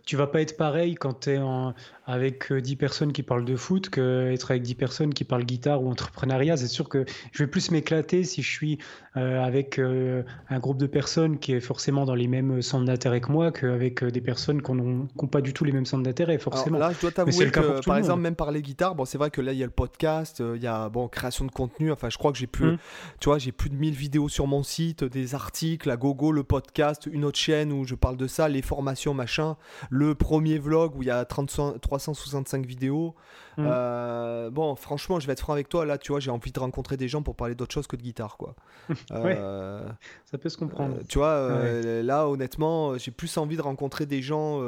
tu 0.07 0.17
vas 0.17 0.27
pas 0.27 0.41
être 0.41 0.57
pareil 0.57 0.95
quand 0.95 1.21
tu 1.21 1.31
es 1.31 1.39
en, 1.39 1.75
avec 2.07 2.53
10 2.53 2.73
euh, 2.73 2.77
personnes 2.77 3.13
qui 3.13 3.23
parlent 3.23 3.45
de 3.45 3.57
foot 3.57 3.89
qu'être 3.89 4.51
avec 4.51 4.63
10 4.63 4.75
personnes 4.75 5.15
qui 5.15 5.25
parlent 5.25 5.45
guitare 5.45 5.83
ou 5.83 5.91
entrepreneuriat. 5.91 6.57
C'est 6.57 6.67
sûr 6.67 6.89
que 6.89 7.05
je 7.33 7.43
vais 7.43 7.47
plus 7.47 7.71
m'éclater 7.71 8.25
si 8.25 8.43
je 8.43 8.51
suis 8.51 8.79
euh, 9.17 9.43
avec 9.43 9.79
euh, 9.79 10.23
un 10.51 10.59
groupe 10.59 10.79
de 10.79 10.87
personnes 10.87 11.39
qui 11.39 11.53
est 11.53 11.61
forcément 11.61 12.05
dans 12.05 12.15
les 12.15 12.29
mêmes 12.29 12.61
centres 12.63 12.85
d'intérêt 12.85 13.21
que 13.21 13.33
moi 13.33 13.53
qu'avec 13.53 14.05
des 14.05 14.21
personnes 14.21 14.63
qui 14.63 14.73
n'ont 14.73 15.09
pas 15.31 15.41
du 15.41 15.53
tout 15.53 15.65
les 15.65 15.73
mêmes 15.73 15.87
centres 15.87 16.03
d'intérêt, 16.03 16.39
forcément. 16.39 16.79
là, 16.79 16.93
je 16.93 17.01
dois 17.01 17.11
t'avouer 17.11 17.51
que, 17.51 17.85
par 17.85 17.97
exemple, 17.97 18.21
même 18.21 18.37
parler 18.37 18.61
guitare, 18.61 18.95
bon, 18.95 19.05
c'est 19.05 19.19
vrai 19.19 19.31
que 19.31 19.41
là, 19.41 19.53
il 19.53 19.59
y 19.59 19.63
a 19.63 19.67
le 19.67 19.73
podcast, 19.73 20.43
il 20.55 20.63
y 20.63 20.67
a 20.67 20.89
bon, 20.89 21.09
création 21.09 21.45
de 21.45 21.51
contenu. 21.51 21.91
Enfin, 21.91 22.11
je 22.11 22.19
crois 22.19 22.33
que 22.33 22.39
j'ai 22.39 22.47
plus, 22.47 22.73
mmh. 22.73 22.79
tu 23.21 23.29
vois, 23.29 23.39
j'ai 23.39 23.53
plus 23.53 23.71
de 23.71 23.77
1000 23.77 23.95
vidéos 23.95 24.29
sur 24.29 24.47
mon 24.47 24.63
site, 24.63 25.05
des 25.05 25.35
articles, 25.35 25.91
à 25.91 25.97
gogo, 25.97 26.33
le 26.33 26.45
podcast, 26.45 27.09
une 27.11 27.25
autre 27.25 27.39
chaîne 27.39 27.73
où 27.73 27.85
je 27.85 27.95
parle 27.95 28.17
de 28.17 28.27
ça, 28.27 28.49
les 28.49 28.63
formations, 28.63 29.15
machin, 29.15 29.57
le 29.91 30.15
premier 30.15 30.59
vlog 30.59 30.97
où 30.97 31.03
il 31.03 31.07
y 31.07 31.11
a 31.11 31.25
33 31.25 31.94
365 31.99 32.67
vidéos. 32.67 33.15
Mm. 33.57 33.67
Euh, 33.67 34.51
bon, 34.51 34.75
franchement, 34.75 35.21
je 35.21 35.27
vais 35.27 35.33
être 35.33 35.41
franc 35.41 35.53
avec 35.53 35.69
toi. 35.69 35.85
Là, 35.85 35.99
tu 35.99 36.13
vois, 36.13 36.21
j'ai 36.21 36.31
envie 36.31 36.53
de 36.53 36.59
rencontrer 36.59 36.97
des 36.97 37.09
gens 37.09 37.23
pour 37.23 37.37
parler 37.37 37.55
d'autre 37.55 37.73
chose 37.73 37.87
que 37.87 37.97
de 37.97 38.03
guitare, 38.03 38.37
quoi. 38.37 38.55
Euh, 39.13 39.87
ça 40.25 40.39
peut 40.39 40.49
se 40.49 40.57
comprendre. 40.57 40.97
Euh, 40.97 41.03
tu 41.09 41.19
vois, 41.19 42.03
là, 42.03 42.29
honnêtement, 42.29 42.99
j'ai 42.99 43.11
plus 43.11 43.37
envie 43.37 43.57
de 43.57 43.63
rencontrer 43.63 44.07
des 44.07 44.23
gens. 44.23 44.61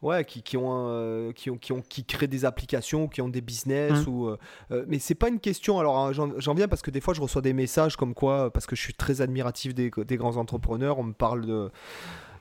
Ouais, 0.00 0.24
qui, 0.24 0.42
qui, 0.42 0.56
ont, 0.56 1.32
qui, 1.34 1.50
ont, 1.50 1.56
qui, 1.56 1.72
ont, 1.72 1.82
qui 1.82 2.04
créent 2.04 2.28
des 2.28 2.44
applications, 2.44 3.08
qui 3.08 3.20
ont 3.20 3.28
des 3.28 3.40
business. 3.40 4.06
Mm. 4.06 4.10
Ou, 4.10 4.36
mais 4.86 5.00
c'est 5.00 5.16
pas 5.16 5.28
une 5.28 5.40
question. 5.40 5.80
Alors, 5.80 5.98
hein, 5.98 6.12
j'en 6.12 6.54
viens 6.54 6.68
parce 6.68 6.82
que 6.82 6.92
des 6.92 7.00
fois, 7.00 7.14
je 7.14 7.20
reçois 7.20 7.42
des 7.42 7.52
messages 7.52 7.96
comme 7.96 8.14
quoi, 8.14 8.52
parce 8.52 8.66
que 8.66 8.76
je 8.76 8.80
suis 8.80 8.94
très 8.94 9.20
admiratif 9.20 9.74
des, 9.74 9.90
des 9.90 10.16
grands 10.16 10.36
entrepreneurs, 10.36 10.98
on 10.98 11.04
me 11.04 11.12
parle 11.12 11.46
de 11.46 11.70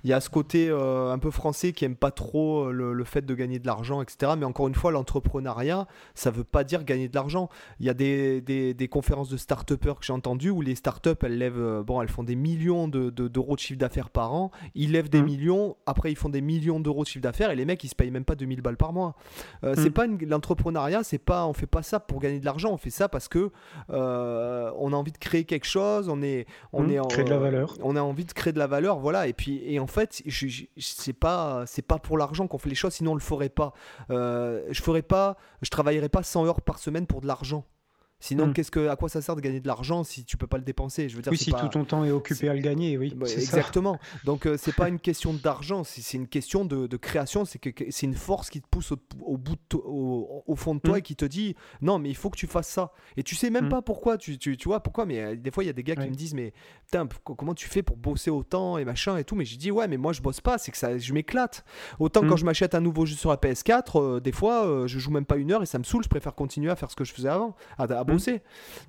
il 0.03 0.09
y 0.09 0.13
a 0.13 0.19
ce 0.19 0.29
côté 0.29 0.69
euh, 0.69 1.11
un 1.11 1.19
peu 1.19 1.31
français 1.31 1.73
qui 1.73 1.85
aime 1.85 1.95
pas 1.95 2.11
trop 2.11 2.65
euh, 2.65 2.71
le, 2.71 3.03
fait 3.03 3.25
de 3.25 3.33
gagner 3.33 3.59
de 3.59 3.67
l'argent, 3.67 4.01
etc. 4.01 4.33
Mais 4.37 4.45
encore 4.45 4.67
une 4.67 4.75
fois, 4.75 4.91
l'entrepreneuriat, 4.91 5.87
ça 6.15 6.31
veut 6.31 6.43
pas 6.43 6.63
dire 6.63 6.83
gagner 6.83 7.07
de 7.07 7.15
l'argent. 7.15 7.49
Il 7.79 7.85
y 7.85 7.89
a 7.89 7.93
des, 7.93 8.41
des, 8.41 8.87
conférences 8.87 9.29
de 9.29 9.37
start 9.37 9.75
que 9.75 9.89
j'ai 10.01 10.13
entendues 10.13 10.49
où 10.49 10.61
les 10.61 10.75
start-up, 10.75 11.23
elles 11.23 11.37
lèvent, 11.37 11.59
euh, 11.59 11.83
bon, 11.83 12.01
elles 12.01 12.09
font 12.09 12.23
des 12.23 12.35
millions 12.35 12.87
d'euros 12.87 13.11
de, 13.11 13.27
de, 13.27 13.53
de, 13.53 13.57
chiffre 13.57 13.79
d'affaires 13.79 14.09
par 14.09 14.33
an. 14.33 14.51
Ils 14.75 14.91
lèvent 14.91 15.09
des 15.09 15.21
mmh. 15.21 15.25
millions, 15.25 15.77
après 15.85 16.11
ils 16.11 16.15
font 16.15 16.29
des 16.29 16.41
millions 16.41 16.79
d'euros 16.79 17.03
de 17.03 17.07
chiffre 17.07 17.23
d'affaires 17.23 17.51
et 17.51 17.55
les 17.55 17.65
mecs, 17.65 17.83
ils 17.83 17.89
se 17.89 17.95
payent 17.95 18.11
même 18.11 18.25
pas 18.25 18.35
2000 18.35 18.61
balles 18.61 18.77
par 18.77 18.93
mois. 18.93 19.15
C'est 19.63 19.89
mmh. 19.89 19.91
pas 19.91 20.07
l'entrepreneuriat, 20.07 21.03
c'est 21.03 21.17
pas, 21.17 21.45
on 21.45 21.53
fait 21.53 21.67
pas 21.67 21.83
ça 21.83 21.99
pour 21.99 22.19
gagner 22.19 22.39
de 22.39 22.45
l'argent, 22.45 22.71
on 22.71 22.77
fait 22.77 22.89
ça 22.89 23.09
parce 23.09 23.27
que 23.27 23.51
on 23.89 24.93
a 24.93 24.95
envie 24.95 25.11
de 25.11 25.17
créer 25.17 25.43
quelque 25.43 25.65
chose, 25.65 26.09
on 26.09 26.21
est, 26.21 26.45
on 26.73 26.83
mmh, 26.83 26.91
est, 26.91 27.07
créer 27.09 27.25
de 27.25 27.29
la 27.29 27.37
valeur. 27.37 27.73
On 27.81 27.95
a 27.95 28.01
envie 28.01 28.25
de 28.25 28.33
créer 28.33 28.53
de 28.53 28.59
la 28.59 28.67
valeur, 28.67 28.99
voilà. 28.99 29.27
Et 29.27 29.33
puis, 29.33 29.61
et 29.65 29.79
en 29.79 29.86
fait, 29.87 30.21
c'est 30.77 31.13
pas 31.13 31.65
c'est 31.65 31.81
pas 31.81 31.99
pour 31.99 32.17
l'argent 32.17 32.47
qu'on 32.47 32.57
fait 32.57 32.69
les 32.69 32.75
choses, 32.75 32.93
sinon 32.93 33.11
on 33.11 33.15
le 33.15 33.19
ferait 33.19 33.49
pas. 33.49 33.73
Euh, 34.09 34.63
je 34.69 34.81
ferais 34.81 35.01
pas, 35.01 35.37
je 35.61 35.69
travaillerais 35.69 36.09
pas 36.09 36.23
100 36.23 36.45
heures 36.45 36.61
par 36.61 36.79
semaine 36.79 37.07
pour 37.07 37.21
de 37.21 37.27
l'argent. 37.27 37.65
Sinon, 38.19 38.47
hmm. 38.47 38.53
qu'est-ce 38.53 38.71
que, 38.71 38.87
à 38.87 38.95
quoi 38.95 39.09
ça 39.09 39.21
sert 39.21 39.35
de 39.35 39.41
gagner 39.41 39.59
de 39.59 39.67
l'argent 39.67 40.03
si 40.03 40.25
tu 40.25 40.37
peux 40.37 40.47
pas 40.47 40.57
le 40.57 40.63
dépenser? 40.63 41.07
Je 41.07 41.15
veux 41.15 41.21
dire, 41.21 41.31
oui, 41.31 41.37
si 41.37 41.51
tout 41.51 41.67
ton 41.67 41.85
temps 41.85 42.03
est 42.03 42.11
occupé 42.11 42.49
à 42.49 42.55
le 42.55 42.61
gagner, 42.61 42.97
oui. 42.97 43.13
Bah, 43.15 43.27
exactement. 43.29 43.99
Donc, 44.25 44.47
euh, 44.47 44.57
c'est 44.57 44.73
pas 44.73 44.89
une 44.89 44.99
question 44.99 45.33
d'argent, 45.33 45.83
c'est 45.83 46.17
une 46.17 46.27
question 46.27 46.65
de, 46.65 46.87
de 46.87 46.97
création. 46.97 47.45
C'est 47.45 47.59
que 47.59 47.69
c'est 47.91 48.07
une 48.07 48.15
force 48.15 48.49
qui 48.49 48.59
te 48.59 48.67
pousse 48.67 48.91
au, 48.91 49.37
bout, 49.37 49.75
au, 49.75 50.43
au, 50.47 50.55
fond 50.55 50.73
de 50.73 50.79
toi 50.79 50.95
hmm. 50.95 50.99
et 50.99 51.01
qui 51.03 51.15
te 51.15 51.25
dit 51.25 51.55
non, 51.81 51.99
mais 51.99 52.09
il 52.09 52.15
faut 52.15 52.31
que 52.31 52.37
tu 52.37 52.47
fasses 52.47 52.67
ça. 52.67 52.91
Et 53.17 53.23
tu 53.23 53.35
sais 53.35 53.51
même 53.51 53.65
hmm. 53.65 53.69
pas 53.69 53.81
pourquoi. 53.83 54.17
Tu, 54.17 54.39
tu, 54.39 54.57
tu, 54.57 54.67
vois 54.67 54.81
pourquoi 54.81 55.05
Mais 55.05 55.19
euh, 55.19 55.35
des 55.35 55.51
fois, 55.51 55.63
il 55.63 55.67
y 55.67 55.69
a 55.69 55.73
des 55.73 55.83
gars 55.83 55.95
qui 55.95 56.09
me 56.09 56.15
disent 56.15 56.33
mais 56.33 56.53
putain, 56.85 57.07
comment 57.23 57.53
tu 57.53 57.67
fais 57.67 57.83
pour 57.83 57.97
bosser 57.97 58.31
autant 58.31 58.79
et 58.79 58.85
machin 58.85 59.17
et 59.17 59.25
tout? 59.25 59.35
Mais 59.35 59.45
je 59.45 59.57
dis 59.57 59.69
ouais, 59.69 59.87
mais 59.87 59.97
moi 59.97 60.11
je 60.11 60.21
bosse 60.21 60.41
pas. 60.41 60.57
C'est 60.57 60.71
que 60.71 60.77
ça, 60.77 60.97
je 60.97 61.13
m'éclate. 61.13 61.63
Autant 61.99 62.27
quand 62.27 62.37
je 62.37 62.45
m'achète 62.45 62.73
un 62.73 62.81
nouveau 62.81 63.05
jeu 63.05 63.15
sur 63.15 63.29
la 63.29 63.37
PS4, 63.37 64.01
euh, 64.01 64.19
des 64.19 64.31
fois, 64.31 64.87
je 64.87 64.97
joue 64.97 65.11
même 65.11 65.25
pas 65.25 65.37
une 65.37 65.51
heure 65.51 65.61
et 65.61 65.67
ça 65.67 65.77
me 65.77 65.83
saoule. 65.83 66.03
Je 66.03 66.09
préfère 66.09 66.33
continuer 66.33 66.71
à 66.71 66.75
faire 66.75 66.89
ce 66.89 66.95
que 66.95 67.03
je 67.03 67.13
faisais 67.13 67.29
avant, 67.29 67.55
à, 67.77 67.83
à 67.83 68.03
bosser. 68.07 68.41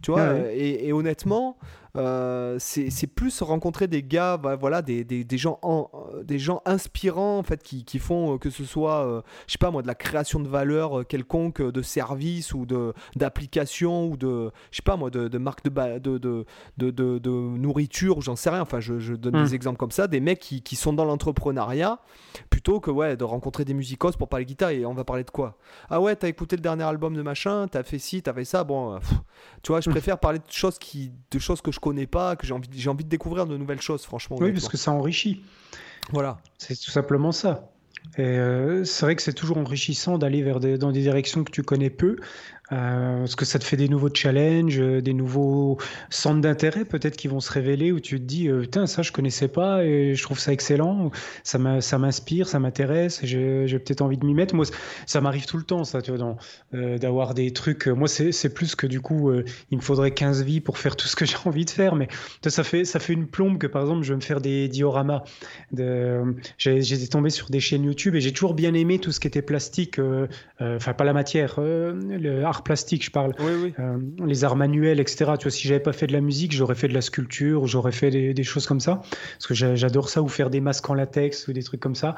Tu 0.02 0.10
vois, 0.10 0.20
euh, 0.20 0.50
et, 0.54 0.92
honnêtement, 0.92 1.56
euh, 1.96 2.56
c'est 2.58 3.06
plus 3.06 3.42
rencontrer 3.42 3.88
des 3.88 4.02
gars, 4.02 4.36
bah, 4.36 4.56
voilà, 4.56 4.82
des, 4.82 5.04
des, 5.04 5.24
des, 5.24 5.38
gens 5.38 5.58
en, 5.62 5.90
des 6.22 6.38
gens 6.38 6.62
inspirants 6.64 7.38
en 7.38 7.42
fait, 7.42 7.62
qui, 7.62 7.84
qui 7.84 7.98
font 7.98 8.34
euh, 8.34 8.38
que 8.38 8.50
ce 8.50 8.64
soit, 8.64 9.06
euh, 9.06 9.22
je 9.46 9.52
sais 9.52 9.58
pas 9.58 9.70
moi, 9.70 9.82
de 9.82 9.86
la 9.86 9.94
création 9.94 10.38
de 10.38 10.48
valeur 10.48 11.06
quelconque, 11.06 11.62
de 11.62 11.82
service 11.82 12.54
ou 12.54 12.66
de 12.66 12.92
d'application 13.16 14.08
ou 14.08 14.16
de, 14.16 14.50
je 14.70 14.76
sais 14.76 14.82
pas 14.82 14.96
moi, 14.96 15.10
de, 15.10 15.28
de 15.28 15.38
marque 15.38 15.64
de, 15.64 15.98
de, 15.98 16.18
de, 16.18 16.44
de, 16.76 17.18
de 17.18 17.30
nourriture 17.30 18.18
ou 18.18 18.20
j'en 18.20 18.36
sais 18.36 18.50
rien. 18.50 18.60
Enfin, 18.60 18.80
je, 18.80 18.98
je 18.98 19.14
donne 19.14 19.42
des 19.44 19.50
hmm. 19.50 19.54
exemples 19.54 19.78
comme 19.78 19.90
ça, 19.90 20.06
des 20.06 20.20
mecs 20.20 20.40
qui, 20.40 20.62
qui 20.62 20.76
sont 20.76 20.92
dans 20.92 21.04
l'entrepreneuriat 21.04 21.98
plutôt 22.50 22.80
que 22.80 22.90
ouais 22.90 23.16
de 23.16 23.24
rencontrer 23.24 23.64
des 23.64 23.74
musicos 23.74 24.16
pour 24.16 24.28
parler 24.28 24.44
guitare 24.44 24.70
et 24.70 24.84
on 24.86 24.94
va 24.94 25.04
parler 25.04 25.24
de 25.24 25.30
quoi? 25.30 25.56
Ah 25.90 26.00
ouais, 26.00 26.14
t'as 26.14 26.28
écouté 26.28 26.54
le 26.56 26.62
dernier 26.62 26.84
album 26.84 27.14
de 27.14 27.22
machin, 27.22 27.66
t'as 27.66 27.82
fait 27.82 27.98
ci, 27.98 28.22
t'as 28.22 28.34
fait 28.34 28.44
ça. 28.44 28.62
Bon, 28.62 28.98
tu 29.62 29.72
vois, 29.72 29.80
je 29.80 29.88
hmm. 29.88 29.92
préfère 29.92 30.18
parler 30.18 30.38
de 30.38 30.44
choses 30.50 30.78
qui, 30.78 31.12
de 31.30 31.38
choses 31.38 31.61
que 31.61 31.72
je 31.72 31.80
connais 31.80 32.06
pas, 32.06 32.36
que 32.36 32.46
j'ai 32.46 32.54
envie, 32.54 32.68
j'ai 32.72 32.90
envie 32.90 33.04
de 33.04 33.09
découvrir 33.09 33.46
de 33.46 33.56
nouvelles 33.56 33.80
choses, 33.80 34.04
franchement. 34.04 34.36
Oui, 34.40 34.52
parce 34.52 34.68
que 34.68 34.76
ça 34.76 34.92
enrichit. 34.92 35.42
Voilà. 36.12 36.38
C'est 36.59 36.74
tout 36.74 36.90
simplement 36.90 37.32
ça. 37.32 37.70
Et 38.16 38.22
euh, 38.22 38.84
c'est 38.84 39.04
vrai 39.04 39.16
que 39.16 39.22
c'est 39.22 39.32
toujours 39.32 39.59
enrichissant 39.59 40.18
d'aller 40.18 40.42
vers 40.42 40.61
dans 40.61 40.92
des 40.92 41.02
directions 41.02 41.44
que 41.44 41.50
tu 41.50 41.62
connais 41.62 41.90
peu, 41.90 42.16
euh, 42.70 43.20
parce 43.20 43.34
que 43.34 43.46
ça 43.46 43.58
te 43.58 43.64
fait 43.64 43.78
des 43.78 43.88
nouveaux 43.88 44.10
challenges, 44.12 44.78
euh, 44.78 45.00
des 45.00 45.14
nouveaux 45.14 45.78
centres 46.10 46.42
d'intérêt 46.42 46.84
peut-être 46.84 47.16
qui 47.16 47.26
vont 47.26 47.40
se 47.40 47.50
révéler 47.50 47.92
où 47.92 48.00
tu 48.00 48.20
te 48.20 48.24
dis 48.24 48.48
euh, 48.48 48.60
putain 48.60 48.86
ça 48.86 49.00
je 49.00 49.10
connaissais 49.10 49.48
pas 49.48 49.84
et 49.86 50.14
je 50.14 50.22
trouve 50.22 50.38
ça 50.38 50.52
excellent, 50.52 51.10
ça 51.44 51.58
m'inspire, 51.58 52.46
ça 52.46 52.58
m'intéresse, 52.58 53.20
j'ai 53.22 53.66
peut-être 53.78 54.02
envie 54.02 54.18
de 54.18 54.26
m'y 54.26 54.34
mettre. 54.34 54.54
Moi 54.54 54.66
ça 55.06 55.20
m'arrive 55.22 55.46
tout 55.46 55.56
le 55.56 55.62
temps 55.62 55.84
ça, 55.84 56.02
tu 56.02 56.12
vois, 56.12 56.36
d'avoir 56.98 57.32
des 57.32 57.52
trucs. 57.52 57.86
moi 57.86 58.06
c'est 58.06 58.52
plus 58.52 58.74
que 58.74 58.86
du 58.86 59.00
coup 59.00 59.32
il 59.70 59.78
me 59.78 59.82
faudrait 59.82 60.10
15 60.10 60.42
vies 60.42 60.60
pour 60.60 60.76
faire 60.76 60.96
tout 60.96 61.08
ce 61.08 61.16
que 61.16 61.24
j'ai 61.24 61.36
envie 61.46 61.64
de 61.64 61.70
faire, 61.70 61.94
mais 61.94 62.08
ça 62.46 62.62
fait 62.62 63.12
une 63.12 63.26
plombe 63.26 63.58
que 63.58 63.66
par 63.66 63.82
exemple 63.82 64.02
je 64.02 64.12
vais 64.12 64.16
me 64.16 64.22
faire 64.22 64.40
des 64.42 64.68
dioramas. 64.68 65.22
De, 65.72 66.36
j'ai 66.58 67.08
tombé 67.08 67.30
sur 67.30 67.48
des 67.48 67.60
chaînes 67.60 67.84
YouTube 67.84 68.14
et 68.14 68.20
j'ai 68.20 68.32
toujours 68.32 68.54
bien 68.54 68.74
aimé 68.74 68.98
tout 68.98 69.12
ce 69.12 69.20
qui 69.20 69.26
était 69.26 69.42
plastique, 69.42 69.98
enfin 70.60 70.92
pas 70.92 71.04
la 71.04 71.14
matière, 71.14 71.58
le 71.58 72.44
plastique, 72.62 73.04
je 73.04 73.11
parle. 73.11 73.34
Euh, 73.40 73.98
les 74.24 74.44
arts 74.44 74.56
manuels, 74.56 75.00
etc. 75.00 75.32
Tu 75.38 75.44
vois, 75.44 75.50
si 75.50 75.66
j'avais 75.68 75.80
pas 75.80 75.92
fait 75.92 76.06
de 76.06 76.12
la 76.12 76.20
musique, 76.20 76.52
j'aurais 76.52 76.74
fait 76.74 76.88
de 76.88 76.94
la 76.94 77.00
sculpture, 77.00 77.66
j'aurais 77.66 77.92
fait 77.92 78.11
des, 78.11 78.34
des, 78.34 78.44
choses 78.44 78.66
comme 78.66 78.80
ça. 78.80 79.02
Parce 79.34 79.46
que 79.46 79.54
j'adore 79.54 80.09
ça, 80.09 80.22
ou 80.22 80.28
faire 80.28 80.50
des 80.50 80.61
masques 80.61 80.88
en 80.88 80.94
latex 80.94 81.48
ou 81.48 81.52
des 81.52 81.62
trucs 81.62 81.80
comme 81.80 81.94
ça. 81.94 82.14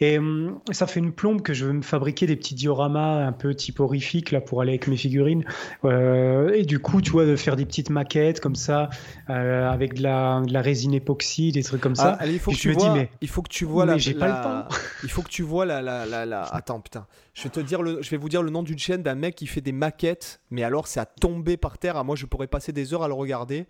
Et 0.00 0.18
hum, 0.18 0.60
ça 0.70 0.86
fait 0.86 1.00
une 1.00 1.12
plombe 1.12 1.42
que 1.42 1.52
je 1.52 1.66
veux 1.66 1.72
me 1.72 1.82
fabriquer 1.82 2.26
des 2.26 2.36
petits 2.36 2.54
dioramas 2.54 3.26
un 3.26 3.32
peu 3.32 3.54
type 3.54 3.80
horrifique 3.80 4.30
là 4.30 4.40
pour 4.40 4.60
aller 4.60 4.70
avec 4.70 4.86
mes 4.86 4.96
figurines. 4.96 5.44
Euh, 5.84 6.52
et 6.52 6.64
du 6.64 6.78
coup, 6.78 7.02
tu 7.02 7.10
vois, 7.10 7.26
de 7.26 7.34
faire 7.34 7.56
des 7.56 7.66
petites 7.66 7.90
maquettes 7.90 8.40
comme 8.40 8.54
ça 8.54 8.90
euh, 9.28 9.68
avec 9.68 9.94
de 9.94 10.02
la, 10.04 10.40
de 10.40 10.52
la, 10.52 10.62
résine 10.62 10.94
époxy, 10.94 11.50
des 11.50 11.64
trucs 11.64 11.80
comme 11.80 11.96
ça. 11.96 12.16
Ah, 12.20 12.26
il 12.26 12.38
faut 12.38 12.52
que 12.52 12.56
tu 12.56 12.72
vois. 12.72 12.94
mais, 12.94 13.10
il 13.20 13.28
faut 13.28 13.42
que 13.42 13.48
tu 13.48 13.64
vois 13.64 13.86
la. 13.86 13.98
J'ai 13.98 14.14
pas 14.14 14.28
le 14.28 14.42
temps. 14.42 14.76
il 15.02 15.10
faut 15.10 15.22
que 15.22 15.30
tu 15.30 15.42
vois 15.42 15.66
la, 15.66 15.82
la, 15.82 16.06
la, 16.06 16.24
la, 16.24 16.42
Attends, 16.42 16.80
putain. 16.80 17.06
Je 17.34 17.42
vais 17.42 17.50
te 17.50 17.60
dire 17.60 17.82
le, 17.82 18.00
je 18.00 18.10
vais 18.10 18.16
vous 18.16 18.28
dire 18.28 18.42
le 18.42 18.50
nom 18.50 18.62
d'une 18.62 18.78
chaîne 18.78 19.02
d'un 19.02 19.16
mec 19.16 19.34
qui 19.34 19.46
fait 19.46 19.60
des 19.60 19.72
maquettes, 19.72 20.40
mais 20.50 20.62
alors 20.62 20.86
c'est 20.86 21.00
à 21.00 21.06
tomber 21.06 21.56
par 21.56 21.76
terre. 21.76 21.96
À 21.96 22.04
moi, 22.04 22.14
je 22.14 22.26
pourrais 22.26 22.46
passer 22.46 22.72
des 22.72 22.94
heures 22.94 23.02
à 23.02 23.08
le 23.08 23.14
regarder. 23.14 23.66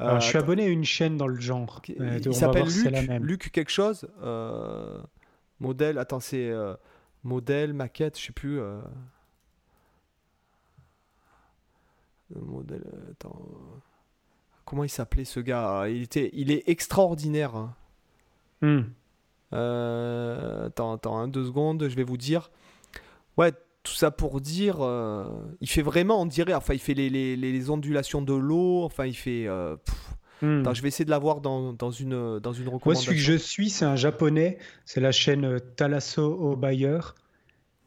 Euh, 0.00 0.18
je 0.18 0.26
suis 0.26 0.38
abonné 0.38 0.64
à 0.64 0.68
une 0.68 0.84
chaîne 0.84 1.16
dans 1.16 1.26
le 1.26 1.38
genre. 1.38 1.82
il 1.88 2.34
s'appelle 2.34 2.64
Luc, 2.64 3.20
Luc 3.20 3.52
quelque 3.52 3.70
chose. 3.70 4.08
Euh... 4.22 4.98
Modèle, 5.60 5.98
attends, 5.98 6.20
c'est 6.20 6.48
euh, 6.48 6.74
modèle, 7.22 7.74
maquette, 7.74 8.18
je 8.18 8.26
sais 8.26 8.32
plus. 8.32 8.58
Euh, 8.60 8.80
modèle, 12.34 12.82
attends. 13.10 13.38
Comment 14.64 14.84
il 14.84 14.88
s'appelait 14.88 15.24
ce 15.24 15.40
gars 15.40 15.88
il, 15.88 16.02
était, 16.02 16.30
il 16.32 16.50
est 16.50 16.68
extraordinaire. 16.68 17.56
Hein. 17.56 17.74
Hmm. 18.62 18.80
Euh, 19.52 20.66
attends, 20.66 20.94
attends, 20.94 21.18
hein, 21.18 21.28
deux 21.28 21.44
secondes, 21.44 21.88
je 21.88 21.96
vais 21.96 22.04
vous 22.04 22.16
dire. 22.16 22.50
Ouais, 23.36 23.52
tout 23.82 23.92
ça 23.92 24.10
pour 24.10 24.40
dire, 24.40 24.76
il 25.60 25.68
fait 25.68 25.82
vraiment, 25.82 26.22
on 26.22 26.26
dirait, 26.26 26.54
enfin, 26.54 26.74
il 26.74 26.80
fait 26.80 26.94
les, 26.94 27.10
les, 27.10 27.36
les 27.36 27.70
ondulations 27.70 28.22
de 28.22 28.34
l'eau, 28.34 28.84
enfin, 28.84 29.06
il 29.06 29.16
fait. 29.16 29.46
Hmm. 30.42 30.62
je 30.72 30.82
vais 30.82 30.88
essayer 30.88 31.04
de 31.04 31.10
la 31.10 31.18
voir 31.18 31.40
dans, 31.40 31.72
dans, 31.72 31.90
une, 31.90 32.38
dans 32.38 32.52
une 32.52 32.68
recommandation. 32.68 32.84
Moi, 32.84 32.94
celui 32.96 33.16
que 33.16 33.22
je 33.22 33.36
suis, 33.36 33.70
c'est 33.70 33.84
un 33.84 33.96
japonais. 33.96 34.58
C'est 34.84 35.00
la 35.00 35.12
chaîne 35.12 35.60
Talasso 35.76 36.56
Bayer 36.56 37.00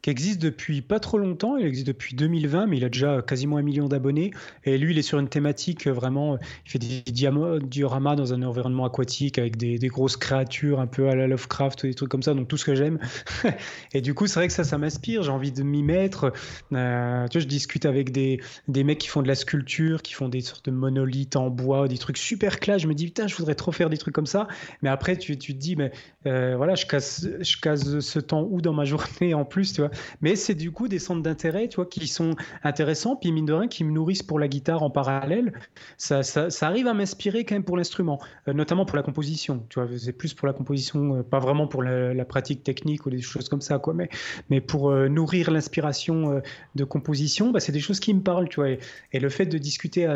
qui 0.04 0.10
existe 0.10 0.42
depuis 0.42 0.82
pas 0.82 1.00
trop 1.00 1.16
longtemps. 1.16 1.56
Il 1.56 1.64
existe 1.64 1.86
depuis 1.86 2.14
2020, 2.14 2.66
mais 2.66 2.76
il 2.76 2.84
a 2.84 2.90
déjà 2.90 3.22
quasiment 3.22 3.56
un 3.56 3.62
million 3.62 3.88
d'abonnés. 3.88 4.32
Et 4.64 4.76
lui, 4.76 4.92
il 4.92 4.98
est 4.98 5.02
sur 5.02 5.18
une 5.18 5.30
thématique 5.30 5.86
euh, 5.86 5.92
vraiment. 5.92 6.36
Il 6.66 6.70
fait 6.70 6.78
des 6.78 7.02
dioramas 7.10 8.14
dans 8.14 8.34
un 8.34 8.42
environnement 8.42 8.84
aquatique 8.84 9.38
avec 9.38 9.56
des, 9.56 9.78
grosses 9.88 10.18
créatures 10.18 10.78
un 10.78 10.86
peu 10.86 11.08
à 11.08 11.14
la 11.14 11.26
Lovecraft 11.26 11.86
des 11.86 11.94
trucs 11.94 12.10
comme 12.10 12.22
ça. 12.22 12.34
Donc 12.34 12.48
tout 12.48 12.58
ce 12.58 12.66
que 12.66 12.74
j'aime. 12.74 12.98
et 13.94 14.02
du 14.02 14.12
coup, 14.12 14.26
c'est 14.26 14.40
vrai 14.40 14.48
que 14.48 14.52
ça, 14.52 14.62
ça 14.62 14.76
m'inspire. 14.76 15.22
J'ai 15.22 15.30
envie 15.30 15.52
de 15.52 15.62
m'y 15.62 15.82
mettre. 15.82 16.34
Euh, 16.74 17.26
tu 17.28 17.38
vois, 17.38 17.42
je 17.42 17.48
discute 17.48 17.86
avec 17.86 18.12
des, 18.12 18.42
des 18.68 18.84
mecs 18.84 18.98
qui 18.98 19.08
font 19.08 19.22
de 19.22 19.28
la 19.28 19.34
sculpture, 19.34 20.02
qui 20.02 20.12
font 20.12 20.28
des 20.28 20.42
sortes 20.42 20.66
de 20.66 20.70
monolithes 20.70 21.36
en 21.36 21.48
bois, 21.48 21.88
des 21.88 21.96
trucs 21.96 22.18
super 22.18 22.60
classe. 22.60 22.82
Je 22.82 22.88
me 22.88 22.94
dis, 22.94 23.06
putain, 23.06 23.26
je 23.26 23.36
voudrais 23.36 23.54
trop 23.54 23.72
faire 23.72 23.88
des 23.88 23.96
trucs 23.96 24.14
comme 24.14 24.26
ça. 24.26 24.48
Mais 24.82 24.90
après, 24.90 25.16
tu, 25.16 25.38
tu 25.38 25.54
te 25.54 25.58
dis, 25.58 25.76
mais 25.76 25.92
euh, 26.26 26.56
voilà, 26.58 26.74
je 26.74 26.84
casse, 26.84 27.26
je 27.40 27.56
casse 27.58 28.00
ce 28.00 28.18
temps 28.18 28.46
où 28.50 28.60
dans 28.60 28.74
ma 28.74 28.84
journée 28.84 29.32
en 29.32 29.46
plus, 29.46 29.72
tu 29.72 29.80
vois. 29.80 29.93
Mais 30.20 30.36
c'est 30.36 30.54
du 30.54 30.70
coup 30.70 30.88
des 30.88 30.98
centres 30.98 31.22
d'intérêt, 31.22 31.68
tu 31.68 31.76
vois, 31.76 31.86
qui 31.86 32.06
sont 32.06 32.34
intéressants, 32.62 33.16
puis 33.16 33.32
mine 33.32 33.46
de 33.46 33.52
rien, 33.52 33.68
qui 33.68 33.84
me 33.84 33.92
nourrissent 33.92 34.22
pour 34.22 34.38
la 34.38 34.48
guitare 34.48 34.82
en 34.82 34.90
parallèle. 34.90 35.52
Ça, 35.96 36.22
ça, 36.22 36.48
arrive 36.66 36.86
à 36.86 36.94
m'inspirer 36.94 37.44
quand 37.44 37.54
même 37.54 37.64
pour 37.64 37.76
l'instrument, 37.76 38.20
euh, 38.48 38.52
notamment 38.52 38.84
pour 38.84 38.96
la 38.96 39.02
composition. 39.02 39.64
Tu 39.68 39.80
vois, 39.80 39.88
c'est 39.96 40.12
plus 40.12 40.34
pour 40.34 40.46
la 40.46 40.52
composition, 40.52 41.16
euh, 41.16 41.22
pas 41.22 41.38
vraiment 41.38 41.66
pour 41.66 41.82
la, 41.82 42.24
pratique 42.24 42.62
technique 42.62 43.04
ou 43.06 43.10
des 43.10 43.20
choses 43.20 43.48
comme 43.48 43.60
ça, 43.60 43.78
quoi. 43.78 43.92
Mais, 43.92 44.08
mais 44.50 44.60
pour 44.60 44.90
euh, 44.90 45.08
nourrir 45.08 45.50
l'inspiration 45.50 46.40
de 46.74 46.84
composition, 46.84 47.50
bah, 47.50 47.60
c'est 47.60 47.72
des 47.72 47.80
choses 47.80 48.00
qui 48.00 48.14
me 48.14 48.22
parlent, 48.22 48.48
tu 48.48 48.56
vois. 48.56 48.70
Et, 48.70 48.78
et 49.12 49.20
le 49.20 49.28
fait 49.28 49.46
de 49.46 49.58
discuter 49.58 50.06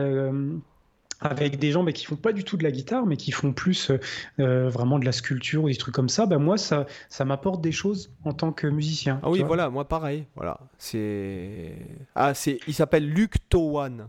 avec 1.21 1.59
des 1.59 1.73
gens 1.73 1.83
mais 1.83 1.93
qui 1.93 2.05
font 2.05 2.16
pas 2.16 2.33
du 2.33 2.45
tout 2.45 2.57
de 2.57 2.62
la 2.62 2.71
guitare, 2.71 3.07
mais 3.07 3.16
qui 3.16 3.33
font 3.33 3.53
plus 3.53 3.91
euh, 3.91 3.99
euh, 4.41 4.69
vraiment 4.69 4.99
de 4.99 5.05
la 5.05 5.12
sculpture 5.12 5.64
ou 5.64 5.69
des 5.69 5.77
trucs 5.77 5.95
comme 5.95 6.09
ça, 6.09 6.27
ben 6.27 6.39
moi 6.39 6.59
ça, 6.59 6.87
ça 7.09 7.25
m'apporte 7.25 7.61
des 7.61 7.73
choses 7.73 8.12
en 8.25 8.33
tant 8.33 8.53
que 8.53 8.66
musicien. 8.66 9.21
Ah 9.23 9.31
oui, 9.31 9.43
voilà, 9.43 9.71
moi 9.71 9.87
pareil, 9.87 10.27
voilà. 10.37 10.61
C'est 10.79 11.75
ah 12.14 12.35
c'est, 12.35 12.61
il 12.66 12.75
s'appelle 12.75 13.09
Luc 13.09 13.49
Towan. 13.49 14.09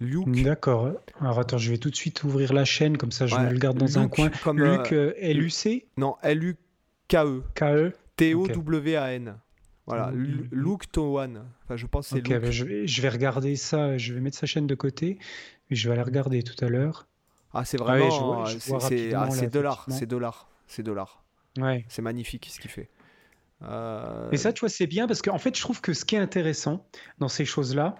Luke. 0.00 0.42
D'accord. 0.42 0.90
Alors 1.20 1.38
attends, 1.38 1.58
je 1.58 1.70
vais 1.70 1.78
tout 1.78 1.90
de 1.90 1.94
suite 1.94 2.24
ouvrir 2.24 2.52
la 2.52 2.64
chaîne 2.64 2.96
comme 2.96 3.12
ça, 3.12 3.26
je 3.26 3.36
me 3.36 3.50
le 3.50 3.58
garde 3.58 3.78
dans 3.78 3.98
un 3.98 4.08
coin. 4.08 4.30
Comme, 4.42 4.58
Luc 4.58 4.92
euh, 4.92 5.14
L-U-C 5.18 5.86
Non, 5.96 6.16
L-U-K-E. 6.22 7.42
K-E. 7.54 7.92
T-O-W-A-N. 8.16 9.36
Voilà, 9.86 10.12
Luke 10.14 10.90
Towan. 10.92 11.44
Enfin, 11.64 11.76
je 11.76 11.86
pense 11.86 12.08
c'est 12.08 12.18
okay, 12.18 12.38
ben 12.38 12.52
je, 12.52 12.64
vais, 12.64 12.86
je 12.86 13.02
vais 13.02 13.08
regarder 13.08 13.56
ça, 13.56 13.98
je 13.98 14.14
vais 14.14 14.20
mettre 14.20 14.38
sa 14.38 14.46
chaîne 14.46 14.66
de 14.66 14.74
côté. 14.74 15.18
Je 15.70 15.88
vais 15.88 15.94
aller 15.94 16.02
regarder 16.02 16.42
tout 16.42 16.64
à 16.64 16.68
l'heure. 16.68 17.08
Ah, 17.54 17.64
c'est 17.64 17.78
vraiment. 17.78 18.46
c'est 18.46 19.48
dollars, 19.48 19.86
c'est 19.88 20.06
dollars, 20.06 20.48
c'est 20.66 20.82
dollars. 20.82 21.22
Ouais. 21.58 21.84
C'est 21.88 22.02
magnifique 22.02 22.48
ce 22.50 22.60
qu'il 22.60 22.70
fait. 22.70 22.88
Euh... 23.62 24.30
Et 24.30 24.36
ça, 24.36 24.52
tu 24.52 24.60
vois, 24.60 24.68
c'est 24.68 24.86
bien 24.86 25.06
parce 25.06 25.22
qu'en 25.22 25.38
fait, 25.38 25.56
je 25.56 25.60
trouve 25.60 25.80
que 25.80 25.92
ce 25.92 26.04
qui 26.04 26.16
est 26.16 26.18
intéressant 26.18 26.86
dans 27.18 27.28
ces 27.28 27.44
choses-là, 27.44 27.96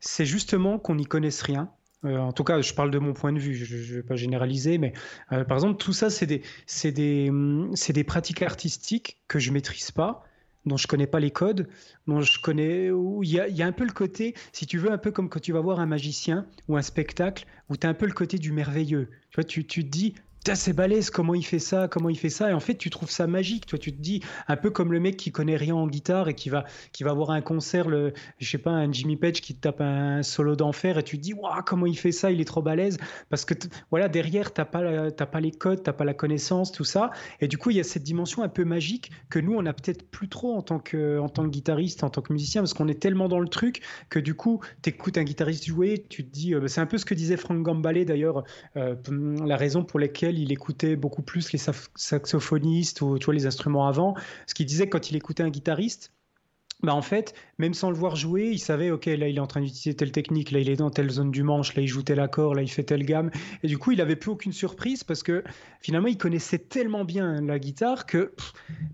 c'est 0.00 0.26
justement 0.26 0.78
qu'on 0.78 0.96
n'y 0.96 1.06
connaisse 1.06 1.42
rien. 1.42 1.70
Euh, 2.04 2.18
en 2.18 2.32
tout 2.32 2.44
cas, 2.44 2.60
je 2.60 2.74
parle 2.74 2.90
de 2.90 2.98
mon 2.98 3.14
point 3.14 3.32
de 3.32 3.38
vue, 3.38 3.54
je 3.54 3.76
ne 3.76 3.96
vais 3.96 4.02
pas 4.02 4.16
généraliser, 4.16 4.76
mais 4.78 4.92
euh, 5.32 5.44
par 5.44 5.56
exemple, 5.56 5.78
tout 5.78 5.92
ça, 5.92 6.10
c'est 6.10 6.26
des, 6.26 6.42
des, 6.90 7.30
hum, 7.30 7.72
des 7.72 8.04
pratiques 8.04 8.42
artistiques 8.42 9.18
que 9.28 9.38
je 9.38 9.50
maîtrise 9.52 9.90
pas, 9.90 10.24
dont 10.66 10.76
je 10.76 10.86
connais 10.86 11.06
pas 11.06 11.20
les 11.20 11.30
codes, 11.30 11.68
dont 12.06 12.20
je 12.20 12.40
connais 12.40 12.90
où 12.90 13.22
il 13.22 13.30
y 13.30 13.62
a, 13.62 13.66
un 13.66 13.72
peu 13.72 13.84
le 13.84 13.92
côté, 13.92 14.34
si 14.52 14.66
tu 14.66 14.78
veux, 14.78 14.90
un 14.90 14.98
peu 14.98 15.10
comme 15.10 15.28
quand 15.28 15.40
tu 15.40 15.52
vas 15.52 15.60
voir 15.60 15.80
un 15.80 15.86
magicien 15.86 16.46
ou 16.68 16.76
un 16.76 16.82
spectacle, 16.82 17.46
où 17.68 17.76
tu 17.76 17.86
as 17.86 17.90
un 17.90 17.94
peu 17.94 18.06
le 18.06 18.12
côté 18.12 18.38
du 18.38 18.52
merveilleux. 18.52 19.10
Vois, 19.34 19.44
tu, 19.44 19.66
tu 19.66 19.84
te 19.84 19.90
dis, 19.90 20.14
c'est 20.54 20.74
balèze, 20.74 21.08
comment 21.08 21.34
il 21.34 21.44
fait 21.44 21.58
ça, 21.58 21.88
comment 21.88 22.10
il 22.10 22.18
fait 22.18 22.28
ça. 22.28 22.50
Et 22.50 22.52
en 22.52 22.60
fait, 22.60 22.74
tu 22.74 22.90
trouves 22.90 23.10
ça 23.10 23.26
magique. 23.26 23.64
Toi, 23.66 23.78
tu 23.78 23.92
te 23.92 24.00
dis, 24.00 24.20
un 24.46 24.56
peu 24.56 24.70
comme 24.70 24.92
le 24.92 25.00
mec 25.00 25.16
qui 25.16 25.32
connaît 25.32 25.56
rien 25.56 25.74
en 25.74 25.86
guitare 25.86 26.28
et 26.28 26.34
qui 26.34 26.50
va, 26.50 26.64
qui 26.92 27.02
va 27.02 27.14
voir 27.14 27.30
un 27.30 27.40
concert, 27.40 27.88
le, 27.88 28.12
je 28.38 28.50
sais 28.50 28.58
pas, 28.58 28.70
un 28.70 28.92
Jimmy 28.92 29.16
Page 29.16 29.40
qui 29.40 29.54
tape 29.54 29.80
un 29.80 30.22
solo 30.22 30.54
d'enfer 30.54 30.98
et 30.98 31.02
tu 31.02 31.16
te 31.16 31.22
dis, 31.22 31.32
waouh, 31.32 31.62
comment 31.64 31.86
il 31.86 31.96
fait 31.96 32.12
ça, 32.12 32.30
il 32.30 32.40
est 32.40 32.44
trop 32.44 32.60
balèze. 32.60 32.98
Parce 33.30 33.46
que, 33.46 33.54
voilà, 33.90 34.08
derrière, 34.08 34.52
t'as 34.52 34.66
pas, 34.66 35.10
pas 35.10 35.40
les 35.40 35.50
codes, 35.50 35.82
t'as 35.82 35.94
pas 35.94 36.04
la 36.04 36.14
connaissance, 36.14 36.72
tout 36.72 36.84
ça. 36.84 37.10
Et 37.40 37.48
du 37.48 37.56
coup, 37.56 37.70
il 37.70 37.78
y 37.78 37.80
a 37.80 37.84
cette 37.84 38.02
dimension 38.02 38.42
un 38.42 38.48
peu 38.48 38.64
magique 38.64 39.10
que 39.30 39.38
nous, 39.38 39.54
on 39.54 39.64
a 39.64 39.72
peut-être 39.72 40.10
plus 40.10 40.28
trop 40.28 40.54
en 40.54 40.62
tant 40.62 40.78
que, 40.78 41.18
en 41.18 41.30
tant 41.30 41.44
que 41.44 41.48
guitariste, 41.48 42.04
en 42.04 42.10
tant 42.10 42.20
que 42.20 42.32
musicien, 42.32 42.60
parce 42.60 42.74
qu'on 42.74 42.88
est 42.88 43.00
tellement 43.00 43.28
dans 43.28 43.40
le 43.40 43.48
truc 43.48 43.80
que 44.10 44.18
du 44.18 44.34
coup, 44.34 44.60
t'écoutes 44.82 45.16
un 45.16 45.24
guitariste 45.24 45.64
jouer, 45.66 46.04
tu 46.08 46.24
te 46.24 46.30
dis, 46.30 46.54
euh, 46.54 46.66
c'est 46.66 46.80
un 46.80 46.86
peu 46.86 46.98
ce 46.98 47.04
que 47.04 47.14
disait 47.14 47.36
Frank 47.36 47.62
Gambale 47.62 48.04
d'ailleurs, 48.04 48.44
euh, 48.76 48.94
la 49.44 49.56
raison 49.56 49.84
pour 49.84 50.00
laquelle 50.00 50.33
il 50.38 50.52
écoutait 50.52 50.96
beaucoup 50.96 51.22
plus 51.22 51.52
les 51.52 51.60
saxophonistes 51.94 53.00
ou 53.00 53.18
tu 53.18 53.32
les 53.32 53.46
instruments 53.46 53.86
avant. 53.86 54.14
Ce 54.46 54.54
qu'il 54.54 54.66
disait 54.66 54.88
quand 54.88 55.10
il 55.10 55.16
écoutait 55.16 55.42
un 55.42 55.50
guitariste, 55.50 56.12
bah 56.82 56.94
en 56.94 57.02
fait, 57.02 57.34
même 57.58 57.74
sans 57.74 57.90
le 57.90 57.96
voir 57.96 58.16
jouer, 58.16 58.50
il 58.52 58.58
savait, 58.58 58.90
ok, 58.90 59.06
là 59.06 59.28
il 59.28 59.36
est 59.36 59.40
en 59.40 59.46
train 59.46 59.60
d'utiliser 59.60 59.94
telle 59.94 60.12
technique, 60.12 60.50
là 60.50 60.58
il 60.58 60.68
est 60.68 60.76
dans 60.76 60.90
telle 60.90 61.10
zone 61.10 61.30
du 61.30 61.42
manche, 61.42 61.74
là 61.74 61.82
il 61.82 61.88
joue 61.88 62.02
tel 62.02 62.20
accord, 62.20 62.54
là 62.54 62.62
il 62.62 62.70
fait 62.70 62.82
telle 62.82 63.04
gamme. 63.04 63.30
Et 63.62 63.68
du 63.68 63.78
coup, 63.78 63.92
il 63.92 64.00
avait 64.00 64.16
plus 64.16 64.30
aucune 64.30 64.52
surprise 64.52 65.04
parce 65.04 65.22
que 65.22 65.44
finalement, 65.80 66.08
il 66.08 66.18
connaissait 66.18 66.58
tellement 66.58 67.04
bien 67.04 67.40
la 67.40 67.58
guitare 67.58 68.06
que 68.06 68.32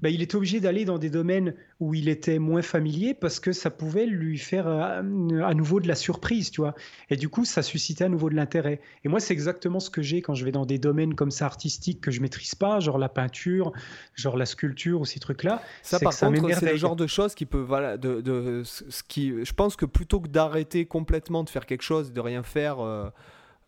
bah, 0.02 0.11
il 0.11 0.22
était 0.22 0.36
obligé 0.36 0.61
d'aller 0.61 0.84
dans 0.84 0.98
des 0.98 1.11
domaines 1.11 1.54
où 1.80 1.94
il 1.94 2.08
était 2.08 2.38
moins 2.38 2.61
familier 2.61 3.14
parce 3.14 3.40
que 3.40 3.52
ça 3.52 3.70
pouvait 3.70 4.04
lui 4.04 4.36
faire 4.36 4.68
euh, 4.68 5.00
à, 5.42 5.54
nouveau 5.54 5.80
de 5.80 5.88
la 5.88 5.94
surprise, 5.94 6.50
tu 6.50 6.61
vois. 6.61 6.74
Et 7.08 7.16
du 7.16 7.30
coup, 7.30 7.46
ça 7.46 7.62
suscitait 7.62 8.04
à 8.04 8.08
nouveau 8.08 8.28
de 8.28 8.34
l'intérêt. 8.34 8.80
Et 9.02 9.08
moi, 9.08 9.18
c'est 9.18 9.32
exactement 9.32 9.80
ce 9.80 9.88
que 9.88 10.02
j'ai 10.02 10.20
quand 10.20 10.34
je 10.34 10.44
vais 10.44 10.52
dans 10.52 10.66
des 10.66 10.78
domaines 10.78 11.14
comme 11.14 11.30
ça 11.30 11.46
artistiques 11.46 12.02
que 12.02 12.11
je 12.11 12.20
maîtrise 12.20 12.54
pas, 12.54 12.80
genre 12.80 12.98
la 12.98 13.08
peinture, 13.08 13.72
genre 14.14 14.36
la 14.36 14.44
sculpture 14.44 15.00
ou 15.00 15.06
ces 15.06 15.20
trucs-là. 15.20 15.62
Ça, 15.82 15.98
par 15.98 16.16
contre, 16.16 16.54
c'est 16.54 16.70
le 16.70 16.76
genre 16.76 16.96
de 16.96 17.06
choses 17.06 17.34
qui 17.34 17.46
peut, 17.46 17.62
voilà, 17.62 17.96
de, 17.96 18.20
de, 18.20 18.49
ce 18.64 19.03
qui, 19.03 19.44
je 19.44 19.53
pense 19.53 19.76
que 19.76 19.86
plutôt 19.86 20.20
que 20.20 20.28
d'arrêter 20.28 20.86
complètement 20.86 21.44
de 21.44 21.51
faire 21.51 21.66
quelque 21.66 21.82
chose, 21.82 22.12
de 22.12 22.20
rien 22.20 22.42
faire 22.42 22.80
euh, 22.80 23.09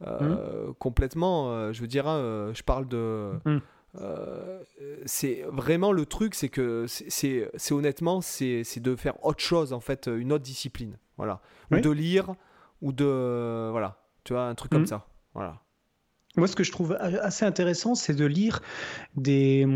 euh, 0.06 0.68
mmh. 0.68 0.74
complètement, 0.74 1.72
je 1.72 1.80
veux 1.80 1.86
dire, 1.86 2.06
hein, 2.06 2.52
je 2.54 2.62
parle 2.62 2.88
de. 2.88 3.32
Mmh. 3.44 3.58
Euh, 4.00 4.62
c'est 5.04 5.44
vraiment 5.48 5.92
le 5.92 6.06
truc, 6.06 6.34
c'est 6.34 6.48
que 6.48 6.86
c'est 6.88 7.72
honnêtement, 7.72 8.20
c'est 8.20 8.80
de 8.80 8.96
faire 8.96 9.22
autre 9.24 9.40
chose 9.40 9.72
en 9.72 9.80
fait, 9.80 10.06
une 10.06 10.32
autre 10.32 10.44
discipline, 10.44 10.96
voilà, 11.18 11.40
ou 11.70 11.78
de 11.78 11.90
lire, 11.90 12.34
ou 12.80 12.92
de 12.92 13.68
voilà, 13.70 13.98
tu 14.24 14.32
vois, 14.32 14.46
un 14.46 14.54
truc 14.54 14.72
comme 14.72 14.82
mhm. 14.82 14.86
ça, 14.86 15.06
voilà. 15.34 15.60
Moi, 16.36 16.48
ce 16.48 16.56
que 16.56 16.64
je 16.64 16.72
trouve 16.72 16.96
assez 16.98 17.44
intéressant, 17.44 17.94
c'est 17.94 18.14
de 18.14 18.24
lire 18.24 18.62
des, 19.16 19.66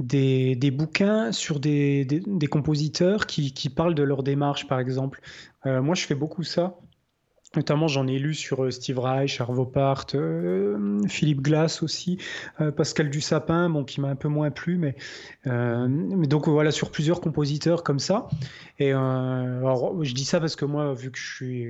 des, 0.00 0.70
bouquins 0.72 1.30
sur 1.30 1.60
des, 1.60 2.04
des, 2.04 2.46
compositeurs 2.48 3.26
qui, 3.26 3.52
qui, 3.52 3.68
parlent 3.68 3.94
de 3.94 4.02
leur 4.02 4.24
démarche, 4.24 4.66
par 4.66 4.80
exemple. 4.80 5.20
Euh, 5.66 5.82
moi, 5.82 5.94
je 5.94 6.04
fais 6.04 6.16
beaucoup 6.16 6.42
ça. 6.42 6.76
Notamment, 7.56 7.88
j'en 7.88 8.06
ai 8.06 8.18
lu 8.18 8.34
sur 8.34 8.64
euh, 8.64 8.70
Steve 8.70 8.98
Reich, 8.98 9.40
Arvo 9.40 9.64
Part, 9.64 10.06
euh, 10.14 10.98
Philippe 11.08 11.40
Glass 11.40 11.82
aussi, 11.82 12.18
euh, 12.60 12.72
Pascal 12.72 13.10
Dussapin, 13.10 13.70
bon, 13.70 13.84
qui 13.84 14.00
m'a 14.00 14.08
un 14.08 14.16
peu 14.16 14.28
moins 14.28 14.50
plu, 14.50 14.76
mais, 14.76 14.96
mais 15.44 16.26
donc 16.26 16.48
voilà, 16.48 16.70
sur 16.70 16.90
plusieurs 16.90 17.20
compositeurs 17.20 17.82
comme 17.82 17.98
ça. 17.98 18.28
Et 18.78 18.90
je 18.90 20.14
dis 20.14 20.24
ça 20.24 20.40
parce 20.40 20.56
que 20.56 20.64
moi, 20.64 20.94
vu 20.94 21.10
que 21.10 21.18
je 21.18 21.34
suis 21.34 21.66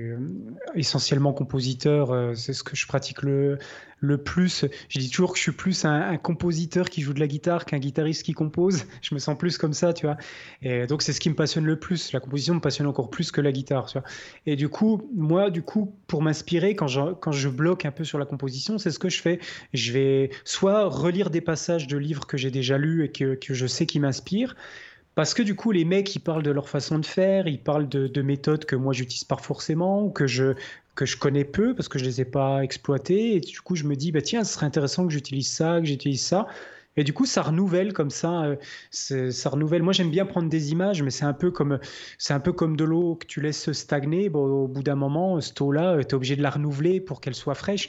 essentiellement 0.75 1.33
compositeur, 1.33 2.35
c'est 2.35 2.53
ce 2.53 2.63
que 2.63 2.75
je 2.75 2.87
pratique 2.87 3.21
le, 3.21 3.59
le 4.05 4.17
plus. 4.17 4.65
Je 4.89 4.99
dis 4.99 5.09
toujours 5.09 5.33
que 5.33 5.37
je 5.37 5.43
suis 5.43 5.51
plus 5.51 5.85
un, 5.85 6.17
compositeur 6.17 6.89
qui 6.89 7.01
joue 7.01 7.13
de 7.13 7.19
la 7.19 7.27
guitare 7.27 7.65
qu'un 7.65 7.79
guitariste 7.79 8.23
qui 8.23 8.33
compose. 8.33 8.85
Je 9.01 9.13
me 9.13 9.19
sens 9.19 9.37
plus 9.37 9.57
comme 9.57 9.73
ça, 9.73 9.93
tu 9.93 10.05
vois. 10.05 10.17
Et 10.61 10.87
donc, 10.87 11.01
c'est 11.01 11.13
ce 11.13 11.19
qui 11.19 11.29
me 11.29 11.35
passionne 11.35 11.65
le 11.65 11.77
plus. 11.77 12.13
La 12.13 12.19
composition 12.19 12.55
me 12.55 12.59
passionne 12.59 12.87
encore 12.87 13.09
plus 13.09 13.31
que 13.31 13.41
la 13.41 13.51
guitare, 13.51 13.87
tu 13.87 13.99
vois. 13.99 14.07
Et 14.45 14.55
du 14.55 14.69
coup, 14.69 15.09
moi, 15.15 15.49
du 15.49 15.61
coup, 15.61 15.95
pour 16.07 16.21
m'inspirer, 16.21 16.75
quand 16.75 16.87
je, 16.87 17.13
quand 17.13 17.31
je 17.31 17.49
bloque 17.49 17.85
un 17.85 17.91
peu 17.91 18.03
sur 18.03 18.17
la 18.17 18.25
composition, 18.25 18.77
c'est 18.77 18.91
ce 18.91 18.99
que 18.99 19.09
je 19.09 19.21
fais. 19.21 19.39
Je 19.73 19.91
vais 19.91 20.29
soit 20.43 20.85
relire 20.85 21.29
des 21.29 21.41
passages 21.41 21.87
de 21.87 21.97
livres 21.97 22.27
que 22.27 22.37
j'ai 22.37 22.51
déjà 22.51 22.77
lus 22.77 23.05
et 23.05 23.11
que, 23.11 23.35
que 23.35 23.53
je 23.53 23.67
sais 23.67 23.85
qui 23.85 23.99
m'inspirent, 23.99 24.55
parce 25.15 25.33
que 25.33 25.41
du 25.41 25.55
coup, 25.55 25.71
les 25.71 25.85
mecs, 25.85 26.13
ils 26.13 26.19
parlent 26.19 26.43
de 26.43 26.51
leur 26.51 26.67
façon 26.67 26.99
de 26.99 27.05
faire, 27.05 27.47
ils 27.47 27.61
parlent 27.61 27.87
de, 27.87 28.07
de 28.07 28.21
méthodes 28.21 28.65
que 28.65 28.75
moi, 28.75 28.91
j'utilise 28.91 29.23
pas 29.23 29.37
forcément, 29.37 30.03
ou 30.03 30.11
que 30.11 30.27
je, 30.27 30.55
que 30.95 31.05
je 31.05 31.17
connais 31.17 31.45
peu 31.45 31.75
parce 31.75 31.87
que 31.89 31.99
je 31.99 32.05
les 32.05 32.21
ai 32.21 32.25
pas 32.25 32.63
exploités. 32.63 33.35
Et 33.35 33.39
du 33.39 33.61
coup, 33.61 33.75
je 33.75 33.83
me 33.83 33.95
dis, 33.95 34.11
bah, 34.11 34.21
tiens, 34.21 34.43
ce 34.43 34.53
serait 34.53 34.65
intéressant 34.65 35.05
que 35.05 35.13
j'utilise 35.13 35.49
ça, 35.49 35.79
que 35.79 35.85
j'utilise 35.85 36.21
ça. 36.21 36.47
Et 36.97 37.03
du 37.03 37.13
coup, 37.13 37.25
ça 37.25 37.41
renouvelle 37.41 37.91
comme 37.93 38.09
ça. 38.09 38.45
Euh, 38.45 39.31
ça 39.31 39.49
renouvelle. 39.49 39.83
Moi, 39.83 39.93
j'aime 39.93 40.09
bien 40.09 40.25
prendre 40.25 40.49
des 40.49 40.71
images, 40.71 41.03
mais 41.03 41.11
c'est 41.11 41.25
un 41.25 41.33
peu 41.33 41.51
comme 41.51 41.79
c'est 42.17 42.33
un 42.33 42.39
peu 42.39 42.53
comme 42.53 42.77
de 42.77 42.85
l'eau 42.85 43.15
que 43.15 43.25
tu 43.25 43.41
laisses 43.41 43.71
stagner. 43.73 44.29
Bon, 44.29 44.45
au 44.45 44.67
bout 44.67 44.83
d'un 44.83 44.95
moment, 44.95 45.41
cette 45.41 45.59
eau-là, 45.59 45.97
tu 46.03 46.07
es 46.07 46.13
obligé 46.13 46.35
de 46.35 46.41
la 46.41 46.51
renouveler 46.51 47.01
pour 47.01 47.19
qu'elle 47.19 47.35
soit 47.35 47.55
fraîche. 47.55 47.87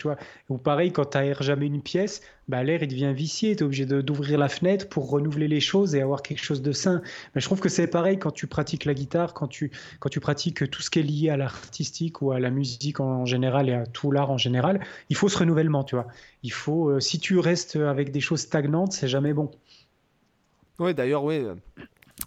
Ou 0.48 0.59
pareil, 0.59 0.92
quand 0.92 1.11
tu 1.11 1.18
aères 1.18 1.42
jamais 1.42 1.66
une 1.66 1.82
pièce, 1.82 2.20
bah, 2.49 2.62
l'air 2.62 2.82
il 2.82 2.88
devient 2.88 3.12
vicié, 3.12 3.57
tu 3.57 3.62
es 3.62 3.66
obligé 3.66 3.86
d'ouvrir 3.86 4.38
la 4.38 4.49
fenêtre 4.49 4.88
pour 4.88 5.11
renouveler 5.11 5.49
les 5.49 5.61
choses 5.61 5.94
et 5.94 6.01
avoir 6.01 6.22
quelque 6.22 6.42
chose 6.42 6.62
de 6.62 6.72
sain. 6.72 7.03
Mais 7.34 7.40
je 7.40 7.47
trouve 7.47 7.61
que 7.61 7.68
c'est 7.68 7.88
pareil 7.88 8.18
quand 8.18 8.30
tu 8.30 8.47
pratiques 8.47 8.84
la 8.84 8.94
guitare, 8.94 9.34
quand 9.34 9.49
tu, 9.49 9.72
quand 9.99 10.09
tu 10.09 10.20
pratiques 10.20 10.70
tout 10.70 10.82
ce 10.82 10.90
qui 10.90 11.01
est 11.01 11.03
lié 11.03 11.30
à 11.30 11.36
l'artistique 11.36 12.22
ou 12.22 12.30
à 12.30 12.38
la 12.38 12.51
musique 12.51 13.01
en 13.01 13.26
général 13.26 13.68
et 13.68 13.74
à 13.74 13.86
tout 13.86 14.12
l'art 14.12 14.30
en 14.30 14.38
général, 14.38 14.80
il 15.11 15.16
faut 15.16 15.28
ce 15.28 15.38
renouvellement, 15.38 15.82
tu 15.82 15.97
vois. 15.97 16.07
Il 16.44 16.53
faut, 16.53 16.90
euh, 16.90 17.01
si 17.01 17.18
tu 17.18 17.38
restes 17.38 17.76
avec 17.76 18.12
des 18.12 18.20
choses 18.20 18.40
stagnantes, 18.40 18.92
c'est 18.92 19.09
jamais 19.09 19.32
bon. 19.32 19.51
Oui, 20.78 20.94
d'ailleurs, 20.94 21.24
oui 21.24 21.42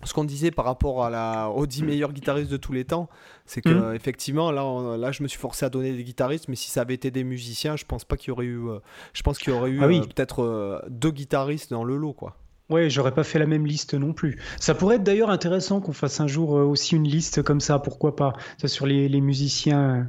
ce 0.03 0.13
qu'on 0.13 0.23
disait 0.23 0.51
par 0.51 0.65
rapport 0.65 1.03
à 1.03 1.09
la, 1.09 1.49
aux 1.49 1.65
10 1.65 1.83
meilleurs 1.83 2.13
guitaristes 2.13 2.51
de 2.51 2.57
tous 2.57 2.73
les 2.73 2.85
temps, 2.85 3.09
c'est 3.45 3.61
que 3.61 3.69
mmh. 3.69 3.95
effectivement 3.95 4.51
là, 4.51 4.97
là 4.97 5.11
je 5.11 5.23
me 5.23 5.27
suis 5.27 5.39
forcé 5.39 5.65
à 5.65 5.69
donner 5.69 5.93
des 5.93 6.03
guitaristes, 6.03 6.47
mais 6.47 6.55
si 6.55 6.69
ça 6.69 6.81
avait 6.81 6.93
été 6.93 7.11
des 7.11 7.23
musiciens, 7.23 7.75
je 7.75 7.85
pense 7.85 8.05
pas 8.05 8.15
qu'il 8.15 8.29
y 8.29 8.31
aurait 8.31 8.45
eu, 8.45 8.69
euh, 8.69 8.79
je 9.13 9.23
pense 9.23 9.39
qu'il 9.39 9.51
y 9.51 9.55
aurait 9.55 9.71
eu 9.71 9.79
ah 9.81 9.85
euh, 9.85 10.01
peut-être 10.01 10.43
euh, 10.43 10.79
deux 10.89 11.11
guitaristes 11.11 11.71
dans 11.71 11.83
le 11.83 11.97
lot 11.97 12.13
quoi. 12.13 12.37
Ouais, 12.69 12.87
j'aurais 12.87 13.15
pas 13.15 13.23
fait 13.23 13.39
la 13.39 13.47
même 13.47 13.65
liste 13.65 13.95
non 13.95 14.13
plus. 14.13 14.37
Ça 14.59 14.75
pourrait 14.75 14.97
être 14.97 15.03
d'ailleurs 15.03 15.31
intéressant 15.31 15.81
qu'on 15.81 15.91
fasse 15.91 16.19
un 16.19 16.27
jour 16.27 16.51
aussi 16.51 16.95
une 16.95 17.07
liste 17.07 17.41
comme 17.41 17.61
ça, 17.61 17.79
pourquoi 17.79 18.15
pas, 18.15 18.33
ça, 18.59 18.67
sur 18.67 18.85
les, 18.85 19.09
les 19.09 19.21
musiciens 19.21 20.07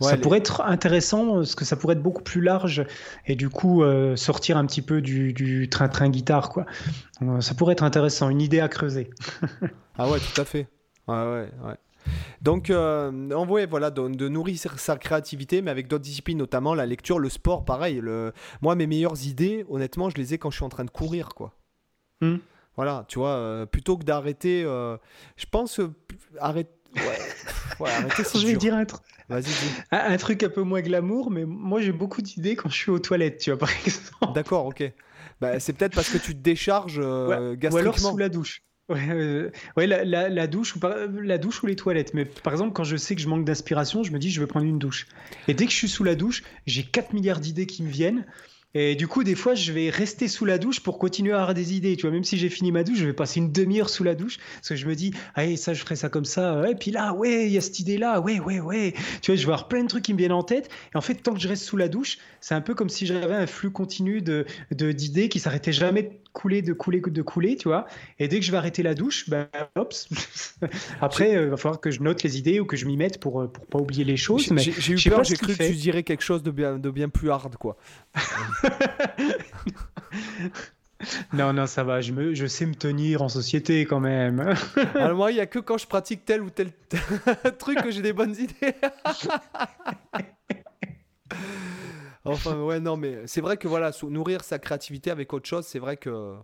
ça 0.00 0.16
pourrait 0.16 0.38
être 0.38 0.60
intéressant 0.62 1.34
parce 1.36 1.54
que 1.54 1.64
ça 1.64 1.76
pourrait 1.76 1.94
être 1.94 2.02
beaucoup 2.02 2.22
plus 2.22 2.40
large 2.40 2.84
et 3.26 3.36
du 3.36 3.48
coup 3.48 3.82
euh, 3.82 4.16
sortir 4.16 4.56
un 4.56 4.66
petit 4.66 4.82
peu 4.82 5.00
du 5.00 5.68
train-train 5.70 6.08
guitare 6.08 6.48
quoi. 6.48 6.66
Euh, 7.22 7.40
ça 7.40 7.54
pourrait 7.54 7.72
être 7.72 7.82
intéressant, 7.82 8.28
une 8.28 8.40
idée 8.40 8.60
à 8.60 8.68
creuser. 8.68 9.10
ah 9.98 10.08
ouais, 10.08 10.18
tout 10.18 10.40
à 10.40 10.44
fait. 10.44 10.66
Ouais, 11.06 11.16
ouais, 11.16 11.48
ouais. 11.64 11.74
Donc, 12.42 12.68
euh, 12.68 13.10
on 13.34 13.46
voit, 13.46 13.64
voilà, 13.66 13.90
de, 13.90 14.28
nourrir 14.28 14.58
sa 14.58 14.96
créativité, 14.96 15.62
mais 15.62 15.70
avec 15.70 15.88
d'autres 15.88 16.04
disciplines, 16.04 16.36
notamment 16.36 16.74
la 16.74 16.84
lecture, 16.84 17.18
le 17.18 17.30
sport, 17.30 17.64
pareil. 17.64 18.00
Le... 18.00 18.32
Moi, 18.60 18.74
mes 18.74 18.86
meilleures 18.86 19.26
idées, 19.26 19.64
honnêtement, 19.70 20.10
je 20.10 20.16
les 20.16 20.34
ai 20.34 20.38
quand 20.38 20.50
je 20.50 20.56
suis 20.56 20.64
en 20.64 20.68
train 20.68 20.84
de 20.84 20.90
courir, 20.90 21.30
quoi. 21.30 21.54
Hmm. 22.20 22.36
Voilà, 22.76 23.04
tu 23.08 23.20
vois, 23.20 23.66
plutôt 23.70 23.96
que 23.96 24.04
d'arrêter, 24.04 24.62
je 24.62 25.46
pense, 25.50 25.80
arrête... 26.40 26.70
ouais, 27.80 27.90
arrêtez, 27.90 28.22
je 28.38 28.46
vais 28.46 28.56
dire 28.56 28.74
un, 28.74 28.84
un, 29.90 30.16
truc 30.16 30.42
un 30.42 30.48
peu 30.48 30.62
moins 30.62 30.80
glamour, 30.80 31.30
mais 31.30 31.44
moi 31.44 31.80
j'ai 31.80 31.92
beaucoup 31.92 32.22
d'idées 32.22 32.56
quand 32.56 32.68
je 32.68 32.76
suis 32.76 32.90
aux 32.90 32.98
toilettes, 32.98 33.38
tu 33.38 33.50
vois, 33.50 33.58
par 33.58 33.70
exemple. 33.86 34.34
D'accord, 34.34 34.66
ok. 34.66 34.92
Bah, 35.40 35.58
c'est 35.60 35.72
peut-être 35.72 35.94
parce 35.94 36.10
que 36.10 36.18
tu 36.18 36.34
te 36.34 36.40
décharges 36.40 37.00
euh, 37.02 37.56
Ou 37.70 37.76
alors 37.76 37.98
sous 37.98 38.16
la 38.16 38.28
douche. 38.28 38.62
Ouais, 38.90 39.08
euh, 39.10 39.50
ouais 39.78 39.86
la, 39.86 40.04
la, 40.04 40.46
douche 40.46 40.76
ou 40.76 40.80
la 41.22 41.38
douche 41.38 41.62
ou 41.62 41.66
les 41.66 41.76
toilettes. 41.76 42.12
Mais 42.12 42.26
par 42.26 42.52
exemple, 42.52 42.72
quand 42.74 42.84
je 42.84 42.96
sais 42.96 43.14
que 43.14 43.22
je 43.22 43.28
manque 43.28 43.44
d'inspiration, 43.44 44.02
je 44.02 44.12
me 44.12 44.18
dis 44.18 44.30
je 44.30 44.40
vais 44.40 44.46
prendre 44.46 44.66
une 44.66 44.78
douche. 44.78 45.06
Et 45.48 45.54
dès 45.54 45.64
que 45.64 45.72
je 45.72 45.76
suis 45.76 45.88
sous 45.88 46.04
la 46.04 46.14
douche, 46.14 46.42
j'ai 46.66 46.82
4 46.82 47.14
milliards 47.14 47.40
d'idées 47.40 47.66
qui 47.66 47.82
me 47.82 47.88
viennent. 47.88 48.26
Et 48.74 48.96
du 48.96 49.06
coup, 49.06 49.22
des 49.22 49.36
fois, 49.36 49.54
je 49.54 49.72
vais 49.72 49.88
rester 49.88 50.26
sous 50.26 50.44
la 50.44 50.58
douche 50.58 50.80
pour 50.80 50.98
continuer 50.98 51.32
à 51.32 51.36
avoir 51.36 51.54
des 51.54 51.74
idées. 51.74 51.96
Tu 51.96 52.02
vois, 52.02 52.10
même 52.10 52.24
si 52.24 52.38
j'ai 52.38 52.48
fini 52.48 52.72
ma 52.72 52.82
douche, 52.82 52.98
je 52.98 53.06
vais 53.06 53.12
passer 53.12 53.38
une 53.38 53.52
demi-heure 53.52 53.88
sous 53.88 54.02
la 54.02 54.14
douche 54.14 54.38
parce 54.56 54.70
que 54.70 54.76
je 54.76 54.86
me 54.86 54.94
dis, 54.94 55.12
ah, 55.36 55.44
ça, 55.56 55.74
je 55.74 55.80
ferai 55.80 55.96
ça 55.96 56.08
comme 56.08 56.24
ça. 56.24 56.68
Et 56.68 56.74
puis 56.74 56.90
là, 56.90 57.14
ouais, 57.14 57.46
il 57.46 57.52
y 57.52 57.58
a 57.58 57.60
cette 57.60 57.78
idée-là. 57.78 58.20
Ouais, 58.20 58.40
ouais, 58.40 58.60
ouais. 58.60 58.92
Tu 59.22 59.30
vois, 59.30 59.36
je 59.36 59.46
vais 59.46 59.52
avoir 59.52 59.68
plein 59.68 59.84
de 59.84 59.88
trucs 59.88 60.04
qui 60.04 60.12
me 60.12 60.18
viennent 60.18 60.32
en 60.32 60.42
tête. 60.42 60.68
Et 60.92 60.96
en 60.98 61.00
fait, 61.00 61.14
tant 61.14 61.34
que 61.34 61.40
je 61.40 61.48
reste 61.48 61.62
sous 61.62 61.76
la 61.76 61.88
douche, 61.88 62.18
c'est 62.40 62.54
un 62.54 62.60
peu 62.60 62.74
comme 62.74 62.88
si 62.88 63.06
j'avais 63.06 63.34
un 63.34 63.46
flux 63.46 63.70
continu 63.70 64.22
de 64.22 64.44
d'idées 64.72 65.28
qui 65.28 65.38
s'arrêtait 65.38 65.72
jamais 65.72 66.18
couler, 66.34 66.60
de 66.60 66.74
couler, 66.74 67.00
de 67.00 67.22
couler, 67.22 67.56
tu 67.56 67.68
vois. 67.68 67.86
Et 68.18 68.28
dès 68.28 68.38
que 68.38 68.44
je 68.44 68.50
vais 68.50 68.58
arrêter 68.58 68.82
la 68.82 68.94
douche, 68.94 69.30
ben, 69.30 69.48
hop. 69.76 69.94
Après, 71.00 71.30
il 71.30 71.36
euh, 71.36 71.48
va 71.50 71.56
falloir 71.56 71.80
que 71.80 71.90
je 71.90 72.02
note 72.02 72.22
les 72.22 72.36
idées 72.36 72.60
ou 72.60 72.66
que 72.66 72.76
je 72.76 72.84
m'y 72.84 72.98
mette 72.98 73.18
pour, 73.18 73.40
euh, 73.40 73.46
pour 73.46 73.64
pas 73.66 73.78
oublier 73.78 74.04
les 74.04 74.18
choses. 74.18 74.52
J'ai 74.58 74.92
eu 74.92 75.10
peur, 75.10 75.24
j'ai 75.24 75.36
cru 75.36 75.56
que 75.56 75.66
tu 75.66 75.74
dirais 75.74 76.02
quelque 76.02 76.22
chose 76.22 76.42
de 76.42 76.50
bien, 76.50 76.78
de 76.78 76.90
bien 76.90 77.08
plus 77.08 77.30
hard, 77.30 77.56
quoi. 77.56 77.78
Non, 81.34 81.52
non, 81.52 81.66
ça 81.66 81.84
va, 81.84 82.00
je, 82.00 82.12
me, 82.12 82.32
je 82.34 82.46
sais 82.46 82.64
me 82.64 82.74
tenir 82.74 83.20
en 83.20 83.28
société 83.28 83.84
quand 83.84 84.00
même. 84.00 84.54
Alors 84.94 85.16
moi, 85.16 85.32
il 85.32 85.34
n'y 85.34 85.40
a 85.40 85.46
que 85.46 85.58
quand 85.58 85.76
je 85.76 85.86
pratique 85.86 86.24
tel 86.24 86.40
ou 86.40 86.48
tel 86.48 86.70
truc 87.58 87.82
que 87.82 87.90
j'ai 87.90 88.00
des 88.00 88.14
bonnes 88.14 88.34
idées. 88.34 88.74
Enfin, 92.24 92.60
ouais, 92.62 92.80
non, 92.80 92.96
mais 92.96 93.26
c'est 93.26 93.40
vrai 93.40 93.56
que 93.56 93.68
voilà, 93.68 93.92
nourrir 94.02 94.44
sa 94.44 94.58
créativité 94.58 95.10
avec 95.10 95.32
autre 95.32 95.48
chose, 95.48 95.66
c'est 95.66 95.78
vrai 95.78 95.96
que. 95.96 96.34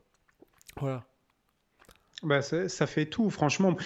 Voilà. 0.79 1.05
Bah, 2.23 2.43
ça, 2.43 2.87
fait 2.87 3.07
tout, 3.07 3.31
franchement. 3.31 3.77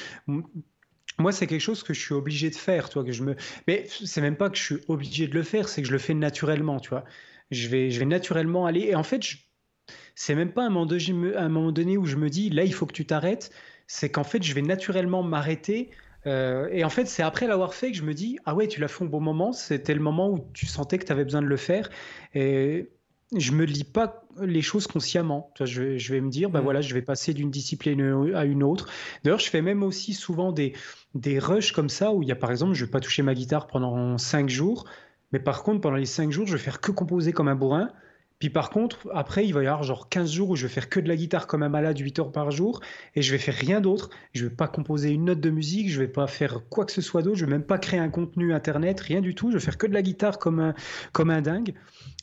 Moi, 1.18 1.30
c'est 1.30 1.46
quelque 1.46 1.60
chose 1.60 1.82
que 1.82 1.94
je 1.94 2.00
suis 2.00 2.14
obligé 2.14 2.50
de 2.50 2.56
faire, 2.56 2.88
toi, 2.88 3.04
que 3.04 3.12
je 3.12 3.22
me. 3.22 3.36
Mais 3.68 3.86
c'est 3.88 4.20
même 4.20 4.36
pas 4.36 4.50
que 4.50 4.56
je 4.56 4.62
suis 4.62 4.80
obligé 4.88 5.28
de 5.28 5.34
le 5.34 5.42
faire, 5.42 5.68
c'est 5.68 5.82
que 5.82 5.88
je 5.88 5.92
le 5.92 5.98
fais 5.98 6.14
naturellement, 6.14 6.80
tu 6.80 6.90
vois. 6.90 7.04
Je 7.50 7.68
vais, 7.68 7.90
je 7.90 7.98
vais 8.00 8.06
naturellement 8.06 8.66
aller. 8.66 8.80
Et 8.80 8.94
en 8.96 9.04
fait, 9.04 9.22
c'est 10.14 10.34
même 10.34 10.52
pas 10.52 10.64
un 10.64 10.70
moment, 10.70 10.90
un 11.36 11.48
moment 11.48 11.72
donné 11.72 11.96
où 11.96 12.06
je 12.06 12.16
me 12.16 12.28
dis, 12.28 12.50
là, 12.50 12.64
il 12.64 12.74
faut 12.74 12.86
que 12.86 12.92
tu 12.92 13.06
t'arrêtes. 13.06 13.52
C'est 13.86 14.10
qu'en 14.10 14.24
fait, 14.24 14.42
je 14.42 14.54
vais 14.54 14.62
naturellement 14.62 15.22
m'arrêter 15.22 15.90
euh, 16.26 16.68
et 16.72 16.84
en 16.84 16.90
fait, 16.90 17.06
c'est 17.06 17.22
après 17.22 17.46
l'avoir 17.46 17.74
fait 17.74 17.90
que 17.90 17.96
je 17.96 18.02
me 18.02 18.14
dis 18.14 18.38
Ah 18.44 18.54
ouais, 18.54 18.68
tu 18.68 18.80
l'as 18.80 18.88
fait 18.88 19.04
au 19.04 19.08
bon 19.08 19.20
moment. 19.20 19.52
C'était 19.52 19.94
le 19.94 20.00
moment 20.00 20.30
où 20.30 20.46
tu 20.52 20.66
sentais 20.66 20.98
que 20.98 21.04
tu 21.04 21.12
avais 21.12 21.24
besoin 21.24 21.42
de 21.42 21.46
le 21.46 21.56
faire. 21.56 21.90
Et 22.34 22.90
je 23.36 23.52
me 23.52 23.64
lis 23.64 23.84
pas 23.84 24.24
les 24.40 24.62
choses 24.62 24.86
consciemment. 24.86 25.52
Je, 25.60 25.98
je 25.98 26.12
vais 26.12 26.20
me 26.20 26.30
dire, 26.30 26.50
bah 26.50 26.60
mm. 26.60 26.64
voilà, 26.64 26.80
je 26.80 26.94
vais 26.94 27.02
passer 27.02 27.34
d'une 27.34 27.50
discipline 27.50 28.32
à 28.34 28.44
une 28.44 28.62
autre. 28.62 28.88
D'ailleurs, 29.22 29.40
je 29.40 29.50
fais 29.50 29.62
même 29.62 29.82
aussi 29.82 30.14
souvent 30.14 30.52
des, 30.52 30.74
des 31.14 31.38
rushs 31.38 31.72
comme 31.72 31.88
ça 31.88 32.12
où 32.12 32.22
il 32.22 32.28
y 32.28 32.32
a 32.32 32.36
par 32.36 32.50
exemple, 32.50 32.74
je 32.74 32.84
vais 32.84 32.90
pas 32.90 33.00
toucher 33.00 33.22
ma 33.22 33.34
guitare 33.34 33.66
pendant 33.66 34.18
5 34.18 34.48
jours, 34.48 34.84
mais 35.32 35.38
par 35.38 35.62
contre, 35.62 35.80
pendant 35.80 35.96
les 35.96 36.06
5 36.06 36.30
jours, 36.30 36.46
je 36.46 36.52
vais 36.52 36.62
faire 36.62 36.80
que 36.80 36.92
composer 36.92 37.32
comme 37.32 37.48
un 37.48 37.56
bourrin. 37.56 37.90
Puis 38.44 38.50
par 38.50 38.68
contre, 38.68 38.98
après, 39.14 39.46
il 39.46 39.54
va 39.54 39.62
y 39.62 39.66
avoir 39.66 39.84
genre 39.84 40.10
15 40.10 40.30
jours 40.30 40.50
où 40.50 40.54
je 40.54 40.66
vais 40.66 40.72
faire 40.74 40.90
que 40.90 41.00
de 41.00 41.08
la 41.08 41.16
guitare 41.16 41.46
comme 41.46 41.62
un 41.62 41.70
malade 41.70 41.98
8 41.98 42.18
heures 42.18 42.30
par 42.30 42.50
jour 42.50 42.82
et 43.14 43.22
je 43.22 43.32
vais 43.32 43.38
faire 43.38 43.54
rien 43.54 43.80
d'autre. 43.80 44.10
Je 44.34 44.44
vais 44.44 44.54
pas 44.54 44.68
composer 44.68 45.12
une 45.12 45.24
note 45.24 45.40
de 45.40 45.48
musique, 45.48 45.88
je 45.88 45.98
vais 45.98 46.08
pas 46.08 46.26
faire 46.26 46.60
quoi 46.68 46.84
que 46.84 46.92
ce 46.92 47.00
soit 47.00 47.22
d'autre, 47.22 47.38
je 47.38 47.46
vais 47.46 47.50
même 47.50 47.64
pas 47.64 47.78
créer 47.78 48.00
un 48.00 48.10
contenu 48.10 48.52
internet, 48.52 49.00
rien 49.00 49.22
du 49.22 49.34
tout. 49.34 49.50
Je 49.50 49.56
vais 49.56 49.64
faire 49.64 49.78
que 49.78 49.86
de 49.86 49.94
la 49.94 50.02
guitare 50.02 50.38
comme 50.38 50.60
un, 50.60 50.74
comme 51.12 51.30
un 51.30 51.40
dingue. 51.40 51.72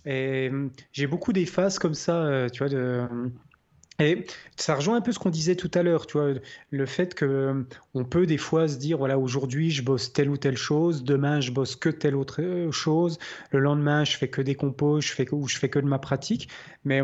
Et 0.05 0.49
hum, 0.51 0.69
j'ai 0.91 1.07
beaucoup 1.07 1.33
des 1.33 1.47
phases 1.47 1.79
comme 1.79 1.95
ça, 1.95 2.17
euh, 2.17 2.49
tu 2.49 2.59
vois, 2.59 2.69
de 2.69 3.07
et 4.01 4.25
ça 4.55 4.75
rejoint 4.75 4.97
un 4.97 5.01
peu 5.01 5.11
ce 5.11 5.19
qu'on 5.19 5.29
disait 5.29 5.55
tout 5.55 5.71
à 5.73 5.83
l'heure, 5.83 6.07
tu 6.07 6.17
vois, 6.17 6.33
le 6.71 6.85
fait 6.85 7.13
que 7.13 7.25
euh, 7.25 7.63
on 7.93 8.03
peut 8.03 8.25
des 8.25 8.37
fois 8.37 8.67
se 8.67 8.77
dire 8.77 8.97
voilà 8.97 9.17
aujourd'hui 9.17 9.71
je 9.71 9.83
bosse 9.83 10.11
telle 10.11 10.29
ou 10.29 10.37
telle 10.37 10.57
chose, 10.57 11.03
demain 11.03 11.39
je 11.39 11.51
bosse 11.51 11.75
que 11.75 11.89
telle 11.89 12.15
autre 12.15 12.41
euh, 12.41 12.71
chose, 12.71 13.19
le 13.51 13.59
lendemain 13.59 14.03
je 14.03 14.17
fais 14.17 14.27
que 14.29 14.41
des 14.41 14.55
compos, 14.55 15.01
je 15.01 15.13
fais 15.13 15.27
ou 15.31 15.47
je 15.47 15.57
fais 15.57 15.69
que 15.69 15.79
de 15.79 15.87
ma 15.87 15.99
pratique, 15.99 16.49
mais 16.83 17.01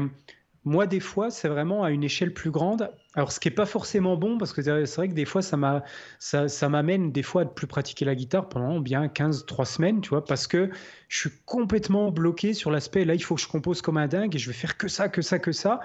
moi, 0.67 0.85
des 0.85 0.99
fois, 0.99 1.31
c'est 1.31 1.47
vraiment 1.47 1.83
à 1.83 1.91
une 1.91 2.03
échelle 2.03 2.33
plus 2.33 2.51
grande. 2.51 2.91
Alors, 3.15 3.31
ce 3.31 3.39
qui 3.39 3.47
n'est 3.47 3.55
pas 3.55 3.65
forcément 3.65 4.15
bon, 4.15 4.37
parce 4.37 4.53
que 4.53 4.61
c'est 4.61 4.95
vrai 4.95 5.07
que 5.07 5.13
des 5.13 5.25
fois, 5.25 5.41
ça, 5.41 5.57
m'a, 5.57 5.83
ça, 6.19 6.47
ça 6.47 6.69
m'amène 6.69 7.11
des 7.11 7.23
fois 7.23 7.41
à 7.41 7.45
ne 7.45 7.49
plus 7.49 7.65
pratiquer 7.65 8.05
la 8.05 8.13
guitare 8.13 8.47
pendant 8.47 8.79
bien 8.79 9.07
15, 9.07 9.45
3 9.47 9.65
semaines, 9.65 10.01
tu 10.01 10.09
vois, 10.09 10.23
parce 10.23 10.45
que 10.45 10.69
je 11.07 11.19
suis 11.21 11.29
complètement 11.45 12.11
bloqué 12.11 12.53
sur 12.53 12.69
l'aspect, 12.69 13.05
là, 13.05 13.15
il 13.15 13.23
faut 13.23 13.35
que 13.35 13.41
je 13.41 13.47
compose 13.47 13.81
comme 13.81 13.97
un 13.97 14.07
dingue 14.07 14.35
et 14.35 14.37
je 14.37 14.47
vais 14.47 14.55
faire 14.55 14.77
que 14.77 14.87
ça, 14.87 15.09
que 15.09 15.21
ça, 15.23 15.39
que 15.39 15.51
ça. 15.51 15.79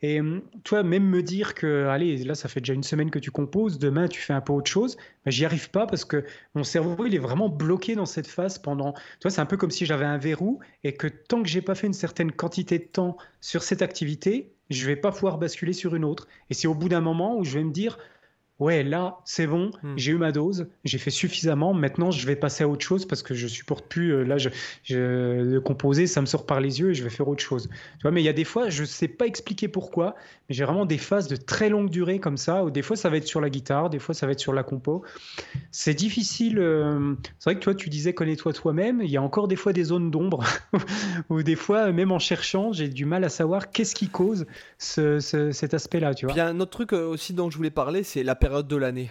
Et 0.00 0.20
hum, 0.20 0.40
tu 0.64 0.70
vois, 0.70 0.82
même 0.82 1.04
me 1.04 1.22
dire 1.22 1.54
que, 1.54 1.86
allez, 1.88 2.16
là, 2.24 2.34
ça 2.34 2.48
fait 2.48 2.60
déjà 2.60 2.72
une 2.74 2.84
semaine 2.84 3.10
que 3.10 3.18
tu 3.18 3.30
composes, 3.30 3.78
demain, 3.78 4.08
tu 4.08 4.20
fais 4.20 4.32
un 4.32 4.40
peu 4.40 4.52
autre 4.52 4.70
chose, 4.70 4.96
ben, 5.24 5.30
j'y 5.30 5.44
arrive 5.44 5.70
pas 5.70 5.86
parce 5.86 6.04
que 6.04 6.24
mon 6.54 6.64
cerveau, 6.64 7.04
il 7.06 7.14
est 7.14 7.18
vraiment 7.18 7.48
bloqué 7.50 7.96
dans 7.96 8.06
cette 8.06 8.28
phase 8.28 8.58
pendant. 8.58 8.92
Tu 8.92 9.00
vois, 9.24 9.30
c'est 9.30 9.40
un 9.40 9.46
peu 9.46 9.56
comme 9.56 9.72
si 9.72 9.84
j'avais 9.84 10.06
un 10.06 10.18
verrou 10.18 10.60
et 10.84 10.94
que 10.94 11.08
tant 11.08 11.42
que 11.42 11.48
j'ai 11.48 11.60
pas 11.60 11.74
fait 11.74 11.86
une 11.88 11.92
certaine 11.92 12.32
quantité 12.32 12.78
de 12.78 12.84
temps 12.84 13.16
sur 13.40 13.62
cette 13.62 13.82
activité, 13.82 14.54
je 14.70 14.86
vais 14.86 14.96
pas 14.96 15.12
pouvoir 15.12 15.38
basculer 15.38 15.72
sur 15.72 15.94
une 15.94 16.04
autre. 16.04 16.28
Et 16.50 16.54
c'est 16.54 16.68
au 16.68 16.74
bout 16.74 16.88
d'un 16.88 17.00
moment 17.00 17.36
où 17.36 17.44
je 17.44 17.58
vais 17.58 17.64
me 17.64 17.72
dire, 17.72 17.98
ouais, 18.58 18.82
là, 18.82 19.18
c'est 19.24 19.46
bon, 19.46 19.70
hmm. 19.82 19.94
j'ai 19.96 20.12
eu 20.12 20.16
ma 20.16 20.32
dose, 20.32 20.68
j'ai 20.84 20.98
fait 20.98 21.10
suffisamment, 21.10 21.74
maintenant 21.74 22.10
je 22.10 22.26
vais 22.26 22.36
passer 22.36 22.64
à 22.64 22.68
autre 22.68 22.84
chose 22.84 23.06
parce 23.06 23.22
que 23.22 23.34
je 23.34 23.46
supporte 23.46 23.86
plus, 23.86 24.12
euh, 24.12 24.24
là, 24.24 24.38
je, 24.38 24.48
je, 24.84 25.58
composer, 25.58 26.06
ça 26.06 26.20
me 26.20 26.26
sort 26.26 26.46
par 26.46 26.60
les 26.60 26.80
yeux 26.80 26.90
et 26.90 26.94
je 26.94 27.04
vais 27.04 27.10
faire 27.10 27.28
autre 27.28 27.42
chose. 27.42 27.68
Tu 27.68 28.02
vois, 28.02 28.10
mais 28.10 28.20
il 28.20 28.24
y 28.24 28.28
a 28.28 28.32
des 28.32 28.44
fois, 28.44 28.68
je 28.68 28.84
sais 28.84 29.08
pas 29.08 29.26
expliquer 29.26 29.68
pourquoi, 29.68 30.14
mais 30.48 30.54
j'ai 30.54 30.64
vraiment 30.64 30.86
des 30.86 30.98
phases 30.98 31.28
de 31.28 31.36
très 31.36 31.68
longue 31.68 31.90
durée 31.90 32.18
comme 32.18 32.36
ça, 32.36 32.64
où 32.64 32.70
des 32.70 32.82
fois 32.82 32.96
ça 32.96 33.08
va 33.08 33.16
être 33.16 33.26
sur 33.26 33.40
la 33.40 33.50
guitare, 33.50 33.90
des 33.90 33.98
fois 33.98 34.14
ça 34.14 34.26
va 34.26 34.32
être 34.32 34.40
sur 34.40 34.52
la 34.52 34.62
compo. 34.62 35.04
C'est 35.70 35.94
difficile, 35.94 36.58
euh, 36.58 37.14
c'est 37.38 37.50
vrai 37.50 37.58
que 37.58 37.64
toi, 37.64 37.74
tu 37.74 37.88
disais 37.88 38.12
connais-toi 38.12 38.52
toi-même, 38.52 39.00
il 39.02 39.10
y 39.10 39.16
a 39.16 39.22
encore 39.22 39.46
des 39.46 39.56
fois 39.56 39.72
des 39.72 39.84
zones 39.84 40.10
d'ombre, 40.10 40.42
où 41.30 41.42
des 41.42 41.56
fois, 41.56 41.92
même 41.92 42.10
en 42.10 42.18
cherchant, 42.18 42.72
j'ai 42.72 42.88
du 42.88 43.04
mal 43.04 43.22
à 43.24 43.28
savoir 43.28 43.70
qu'est-ce 43.70 43.94
qui 43.94 44.08
cause 44.08 44.46
ce, 44.78 45.20
cet 45.20 45.74
aspect-là, 45.74 46.14
tu 46.14 46.26
vois. 46.26 46.34
Il 46.34 46.38
y 46.38 46.40
a 46.40 46.48
un 46.48 46.60
autre 46.60 46.70
truc 46.70 46.92
euh, 46.92 47.06
aussi 47.06 47.34
dont 47.34 47.50
je 47.50 47.56
voulais 47.56 47.70
parler, 47.70 48.02
c'est 48.02 48.22
la 48.22 48.34
de 48.48 48.76
l'année 48.76 49.10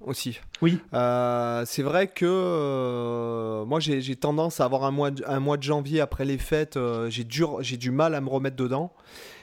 aussi. 0.00 0.40
Oui. 0.62 0.78
Euh, 0.94 1.64
c'est 1.66 1.82
vrai 1.82 2.08
que 2.08 2.26
euh, 2.26 3.64
moi 3.64 3.80
j'ai 3.80 4.16
tendance 4.16 4.60
à 4.60 4.64
avoir 4.64 4.84
un 4.84 4.90
mois, 4.90 5.10
de, 5.10 5.24
un 5.26 5.40
mois 5.40 5.56
de 5.56 5.62
janvier 5.62 6.00
après 6.00 6.24
les 6.24 6.38
fêtes, 6.38 6.76
euh, 6.76 7.10
j'ai 7.10 7.76
du 7.76 7.90
mal 7.90 8.14
à 8.14 8.20
me 8.20 8.28
remettre 8.28 8.56
dedans. 8.56 8.92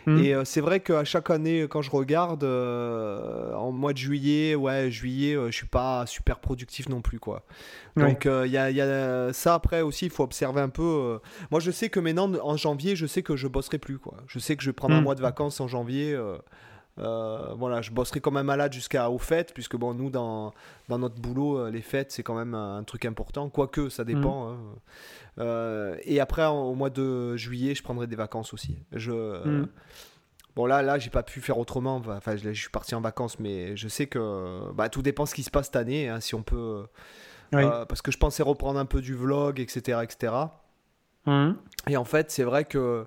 Hmm. 0.08 0.20
Et 0.20 0.36
c'est 0.46 0.62
vrai 0.62 0.82
qu'à 0.82 1.04
chaque 1.04 1.32
année, 1.32 1.66
quand 1.68 1.82
je 1.82 1.90
regarde, 1.90 2.44
en 2.44 3.72
mois 3.72 3.92
de 3.92 3.98
juillet, 3.98 4.54
ouais, 4.54 4.92
juillet, 4.92 5.36
je 5.48 5.52
suis 5.52 5.66
pas 5.66 6.06
super 6.06 6.38
productif 6.38 6.90
non 6.90 7.02
plus, 7.02 7.20
quoi. 7.20 7.42
Donc 7.96 8.26
il 8.26 8.52
y, 8.52 8.58
a, 8.58 9.34
ça 9.34 9.56
après 9.56 9.82
aussi, 9.82 10.06
il 10.06 10.12
faut 10.12 10.24
observer 10.24 10.62
un 10.62 10.70
peu. 10.70 11.20
moi, 11.50 11.60
je 11.60 11.72
sais 11.72 11.90
que 11.90 12.00
maintenant, 12.00 12.32
en 12.44 12.56
janvier, 12.56 12.96
je 12.96 13.08
sais 13.08 13.24
que 13.24 13.36
je 13.36 13.48
bosserai 13.48 13.80
plus, 13.80 13.98
quoi. 13.98 14.18
Je 14.28 14.38
sais 14.38 14.56
que 14.56 14.62
je 14.62 14.70
vais 14.70 14.74
prendre 14.74 14.94
un 14.94 15.02
hmm. 15.02 15.06
mois 15.06 15.16
de 15.16 15.22
vacances 15.22 15.60
en 15.60 15.68
janvier. 15.68 16.16
Euh, 16.98 17.54
voilà, 17.58 17.82
je 17.82 17.92
bosserai 17.92 18.22
comme 18.22 18.38
un 18.38 18.44
malade 18.44 18.72
jusqu'à 18.72 19.10
aux 19.10 19.18
fêtes, 19.18 19.54
puisque 19.54 19.76
bon, 19.76 19.94
nous, 19.94 20.10
dans, 20.10 20.54
dans 20.88 20.98
notre 20.98 21.20
boulot, 21.20 21.60
euh, 21.60 21.72
les 21.72 21.82
fêtes, 21.82 22.12
c'est 22.12 22.24
quand 22.24 22.36
même 22.36 22.54
un, 22.54 22.84
truc 22.84 23.06
important, 23.06 23.50
quoique 23.50 23.90
ça 23.90 24.04
dépend. 24.04 24.50
Mm. 24.50 24.54
Hein. 24.54 24.60
Euh, 25.40 25.98
et 26.04 26.20
après, 26.20 26.46
au 26.46 26.74
mois 26.74 26.90
de 26.90 27.36
juillet, 27.36 27.76
je 27.76 27.84
prendrai 27.84 28.08
des 28.08 28.16
vacances 28.16 28.54
aussi. 28.54 28.78
Je, 28.94 29.12
mm. 29.46 29.68
Bon, 30.56 30.66
là, 30.66 30.82
là 30.82 30.98
j'ai 30.98 31.10
pas 31.10 31.24
pu 31.24 31.42
faire 31.42 31.58
autrement. 31.58 32.02
Enfin, 32.08 32.38
je, 32.38 32.50
suis 32.54 32.70
parti 32.70 32.96
en 32.96 33.02
vacances, 33.02 33.40
mais 33.40 33.76
je 33.76 33.90
sais 33.90 34.08
que 34.08 34.72
bah, 34.74 34.88
tout 34.88 35.02
dépend 35.02 35.26
ce 35.26 35.36
qui 35.36 35.44
se 35.44 35.52
passe 35.52 35.66
cette 35.66 35.76
année, 35.76 36.08
hein, 36.08 36.22
si 36.22 36.34
on 36.34 36.44
peut. 36.44 36.86
parce 37.52 38.02
que 38.02 38.12
je 38.12 38.18
pensais 38.18 38.42
reprendre 38.42 38.80
un 38.80 38.86
peu 38.86 39.02
du 39.02 39.16
vlog, 39.16 39.60
etc. 39.60 40.00
etc. 40.04 40.34
Mm. 41.26 41.52
Et 41.90 41.98
en 41.98 42.06
fait, 42.06 42.32
c'est 42.32 42.44
vrai 42.44 42.64
que 42.64 43.06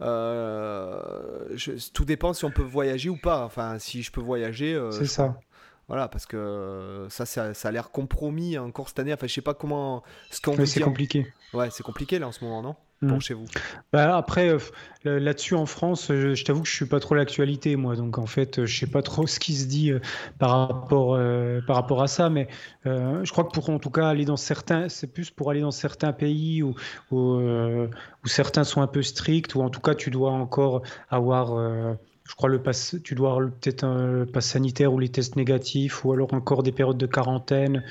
euh, 0.00 1.56
tout 1.92 2.04
dépend 2.04 2.32
si 2.32 2.44
on 2.44 2.50
peut 2.50 2.62
voyager 2.62 3.08
ou 3.08 3.16
pas. 3.16 3.44
Enfin, 3.44 3.78
si 3.78 4.02
je 4.02 4.10
peux 4.10 4.20
voyager. 4.20 4.74
Euh, 4.74 4.90
c'est 4.90 5.06
ça. 5.06 5.38
Voilà, 5.88 6.08
parce 6.08 6.24
que 6.24 7.06
ça, 7.10 7.26
ça, 7.26 7.52
a 7.62 7.70
l'air 7.70 7.90
compromis 7.90 8.56
encore 8.56 8.88
cette 8.88 8.98
année. 8.98 9.12
Enfin, 9.12 9.26
je 9.26 9.34
sais 9.34 9.42
pas 9.42 9.54
comment. 9.54 10.02
Ce 10.30 10.40
qu'on 10.40 10.64
c'est 10.64 10.80
compliqué. 10.80 11.26
Ouais, 11.52 11.68
c'est 11.70 11.82
compliqué 11.82 12.18
là 12.18 12.28
en 12.28 12.32
ce 12.32 12.42
moment, 12.42 12.62
non? 12.62 12.76
Pour 13.06 13.18
mm. 13.18 13.20
chez 13.20 13.34
vous 13.34 13.46
bah 13.92 14.16
Après, 14.16 14.48
euh, 14.50 15.20
là-dessus 15.20 15.54
en 15.54 15.66
France, 15.66 16.08
je, 16.08 16.44
t'avoue 16.44 16.62
que 16.62 16.68
je 16.68 16.74
suis 16.74 16.86
pas 16.86 17.00
trop 17.00 17.14
l'actualité, 17.14 17.76
moi. 17.76 17.96
Donc 17.96 18.18
en 18.18 18.26
fait, 18.26 18.64
je 18.64 18.78
sais 18.78 18.86
pas 18.86 19.02
trop 19.02 19.26
ce 19.26 19.38
qui 19.38 19.54
se 19.54 19.66
dit 19.66 19.90
euh, 19.90 20.00
par, 20.38 20.68
rapport, 20.68 21.14
euh, 21.14 21.60
par 21.66 21.76
rapport 21.76 22.02
à 22.02 22.06
ça. 22.06 22.30
Mais 22.30 22.48
je 22.84 23.30
crois 23.30 23.44
que 23.44 23.52
pour 23.52 23.68
en 23.70 23.78
tout 23.78 23.90
cas 23.90 24.08
aller 24.08 24.24
dans 24.24 24.36
certains, 24.36 24.88
c'est 24.88 25.12
plus 25.12 25.30
pour 25.30 25.50
aller 25.50 25.60
dans 25.60 25.70
certains 25.70 26.12
pays 26.12 26.62
où, 26.62 26.74
où, 27.10 27.36
où, 27.38 28.26
certains 28.26 28.64
sont 28.64 28.82
un 28.82 28.86
peu 28.86 29.02
stricts, 29.02 29.54
ou 29.54 29.62
en 29.62 29.70
tout 29.70 29.80
cas 29.80 29.94
tu 29.94 30.10
dois 30.10 30.30
encore 30.30 30.82
avoir 31.10 31.96
je 32.26 32.34
crois 32.34 32.48
le 32.48 32.62
pass, 32.62 32.96
tu 33.04 33.14
dois 33.14 33.32
avoir 33.32 33.50
peut-être 33.50 33.84
un 33.84 34.24
pass 34.24 34.46
sanitaire 34.46 34.92
ou 34.92 34.98
les 34.98 35.10
tests 35.10 35.36
négatifs, 35.36 36.04
ou 36.04 36.12
alors 36.12 36.32
encore 36.32 36.62
des 36.62 36.72
périodes 36.72 36.96
de 36.96 37.06
quarantaine, 37.06 37.84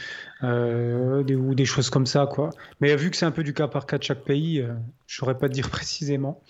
euh, 0.43 1.23
des, 1.23 1.36
ou 1.36 1.53
des 1.53 1.65
choses 1.65 1.91
comme 1.91 2.07
ça, 2.07 2.25
quoi. 2.25 2.49
Mais 2.81 2.95
vu 2.95 3.11
que 3.11 3.17
c'est 3.17 3.27
un 3.27 3.31
peu 3.31 3.43
du 3.43 3.53
cas 3.53 3.67
par 3.67 3.86
cas 3.86 3.99
de 3.99 4.03
chaque 4.03 4.23
pays, 4.23 4.59
euh, 4.59 4.73
je 5.05 5.17
saurais 5.17 5.38
pas 5.38 5.49
te 5.49 5.53
dire 5.53 5.69
précisément. 5.69 6.41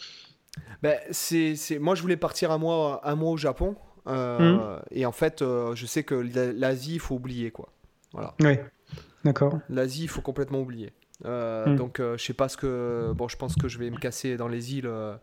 Ben, 0.82 0.98
c'est, 1.12 1.56
Moi, 1.80 1.96
je 1.96 2.02
voulais 2.02 2.18
partir 2.18 2.52
un 2.52 2.58
mois, 2.58 3.02
un 3.04 3.16
mois 3.16 3.32
au 3.32 3.38
Japon, 3.38 3.76
euh, 4.08 4.78
hmm. 4.78 4.82
et 4.92 5.06
en 5.06 5.12
fait, 5.12 5.40
je 5.42 5.86
sais 5.86 6.04
que 6.04 6.16
l'Asie, 6.16 6.96
il 6.96 7.00
faut 7.00 7.16
oublier, 7.16 7.52
quoi. 7.52 7.70
Voilà. 8.14 8.34
Oui, 8.40 8.60
d'accord. 9.26 9.60
L'Asie, 9.70 10.04
il 10.04 10.10
faut 10.10 10.22
complètement 10.22 10.62
oublier. 10.62 10.94
Hmm. 11.26 11.76
Donc, 11.76 12.00
je 12.00 12.18
sais 12.18 12.34
pas 12.34 12.48
ce 12.48 12.56
que. 12.56 13.12
Bon, 13.14 13.28
je 13.28 13.36
pense 13.36 13.56
que 13.56 13.68
je 13.68 13.78
vais 13.78 13.90
me 13.90 13.98
casser 13.98 14.38
dans 14.38 14.48
les 14.48 14.76
îles 14.76 14.88
euh, 14.88 15.16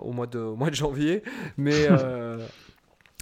au, 0.00 0.12
mois 0.12 0.26
de, 0.26 0.38
mois 0.38 0.70
de 0.70 0.74
janvier. 0.74 1.22
Mais. 1.56 1.88
Euh, 2.04 2.46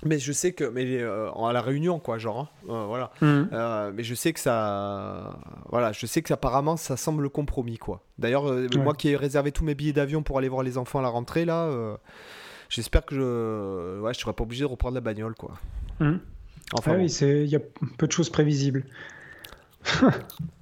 mais 0.04 0.18
je 0.18 0.32
sais 0.32 0.52
que, 0.52 0.64
mais 0.64 1.00
euh, 1.00 1.30
à 1.30 1.52
la 1.52 1.62
réunion, 1.62 2.00
quoi, 2.00 2.18
genre, 2.18 2.52
hein, 2.68 2.86
voilà. 2.88 3.12
Mhm. 3.20 3.92
mais 3.94 4.02
je 4.02 4.16
sais 4.16 4.32
que 4.32 4.40
ça, 4.40 5.38
voilà, 5.68 5.92
je 5.92 6.06
sais 6.06 6.22
que 6.22 6.32
apparemment 6.32 6.76
ça 6.76 6.96
semble 6.96 7.30
compromis, 7.30 7.78
quoi. 7.78 8.02
D'ailleurs, 8.18 8.52
moi 8.78 8.94
qui 8.94 9.10
ai 9.10 9.16
réservé 9.16 9.52
tous 9.52 9.62
mes 9.62 9.76
billets 9.76 9.92
d'avion 9.92 10.24
pour 10.24 10.38
aller 10.38 10.48
voir 10.48 10.64
les 10.64 10.76
enfants 10.76 10.98
à 10.98 11.02
la 11.02 11.08
rentrée, 11.08 11.44
là, 11.44 11.70
j'espère 12.68 13.06
que 13.06 13.14
je, 13.14 14.00
ouais, 14.00 14.12
je 14.12 14.18
serai 14.18 14.32
pas 14.32 14.42
obligé 14.42 14.62
de 14.62 14.70
reprendre 14.70 14.94
la 14.96 15.00
bagnole, 15.00 15.36
quoi. 15.36 15.54
Mhm. 16.00 16.18
Enfin, 16.72 16.92
ah 16.94 16.98
oui, 16.98 17.06
il 17.06 17.46
y 17.46 17.56
a 17.56 17.60
peu 17.96 18.06
de 18.08 18.12
choses 18.12 18.30
prévisibles. 18.30 18.84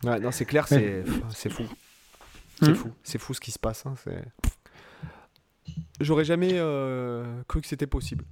ouais, 0.04 0.20
non, 0.20 0.32
c'est 0.32 0.44
clair, 0.44 0.66
c'est 0.68 1.04
fou. 1.04 1.64
C'est 2.60 2.68
mhm. 2.68 2.74
fou, 2.74 2.90
c'est 3.02 3.18
fou 3.18 3.32
ce 3.32 3.40
qui 3.40 3.52
se 3.52 3.58
passe. 3.58 3.86
Hein, 3.86 3.94
c'est 4.04 4.22
J'aurais 6.00 6.24
jamais 6.24 6.52
euh, 6.54 7.42
cru 7.46 7.60
que 7.60 7.66
c'était 7.66 7.86
possible. 7.86 8.24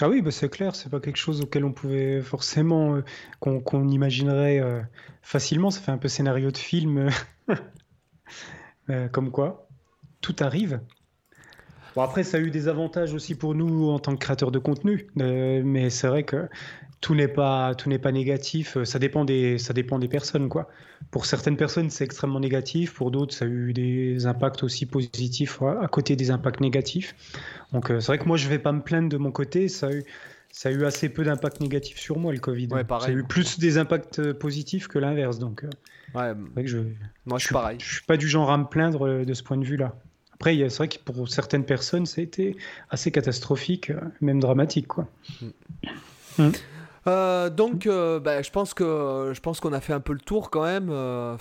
Ah 0.00 0.08
oui, 0.08 0.22
bah 0.22 0.30
c'est 0.30 0.48
clair, 0.48 0.76
c'est 0.76 0.90
pas 0.90 1.00
quelque 1.00 1.16
chose 1.16 1.40
auquel 1.40 1.64
on 1.64 1.72
pouvait 1.72 2.20
forcément, 2.20 2.96
euh, 2.96 3.60
qu'on 3.60 3.88
imaginerait 3.88 4.60
euh, 4.60 4.80
facilement. 5.22 5.70
Ça 5.70 5.80
fait 5.80 5.92
un 5.92 5.98
peu 5.98 6.08
scénario 6.08 6.50
de 6.50 6.56
film. 6.56 7.10
comme 9.12 9.30
quoi, 9.30 9.68
tout 10.22 10.36
arrive. 10.40 10.80
Bon, 11.94 12.02
après, 12.02 12.24
ça 12.24 12.38
a 12.38 12.40
eu 12.40 12.50
des 12.50 12.68
avantages 12.68 13.12
aussi 13.12 13.34
pour 13.34 13.54
nous 13.54 13.90
en 13.90 13.98
tant 13.98 14.12
que 14.12 14.18
créateurs 14.18 14.50
de 14.50 14.58
contenu, 14.58 15.08
mais 15.14 15.90
c'est 15.90 16.08
vrai 16.08 16.22
que 16.22 16.48
tout 17.00 17.14
n'est 17.14 17.28
pas 17.28 17.74
tout 17.74 17.88
n'est 17.88 17.98
pas 17.98 18.12
négatif. 18.12 18.76
Euh, 18.76 18.84
ça 18.84 18.98
dépend 18.98 19.24
des 19.24 19.58
ça 19.58 19.72
dépend 19.72 19.98
des 19.98 20.08
personnes 20.08 20.48
quoi. 20.48 20.68
Pour 21.10 21.26
certaines 21.26 21.56
personnes 21.56 21.90
c'est 21.90 22.04
extrêmement 22.04 22.40
négatif, 22.40 22.94
pour 22.94 23.10
d'autres 23.10 23.34
ça 23.34 23.44
a 23.44 23.48
eu 23.48 23.72
des 23.72 24.26
impacts 24.26 24.62
aussi 24.62 24.86
positifs 24.86 25.62
à 25.62 25.86
côté 25.88 26.16
des 26.16 26.30
impacts 26.30 26.60
négatifs. 26.60 27.14
Donc 27.72 27.90
euh, 27.90 28.00
c'est 28.00 28.08
vrai 28.08 28.18
que 28.18 28.24
moi 28.24 28.36
je 28.36 28.48
vais 28.48 28.58
pas 28.58 28.72
me 28.72 28.80
plaindre 28.80 29.08
de 29.08 29.16
mon 29.16 29.30
côté. 29.30 29.68
Ça 29.68 29.88
a 29.88 29.92
eu 29.92 30.04
ça 30.50 30.70
a 30.70 30.72
eu 30.72 30.84
assez 30.84 31.08
peu 31.08 31.24
d'impact 31.24 31.60
négatif 31.60 31.98
sur 31.98 32.18
moi 32.18 32.32
le 32.32 32.40
Covid. 32.40 32.68
Ouais, 32.68 32.82
ça 32.88 33.06
a 33.06 33.10
eu 33.10 33.22
plus 33.22 33.58
des 33.58 33.78
impacts 33.78 34.18
euh, 34.18 34.34
positifs 34.34 34.88
que 34.88 34.98
l'inverse. 34.98 35.38
Donc 35.38 35.64
ouais, 36.14 36.32
que 36.56 36.66
je 36.66 36.78
moi 37.26 37.38
je 37.38 37.44
suis 37.44 37.52
pareil. 37.52 37.78
Je 37.80 37.94
suis 37.94 38.04
pas 38.04 38.16
du 38.16 38.26
genre 38.26 38.50
à 38.50 38.58
me 38.58 38.64
plaindre 38.64 39.24
de 39.24 39.34
ce 39.34 39.42
point 39.42 39.56
de 39.56 39.64
vue 39.64 39.76
là. 39.76 39.94
Après, 40.34 40.56
c'est 40.56 40.76
vrai 40.76 40.86
que 40.86 40.98
pour 40.98 41.28
certaines 41.28 41.64
personnes, 41.64 42.06
ça 42.06 42.20
a 42.20 42.24
été 42.24 42.56
assez 42.90 43.10
catastrophique, 43.10 43.90
même 44.20 44.38
dramatique. 44.38 44.86
Quoi. 44.86 45.08
Mm. 45.42 45.46
Mm. 46.38 46.52
Euh, 47.08 47.50
donc, 47.50 47.86
euh, 47.86 48.20
bah, 48.20 48.42
je 48.42 48.50
pense 48.50 48.74
que 48.74 49.32
je 49.34 49.40
pense 49.40 49.60
qu'on 49.60 49.72
a 49.72 49.80
fait 49.80 49.92
un 49.92 50.00
peu 50.00 50.12
le 50.12 50.20
tour 50.20 50.50
quand 50.50 50.64
même. 50.64 50.88
Euh... 50.90 51.36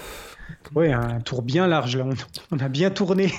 Oui, 0.76 0.92
un 0.92 1.20
tour 1.20 1.42
bien 1.42 1.68
large 1.68 1.98
là. 1.98 2.06
On, 2.52 2.60
a 2.60 2.70
bien 2.70 2.90
tourné. 2.90 3.34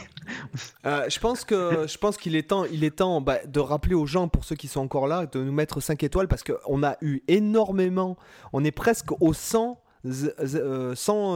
Je 0.85 1.19
pense 1.19 1.45
que 1.45 1.87
je 1.89 1.99
pense 1.99 2.19
qu'il 2.19 2.37
est 2.37 2.49
temps, 2.49 2.65
il 2.65 2.85
est 2.85 2.97
temps 2.97 3.21
bah, 3.21 3.39
de 3.47 3.61
rappeler 3.61 3.95
aux 3.95 4.07
gens, 4.07 4.29
pour 4.29 4.45
ceux 4.45 4.57
qui 4.57 4.69
sont 4.69 4.81
encore 4.81 5.07
là, 5.07 5.27
de 5.27 5.43
nous 5.43 5.53
mettre 5.53 5.81
5 5.81 6.03
étoiles 6.03 6.29
parce 6.29 6.45
qu'on 6.45 6.83
a 6.83 6.97
eu 7.01 7.23
énormément. 7.29 8.17
On 8.53 8.63
est 8.65 8.73
presque 8.73 9.13
au 9.21 9.33
100 9.33 9.81
100 10.05 11.35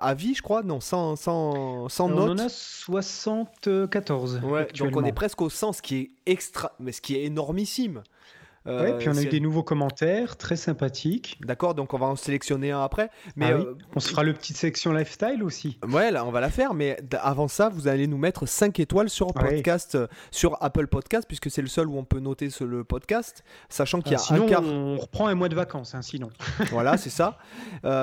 avis, 0.00 0.34
je 0.34 0.42
crois, 0.42 0.62
non, 0.62 0.80
100, 0.80 1.16
100, 1.16 1.88
100 1.88 2.08
notes. 2.08 2.18
On 2.18 2.32
en 2.32 2.38
a 2.38 2.48
74. 2.48 4.40
Ouais, 4.44 4.68
donc 4.78 4.96
on 4.96 5.04
est 5.04 5.12
presque 5.12 5.40
au 5.42 5.48
100, 5.48 5.74
ce 5.74 5.82
qui 5.82 5.96
est 5.96 6.10
extra, 6.26 6.72
mais 6.80 6.92
ce 6.92 7.00
qui 7.00 7.16
est 7.16 7.24
énormissime. 7.24 8.02
Euh, 8.66 8.84
oui, 8.84 8.98
puis 8.98 9.08
on 9.08 9.16
a 9.16 9.22
eu 9.22 9.26
des 9.26 9.40
nouveaux 9.40 9.62
commentaires 9.62 10.36
très 10.36 10.56
sympathiques. 10.56 11.38
D'accord, 11.40 11.74
donc 11.74 11.94
on 11.94 11.98
va 11.98 12.06
en 12.06 12.16
sélectionner 12.16 12.72
un 12.72 12.82
après. 12.82 13.10
Mais 13.36 13.46
ah 13.46 13.58
euh, 13.58 13.74
on 13.94 14.00
se 14.00 14.08
fera 14.08 14.22
le 14.22 14.32
petite 14.32 14.56
section 14.56 14.92
lifestyle 14.92 15.42
aussi. 15.42 15.78
Ouais, 15.88 16.10
là, 16.10 16.24
on 16.24 16.30
va 16.30 16.40
la 16.40 16.50
faire. 16.50 16.74
Mais 16.74 16.98
avant 17.20 17.48
ça, 17.48 17.68
vous 17.68 17.88
allez 17.88 18.06
nous 18.06 18.18
mettre 18.18 18.46
5 18.46 18.78
étoiles 18.80 19.08
sur 19.08 19.32
podcast, 19.32 19.94
euh, 19.94 20.06
sur 20.30 20.56
Apple 20.62 20.88
Podcast, 20.88 21.26
puisque 21.28 21.50
c'est 21.50 21.62
le 21.62 21.68
seul 21.68 21.88
où 21.88 21.96
on 21.96 22.04
peut 22.04 22.20
noter 22.20 22.48
le 22.60 22.84
podcast, 22.84 23.44
sachant 23.68 24.00
qu'il 24.00 24.12
y 24.12 24.16
a 24.16 24.18
sinon, 24.18 24.44
un 24.44 24.48
quart. 24.48 24.62
On 24.64 24.96
reprend 24.96 25.28
un 25.28 25.34
mois 25.34 25.48
de 25.48 25.54
vacances, 25.54 25.94
hein, 25.94 26.02
sinon. 26.02 26.30
voilà, 26.70 26.96
c'est 26.96 27.10
ça. 27.10 27.38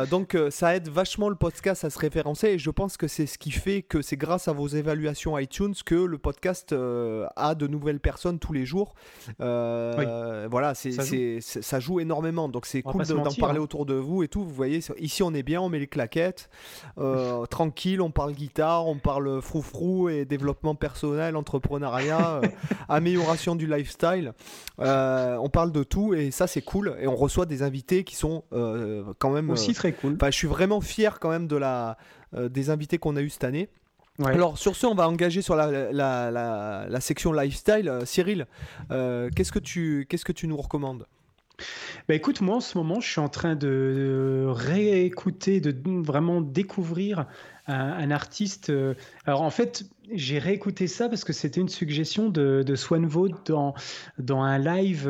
donc 0.10 0.38
ça 0.50 0.76
aide 0.76 0.90
vachement 0.90 1.30
le 1.30 1.36
podcast 1.36 1.84
à 1.84 1.90
se 1.90 2.00
référencer 2.00 2.48
et 2.48 2.60
je 2.60 2.70
pense 2.70 2.98
que 2.98 3.08
c'est 3.08 3.26
ce 3.26 3.38
qui 3.38 3.52
fait 3.52 3.82
que 3.82 4.02
c'est 4.02 4.18
grâce 4.18 4.48
à 4.48 4.54
vos 4.54 4.68
évaluations 4.68 5.38
iTunes 5.38 5.74
que 5.86 5.96
le 5.96 6.18
podcast 6.18 6.74
a 6.74 7.56
de 7.56 7.68
nouvelles 7.68 8.00
personnes 8.00 8.40
tous 8.40 8.54
les 8.54 8.66
jours. 8.66 8.96
Oui 9.40 10.06
voilà, 10.54 10.76
c'est, 10.76 10.92
ça, 10.92 11.04
joue. 11.04 11.40
ça 11.42 11.80
joue 11.80 12.00
énormément. 12.00 12.48
Donc 12.48 12.68
c'est 12.68 12.84
cool 12.84 13.04
d'en 13.08 13.34
parler 13.34 13.58
hein. 13.58 13.64
autour 13.64 13.88
de 13.88 13.96
vous 13.96 14.22
et 14.22 14.28
tout. 14.28 14.44
Vous 14.44 14.54
voyez, 14.54 14.82
ici 15.00 15.24
on 15.24 15.34
est 15.34 15.42
bien, 15.42 15.60
on 15.60 15.68
met 15.68 15.80
les 15.80 15.88
claquettes, 15.88 16.48
euh, 17.00 17.44
tranquille, 17.50 18.02
on 18.04 18.12
parle 18.12 18.34
guitare, 18.34 18.86
on 18.86 19.00
parle 19.00 19.42
froufrou 19.42 20.10
et 20.10 20.26
développement 20.26 20.76
personnel, 20.76 21.36
entrepreneuriat, 21.36 22.36
euh, 22.44 22.48
amélioration 22.88 23.56
du 23.56 23.66
lifestyle. 23.66 24.34
Euh, 24.80 25.38
on 25.38 25.50
parle 25.50 25.72
de 25.72 25.82
tout 25.82 26.14
et 26.14 26.30
ça 26.30 26.46
c'est 26.46 26.62
cool. 26.62 26.96
Et 27.00 27.08
on 27.08 27.16
reçoit 27.16 27.48
des 27.48 27.64
invités 27.64 28.04
qui 28.04 28.16
sont 28.16 28.44
quand 28.52 29.32
même 29.32 29.50
aussi 29.50 29.74
très 29.74 29.92
cool. 29.92 30.20
Je 30.24 30.30
suis 30.30 30.48
vraiment 30.48 30.82
fier 30.82 31.20
quand 31.20 31.32
même 31.32 31.48
de 31.48 31.56
la, 31.56 31.98
des 32.38 32.70
invités 32.70 33.00
qu'on 33.00 33.16
a 33.16 33.22
eu 33.24 33.32
cette 33.32 33.44
année. 33.44 33.70
Alors 34.20 34.58
sur 34.58 34.76
ce, 34.76 34.86
on 34.86 34.94
va 34.94 35.10
engager 35.10 35.42
sur 35.42 35.56
la, 35.56 35.92
la, 35.92 36.32
la, 36.88 37.02
section 37.02 37.34
lifestyle. 37.34 37.90
Euh, 37.90 38.06
Cyril, 38.06 38.46
euh, 38.92 39.30
qu'est-ce 39.36 39.52
que 39.52 39.60
tu 39.60 40.06
qu'est-ce 40.08 40.26
que 40.26 40.32
tu 40.32 40.48
nous 40.48 40.58
recommandes? 40.58 41.08
Bah 42.08 42.16
écoute, 42.16 42.42
moi 42.42 42.58
en 42.58 42.62
ce 42.62 42.78
moment, 42.78 43.00
je 43.00 43.10
suis 43.10 43.22
en 43.22 43.30
train 43.30 43.56
de 43.56 44.46
réécouter, 44.50 45.62
de 45.62 45.76
vraiment 46.04 46.42
découvrir 46.42 47.26
un, 47.68 48.12
artiste. 48.12 48.70
Euh, 48.70 48.96
alors 49.26 49.42
en 49.42 49.50
fait, 49.50 49.86
j'ai 50.12 50.38
réécouté 50.38 50.88
ça 50.88 51.10
parce 51.10 51.24
que 51.24 51.32
c'était 51.32 51.62
une 51.62 51.70
suggestion 51.70 52.30
de, 52.30 52.64
de 52.66 52.76
Swan 52.76 53.08
dans, 53.46 53.74
dans 54.18 54.42
un 54.42 54.58
live 54.60 55.08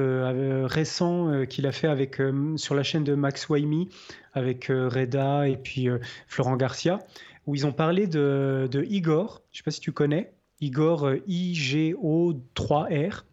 récent 0.66 1.46
qu'il 1.50 1.66
a 1.66 1.72
fait 1.72 1.88
avec, 1.88 2.22
sur 2.58 2.76
la 2.76 2.84
chaîne 2.84 3.04
de 3.04 3.16
Max 3.16 3.50
Waimi 3.50 3.90
avec 4.34 4.66
Reda 4.68 5.48
et 5.48 5.58
puis 5.58 5.88
Florent 6.28 6.58
Garcia 6.58 7.00
où 7.46 7.56
ils 7.56 7.66
ont 7.66 7.74
parlé 7.74 8.08
de, 8.08 8.86
Igor. 8.90 9.42
Je 9.52 9.58
ne 9.58 9.58
sais 9.58 9.64
pas 9.64 9.72
si 9.72 9.80
tu 9.80 9.92
connais. 9.92 10.34
Igor 10.62 11.08
euh, 11.08 11.24
I-G-O-3-R. 11.28 13.26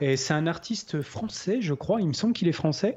Et 0.00 0.16
c'est 0.16 0.34
un 0.34 0.46
artiste 0.46 1.02
français, 1.02 1.60
je 1.60 1.74
crois. 1.74 2.00
Il 2.00 2.08
me 2.08 2.12
semble 2.12 2.32
qu'il 2.32 2.48
est 2.48 2.52
français. 2.52 2.96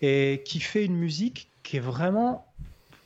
Et 0.00 0.42
qui 0.44 0.60
fait 0.60 0.84
une 0.84 0.96
musique 0.96 1.50
qui 1.62 1.78
est 1.78 1.80
vraiment. 1.80 2.46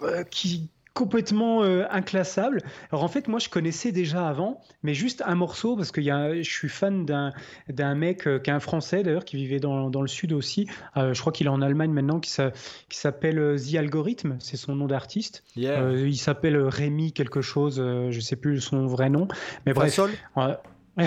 Euh, 0.02 0.24
qui, 0.24 0.68
complètement 0.94 1.62
euh, 1.62 1.84
inclassable. 1.90 2.62
Alors 2.90 3.04
en 3.04 3.08
fait, 3.08 3.28
moi 3.28 3.38
je 3.38 3.48
connaissais 3.48 3.92
déjà 3.92 4.28
avant, 4.28 4.60
mais 4.82 4.94
juste 4.94 5.22
un 5.26 5.34
morceau 5.34 5.76
parce 5.76 5.90
que 5.90 6.00
y 6.00 6.10
a, 6.10 6.34
je 6.34 6.50
suis 6.50 6.68
fan 6.68 7.06
d'un 7.06 7.32
d'un 7.68 7.94
mec 7.94 8.26
euh, 8.26 8.38
qui 8.38 8.50
est 8.50 8.52
un 8.52 8.60
Français 8.60 9.02
d'ailleurs 9.02 9.24
qui 9.24 9.36
vivait 9.36 9.60
dans, 9.60 9.90
dans, 9.90 10.02
le 10.02 10.08
sud 10.08 10.32
aussi. 10.32 10.68
Euh, 10.96 11.14
je 11.14 11.20
crois 11.20 11.32
qu'il 11.32 11.46
est 11.46 11.50
en 11.50 11.62
Allemagne 11.62 11.92
maintenant, 11.92 12.20
qui, 12.20 12.30
qui 12.88 12.98
s'appelle 12.98 13.56
The 13.56 13.76
Algorithm, 13.76 14.36
c'est 14.38 14.56
son 14.56 14.74
nom 14.74 14.86
d'artiste. 14.86 15.44
il 15.56 16.16
s'appelle 16.16 16.56
Rémi 16.56 17.12
quelque 17.12 17.40
chose, 17.40 17.76
je 17.76 18.20
sais 18.20 18.36
plus 18.36 18.60
son 18.60 18.86
vrai 18.86 19.10
nom, 19.10 19.28
mais 19.66 19.72
bref. 19.72 19.98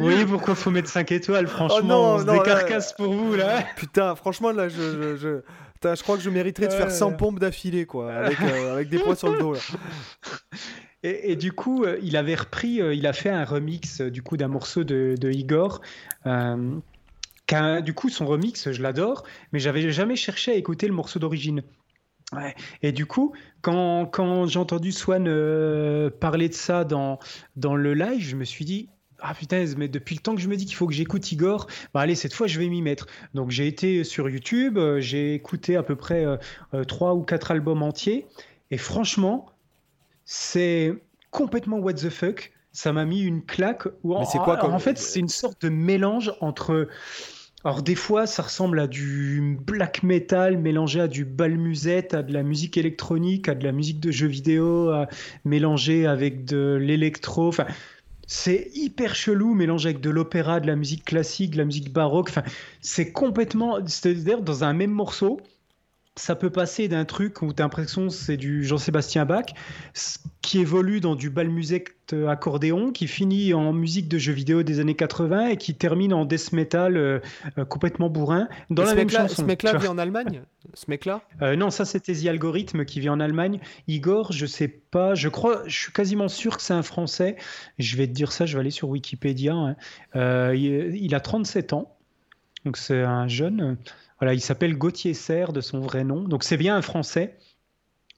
oui, 0.00 0.24
pourquoi 0.24 0.54
faut 0.54 0.70
mettre 0.70 0.88
5 0.88 1.10
étoiles 1.10 1.48
Franchement, 1.48 1.78
oh 1.80 1.82
non, 1.82 2.14
on 2.14 2.18
se 2.20 2.24
décarcasse 2.24 2.92
pour 2.92 3.12
vous 3.12 3.34
là. 3.34 3.64
Putain, 3.76 4.14
franchement 4.14 4.52
là, 4.52 4.68
je, 4.68 5.16
je 5.16 5.16
je 5.16 5.40
crois 6.02 6.16
que 6.16 6.22
je 6.22 6.30
mériterais 6.30 6.68
de 6.68 6.72
faire 6.72 6.90
100 6.90 7.12
pompes 7.12 7.38
d'affilée, 7.38 7.86
quoi, 7.86 8.12
avec, 8.12 8.40
euh, 8.40 8.74
avec, 8.74 8.88
des 8.88 8.98
poids 8.98 9.16
sur 9.16 9.30
le 9.32 9.38
dos. 9.38 9.52
Là. 9.54 9.60
Et, 11.02 11.36
du 11.36 11.52
coup, 11.52 11.84
euh, 11.84 11.98
il 12.02 12.16
avait 12.16 12.34
repris, 12.34 12.80
euh, 12.80 12.92
il 12.92 13.06
a 13.06 13.12
fait 13.12 13.30
un 13.30 13.44
remix 13.44 14.00
du 14.00 14.22
coup 14.22 14.36
d'un 14.36 14.48
morceau 14.48 14.82
de, 14.82 15.14
de 15.18 15.30
Igor. 15.30 15.80
du 16.24 17.94
coup, 17.94 18.08
son 18.08 18.26
remix, 18.26 18.72
je 18.72 18.82
l'adore, 18.82 19.22
mais 19.52 19.58
j'avais 19.60 19.90
jamais 19.90 20.16
cherché 20.16 20.52
à 20.52 20.54
écouter 20.54 20.88
le 20.88 20.94
morceau 20.94 21.18
d'origine. 21.18 21.62
Et 22.82 22.90
du 22.90 23.06
coup, 23.06 23.34
quand, 23.60 24.06
quand 24.06 24.48
j'ai 24.48 24.58
entendu 24.58 24.90
Swan 24.90 25.24
parler 26.18 26.48
de 26.48 26.54
ça 26.54 26.82
dans, 26.82 27.20
dans 27.54 27.76
le 27.76 27.94
live, 27.94 28.20
je 28.20 28.34
me 28.34 28.44
suis 28.44 28.64
dit, 28.64 28.88
ah 29.20 29.34
putain, 29.34 29.64
mais 29.76 29.88
depuis 29.88 30.14
le 30.14 30.20
temps 30.20 30.34
que 30.34 30.40
je 30.40 30.48
me 30.48 30.56
dis 30.56 30.66
qu'il 30.66 30.76
faut 30.76 30.86
que 30.86 30.92
j'écoute 30.92 31.32
Igor, 31.32 31.66
bah 31.94 32.00
allez, 32.00 32.14
cette 32.14 32.34
fois 32.34 32.46
je 32.46 32.58
vais 32.58 32.68
m'y 32.68 32.82
mettre. 32.82 33.06
Donc 33.34 33.50
j'ai 33.50 33.66
été 33.66 34.04
sur 34.04 34.28
YouTube, 34.28 34.78
euh, 34.78 35.00
j'ai 35.00 35.34
écouté 35.34 35.76
à 35.76 35.82
peu 35.82 35.96
près 35.96 36.24
euh, 36.24 36.36
euh, 36.74 36.84
trois 36.84 37.14
ou 37.14 37.22
quatre 37.22 37.50
albums 37.50 37.82
entiers, 37.82 38.26
et 38.70 38.78
franchement, 38.78 39.46
c'est 40.24 40.94
complètement 41.30 41.78
what 41.78 41.94
the 41.94 42.10
fuck. 42.10 42.52
Ça 42.72 42.92
m'a 42.92 43.06
mis 43.06 43.22
une 43.22 43.42
claque. 43.42 43.86
Mais 44.04 44.26
c'est 44.30 44.38
quoi 44.38 44.62
En 44.62 44.78
fait, 44.78 44.98
c'est 44.98 45.20
une 45.20 45.30
sorte 45.30 45.62
de 45.62 45.70
mélange 45.70 46.34
entre. 46.40 46.88
Alors 47.64 47.82
des 47.82 47.94
fois, 47.94 48.26
ça 48.26 48.42
ressemble 48.42 48.78
à 48.78 48.86
du 48.86 49.58
black 49.64 50.02
metal 50.02 50.58
mélangé 50.58 51.00
à 51.00 51.08
du 51.08 51.24
bal 51.24 51.56
musette, 51.56 52.12
à 52.12 52.22
de 52.22 52.34
la 52.34 52.42
musique 52.42 52.76
électronique, 52.76 53.48
à 53.48 53.54
de 53.54 53.64
la 53.64 53.72
musique 53.72 53.98
de 53.98 54.10
jeux 54.10 54.26
vidéo, 54.26 54.92
mélangé 55.46 56.06
avec 56.06 56.44
de 56.44 56.78
l'électro. 56.78 57.48
Enfin, 57.48 57.66
c'est 58.26 58.70
hyper 58.74 59.14
chelou, 59.14 59.54
mélangé 59.54 59.90
avec 59.90 60.00
de 60.00 60.10
l'opéra, 60.10 60.60
de 60.60 60.66
la 60.66 60.76
musique 60.76 61.04
classique, 61.04 61.52
de 61.52 61.58
la 61.58 61.64
musique 61.64 61.92
baroque. 61.92 62.28
Enfin, 62.30 62.42
c'est 62.80 63.12
complètement. 63.12 63.78
C'est-à-dire, 63.86 64.42
dans 64.42 64.64
un 64.64 64.72
même 64.72 64.90
morceau, 64.90 65.40
ça 66.16 66.34
peut 66.34 66.50
passer 66.50 66.88
d'un 66.88 67.04
truc 67.04 67.42
où 67.42 67.52
tu 67.52 67.60
as 67.60 67.64
l'impression 67.64 68.08
c'est 68.08 68.36
du 68.36 68.64
Jean-Sébastien 68.64 69.26
Bach, 69.26 69.46
qui 70.40 70.60
évolue 70.60 71.00
dans 71.00 71.14
du 71.14 71.30
bal 71.30 71.48
musique 71.50 71.90
accordéon, 72.28 72.92
qui 72.92 73.06
finit 73.06 73.52
en 73.52 73.72
musique 73.72 74.08
de 74.08 74.16
jeux 74.16 74.32
vidéo 74.32 74.62
des 74.62 74.80
années 74.80 74.94
80 74.94 75.48
et 75.48 75.56
qui 75.56 75.74
termine 75.74 76.14
en 76.14 76.24
death 76.24 76.52
metal 76.52 76.96
euh, 76.96 77.20
euh, 77.58 77.64
complètement 77.64 78.08
bourrin 78.08 78.48
dans 78.70 78.84
la 78.84 78.94
même 78.94 79.10
chanson. 79.10 79.42
Ce 79.42 79.46
mec-là 79.46 79.76
vit 79.76 79.88
en 79.88 79.98
Allemagne 79.98 80.42
Ce 80.74 80.84
mec-là? 80.88 81.22
Euh, 81.42 81.56
Non, 81.56 81.70
ça 81.70 81.84
c'était 81.84 82.14
The 82.14 82.26
Algorithm 82.26 82.84
qui 82.84 83.00
vit 83.00 83.08
en 83.08 83.20
Allemagne. 83.20 83.60
Igor, 83.88 84.32
je 84.32 84.46
sais 84.46 84.68
pas, 84.68 85.14
je 85.14 85.28
crois, 85.28 85.62
je 85.66 85.76
suis 85.76 85.92
quasiment 85.92 86.28
sûr 86.28 86.56
que 86.56 86.62
c'est 86.62 86.74
un 86.74 86.82
Français. 86.82 87.36
Je 87.78 87.96
vais 87.96 88.06
te 88.06 88.12
dire 88.12 88.32
ça, 88.32 88.46
je 88.46 88.54
vais 88.54 88.60
aller 88.60 88.70
sur 88.70 88.88
Wikipédia. 88.88 89.54
Hein. 89.54 89.76
Il, 90.54 90.96
il, 90.96 91.14
a 91.14 91.20
37 91.20 91.72
ans, 91.72 91.96
donc 92.64 92.76
c'est 92.76 93.02
un 93.02 93.28
jeune. 93.28 93.76
Voilà, 94.18 94.34
il 94.34 94.40
s'appelle 94.40 94.76
Gauthier 94.76 95.14
Serre 95.14 95.52
de 95.52 95.60
son 95.60 95.80
vrai 95.80 96.04
nom. 96.04 96.22
Donc 96.22 96.44
c'est 96.44 96.56
bien 96.56 96.76
un 96.76 96.82
Français. 96.82 97.36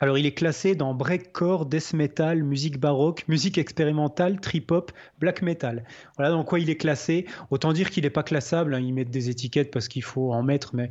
Alors 0.01 0.17
il 0.17 0.27
est 0.27 0.35
classé 0.35 0.77
dans 0.77 0.95
breakcore, 0.95 1.67
death 1.67 1.93
metal, 1.93 2.45
musique 2.45 2.79
baroque, 2.79 3.25
musique 3.27 3.59
expérimentale, 3.59 4.41
trip 4.41 4.71
hop, 4.71 4.93
black 5.19 5.43
metal. 5.43 5.85
Voilà 6.17 6.31
dans 6.31 6.45
quoi 6.45 6.61
il 6.61 6.71
est 6.71 6.77
classé. 6.77 7.27
Autant 7.51 7.73
dire 7.73 7.91
qu'il 7.91 8.05
n'est 8.05 8.11
pas 8.11 8.23
classable. 8.23 8.75
Hein. 8.75 8.81
Ils 8.81 8.95
mettent 8.95 9.11
des 9.11 9.29
étiquettes 9.29 9.73
parce 9.73 9.89
qu'il 9.89 10.05
faut 10.05 10.33
en 10.33 10.43
mettre, 10.45 10.77
mais, 10.77 10.89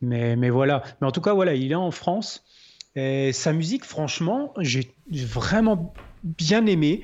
mais, 0.00 0.34
mais 0.34 0.50
voilà. 0.50 0.82
Mais 1.00 1.06
en 1.06 1.12
tout 1.12 1.20
cas 1.20 1.34
voilà, 1.34 1.54
il 1.54 1.70
est 1.70 1.76
en 1.76 1.92
France. 1.92 2.44
Et 2.96 3.32
sa 3.32 3.52
musique, 3.52 3.84
franchement, 3.84 4.52
j'ai 4.58 4.92
vraiment 5.12 5.94
bien 6.24 6.66
aimé. 6.66 7.02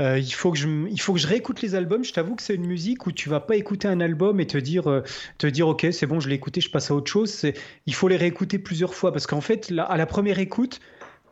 Euh, 0.00 0.18
il, 0.18 0.32
faut 0.32 0.50
que 0.50 0.58
je, 0.58 0.68
il 0.88 1.00
faut 1.00 1.12
que 1.12 1.20
je 1.20 1.26
réécoute 1.26 1.62
les 1.62 1.74
albums. 1.74 2.04
Je 2.04 2.12
t'avoue 2.12 2.34
que 2.34 2.42
c'est 2.42 2.54
une 2.54 2.66
musique 2.66 3.06
où 3.06 3.12
tu 3.12 3.28
vas 3.28 3.40
pas 3.40 3.56
écouter 3.56 3.86
un 3.86 4.00
album 4.00 4.40
et 4.40 4.46
te 4.46 4.58
dire, 4.58 4.90
euh, 4.90 5.02
te 5.38 5.46
dire 5.46 5.68
ok, 5.68 5.86
c'est 5.92 6.06
bon, 6.06 6.20
je 6.20 6.28
l'ai 6.28 6.34
écouté, 6.34 6.60
je 6.60 6.70
passe 6.70 6.90
à 6.90 6.94
autre 6.94 7.10
chose. 7.10 7.46
Il 7.86 7.94
faut 7.94 8.08
les 8.08 8.16
réécouter 8.16 8.58
plusieurs 8.58 8.94
fois 8.94 9.12
parce 9.12 9.26
qu'en 9.26 9.40
fait, 9.40 9.72
à 9.78 9.96
la 9.96 10.06
première 10.06 10.38
écoute, 10.38 10.80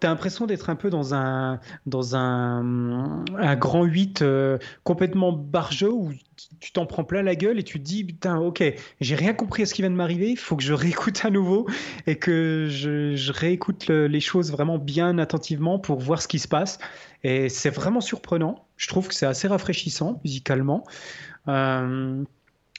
tu 0.03 0.09
l'impression 0.09 0.47
d'être 0.47 0.69
un 0.69 0.75
peu 0.75 0.91
dans 0.91 1.15
un, 1.15 1.61
dans 1.87 2.17
un, 2.17 3.25
un 3.39 3.57
grand 3.57 3.85
8 3.85 4.23
euh, 4.23 4.59
complètement 4.83 5.33
barjeux 5.33 5.93
où 5.93 6.13
tu 6.59 6.73
t'en 6.73 6.87
prends 6.87 7.05
plein 7.05 7.23
la 7.23 7.37
gueule 7.37 7.61
et 7.61 7.63
tu 7.63 7.79
te 7.79 7.85
dis 7.85 8.03
putain 8.03 8.39
ok 8.39 8.65
j'ai 9.01 9.15
rien 9.15 9.33
compris 9.33 9.63
à 9.63 9.67
ce 9.67 9.75
qui 9.75 9.83
vient 9.83 9.91
de 9.91 9.95
m'arriver 9.95 10.31
il 10.31 10.39
faut 10.39 10.57
que 10.57 10.63
je 10.65 10.73
réécoute 10.83 11.25
à 11.25 11.31
nouveau 11.31 11.69
et 12.09 12.19
que 12.19 12.67
je, 12.69 13.31
réécoute 13.33 13.89
les 13.89 14.21
choses 14.21 14.51
vraiment 14.51 14.79
bien 14.79 15.19
attentivement 15.19 15.79
pour 15.79 16.01
voir 16.01 16.21
ce 16.21 16.29
qui 16.29 16.39
se 16.39 16.49
passe. 16.49 16.79
Et 17.25 17.49
c'est 17.49 17.71
vraiment 17.71 18.01
surprenant. 18.01 18.67
Je 18.77 18.89
trouve 18.89 19.09
que 19.09 19.15
c'est 19.15 19.27
assez 19.27 19.49
rafraîchissant 19.49 20.21
musicalement. 20.25 20.85
Euh, 21.49 22.25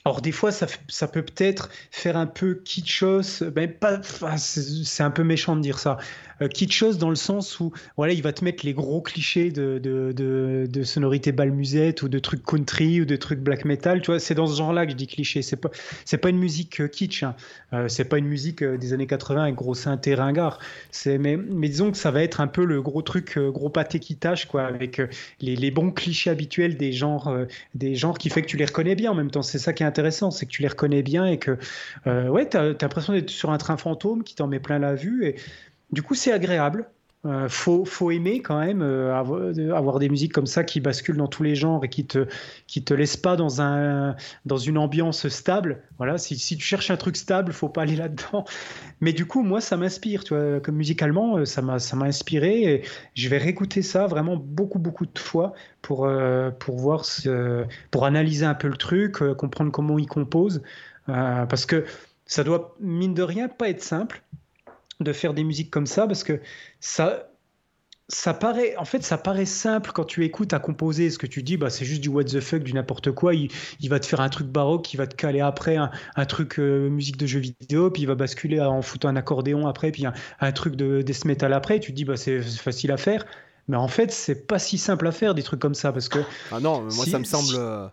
alors 0.04 0.20
des 0.20 0.32
fois, 0.32 0.52
ça, 0.52 0.66
ça 0.88 1.08
peut 1.08 1.22
peut-être 1.22 1.70
faire 1.90 2.18
un 2.18 2.26
peu 2.26 2.56
kitschos, 2.56 3.42
ben 3.50 3.72
pas, 3.72 4.00
c'est 4.36 5.02
un 5.02 5.10
peu 5.10 5.24
méchant 5.24 5.56
de 5.56 5.62
dire 5.62 5.78
ça, 5.78 5.96
euh, 6.42 6.48
kitschos 6.48 6.94
dans 6.98 7.10
le 7.10 7.16
sens 7.16 7.60
où 7.60 7.72
voilà, 7.96 8.12
il 8.12 8.22
va 8.22 8.32
te 8.32 8.44
mettre 8.44 8.64
les 8.64 8.72
gros 8.72 9.00
clichés 9.00 9.50
de, 9.50 9.78
de, 9.78 10.12
de, 10.12 10.66
de 10.68 10.82
sonorité 10.82 11.32
balmusette 11.32 12.02
ou 12.02 12.08
de 12.08 12.18
trucs 12.18 12.42
country 12.44 13.00
ou 13.00 13.04
de 13.04 13.16
trucs 13.16 13.40
black 13.40 13.64
metal. 13.64 14.00
Tu 14.00 14.10
vois, 14.10 14.20
c'est 14.20 14.34
dans 14.34 14.46
ce 14.46 14.56
genre-là 14.56 14.86
que 14.86 14.92
je 14.92 14.96
dis 14.96 15.06
cliché. 15.06 15.42
C'est 15.42 15.56
pas 15.56 15.70
c'est 16.04 16.18
pas 16.18 16.30
une 16.30 16.38
musique 16.38 16.80
euh, 16.80 16.88
kitsch. 16.88 17.22
Hein. 17.22 17.34
Euh, 17.72 17.88
c'est 17.88 18.04
pas 18.04 18.18
une 18.18 18.26
musique 18.26 18.62
euh, 18.62 18.76
des 18.76 18.92
années 18.92 19.06
80 19.06 19.42
avec 19.42 19.54
gros 19.54 19.74
synthé 19.74 20.14
ringard. 20.14 20.58
C'est 20.90 21.18
mais, 21.18 21.36
mais 21.36 21.68
disons 21.68 21.90
que 21.90 21.96
ça 21.96 22.10
va 22.10 22.22
être 22.22 22.40
un 22.40 22.46
peu 22.46 22.64
le 22.64 22.82
gros 22.82 23.02
truc, 23.02 23.38
gros 23.38 23.68
pâté 23.68 23.98
qui 23.98 24.16
tâche 24.16 24.46
quoi, 24.46 24.64
avec 24.64 25.00
les, 25.40 25.56
les, 25.56 25.70
bons 25.70 25.90
clichés 25.90 26.30
habituels 26.30 26.76
des 26.76 26.92
genres 26.92 27.34
des 27.74 27.94
genres 27.94 28.18
qui 28.18 28.30
fait 28.30 28.42
que 28.42 28.46
tu 28.46 28.56
les 28.56 28.64
reconnais 28.64 28.94
bien 28.94 29.10
en 29.10 29.14
même 29.14 29.30
temps. 29.30 29.42
C'est 29.42 29.58
ça 29.58 29.72
qui 29.72 29.82
est 29.82 29.86
intéressant, 29.86 30.30
c'est 30.30 30.46
que 30.46 30.50
tu 30.50 30.62
les 30.62 30.68
reconnais 30.68 31.02
bien 31.02 31.26
et 31.26 31.38
que 31.38 31.58
ouais, 32.06 32.48
t'as 32.48 32.70
as, 32.70 32.76
l'impression 32.80 33.12
d'être 33.12 33.30
sur 33.30 33.50
un 33.50 33.58
train 33.58 33.76
fantôme 33.76 34.22
qui 34.22 34.34
t'en 34.34 34.46
met 34.46 34.60
plein 34.60 34.78
la 34.78 34.94
vue 34.94 35.34
du 35.92 36.02
coup, 36.02 36.14
c'est 36.14 36.32
agréable. 36.32 36.88
Euh, 37.26 37.48
faut, 37.48 37.86
faut 37.86 38.10
aimer 38.10 38.42
quand 38.42 38.58
même 38.60 38.82
euh, 38.82 39.14
avoir, 39.14 39.98
des 39.98 40.10
musiques 40.10 40.32
comme 40.32 40.46
ça 40.46 40.62
qui 40.62 40.80
basculent 40.80 41.16
dans 41.16 41.26
tous 41.26 41.42
les 41.42 41.54
genres 41.54 41.82
et 41.82 41.88
qui 41.88 42.04
te 42.04 42.26
qui 42.66 42.84
te 42.84 42.92
laissent 42.92 43.16
pas 43.16 43.34
dans 43.34 43.62
un 43.62 44.14
dans 44.44 44.58
une 44.58 44.76
ambiance 44.76 45.28
stable. 45.28 45.82
Voilà, 45.96 46.18
si, 46.18 46.36
tu 46.36 46.62
cherches 46.62 46.90
un 46.90 46.98
truc 46.98 47.16
stable, 47.16 47.52
faut 47.54 47.70
pas 47.70 47.82
aller 47.82 47.96
là-dedans. 47.96 48.44
Mais 49.00 49.14
du 49.14 49.24
coup, 49.24 49.42
moi, 49.42 49.62
ça 49.62 49.78
m'inspire. 49.78 50.22
Tu 50.24 50.34
vois, 50.34 50.60
comme 50.60 50.76
musicalement, 50.76 51.38
euh, 51.38 51.44
ça 51.46 51.62
m'a 51.62 51.78
ça 51.78 51.96
m'a 51.96 52.04
inspiré. 52.06 52.62
Et 52.62 52.82
je 53.14 53.28
vais 53.30 53.38
réécouter 53.38 53.80
ça 53.80 54.06
vraiment 54.06 54.36
beaucoup 54.36 54.78
beaucoup 54.78 55.06
de 55.06 55.18
fois 55.18 55.54
pour 55.80 56.04
euh, 56.04 56.50
pour 56.50 56.76
voir 56.76 57.06
ce, 57.06 57.64
pour 57.90 58.04
analyser 58.04 58.44
un 58.44 58.54
peu 58.54 58.68
le 58.68 58.76
truc, 58.76 59.18
comprendre 59.38 59.72
comment 59.72 59.98
il 59.98 60.06
compose, 60.06 60.62
parce 61.06 61.64
que 61.64 61.86
ça 62.26 62.44
doit 62.44 62.76
mine 62.80 63.14
de 63.14 63.22
rien 63.22 63.48
pas 63.48 63.70
être 63.70 63.82
simple 63.82 64.22
de 65.00 65.12
faire 65.12 65.34
des 65.34 65.44
musiques 65.44 65.70
comme 65.70 65.86
ça 65.86 66.06
parce 66.06 66.24
que 66.24 66.40
ça 66.80 67.28
ça 68.08 68.34
paraît 68.34 68.76
en 68.76 68.84
fait 68.84 69.02
ça 69.02 69.16
paraît 69.16 69.46
simple 69.46 69.90
quand 69.92 70.04
tu 70.04 70.24
écoutes 70.24 70.52
à 70.52 70.58
composer. 70.58 71.10
Ce 71.10 71.18
que 71.18 71.26
tu 71.26 71.42
dis 71.42 71.56
bah 71.56 71.70
c'est 71.70 71.84
juste 71.84 72.02
du 72.02 72.08
what 72.08 72.24
the 72.24 72.40
fuck 72.40 72.62
du 72.62 72.74
n'importe 72.74 73.12
quoi. 73.12 73.34
Il, 73.34 73.50
va 73.88 73.98
te 73.98 74.06
faire 74.06 74.20
un 74.20 74.28
truc 74.28 74.46
baroque 74.46 74.84
qui 74.84 74.96
va 74.96 75.06
te 75.06 75.14
caler 75.14 75.40
après 75.40 75.76
un, 75.76 76.24
truc 76.26 76.58
euh, 76.58 76.88
musique 76.90 77.16
de 77.16 77.26
jeu 77.26 77.40
vidéo 77.40 77.90
puis 77.90 78.02
il 78.02 78.06
va 78.06 78.14
basculer 78.14 78.60
en 78.60 78.82
foutant 78.82 79.08
un 79.08 79.16
accordéon 79.16 79.66
après 79.66 79.90
puis 79.90 80.04
un, 80.06 80.52
truc 80.52 80.76
de 80.76 81.02
death 81.02 81.24
metal 81.24 81.52
après. 81.52 81.80
Tu 81.80 81.92
te 81.92 81.96
dis 81.96 82.04
bah 82.04 82.16
c'est 82.16 82.40
facile 82.42 82.92
à 82.92 82.98
faire. 82.98 83.24
Mais 83.68 83.76
en 83.76 83.88
fait 83.88 84.12
c'est 84.12 84.46
pas 84.46 84.58
si 84.58 84.76
simple 84.76 85.06
à 85.06 85.12
faire 85.12 85.34
des 85.34 85.42
trucs 85.42 85.60
comme 85.60 85.74
ça 85.74 85.90
parce 85.90 86.10
que 86.10 86.18
ah 86.52 86.60
non 86.60 86.82
moi 86.82 87.06
ça 87.06 87.18
me 87.18 87.24
semble 87.24 87.90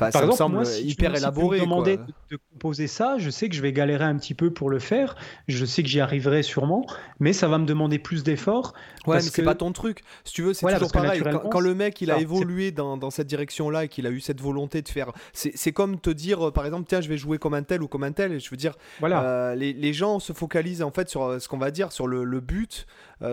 par 0.00 0.24
exemple, 0.24 0.54
moi, 0.54 0.64
si 0.64 0.86
hyper 0.86 1.14
élaboré. 1.14 1.58
Si 1.58 1.64
demander 1.64 1.96
de, 1.98 2.02
de, 2.30 2.38
composer 2.52 2.86
ça, 2.86 3.16
je 3.18 3.30
sais 3.30 3.48
que 3.48 3.54
je 3.54 3.62
vais 3.62 3.72
galérer 3.72 4.04
un 4.04 4.16
petit 4.16 4.34
peu 4.34 4.50
pour 4.50 4.70
le 4.70 4.78
faire. 4.78 5.16
Je 5.48 5.64
sais 5.64 5.82
que 5.82 5.88
j'y 5.88 6.00
arriverai 6.00 6.42
sûrement, 6.42 6.86
mais 7.18 7.32
ça 7.32 7.48
va 7.48 7.58
me 7.58 7.66
demander 7.66 7.98
plus 7.98 8.22
d'efforts. 8.22 8.72
Ouais, 9.06 9.16
mais 9.16 9.22
c'est 9.22 9.42
pas 9.42 9.54
ton 9.54 9.72
truc. 9.72 10.02
Si 10.24 10.34
tu 10.34 10.42
veux, 10.42 10.52
c'est 10.52 10.66
toujours 10.72 10.92
pareil. 10.92 11.22
Quand, 11.50 11.60
le 11.60 11.74
mec 11.74 12.00
il 12.00 12.10
a 12.10 12.18
évolué 12.18 12.70
dans, 12.70 12.96
dans 12.96 13.10
cette 13.10 13.26
direction-là 13.26 13.84
et 13.84 13.88
qu'il 13.88 14.06
a 14.06 14.10
eu 14.10 14.20
cette 14.20 14.40
volonté 14.40 14.82
de 14.82 14.88
faire, 14.88 15.12
c'est 15.32 15.72
comme 15.72 15.98
te 15.98 16.10
dire, 16.10 16.48
euh, 16.48 16.50
par 16.50 16.64
exemple, 16.66 16.86
tiens, 16.88 17.00
je 17.00 17.08
vais 17.08 17.16
jouer 17.16 17.38
comme 17.38 17.54
un 17.54 17.62
tel 17.62 17.82
ou 17.82 17.88
comme 17.88 18.04
un 18.04 18.12
tel. 18.12 18.32
Et 18.32 18.40
je 18.40 18.50
veux 18.50 18.56
dire, 18.56 18.74
voilà. 19.00 19.22
Euh, 19.22 19.54
les, 19.54 19.72
les, 19.72 19.92
gens 19.92 20.18
se 20.18 20.32
focalisent 20.32 20.82
en 20.82 20.90
fait 20.90 21.08
sur 21.08 21.24
euh, 21.24 21.38
ce 21.38 21.48
qu'on 21.48 21.58
va 21.58 21.70
dire 21.70 21.92
sur 21.92 22.06
le, 22.06 22.24
le 22.24 22.40
but. 22.40 22.86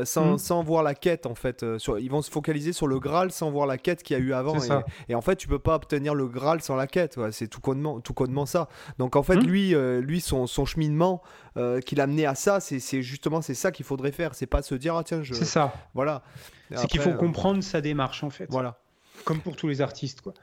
sans, 0.03 0.33
mm. 0.33 0.37
sans, 0.37 0.63
voir 0.63 0.83
la 0.83 0.95
quête 0.95 1.25
en 1.25 1.35
fait. 1.35 1.65
sur, 1.77 1.97
ils 1.99 2.11
vont 2.11 2.21
se 2.21 2.29
focaliser 2.29 2.73
sur 2.73 2.87
le 2.87 2.99
Graal 2.99 3.31
sans 3.31 3.51
voir 3.51 3.67
la 3.67 3.77
quête 3.77 4.03
qu'il 4.03 4.17
y 4.17 4.19
a 4.19 4.23
eu 4.23 4.33
avant. 4.33 4.57
Et, 4.57 4.67
et, 5.09 5.15
en 5.15 5.21
fait, 5.21 5.35
tu 5.35 5.47
peux 5.47 5.59
pas 5.59 5.75
obtenir 5.75 6.13
le 6.13 6.27
Graal 6.27 6.56
sans 6.61 6.75
la 6.75 6.87
quête. 6.87 7.19
C'est 7.31 7.47
tout 7.47 7.61
connement, 7.61 7.99
tout 7.99 8.13
connement 8.13 8.45
ça. 8.45 8.69
Donc 8.97 9.15
en 9.15 9.23
fait, 9.23 9.35
hmm. 9.35 9.47
lui, 9.47 9.75
euh, 9.75 10.01
lui 10.01 10.21
son, 10.21 10.47
son 10.47 10.65
cheminement 10.65 11.21
euh, 11.57 11.79
qu'il 11.79 12.01
a 12.01 12.07
mené 12.07 12.25
à 12.25 12.35
ça, 12.35 12.59
c'est 12.59 13.01
justement 13.01 13.41
c'est 13.41 13.53
ça 13.53 13.71
qu'il 13.71 13.85
faudrait 13.85 14.11
faire. 14.11 14.35
C'est 14.35 14.47
pas 14.47 14.61
se 14.61 14.75
dire 14.75 14.95
ah 14.95 15.03
tiens 15.03 15.23
je. 15.23 15.33
C'est 15.33 15.45
ça. 15.45 15.73
Voilà. 15.93 16.23
C'est 16.75 16.87
qu'il 16.87 17.01
faut 17.01 17.11
euh, 17.11 17.17
comprendre 17.17 17.63
sa 17.63 17.81
démarche 17.81 18.23
en 18.23 18.29
fait. 18.29 18.47
Voilà. 18.49 18.79
Comme 19.23 19.39
pour 19.39 19.55
tous 19.55 19.67
les 19.67 19.81
artistes 19.81 20.21
quoi. 20.21 20.33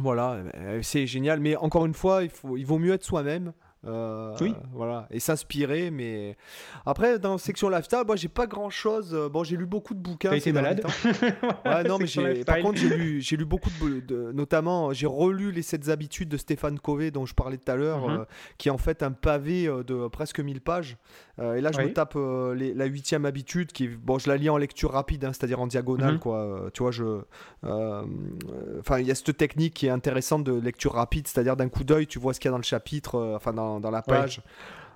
Voilà, 0.00 0.42
c'est 0.82 1.06
génial. 1.06 1.40
Mais 1.40 1.56
encore 1.56 1.84
une 1.84 1.94
fois, 1.94 2.22
il, 2.22 2.30
faut, 2.30 2.56
il 2.56 2.64
vaut 2.64 2.78
mieux 2.78 2.92
être 2.92 3.04
soi-même. 3.04 3.52
Euh, 3.86 4.34
oui. 4.40 4.54
Voilà, 4.72 5.06
et 5.10 5.20
s'inspirer. 5.20 5.90
Mais 5.90 6.36
après, 6.84 7.18
dans 7.18 7.38
section 7.38 7.68
lifestyle, 7.68 8.02
moi, 8.06 8.16
j'ai 8.16 8.28
pas 8.28 8.46
grand 8.46 8.70
chose. 8.70 9.14
Euh, 9.14 9.28
bon, 9.28 9.44
j'ai 9.44 9.56
lu 9.56 9.66
beaucoup 9.66 9.94
de 9.94 10.00
bouquins. 10.00 10.30
T'as 10.30 10.36
été 10.36 10.52
malade 10.52 10.84
ouais, 11.64 11.84
non, 11.84 11.98
mais 11.98 12.44
par 12.44 12.58
contre, 12.60 12.78
j'ai 12.78 12.88
lu, 12.88 13.20
j'ai 13.20 13.36
lu 13.36 13.44
beaucoup 13.44 13.70
de, 13.80 14.32
notamment, 14.32 14.92
j'ai 14.92 15.06
relu 15.06 15.52
les 15.52 15.62
7 15.62 15.88
habitudes 15.88 16.28
de 16.28 16.36
Stéphane 16.36 16.78
Covey 16.78 17.10
dont 17.10 17.26
je 17.26 17.34
parlais 17.34 17.56
tout 17.56 17.70
à 17.70 17.76
l'heure, 17.76 18.08
mhm. 18.08 18.20
euh, 18.20 18.24
qui 18.56 18.68
est 18.68 18.72
en 18.72 18.78
fait 18.78 19.02
un 19.02 19.12
pavé 19.12 19.66
de 19.86 20.08
presque 20.08 20.40
1000 20.40 20.60
pages. 20.60 20.96
Et 21.38 21.60
là, 21.60 21.70
je 21.72 21.80
me 21.80 21.92
tape 21.92 22.14
la 22.16 22.84
huitième 22.86 23.24
habitude, 23.24 23.72
qui, 23.72 23.88
bon, 23.88 24.18
je 24.18 24.28
la 24.28 24.36
lis 24.36 24.50
en 24.50 24.56
lecture 24.56 24.92
rapide, 24.92 25.24
hein, 25.24 25.32
c'est-à-dire 25.32 25.60
en 25.60 25.66
diagonale, 25.66 26.14
mhm. 26.14 26.18
quoi. 26.18 26.70
tu 26.74 26.82
vois, 26.82 26.90
je, 26.90 27.20
enfin, 27.62 28.98
il 28.98 29.06
y 29.06 29.10
a 29.10 29.14
cette 29.14 29.36
technique 29.36 29.74
qui 29.74 29.86
est 29.86 29.90
intéressante 29.90 30.44
de 30.44 30.52
lecture 30.52 30.94
rapide, 30.94 31.28
c'est-à-dire 31.28 31.56
d'un 31.56 31.68
coup 31.68 31.84
d'œil, 31.84 32.06
tu 32.06 32.18
vois 32.18 32.34
ce 32.34 32.40
qu'il 32.40 32.48
y 32.48 32.50
a 32.50 32.52
dans 32.52 32.58
le 32.58 32.64
chapitre, 32.64 33.34
enfin 33.36 33.52
dans 33.52 33.78
dans, 33.80 33.90
la 33.90 34.02
page. 34.02 34.42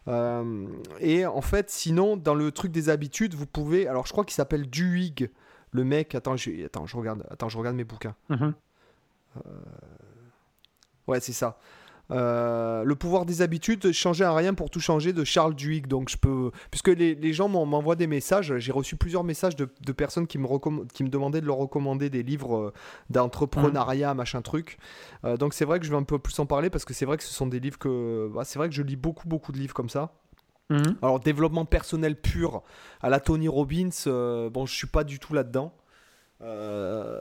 Euh, 0.09 0.67
et 1.01 1.27
en 1.27 1.41
fait, 1.41 1.71
sinon, 1.71 2.17
dans 2.17 2.35
le 2.35 2.51
truc 2.51 2.73
des 2.73 2.89
habitudes, 2.89 3.35
vous 3.35 3.47
pouvez. 3.47 3.87
Alors, 3.87 4.07
je 4.07 4.13
crois 4.13 4.25
qu'il 4.25 4.35
s'appelle 4.35 4.69
Duig, 4.69 5.31
le 5.71 5.85
mec. 5.85 6.15
Attends, 6.15 6.37
je, 6.37 6.65
attends, 6.65 6.87
je 6.87 6.97
regarde. 6.97 7.25
Attends, 7.31 7.49
je 7.49 7.59
regarde 7.59 7.77
mes 7.77 7.85
bouquins. 7.85 8.15
Mhm. 8.29 8.55
Euh, 9.37 9.41
ouais, 11.07 11.21
c'est 11.21 11.33
ça. 11.33 11.59
Euh, 12.11 12.85
le 12.85 12.95
pouvoir 12.95 13.25
des 13.25 13.43
habitudes, 13.43 13.93
changer 13.93 14.25
à 14.25 14.35
rien 14.35 14.55
pour 14.55 14.71
tout 14.71 14.81
changer 14.81 15.13
de 15.13 15.25
Charles 15.25 15.55
Duhigg. 15.55 15.87
Donc 15.87 16.11
je 16.11 16.17
peux, 16.17 16.51
puisque 16.71 16.89
les, 16.89 17.15
les 17.15 17.33
gens 17.33 17.49
m'envoient 17.49 17.97
des 17.97 18.07
messages, 18.07 18.59
j'ai 18.59 18.73
reçu 18.73 18.97
plusieurs 18.97 19.25
messages 19.25 19.57
de, 19.57 19.69
de 19.81 19.93
personnes 19.93 20.27
qui 20.27 20.39
me, 20.39 20.85
qui 20.87 21.05
me 21.05 21.09
demandaient 21.09 21.41
de 21.41 21.47
leur 21.47 21.57
recommander 21.57 22.11
des 22.11 22.23
livres 22.23 22.57
euh, 22.57 22.73
d'entrepreneuriat, 23.11 24.13
mmh. 24.13 24.17
machin 24.17 24.43
truc. 24.43 24.79
Euh, 25.25 25.37
donc 25.37 25.55
c'est 25.55 25.65
vrai 25.65 25.79
que 25.79 25.87
je 25.87 25.91
vais 25.91 25.97
un 25.97 26.03
peu 26.03 26.19
plus 26.19 26.39
en 26.39 26.47
parler 26.47 26.71
parce 26.71 26.85
que 26.85 26.93
c'est 26.93 27.07
vrai 27.07 27.17
que 27.17 27.25
ce 27.25 27.33
sont 27.33 27.47
des 27.47 27.61
livres 27.61 27.79
que, 27.79 28.31
bah, 28.35 28.45
c'est 28.45 28.59
vrai 28.59 28.69
que 28.69 28.75
je 28.75 28.83
lis 28.83 28.97
beaucoup 28.97 29.29
beaucoup 29.29 29.53
de 29.53 29.59
livres 29.59 29.75
comme 29.75 29.89
ça. 29.89 30.13
Mmh. 30.71 30.83
Alors 31.03 31.21
développement 31.21 31.65
personnel 31.65 32.21
pur 32.21 32.63
à 33.01 33.09
la 33.11 33.21
Tony 33.21 33.49
Robbins, 33.49 33.91
bon 34.07 34.67
je 34.67 34.75
suis 34.75 34.87
pas 34.87 35.05
du 35.05 35.19
tout 35.19 35.35
là-dedans. 35.35 35.73
Euh, 36.43 37.21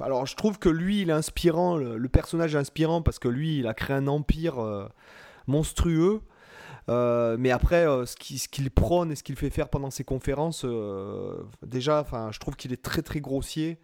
alors 0.00 0.24
je 0.24 0.34
trouve 0.34 0.58
que 0.58 0.68
lui 0.68 1.02
il 1.02 1.10
est 1.10 1.14
inspirant, 1.14 1.76
le, 1.76 2.08
personnage 2.08 2.54
est 2.54 2.58
inspirant 2.58 3.02
parce 3.02 3.18
que 3.18 3.28
lui 3.28 3.58
il 3.58 3.66
a 3.66 3.74
créé 3.74 3.96
un 3.96 4.06
empire 4.06 4.58
euh, 4.58 4.88
monstrueux. 5.46 6.22
Euh, 6.88 7.36
mais 7.38 7.50
après, 7.50 7.84
ce 8.06 8.16
qu'il 8.16 8.70
prône 8.70 9.12
et 9.12 9.16
ce 9.16 9.22
qu'il 9.22 9.36
fait 9.36 9.50
faire 9.50 9.68
pendant 9.68 9.90
ses 9.90 10.04
conférences, 10.04 10.64
déjà, 11.62 12.00
enfin, 12.00 12.30
je 12.32 12.38
trouve 12.38 12.56
qu'il 12.56 12.72
est 12.72 12.82
très 12.82 13.02
très 13.02 13.20
grossier. 13.20 13.78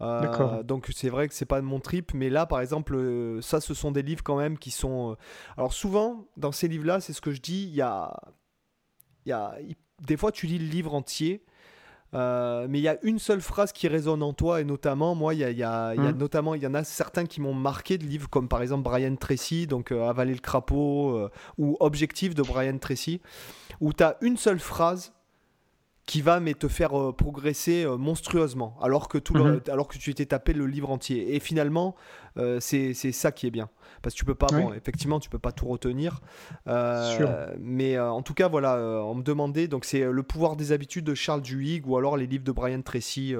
donc 0.00 0.90
c'est 0.92 1.08
vrai 1.08 1.28
que 1.28 1.34
c'est 1.34 1.46
pas 1.46 1.62
mon 1.62 1.78
trip, 1.78 2.14
mais 2.14 2.30
là 2.30 2.46
par 2.46 2.60
exemple, 2.60 2.98
ça 3.42 3.60
ce 3.60 3.74
sont 3.74 3.92
des 3.92 4.02
livres 4.02 4.24
quand 4.24 4.36
même 4.36 4.58
qui 4.58 4.72
sont. 4.72 5.16
Alors 5.56 5.72
souvent 5.72 6.26
dans 6.36 6.50
ces 6.50 6.66
livres-là, 6.66 7.00
c'est 7.00 7.12
ce 7.12 7.20
que 7.20 7.30
je 7.30 7.40
dis, 7.40 7.62
il 7.62 7.74
y 7.76 7.82
a, 7.82 8.12
il 9.24 9.28
y 9.28 9.32
a, 9.32 9.56
des 10.00 10.16
fois 10.16 10.32
tu 10.32 10.46
lis 10.46 10.58
le 10.58 10.66
livre 10.66 10.94
entier 10.94 11.44
euh, 12.14 12.66
mais 12.68 12.78
il 12.78 12.82
y 12.82 12.88
a 12.88 12.98
une 13.02 13.18
seule 13.18 13.40
phrase 13.40 13.72
qui 13.72 13.88
résonne 13.88 14.22
en 14.22 14.32
toi, 14.32 14.60
et 14.60 14.64
notamment, 14.64 15.14
moi, 15.14 15.34
il 15.34 15.40
y 15.40 15.44
a, 15.44 15.50
y 15.50 15.62
a, 15.62 15.94
y 15.94 15.98
a 15.98 16.12
hmm. 16.12 16.18
notamment, 16.18 16.54
il 16.54 16.62
y 16.62 16.66
en 16.66 16.74
a 16.74 16.84
certains 16.84 17.24
qui 17.24 17.40
m'ont 17.40 17.54
marqué 17.54 17.96
de 17.96 18.04
livres, 18.04 18.28
comme 18.28 18.48
par 18.48 18.60
exemple 18.60 18.82
Brian 18.82 19.16
Tracy, 19.16 19.66
donc 19.66 19.92
euh, 19.92 20.08
Avaler 20.08 20.34
le 20.34 20.40
crapaud, 20.40 21.16
euh, 21.16 21.30
ou 21.56 21.76
Objectif 21.80 22.34
de 22.34 22.42
Brian 22.42 22.76
Tracy, 22.78 23.20
où 23.80 23.92
tu 23.92 24.04
as 24.04 24.18
une 24.20 24.36
seule 24.36 24.60
phrase 24.60 25.12
qui 26.06 26.20
va 26.20 26.40
mais 26.40 26.54
te 26.54 26.68
faire 26.68 27.14
progresser 27.16 27.86
monstrueusement 27.98 28.76
alors 28.82 29.08
que 29.08 29.18
tout 29.18 29.34
mhm. 29.34 29.60
alors 29.70 29.86
que 29.88 29.98
tu 29.98 30.14
t'es 30.14 30.26
tapé 30.26 30.52
le 30.52 30.66
livre 30.66 30.90
entier 30.90 31.34
et 31.34 31.40
finalement 31.40 31.94
c'est 32.60 32.94
ça 32.94 33.30
qui 33.30 33.46
est 33.46 33.50
bien 33.50 33.68
parce 34.02 34.14
que 34.14 34.18
tu 34.18 34.24
peux 34.24 34.34
pas, 34.34 34.48
bon, 34.48 34.72
effectivement, 34.72 35.20
tu 35.20 35.30
peux 35.30 35.38
pas 35.38 35.52
tout 35.52 35.66
retenir. 35.66 36.20
Euh, 36.66 37.46
mais 37.60 37.96
euh, 37.96 38.10
en 38.10 38.22
tout 38.22 38.34
cas, 38.34 38.48
voilà, 38.48 38.74
euh, 38.74 39.00
on 39.00 39.14
me 39.14 39.22
demandait, 39.22 39.68
donc 39.68 39.84
c'est 39.84 40.02
Le 40.10 40.22
pouvoir 40.22 40.56
des 40.56 40.72
habitudes 40.72 41.04
de 41.04 41.14
Charles 41.14 41.42
Duhigg 41.42 41.86
ou 41.86 41.96
alors 41.96 42.16
les 42.16 42.26
livres 42.26 42.44
de 42.44 42.52
Brian 42.52 42.82
Tracy, 42.82 43.34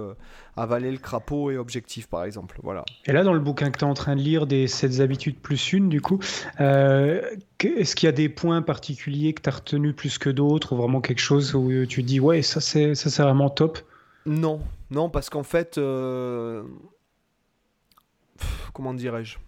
Avaler 0.57 0.91
le 0.91 0.99
crapaud 0.99 1.51
et 1.51 1.59
Objectif, 1.59 2.07
par 2.07 2.25
exemple. 2.25 2.61
Voilà. 2.63 2.85
Et 3.07 3.13
là, 3.13 3.25
dans 3.25 3.33
le 3.33 3.41
bouquin 3.41 3.71
que 3.71 3.79
tu 3.79 3.85
es 3.85 3.89
en 3.89 3.95
train 3.95 4.17
de 4.17 4.21
lire, 4.21 4.47
des 4.47 4.69
7 4.69 5.01
habitudes 5.01 5.39
plus 5.39 5.73
une, 5.73 5.89
du 5.89 6.01
coup, 6.01 6.21
est-ce 7.69 7.97
qu'il 7.97 8.07
y 8.07 8.09
a 8.09 8.13
des 8.13 8.29
points 8.29 8.63
particuliers 8.63 9.33
que 9.33 9.43
tu 9.43 9.49
as 9.49 9.53
retenu 9.53 9.93
plus 9.93 10.19
que 10.19 10.31
d'autres, 10.31 10.73
ou 10.73 10.77
vraiment 10.77 11.01
quelque 11.01 11.21
chose 11.21 11.55
où 11.55 11.87
tu 11.87 12.03
dis, 12.03 12.21
ouais, 12.21 12.43
ça 12.43 12.61
c'est, 12.61 12.95
ça 12.95 13.11
c'est 13.11 13.23
vraiment 13.23 13.51
top? 13.51 13.79
Non, 14.27 14.61
non, 14.91 15.11
parce 15.11 15.31
qu'en 15.31 15.43
fait, 15.43 15.79
comment 18.73 18.95
dirais-je? 18.95 19.39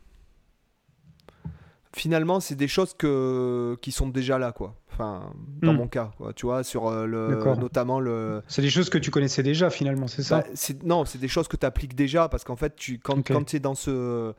Finalement, 1.94 2.40
c'est 2.40 2.56
des 2.56 2.66
choses 2.66 2.92
que, 2.92 3.78
qui 3.80 3.92
sont 3.92 4.08
déjà 4.08 4.36
là, 4.36 4.50
quoi. 4.50 4.74
Enfin, 4.92 5.32
dans 5.62 5.72
hmm. 5.72 5.76
mon 5.76 5.86
cas, 5.86 6.12
quoi. 6.16 6.32
tu 6.32 6.46
vois, 6.46 6.64
sur 6.64 6.88
euh, 6.88 7.06
le, 7.06 7.56
notamment 7.56 8.00
le. 8.00 8.42
C'est 8.48 8.62
des 8.62 8.70
choses 8.70 8.90
que 8.90 8.98
tu 8.98 9.10
connaissais 9.10 9.44
déjà, 9.44 9.70
finalement, 9.70 10.08
c'est 10.08 10.22
ça? 10.22 10.40
Bah, 10.40 10.74
Non, 10.84 11.04
c'est 11.04 11.18
des 11.18 11.28
choses 11.28 11.46
que 11.46 11.56
tu 11.56 11.66
appliques 11.66 11.94
déjà, 11.94 12.28
parce 12.28 12.42
qu'en 12.42 12.56
fait, 12.56 12.74
tu, 12.74 12.98
quand, 12.98 13.24
quand 13.26 13.44
tu 13.44 13.56
es 13.56 13.60
dans 13.60 13.74
ce. 13.74 14.34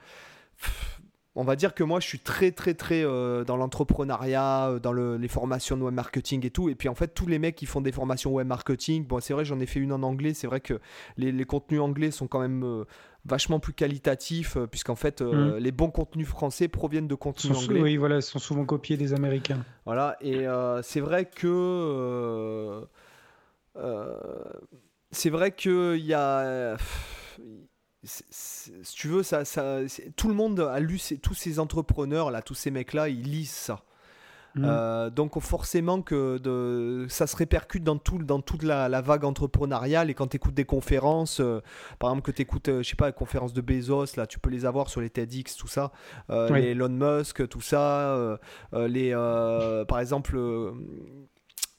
On 1.36 1.44
va 1.44 1.56
dire 1.56 1.74
que 1.74 1.84
moi, 1.84 2.00
je 2.00 2.08
suis 2.08 2.20
très, 2.20 2.52
très, 2.52 2.74
très 2.74 3.04
euh, 3.04 3.44
dans 3.44 3.58
l'entrepreneuriat, 3.58 4.70
euh, 4.70 4.80
dans 4.80 4.94
les 4.94 5.28
formations 5.28 5.78
de 5.78 5.84
web 5.84 5.94
marketing 5.94 6.46
et 6.46 6.50
tout. 6.50 6.70
Et 6.70 6.76
puis, 6.76 6.90
en 6.90 6.96
fait, 6.96 7.14
tous 7.14 7.28
les 7.28 7.40
mecs 7.40 7.56
qui 7.56 7.66
font 7.66 7.82
des 7.82 7.92
formations 7.92 8.32
web 8.32 8.48
marketing, 8.48 9.06
bon, 9.06 9.20
c'est 9.20 9.34
vrai, 9.34 9.46
j'en 9.46 9.60
ai 9.60 9.66
fait 9.66 9.80
une 9.80 9.92
en 9.92 10.02
anglais. 10.04 10.34
C'est 10.34 10.48
vrai 10.48 10.62
que 10.62 10.80
les, 11.18 11.32
les, 11.32 11.46
contenus 11.46 11.82
anglais 11.82 12.12
sont 12.12 12.28
quand 12.28 12.40
même 12.40 12.86
vachement 13.26 13.60
plus 13.60 13.74
qualitatif, 13.74 14.56
euh, 14.56 14.68
puisqu'en 14.68 14.96
fait, 14.96 15.22
euh, 15.22 15.56
mm. 15.56 15.58
les 15.58 15.72
bons 15.72 15.90
contenus 15.90 16.28
français 16.28 16.68
proviennent 16.68 17.08
de 17.08 17.16
contenus 17.16 17.58
anglais. 17.58 17.82
Oui, 17.82 17.98
voilà, 17.98 18.18
ils 18.18 18.22
sont 18.22 18.40
souvent 18.40 18.66
copiés 18.66 18.98
des 18.98 19.14
Américains. 19.14 19.66
Voilà, 19.86 20.16
et 20.22 20.48
euh, 20.48 20.82
c'est 20.82 21.02
vrai 21.02 21.26
que. 21.26 22.88
c'est 25.12 25.30
vrai 25.30 25.52
qu'il 25.52 26.06
y 26.06 26.14
a. 26.14 26.78
si 28.06 28.72
tu 28.96 29.08
veux, 29.08 29.24
ça, 29.24 29.46
ça, 29.46 29.80
tout 30.16 30.28
le 30.28 30.34
monde 30.34 30.60
a 30.60 30.80
lu, 30.80 31.00
tous 31.22 31.34
ces 31.34 31.60
entrepreneurs, 31.60 32.32
là, 32.32 32.42
tous 32.42 32.56
ces 32.56 32.72
mecs-là, 32.72 33.10
ils 33.10 33.24
lisent 33.24 33.52
ça. 33.52 33.84
Mm. 34.56 34.64
Euh, 34.66 35.10
donc 35.10 35.38
forcément 35.42 36.02
que 36.02 36.38
de, 36.38 37.08
ça 37.10 37.28
se 37.28 37.36
répercute 37.36 37.84
dans, 37.84 37.98
tout, 37.98 38.20
dans 38.20 38.40
toute 38.40 38.64
la, 38.64 39.02
vague 39.02 39.26
entrepreneuriale 39.26 40.10
et 40.10 40.14
quand 40.14 40.28
tu 40.28 40.38
écoutes 40.38 40.54
des 40.54 40.66
conférences, 40.66 41.42
euh, 41.42 41.62
par 42.00 42.10
exemple 42.12 42.26
que 42.26 42.36
tu 42.36 42.42
écoutes, 42.42 42.70
euh, 42.70 42.82
je 42.82 42.90
sais 42.90 42.96
pas, 42.96 43.08
les 43.08 43.14
conférences 43.14 43.54
de 43.54 43.60
Bezos, 43.60 44.16
là 44.16 44.26
tu 44.26 44.40
peux 44.40 44.50
les 44.50 44.66
avoir 44.66 44.90
sur 44.90 45.02
les 45.02 45.10
TEDx, 45.10 45.58
tout 45.58 45.68
ça, 45.68 45.92
les 46.30 46.72
Elon 46.72 46.90
Musk, 46.90 47.48
tout 47.50 47.62
ça, 47.62 48.40
les, 48.74 49.12
par 49.88 50.00
exemple 50.00 50.38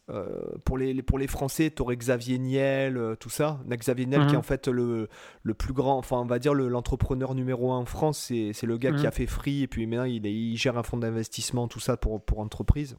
euh, 0.08 0.40
pour, 0.64 0.78
les, 0.78 1.02
pour 1.02 1.18
les 1.18 1.26
Français, 1.26 1.72
tu 1.74 1.82
aurais 1.82 1.96
Xavier 1.96 2.38
Niel, 2.38 2.96
euh, 2.96 3.16
tout 3.16 3.30
ça. 3.30 3.60
Xavier 3.68 4.06
Niel, 4.06 4.20
qui 4.22 4.28
est 4.28 4.32
mhm. 4.32 4.38
en 4.38 4.42
fait 4.42 4.68
le, 4.68 5.08
le 5.42 5.54
plus 5.54 5.72
grand, 5.72 5.98
enfin, 5.98 6.18
on 6.18 6.26
va 6.26 6.38
dire 6.38 6.54
l'entrepreneur 6.54 7.34
numéro 7.34 7.72
un 7.72 7.78
en 7.78 7.86
France. 7.86 8.18
C'est 8.28 8.62
le 8.62 8.78
gars 8.78 8.92
qui 8.92 9.00
mhm. 9.00 9.06
a 9.06 9.10
fait 9.10 9.26
Free 9.26 9.62
et 9.62 9.66
puis 9.66 9.86
maintenant 9.86 10.04
il, 10.04 10.24
il 10.26 10.56
gère 10.56 10.78
un 10.78 10.82
fonds 10.82 10.98
d'investissement, 10.98 11.66
tout 11.66 11.80
ça 11.80 11.96
pour, 11.96 12.22
pour 12.24 12.40
entreprise 12.40 12.96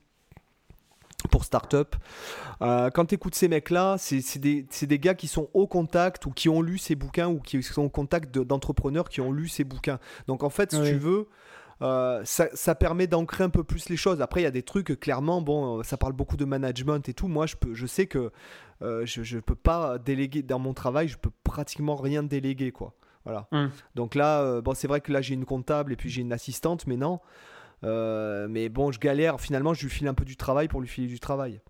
pour 1.31 1.43
start-up. 1.43 1.95
Euh, 2.61 2.89
quand 2.89 3.05
tu 3.05 3.15
écoutes 3.15 3.35
ces 3.35 3.47
mecs-là, 3.47 3.97
c'est 3.97 4.37
des, 4.37 4.63
des, 4.63 4.99
gars 4.99 5.15
qui 5.15 5.27
sont 5.27 5.49
au 5.53 5.67
contact 5.67 6.25
ou 6.25 6.31
qui 6.31 6.47
ont 6.47 6.61
lu 6.61 6.77
ces 6.77 6.95
bouquins 6.95 7.27
ou 7.27 7.39
qui 7.39 7.61
sont 7.63 7.83
au 7.83 7.89
contact 7.89 8.37
d'entrepreneurs 8.37 9.09
qui 9.09 9.19
ont 9.19 9.31
lu 9.31 9.47
ces 9.47 9.63
bouquins. 9.63 9.99
Donc 10.27 10.43
en 10.43 10.49
fait, 10.49 10.71
si 10.71 10.81
tu 10.81 10.97
veux, 10.97 11.27
euh, 11.81 12.21
ça, 12.25 12.75
permet 12.75 13.07
d'ancrer 13.07 13.43
un 13.43 13.49
peu 13.49 13.63
plus 13.63 13.89
les 13.89 13.97
choses. 13.97 14.21
Après, 14.21 14.41
il 14.41 14.43
y 14.43 14.47
a 14.47 14.51
des 14.51 14.63
trucs, 14.63 14.99
clairement, 14.99 15.41
bon, 15.41 15.83
ça 15.83 15.97
parle 15.97 16.13
beaucoup 16.13 16.37
de 16.37 16.45
management 16.45 17.07
et 17.07 17.13
tout. 17.13 17.27
Moi, 17.27 17.45
je, 17.45 17.55
peux, 17.55 17.73
je 17.73 17.85
sais 17.85 18.07
que 18.07 18.31
euh, 18.81 19.05
je 19.05 19.35
ne 19.35 19.41
peux 19.41 19.55
pas 19.55 19.97
déléguer 19.97 20.41
dans 20.43 20.59
mon 20.59 20.73
travail, 20.73 21.07
je 21.07 21.17
peux 21.17 21.31
pratiquement 21.43 21.95
rien 21.95 22.23
déléguer, 22.23 22.71
quoi. 22.71 22.93
Voilà. 23.25 23.47
Hum. 23.51 23.71
Donc 23.95 24.15
là, 24.15 24.41
euh, 24.41 24.61
bon, 24.61 24.73
c'est 24.73 24.87
vrai 24.87 25.01
que 25.01 25.11
là, 25.11 25.21
j'ai 25.21 25.33
une 25.33 25.45
comptable 25.45 25.93
et 25.93 25.95
puis 25.95 26.09
j'ai 26.09 26.21
une 26.21 26.33
assistante, 26.33 26.87
mais 26.87 26.97
non. 26.97 27.19
mais 27.83 28.69
bon, 28.69 28.91
je 28.91 28.99
galère. 28.99 29.39
Finalement, 29.39 29.73
je 29.73 29.83
lui 29.83 29.89
file 29.89 30.07
un 30.07 30.13
peu 30.13 30.25
du 30.25 30.37
travail 30.37 30.67
pour 30.67 30.81
lui 30.81 30.87
filer 30.87 31.07
du 31.07 31.19
travail. 31.19 31.61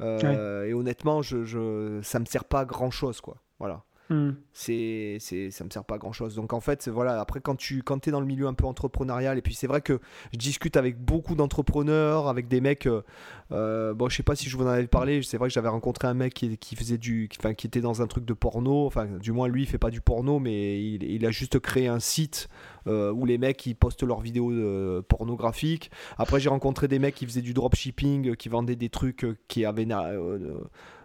Et 0.00 0.74
honnêtement, 0.74 1.22
je, 1.22 1.44
je, 1.44 2.00
ça 2.02 2.20
me 2.20 2.26
sert 2.26 2.44
pas 2.44 2.60
à 2.60 2.64
grand 2.64 2.90
chose, 2.90 3.20
quoi. 3.20 3.38
Voilà. 3.58 3.82
Hmm. 4.08 4.32
C'est, 4.52 5.18
ça 5.50 5.64
me 5.64 5.70
sert 5.70 5.84
pas 5.84 5.96
à 5.96 5.98
grand 5.98 6.12
chose. 6.12 6.36
Donc 6.36 6.52
en 6.52 6.60
fait, 6.60 6.88
voilà, 6.88 7.20
après 7.20 7.40
quand 7.40 7.56
tu 7.56 7.82
quand 7.82 8.06
es 8.06 8.10
dans 8.10 8.20
le 8.20 8.26
milieu 8.26 8.46
un 8.46 8.54
peu 8.54 8.64
entrepreneurial, 8.64 9.36
et 9.36 9.42
puis 9.42 9.54
c'est 9.54 9.66
vrai 9.66 9.80
que 9.80 10.00
je 10.32 10.38
discute 10.38 10.76
avec 10.76 10.98
beaucoup 10.98 11.34
d'entrepreneurs, 11.34 12.28
avec 12.28 12.46
des 12.46 12.60
mecs, 12.60 12.86
euh, 12.86 13.02
euh, 13.50 13.94
bon, 13.94 14.08
je 14.08 14.16
sais 14.16 14.22
pas 14.22 14.36
si 14.36 14.48
je 14.48 14.56
vous 14.56 14.64
en 14.64 14.68
avais 14.68 14.86
parlé, 14.86 15.22
c'est 15.22 15.38
vrai 15.38 15.48
que 15.48 15.54
j'avais 15.54 15.68
rencontré 15.68 16.06
un 16.06 16.14
mec 16.14 16.34
qui, 16.34 16.56
qui 16.56 16.76
faisait 16.76 16.98
du, 16.98 17.28
enfin, 17.38 17.54
qui 17.54 17.66
était 17.66 17.80
dans 17.80 18.00
un 18.00 18.06
truc 18.06 18.24
de 18.24 18.34
porno, 18.34 18.86
enfin, 18.86 19.06
du 19.06 19.32
moins 19.32 19.48
lui, 19.48 19.62
il 19.62 19.66
fait 19.66 19.78
pas 19.78 19.90
du 19.90 20.00
porno, 20.00 20.38
mais 20.38 20.80
il, 20.82 21.26
a 21.26 21.30
juste 21.30 21.58
créé 21.58 21.88
un 21.88 22.00
site 22.00 22.48
où 22.86 23.24
les 23.24 23.38
mecs 23.38 23.64
ils 23.66 23.74
postent 23.74 24.02
leurs 24.02 24.20
vidéos 24.20 25.02
pornographiques. 25.02 25.90
Après, 26.18 26.40
j'ai 26.40 26.48
rencontré 26.48 26.88
des 26.88 26.98
mecs 26.98 27.14
qui 27.14 27.26
faisaient 27.26 27.42
du 27.42 27.54
dropshipping, 27.54 28.36
qui 28.36 28.48
vendaient 28.48 28.76
des 28.76 28.88
trucs 28.88 29.26
qui 29.48 29.64
avaient 29.64 29.86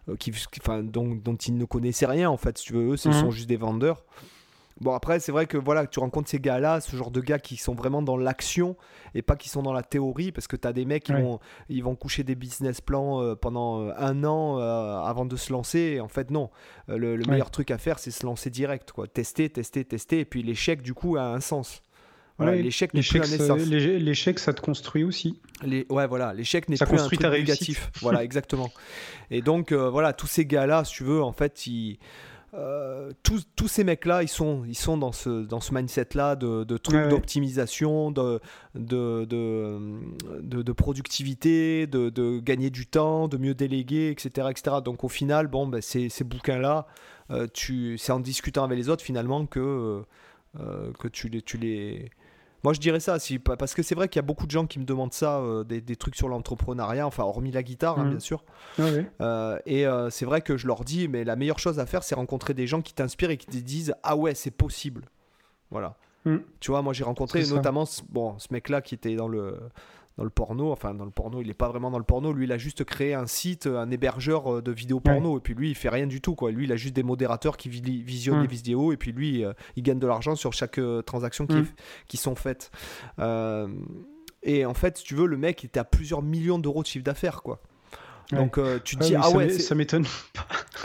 euh, 0.10 0.16
qui, 0.18 0.32
enfin, 0.62 0.84
dont, 0.84 1.16
dont, 1.16 1.36
ils 1.36 1.56
ne 1.56 1.66
connaissaient 1.66 2.06
rien 2.06 2.30
en 2.30 2.38
fait. 2.38 2.58
Si 2.58 2.66
tu 2.66 2.74
veux, 2.74 2.94
eux, 2.94 2.98
ce 2.98 3.10
mhm. 3.10 3.16
sont 3.16 3.32
juste 3.32 3.50
des 3.50 3.58
vendeurs. 3.58 4.04
Bon, 4.80 4.94
après, 4.94 5.20
c'est 5.20 5.32
vrai 5.32 5.46
que 5.46 5.58
voilà, 5.58 5.86
tu 5.86 6.00
rencontres 6.00 6.30
ces 6.30 6.40
gars-là, 6.40 6.82
ce 6.82 6.96
genre 6.96 7.12
de 7.12 7.22
gars 7.22 7.40
qui 7.40 7.58
sont 7.58 7.76
vraiment 7.76 8.02
dans 8.02 8.18
l'action 8.18 8.76
et 9.14 9.22
pas 9.22 9.36
qui 9.36 9.50
sont 9.50 9.62
dans 9.62 9.74
la 9.74 9.84
théorie, 9.84 10.32
parce 10.32 10.48
que 10.48 10.56
tu 10.56 10.68
as 10.68 10.74
des 10.74 10.86
mecs 10.86 11.04
qui 11.04 11.14
vont, 11.14 11.40
ils 11.70 11.84
vont 11.84 11.96
coucher 11.96 12.24
des 12.24 12.36
business 12.36 12.82
plans 12.82 13.22
euh, 13.22 13.36
pendant 13.36 13.82
euh, 13.82 13.92
un 13.98 14.24
an 14.24 14.58
avant 14.58 15.26
de 15.26 15.36
se 15.36 15.52
lancer. 15.52 15.80
Et 15.80 16.02
en 16.02 16.08
fait, 16.08 16.32
non. 16.32 16.50
le, 16.88 17.18
meilleur 17.28 17.52
truc 17.52 17.72
à 17.72 17.78
faire, 17.78 18.00
c'est 18.00 18.12
se 18.12 18.26
lancer 18.26 18.50
direct. 18.50 18.92
Quoi. 18.92 19.08
Tester, 19.08 19.50
tester, 19.50 19.86
tester. 19.86 20.20
Et 20.20 20.26
puis 20.26 20.44
l'échec, 20.44 20.82
du 20.82 20.94
coup, 20.94 21.18
a 21.18 21.24
un 21.24 21.40
sens. 21.40 21.82
l'échec 22.40 22.94
L'échec, 22.94 24.40
ça 24.40 24.54
te 24.54 24.62
construit 24.62 25.04
aussi. 25.04 25.40
Les, 25.64 25.86
ouais, 25.90 26.08
voilà, 26.08 26.34
l'échec 26.34 26.68
n'est 26.70 26.78
plus 26.78 27.00
un 27.00 27.06
truc 27.06 27.22
négatif. 27.22 27.92
voilà, 28.02 28.24
exactement. 28.24 28.72
Et 29.30 29.42
donc, 29.42 29.72
euh, 29.72 29.90
voilà, 29.90 30.14
tous 30.14 30.28
ces 30.28 30.46
gars-là, 30.46 30.84
si 30.84 30.96
tu 30.96 31.04
veux, 31.04 31.22
en 31.22 31.34
fait, 31.34 31.68
ils, 31.68 32.00
euh, 32.54 33.12
tous, 33.24 33.48
tous, 33.56 33.70
ces 33.70 33.84
mecs-là, 33.86 34.24
ils 34.24 34.28
sont, 34.28 34.64
ils 34.66 34.76
sont 34.76 34.98
dans 34.98 35.14
ce, 35.14 35.46
dans 35.46 35.62
ce 35.62 35.74
mindset-là 35.74 36.36
de, 36.36 36.66
de 36.66 36.78
trucs 36.78 37.08
d'optimisation, 37.08 38.12
de, 38.12 38.42
de, 38.76 39.26
de, 39.26 40.62
de, 40.62 40.72
productivité, 40.74 41.88
de, 41.88 42.40
gagner 42.40 42.70
du 42.70 42.88
temps, 42.88 43.30
de 43.30 43.38
mieux 43.38 43.54
déléguer, 43.54 44.10
etc. 44.10 44.48
etc. 44.50 44.78
Donc, 44.84 45.06
au 45.06 45.10
final, 45.10 45.48
bon, 45.48 45.66
ben, 45.66 45.82
ces, 45.82 46.10
ces 46.10 46.26
bouquins-là, 46.26 46.88
euh, 47.30 47.48
c'est 47.56 48.12
en 48.12 48.20
discutant 48.20 48.66
avec 48.66 48.78
les 48.78 48.90
autres, 48.90 49.04
finalement, 49.04 49.46
que, 49.46 50.04
que 51.00 51.08
tu 51.08 51.30
les. 51.30 51.42
Tu 51.42 51.58
les 51.58 52.10
moi, 52.64 52.74
je 52.74 52.80
dirais 52.80 53.00
ça, 53.00 53.18
si, 53.18 53.40
parce 53.40 53.74
que 53.74 53.82
c'est 53.82 53.96
vrai 53.96 54.08
qu'il 54.08 54.20
y 54.20 54.24
a 54.24 54.26
beaucoup 54.26 54.46
de 54.46 54.52
gens 54.52 54.68
qui 54.68 54.78
me 54.80 54.86
demandent 54.86 55.14
ça, 55.14 55.40
euh, 55.40 55.64
des, 55.64 55.96
trucs 55.96 56.16
sur 56.16 56.28
l'entrepreneuriat, 56.28 57.08
enfin, 57.08 57.24
hormis 57.24 57.52
la 57.52 57.64
guitare, 57.64 58.00
hein, 58.00 58.06
mmh. 58.06 58.10
bien 58.10 58.20
sûr. 58.20 58.44
Euh, 58.80 59.58
et 59.66 59.88
euh, 59.88 60.10
c'est 60.10 60.26
vrai 60.26 60.42
que 60.42 60.58
je 60.58 60.68
leur 60.68 60.84
dis, 60.84 61.08
mais 61.08 61.24
la 61.24 61.36
meilleure 61.36 61.60
chose 61.60 61.80
à 61.80 61.86
faire, 61.86 62.04
c'est 62.04 62.16
rencontrer 62.16 62.54
des 62.54 62.68
gens 62.68 62.82
qui 62.82 62.94
t'inspirent 62.94 63.32
et 63.32 63.38
qui 63.38 63.48
te 63.48 63.58
disent, 63.58 63.96
ah 64.04 64.16
ouais, 64.16 64.36
c'est 64.36 64.52
possible. 64.52 65.06
Voilà. 65.72 65.98
Mmh. 66.26 66.38
Tu 66.60 66.70
vois, 66.70 66.84
moi, 66.84 66.94
j'ai 66.94 67.04
rencontré 67.04 67.44
notamment 67.48 67.86
bon, 68.10 68.38
ce 68.38 68.48
mec-là 68.52 68.82
qui 68.82 68.94
était 68.94 69.16
dans 69.16 69.28
le 69.28 69.58
dans 70.18 70.24
le 70.24 70.30
porno. 70.30 70.72
Enfin, 70.72 70.94
dans 70.94 71.06
le 71.06 71.12
porno, 71.12 71.42
il 71.42 71.48
n'est 71.48 71.54
pas 71.54 71.70
vraiment 71.70 71.92
dans 71.92 71.98
le 71.98 72.04
porno. 72.04 72.34
Lui, 72.34 72.46
il 72.46 72.52
a 72.52 72.58
juste 72.58 72.84
créé 72.84 73.14
un 73.14 73.28
site, 73.28 73.68
un 73.68 73.90
hébergeur 73.92 74.58
euh, 74.58 74.62
de 74.62 74.72
vidéos 74.72 75.00
porno. 75.00 75.38
Et 75.38 75.42
puis 75.42 75.54
lui, 75.54 75.70
il 75.70 75.76
fait 75.76 75.90
rien 75.90 76.08
du 76.08 76.22
tout. 76.22 76.36
Quoi. 76.36 76.52
Lui, 76.52 76.66
il 76.66 76.72
a 76.72 76.76
juste 76.76 76.96
des 76.96 77.04
modérateurs 77.04 77.58
qui 77.58 77.70
visionnent 77.70 78.42
les 78.42 78.48
vidéos. 78.48 78.92
Et 78.92 78.98
puis 78.98 79.12
lui, 79.12 79.44
euh, 79.44 79.54
il 79.76 79.84
gagne 79.84 80.00
de 80.00 80.08
l'argent 80.08 80.36
sur 80.36 80.54
chaque 80.54 80.78
euh, 80.78 81.02
transaction 81.02 81.48
qui, 81.48 81.56
mm. 81.56 81.68
qui 82.08 82.18
sont 82.18 82.36
faites. 82.36 82.72
et 84.44 84.66
en 84.66 84.74
fait, 84.74 84.98
si 84.98 85.04
tu 85.04 85.16
veux, 85.16 85.28
le 85.28 85.38
mec, 85.38 85.64
il 85.64 85.68
était 85.68 85.80
à 85.80 85.84
plusieurs 85.84 86.22
millions 86.22 86.60
d'euros 86.60 86.82
de 86.82 86.88
chiffre 86.88 87.06
d'affaires. 87.06 87.42
quoi. 87.42 87.62
Donc 88.32 88.60
tu 88.84 88.96
te 88.96 89.04
dis 89.04 89.16
ah 89.22 89.30
ouais 89.32 89.50
ça 89.50 89.76
m'étonne 89.76 90.06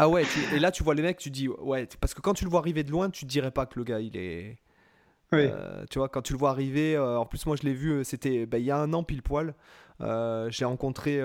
ah 0.01 0.09
ouais 0.09 0.25
et 0.53 0.59
là 0.59 0.73
tu 0.73 0.83
vois 0.83 0.97
les 0.97 1.03
mecs 1.03 1.19
tu 1.19 1.31
dis 1.31 1.47
ouais 1.47 1.89
parce 2.01 2.13
que 2.13 2.21
quand 2.21 2.35
tu 2.35 2.43
le 2.43 2.51
vois 2.51 2.59
arriver 2.59 2.83
de 2.83 2.91
loin 2.91 3.09
tu 3.09 3.25
te 3.25 3.31
dirais 3.31 3.53
pas 3.53 3.67
que 3.67 3.79
le 3.79 3.85
gars 3.85 4.01
il 4.01 4.17
est 4.17 4.57
euh, 5.33 5.85
tu 5.91 5.99
vois, 5.99 6.09
quand 6.09 6.23
tu 6.23 6.33
le 6.33 6.39
vois 6.39 6.51
arriver, 6.51 6.97
euh, 6.97 7.19
en 7.19 7.27
plus 7.27 7.47
moi 7.47 7.57
je 7.57 7.67
l'ai 7.67 7.75
vu, 7.75 7.91
euh, 7.91 8.05
c'était 8.05 8.47
bah, 8.47 8.59
il 8.59 8.65
y 8.65 8.71
a 8.71 8.79
un 8.79 8.93
an 8.93 9.03
pile 9.03 9.23
poil. 9.23 9.55
J'ai 10.49 10.65
rencontré 10.65 11.21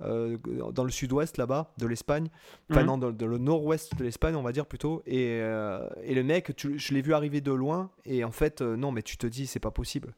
dans 0.00 0.84
le 0.84 0.90
sud-ouest 0.90 1.38
là-bas 1.38 1.72
de 1.78 1.86
l'Espagne, 1.86 2.28
enfin 2.70 2.80
mhm. 2.80 2.86
non, 2.86 2.98
dans, 2.98 3.26
le 3.26 3.38
nord-ouest 3.38 3.96
de 3.96 4.04
l'Espagne 4.04 4.34
on 4.34 4.42
va 4.42 4.52
dire 4.52 4.66
plutôt. 4.66 5.02
Et, 5.06 5.36
et 5.36 6.14
le 6.14 6.22
mec, 6.22 6.52
je 6.58 6.94
l'ai 6.94 7.02
vu 7.02 7.14
arriver 7.14 7.40
de 7.40 7.52
loin 7.52 7.90
et 8.04 8.24
en 8.24 8.32
fait 8.32 8.62
non 8.62 8.92
mais 8.92 9.02
tu 9.02 9.16
te 9.16 9.26
dis 9.26 9.46
c'est 9.46 9.60
pas 9.60 9.70
possible. 9.70 10.14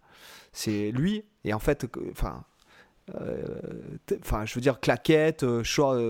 C'est 0.52 0.90
lui 0.92 1.24
et 1.44 1.52
en 1.52 1.58
fait, 1.58 1.86
enfin 2.10 2.44
enfin, 4.22 4.46
je 4.46 4.54
veux 4.54 4.62
dire, 4.62 4.80
claquettes, 4.80 5.62
short, 5.62 6.00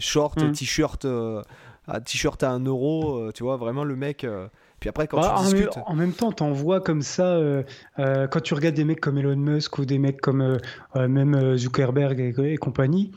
short 0.00 0.42
mm. 0.42 0.52
t-shirt, 0.52 1.06
t-shirt 2.06 2.42
à 2.42 2.50
1 2.50 2.64
euro, 2.64 3.30
tu 3.32 3.44
vois, 3.44 3.56
vraiment 3.56 3.84
le 3.84 3.94
mec. 3.94 4.26
Puis 4.80 4.88
après, 4.88 5.06
quand 5.06 5.20
bah, 5.20 5.34
tu 5.36 5.40
en 5.40 5.44
discutes. 5.44 5.76
Même, 5.76 5.84
en 5.86 5.94
même 5.94 6.12
temps, 6.12 6.32
t'en 6.32 6.52
vois 6.52 6.80
comme 6.80 7.02
ça, 7.02 7.38
quand 7.96 8.40
tu 8.42 8.54
regardes 8.54 8.74
des 8.74 8.84
mecs 8.84 9.00
comme 9.00 9.18
Elon 9.18 9.36
Musk 9.36 9.78
ou 9.78 9.84
des 9.84 9.98
mecs 9.98 10.20
comme 10.20 10.58
même 10.96 11.56
Zuckerberg 11.56 12.20
et 12.38 12.56
compagnie, 12.56 13.12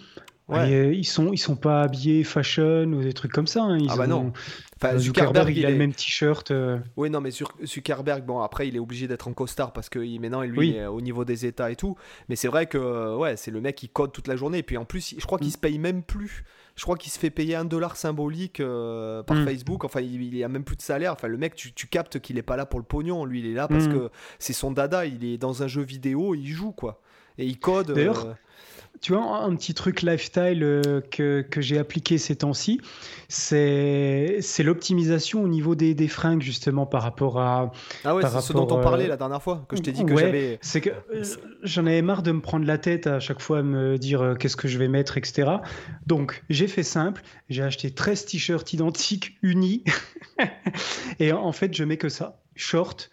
euh, 0.49 0.93
ils 0.93 1.05
sont 1.05 1.31
ils 1.31 1.37
sont 1.37 1.55
pas 1.55 1.83
habillés 1.83 2.23
fashion 2.23 2.83
ou 2.85 3.01
des 3.01 3.13
trucs 3.13 3.31
comme 3.31 3.47
ça. 3.47 3.63
Hein. 3.63 3.77
Ils 3.79 3.89
ah 3.89 3.95
bah 3.95 4.07
non. 4.07 4.33
Enfin, 4.75 4.97
Zuckerberg, 4.97 5.55
il, 5.55 5.65
a 5.65 5.69
le 5.69 5.77
même 5.77 5.93
t-shirt. 5.93 6.51
Euh. 6.51 6.79
Oui 6.97 7.09
non 7.09 7.21
mais 7.21 7.31
Zuckerberg 7.31 8.25
bon 8.25 8.41
après 8.41 8.67
il 8.67 8.75
est 8.75 8.79
obligé 8.79 9.07
d'être 9.07 9.27
en 9.27 9.33
costard 9.33 9.71
parce 9.71 9.89
que 9.89 9.99
maintenant 10.19 10.41
lui 10.41 10.75
est 10.75 10.85
au 10.85 10.99
niveau 10.99 11.23
des 11.23 11.45
États 11.45 11.71
et 11.71 11.75
tout. 11.75 11.95
Mais 12.27 12.35
c'est 12.35 12.49
vrai 12.49 12.65
que 12.65 13.15
ouais 13.15 13.37
c'est 13.37 13.51
le 13.51 13.61
mec 13.61 13.75
qui 13.75 13.87
code 13.87 14.11
toute 14.11 14.27
la 14.27 14.35
journée 14.35 14.59
et 14.59 14.63
puis 14.63 14.77
en 14.77 14.85
plus 14.85 15.15
je 15.17 15.25
crois 15.25 15.37
qu'il 15.37 15.47
mm. 15.47 15.51
se 15.51 15.57
paye 15.57 15.79
même 15.79 16.03
plus. 16.03 16.43
Je 16.75 16.83
crois 16.83 16.97
qu'il 16.97 17.11
se 17.11 17.19
fait 17.19 17.29
payer 17.29 17.55
un 17.55 17.65
dollar 17.65 17.95
symbolique 17.95 18.59
euh, 18.59 19.21
par 19.23 19.37
mm. 19.37 19.45
Facebook. 19.45 19.83
Enfin 19.85 20.01
il, 20.01 20.33
il 20.33 20.43
a 20.43 20.47
même 20.47 20.63
plus 20.63 20.75
de 20.75 20.81
salaire. 20.81 21.13
Enfin 21.13 21.27
le 21.27 21.37
mec 21.37 21.55
tu, 21.55 21.73
tu 21.73 21.87
captes 21.87 22.19
qu'il 22.19 22.37
est 22.37 22.43
pas 22.43 22.57
là 22.57 22.65
pour 22.65 22.79
le 22.79 22.85
pognon. 22.85 23.25
Lui 23.25 23.39
il 23.39 23.45
est 23.45 23.53
là 23.53 23.67
parce 23.67 23.87
mm. 23.87 23.93
que 23.93 24.09
c'est 24.39 24.53
son 24.53 24.71
dada. 24.71 25.05
Il 25.05 25.23
est 25.23 25.37
dans 25.37 25.63
un 25.63 25.67
jeu 25.67 25.83
vidéo 25.83 26.35
il 26.35 26.47
joue 26.47 26.71
quoi 26.71 27.01
et 27.37 27.45
il 27.45 27.59
code. 27.59 27.91
D'ailleurs 27.91 28.35
tu 29.01 29.13
vois, 29.13 29.43
un 29.43 29.55
petit 29.55 29.73
truc 29.73 30.01
lifestyle 30.01 30.63
euh, 30.63 31.01
que, 31.11 31.41
que 31.41 31.61
j'ai 31.61 31.77
appliqué 31.77 32.17
ces 32.17 32.37
temps-ci, 32.37 32.79
c'est 33.27 34.39
l'optimisation 34.59 35.43
au 35.43 35.47
niveau 35.47 35.75
des, 35.75 35.93
des, 35.93 36.07
fringues, 36.07 36.41
justement, 36.41 36.85
par 36.85 37.03
rapport 37.03 37.39
à. 37.39 37.71
Ah 38.05 38.15
ouais, 38.15 38.23
c'est 38.23 38.41
ce 38.41 38.53
dont 38.53 38.67
on 38.71 38.81
parlait 38.81 39.05
euh, 39.05 39.09
la 39.09 39.17
dernière 39.17 39.41
fois, 39.41 39.65
que 39.67 39.75
je 39.75 39.81
t'ai 39.81 39.91
dit 39.91 40.05
que 40.05 40.15
j'avais. 40.15 40.59
C'est 40.61 40.81
que 40.81 40.89
euh, 40.89 41.23
j'en 41.63 41.85
avais 41.85 42.01
marre 42.01 42.23
de 42.23 42.31
me 42.31 42.41
prendre 42.41 42.65
la 42.65 42.77
tête 42.77 43.07
à 43.07 43.19
chaque 43.19 43.41
fois 43.41 43.59
à 43.59 43.63
me 43.63 43.97
dire 43.97 44.35
qu'est-ce 44.39 44.55
que 44.55 44.67
je 44.67 44.77
vais 44.77 44.87
mettre, 44.87 45.17
etc. 45.17 45.57
Donc, 46.07 46.43
j'ai 46.49 46.67
fait 46.67 46.83
simple, 46.83 47.23
j'ai 47.49 47.63
acheté 47.63 47.91
13 47.91 48.25
t-shirts 48.25 48.71
identiques, 48.73 49.37
unis, 49.41 49.83
et 51.19 51.33
en 51.33 51.51
fait, 51.51 51.73
je 51.73 51.83
mets 51.83 51.97
que 51.97 52.09
ça. 52.09 52.39
Short, 52.55 53.09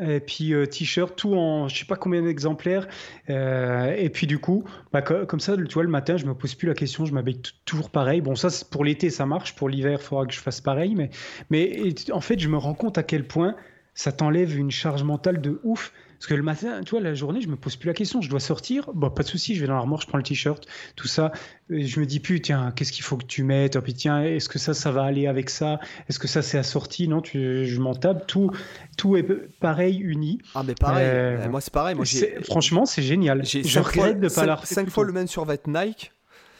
et 0.00 0.20
puis 0.20 0.52
euh, 0.52 0.66
t-shirt, 0.66 1.16
tout 1.16 1.34
en 1.34 1.68
je 1.68 1.78
sais 1.78 1.84
pas 1.84 1.96
combien 1.96 2.22
d'exemplaires. 2.22 2.86
Euh, 3.30 3.94
et 3.96 4.10
puis 4.10 4.26
du 4.26 4.38
coup, 4.38 4.64
bah, 4.92 5.02
comme 5.02 5.40
ça, 5.40 5.56
tu 5.56 5.74
vois, 5.74 5.82
le 5.82 5.88
matin, 5.88 6.16
je 6.16 6.26
me 6.26 6.34
pose 6.34 6.54
plus 6.54 6.68
la 6.68 6.74
question, 6.74 7.04
je 7.04 7.12
m'habille 7.12 7.40
toujours 7.64 7.90
pareil. 7.90 8.20
Bon, 8.20 8.34
ça, 8.34 8.48
pour 8.70 8.84
l'été, 8.84 9.10
ça 9.10 9.26
marche. 9.26 9.54
Pour 9.54 9.68
l'hiver, 9.68 9.98
il 10.00 10.04
faudra 10.04 10.26
que 10.26 10.34
je 10.34 10.40
fasse 10.40 10.60
pareil. 10.60 10.94
Mais, 10.94 11.10
mais 11.50 11.94
en 12.12 12.20
fait, 12.20 12.38
je 12.38 12.48
me 12.48 12.56
rends 12.56 12.74
compte 12.74 12.98
à 12.98 13.02
quel 13.02 13.26
point 13.26 13.56
ça 13.94 14.12
t'enlève 14.12 14.56
une 14.56 14.70
charge 14.70 15.02
mentale 15.02 15.40
de 15.40 15.60
ouf. 15.64 15.92
Parce 16.18 16.26
que 16.26 16.34
le 16.34 16.42
matin, 16.42 16.80
tu 16.84 16.90
vois, 16.90 17.00
la 17.00 17.14
journée, 17.14 17.40
je 17.40 17.48
me 17.48 17.56
pose 17.56 17.76
plus 17.76 17.88
la 17.88 17.94
question. 17.94 18.20
Je 18.20 18.28
dois 18.28 18.40
sortir. 18.40 18.90
Bon, 18.94 19.10
pas 19.10 19.22
de 19.22 19.28
souci, 19.28 19.54
je 19.54 19.60
vais 19.60 19.66
dans 19.66 19.74
l'armoire, 19.74 20.00
je 20.00 20.06
prends 20.06 20.18
le 20.18 20.24
t-shirt, 20.24 20.66
tout 20.96 21.08
ça. 21.08 21.32
je 21.70 22.00
me 22.00 22.06
dis 22.06 22.20
plus, 22.20 22.40
tiens, 22.40 22.72
qu'est-ce 22.74 22.92
qu'il 22.92 23.04
faut 23.04 23.16
que 23.16 23.26
tu 23.26 23.42
mettes? 23.42 23.76
Oh, 23.76 23.82
puis 23.82 23.94
tiens, 23.94 24.22
est-ce 24.22 24.48
que 24.48 24.58
ça, 24.58 24.74
ça 24.74 24.90
va 24.90 25.04
aller 25.04 25.26
avec 25.26 25.50
ça? 25.50 25.80
Est-ce 26.08 26.18
que 26.18 26.28
ça, 26.28 26.42
c'est 26.42 26.58
assorti? 26.58 27.08
Non, 27.08 27.20
tu, 27.20 27.66
je 27.66 27.80
m'en 27.80 27.94
tape. 27.94 28.26
Tout, 28.26 28.50
tout 28.96 29.16
est 29.16 29.26
pareil, 29.60 29.98
uni. 29.98 30.40
Ah, 30.54 30.62
mais 30.66 30.74
pareil. 30.74 31.06
Euh, 31.06 31.48
moi, 31.48 31.60
c'est 31.60 31.72
pareil. 31.72 31.94
Moi, 31.94 32.04
franchement, 32.44 32.86
c'est 32.86 33.02
génial. 33.02 33.44
Je 33.44 33.78
regrette 33.78 34.20
de 34.20 34.28
pas 34.28 34.46
l'avoir 34.46 34.66
5 34.66 34.90
fois 34.90 35.04
le 35.04 35.12
même 35.12 35.26
survêt 35.28 35.60
Nike. 35.66 36.12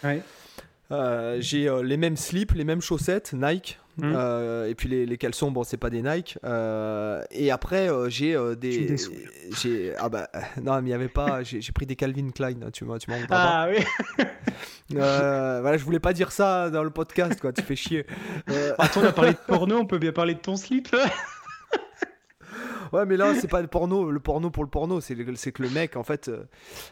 Ouais. 0.04 0.22
Euh, 0.92 1.38
j'ai 1.40 1.68
euh, 1.68 1.82
les 1.82 1.96
mêmes 1.96 2.16
slips, 2.16 2.52
les 2.52 2.64
mêmes 2.64 2.80
chaussettes 2.80 3.32
Nike. 3.32 3.78
Mmh. 3.98 4.12
Euh, 4.14 4.68
et 4.68 4.74
puis 4.74 4.89
les, 4.89 5.06
les, 5.06 5.16
caleçons, 5.16 5.51
bon, 5.51 5.64
c'est 5.64 5.78
pas 5.78 5.89
des 5.89 6.02
Nike. 6.02 6.39
et 7.31 7.51
après, 7.51 7.89
j'ai 8.09 8.36
des. 8.56 8.97
J'ai 9.62 9.94
ah 9.97 10.09
bah 10.09 10.28
non, 10.60 10.82
mais 10.82 10.89
il 10.89 10.90
y 10.90 10.94
avait 10.94 11.09
pas. 11.09 11.43
J'ai 11.43 11.73
pris 11.73 11.86
des 11.86 11.94
Calvin 11.94 12.31
Klein. 12.31 12.70
Tu 12.73 12.85
m'as, 12.85 12.98
tu. 12.98 13.09
Ah 13.31 13.68
oui. 13.70 13.85
voilà, 14.90 15.77
je 15.77 15.85
voulais 15.85 16.01
pas 16.01 16.12
dire 16.12 16.32
ça 16.32 16.68
dans 16.68 16.82
le 16.82 16.90
podcast, 16.90 17.40
quoi. 17.40 17.52
Tu 17.52 17.62
fais 17.62 17.77
chier. 17.77 18.06
Attends, 18.78 19.02
on 19.02 19.05
a 19.05 19.12
parlé 19.12 19.32
de 19.32 19.39
porno, 19.47 19.77
on 19.77 19.86
peut 19.86 19.98
bien 19.98 20.12
parler 20.12 20.35
de 20.35 20.40
ton 20.40 20.56
slip. 20.56 20.89
Ouais, 22.92 23.06
mais 23.06 23.16
là, 23.16 23.34
c'est 23.34 23.48
pas 23.48 23.60
le 23.60 23.68
porno, 23.68 24.10
le 24.10 24.20
porno 24.20 24.50
pour 24.50 24.64
le 24.64 24.70
porno. 24.70 25.00
C'est 25.00 25.14
que 25.14 25.62
le 25.62 25.70
mec, 25.70 25.96
en 25.96 26.02
fait, 26.02 26.28
euh, 26.28 26.44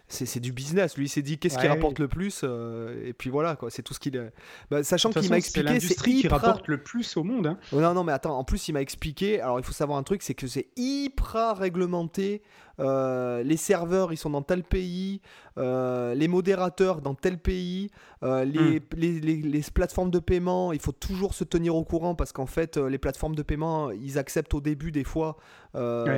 c'est 0.08 0.40
du 0.40 0.52
business. 0.52 0.96
Lui, 0.96 1.06
il 1.06 1.08
s'est 1.08 1.22
dit 1.22 1.38
qu'est-ce 1.38 1.58
qui 1.58 1.66
rapporte 1.66 1.98
le 1.98 2.08
plus. 2.08 2.42
Euh, 2.44 3.06
et 3.06 3.12
puis 3.12 3.30
voilà, 3.30 3.56
quoi. 3.56 3.70
C'est 3.70 3.82
tout 3.82 3.94
ce 3.94 4.00
qu'il. 4.00 4.32
Bah, 4.70 4.82
sachant 4.82 5.10
qu'il 5.10 5.28
m'a 5.30 5.36
expliqué. 5.36 5.66
C'est 5.66 5.74
l'industrie 5.74 6.20
qui 6.20 6.28
rapporte 6.28 6.68
le 6.68 6.78
plus 6.78 7.16
au 7.16 7.24
monde. 7.24 7.46
Hein. 7.46 7.58
Oh, 7.72 7.80
non, 7.80 7.94
non, 7.94 8.04
mais 8.04 8.12
attends. 8.12 8.38
En 8.38 8.44
plus, 8.44 8.68
il 8.68 8.72
m'a 8.72 8.82
expliqué. 8.82 9.40
Alors, 9.40 9.58
il 9.58 9.64
faut 9.64 9.72
savoir 9.72 9.98
un 9.98 10.02
truc 10.02 10.22
c'est 10.22 10.34
que 10.34 10.46
c'est 10.46 10.68
hyper 10.76 11.56
réglementé. 11.56 12.42
Euh, 12.80 13.42
les 13.44 13.56
serveurs 13.56 14.12
ils 14.12 14.16
sont 14.16 14.30
dans 14.30 14.42
tel 14.42 14.64
pays, 14.64 15.20
euh, 15.58 16.12
les 16.14 16.26
modérateurs 16.26 17.00
dans 17.02 17.14
tel 17.14 17.38
pays, 17.38 17.90
euh, 18.24 18.44
hmm. 18.44 18.80
les, 18.96 19.20
les, 19.20 19.36
les, 19.36 19.60
plateformes 19.72 20.10
de 20.10 20.18
paiement, 20.18 20.72
il 20.72 20.80
faut 20.80 20.92
toujours 20.92 21.34
se 21.34 21.44
tenir 21.44 21.76
au 21.76 21.84
courant 21.84 22.16
parce 22.16 22.32
qu'en 22.32 22.46
fait 22.46 22.76
les 22.76 22.98
plateformes 22.98 23.36
de 23.36 23.42
paiement 23.42 23.92
ils 23.92 24.18
acceptent 24.18 24.54
au 24.54 24.60
début 24.60 24.90
des 24.90 25.04
fois, 25.04 25.36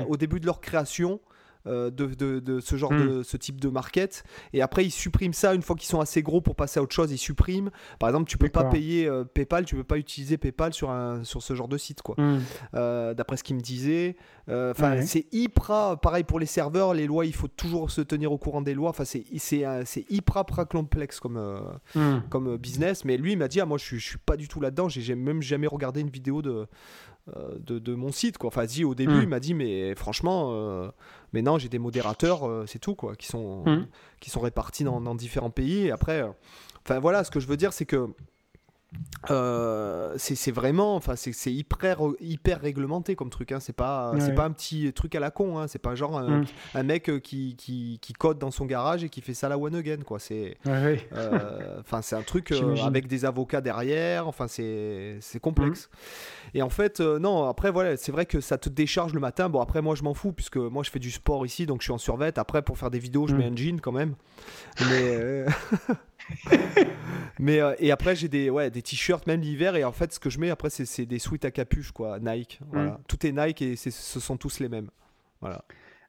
au 0.08 0.16
début 0.16 0.40
de 0.40 0.46
leur 0.46 0.60
création. 0.60 1.20
Euh, 1.66 1.90
de, 1.90 2.06
de, 2.38 2.60
ce 2.60 2.76
genre 2.76 2.92
hmm. 2.92 3.06
de 3.06 3.22
ce 3.22 3.36
type 3.36 3.60
de 3.60 3.68
market. 3.68 4.24
Et 4.52 4.62
après 4.62 4.84
ils 4.84 4.90
suppriment 4.90 5.32
ça 5.32 5.52
une 5.52 5.62
fois 5.62 5.74
qu'ils 5.74 5.88
sont 5.88 6.00
assez 6.00 6.22
gros 6.22 6.40
pour 6.40 6.54
passer 6.54 6.78
à 6.78 6.82
autre 6.82 6.94
chose 6.94 7.10
ils 7.10 7.18
suppriment. 7.18 7.70
Par 7.98 8.08
exemple 8.08 8.28
tu 8.28 8.38
peux 8.38 8.48
pas 8.48 8.64
payer 8.64 9.06
euh, 9.06 9.24
PayPal 9.24 9.64
tu 9.64 9.74
peux 9.74 9.84
pas 9.84 9.98
utiliser 9.98 10.36
PayPal 10.36 10.72
sur 10.72 10.90
un 10.90 11.24
sur 11.24 11.42
ce 11.42 11.54
genre 11.54 11.66
de 11.66 11.76
site 11.76 12.02
quoi. 12.02 12.14
Euh, 12.74 13.14
d'après 13.14 13.36
ce 13.36 13.42
qu'il 13.42 13.56
me 13.56 13.60
disait 13.60 14.16
enfin 14.48 15.02
c'est 15.02 15.26
hyper 15.32 15.98
pareil 16.00 16.22
pour 16.22 16.38
les 16.38 16.46
serveurs 16.46 16.94
les 16.94 17.06
lois 17.06 17.26
il 17.26 17.34
faut 17.34 17.48
toujours 17.48 17.90
se 17.90 18.00
tenir 18.00 18.30
au 18.30 18.38
courant 18.38 18.62
des 18.62 18.74
lois. 18.74 18.90
Enfin 18.90 19.04
c'est 19.04 19.24
c'est 19.38 19.64
c'est 19.84 20.08
hyper 20.08 20.44
complexe 20.70 21.18
comme 21.18 21.40
hmm. 21.96 22.20
comme 22.30 22.56
business. 22.58 23.04
Mais 23.04 23.16
lui 23.16 23.32
il 23.32 23.38
m'a 23.38 23.48
dit 23.48 23.60
ah 23.60 23.66
moi 23.66 23.78
je, 23.78 23.96
je 23.96 24.06
suis 24.06 24.18
pas 24.18 24.36
du 24.36 24.46
tout 24.46 24.60
là 24.60 24.70
dedans 24.70 24.88
j'ai 24.88 25.14
même 25.16 25.42
jamais 25.42 25.66
regardé 25.66 26.00
une 26.00 26.10
vidéo 26.10 26.42
de 26.42 26.68
euh, 27.34 27.58
de, 27.58 27.94
mon 27.94 28.12
site 28.12 28.38
quoi. 28.38 28.48
Enfin, 28.48 28.66
dit 28.66 28.84
au 28.84 28.94
début, 28.94 29.14
hmm. 29.14 29.22
il 29.22 29.28
m'a 29.28 29.40
dit 29.40 29.54
mais 29.54 29.94
franchement, 29.96 30.50
euh, 30.52 30.88
mais 31.32 31.42
non, 31.42 31.58
j'ai 31.58 31.68
des 31.68 31.80
modérateurs, 31.80 32.48
euh, 32.48 32.64
c'est 32.66 32.78
tout 32.78 32.94
quoi, 32.94 33.16
qui 33.16 33.26
sont 33.26 33.64
hmm. 33.66 33.86
qui 34.20 34.30
sont 34.30 34.40
répartis 34.40 34.84
dans, 34.84 35.00
dans, 35.00 35.14
différents 35.16 35.50
pays. 35.50 35.86
Et 35.86 35.90
après, 35.90 36.22
enfin 36.84 37.00
voilà, 37.00 37.24
ce 37.24 37.32
que 37.32 37.40
je 37.40 37.48
veux 37.48 37.56
dire, 37.56 37.72
c'est 37.72 37.86
que 37.86 38.08
euh, 39.30 40.14
c'est 40.16 40.52
vraiment, 40.52 40.94
enfin 40.94 41.14
c'est 41.16 41.52
hyper 41.52 41.98
hyper 42.20 42.60
réglementé 42.60 43.16
comme 43.16 43.30
truc. 43.30 43.52
Hein. 43.52 43.60
C'est 43.60 43.72
pas 43.74 44.12
c'est 44.18 44.34
pas 44.34 44.44
un 44.44 44.52
petit 44.52 44.92
truc 44.92 45.14
à 45.14 45.20
la 45.20 45.30
con. 45.30 45.58
Hein. 45.58 45.66
C'est 45.68 45.80
pas 45.80 45.94
genre 45.94 46.18
un, 46.18 46.44
mm. 46.74 46.82
mec 46.82 47.08
euh, 47.08 47.18
qui, 47.18 47.56
qui, 47.56 47.98
qui, 48.00 48.12
code 48.12 48.38
dans 48.38 48.50
son 48.50 48.66
garage 48.66 49.04
et 49.04 49.08
qui 49.08 49.20
fait 49.20 49.34
ça 49.34 49.48
la 49.48 49.58
one 49.58 49.74
again 49.74 49.98
quoi. 50.04 50.18
C'est 50.18 50.56
euh, 50.66 51.80
enfin 51.80 52.02
c'est 52.02 52.16
un 52.16 52.22
truc 52.22 52.52
avec 52.84 53.06
des 53.06 53.24
avocats 53.24 53.60
derrière. 53.60 54.28
Enfin 54.28 54.46
c'est 54.48 55.40
complexe. 55.40 55.88
Mm. 55.88 56.58
Et 56.58 56.62
en 56.62 56.70
fait 56.70 57.00
non 57.00 57.48
après 57.48 57.70
voilà 57.70 57.96
c'est 57.96 58.12
vrai 58.12 58.26
que 58.26 58.40
ça 58.40 58.58
te 58.58 58.68
décharge 58.68 59.12
le 59.12 59.20
matin. 59.20 59.48
Bon 59.48 59.60
après 59.60 59.82
moi 59.82 59.94
je 59.94 60.02
m'en 60.02 60.14
fous 60.14 60.32
puisque 60.32 60.56
moi 60.56 60.82
je 60.82 60.90
fais 60.90 61.00
du 61.00 61.10
sport 61.10 61.44
ici 61.44 61.66
donc 61.66 61.80
je 61.80 61.86
suis 61.86 61.92
en 61.92 61.98
survette. 61.98 62.38
Après 62.38 62.62
pour 62.62 62.78
faire 62.78 62.90
des 62.90 62.98
vidéos 62.98 63.26
je 63.26 63.34
mm. 63.34 63.38
mets 63.38 63.46
un 63.46 63.56
jean 63.56 63.80
quand 63.80 63.92
même. 63.92 64.14
Mais 64.88 65.46
Mais 67.38 67.60
euh, 67.60 67.74
et 67.78 67.90
après 67.90 68.16
j'ai 68.16 68.28
des 68.28 68.50
ouais 68.50 68.70
des 68.70 68.82
t-shirts 68.82 69.26
même 69.26 69.40
l'hiver 69.40 69.76
et 69.76 69.84
en 69.84 69.92
fait 69.92 70.12
ce 70.12 70.18
que 70.18 70.30
je 70.30 70.38
mets 70.38 70.50
après 70.50 70.70
c'est 70.70 71.06
des 71.06 71.18
sweats 71.18 71.44
à 71.44 71.50
capuche 71.50 71.92
quoi 71.92 72.18
Nike 72.18 72.60
voilà 72.72 72.92
mm. 72.92 72.98
tout 73.06 73.26
est 73.26 73.32
Nike 73.32 73.62
et 73.62 73.76
ce 73.76 74.20
sont 74.20 74.36
tous 74.36 74.58
les 74.58 74.68
mêmes 74.68 74.88
voilà. 75.40 75.64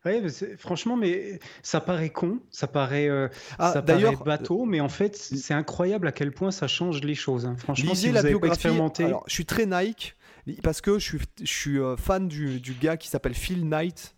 Ouais, 0.06 0.23
franchement, 0.57 0.95
mais 0.95 1.39
ça 1.64 1.81
paraît 1.81 2.11
con, 2.11 2.39
ça 2.49 2.68
paraît, 2.68 3.10
euh, 3.10 3.27
ah, 3.60 3.73
ça 3.73 3.81
paraît 3.81 4.15
bateau, 4.26 4.65
mais 4.65 4.80
en 4.80 4.89
fait, 4.89 5.18
c'est 5.18 5.53
incroyable 5.53 6.07
à 6.07 6.11
quel 6.11 6.31
point 6.31 6.52
ça 6.52 6.68
change 6.68 7.02
les 7.02 7.15
choses. 7.15 7.45
Hein. 7.45 7.56
Franchement, 7.57 7.94
si 7.94 8.07
vous 8.07 8.14
la 8.14 8.23
biographie, 8.23 8.68
alors, 8.68 9.23
je 9.27 9.34
suis 9.34 9.45
très 9.45 9.65
Nike 9.65 10.15
parce 10.64 10.80
que 10.80 10.98
je 10.98 11.03
suis, 11.03 11.19
je 11.41 11.52
suis 11.52 11.80
euh, 11.80 11.98
fan 11.98 12.27
du, 12.27 12.61
du 12.61 12.73
gars 12.73 12.95
qui 12.95 13.10
s'appelle 13.10 13.34
Phil 13.34 13.68
Knight. 13.68 14.15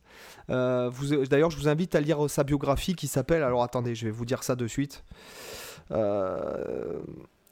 D'ailleurs, 0.47 1.49
je 1.49 1.57
vous 1.57 1.67
invite 1.67 1.95
à 1.95 2.01
lire 2.01 2.30
sa 2.30 2.43
biographie 2.43 2.93
qui 2.93 3.07
s'appelle. 3.07 3.41
Alors 3.41 3.63
attendez, 3.63 3.95
je 3.95 4.05
vais 4.05 4.11
vous 4.11 4.26
dire 4.26 4.43
ça 4.43 4.55
de 4.55 4.67
suite. 4.67 5.03
Euh, 5.91 6.99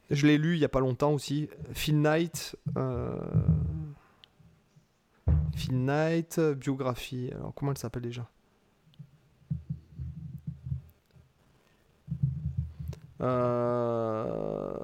je 0.09 0.27
l'ai 0.27 0.37
lu 0.37 0.55
il 0.55 0.59
n'y 0.59 0.65
a 0.65 0.69
pas 0.69 0.79
longtemps 0.79 1.13
aussi. 1.13 1.49
Phil 1.73 2.01
Knight. 2.01 2.55
Euh, 2.77 3.19
Phil 5.55 5.85
Knight, 5.85 6.39
biographie. 6.39 7.31
Alors, 7.33 7.53
comment 7.55 7.71
elle 7.71 7.77
s'appelle 7.77 8.03
déjà? 8.03 8.27
Euh, 13.21 14.77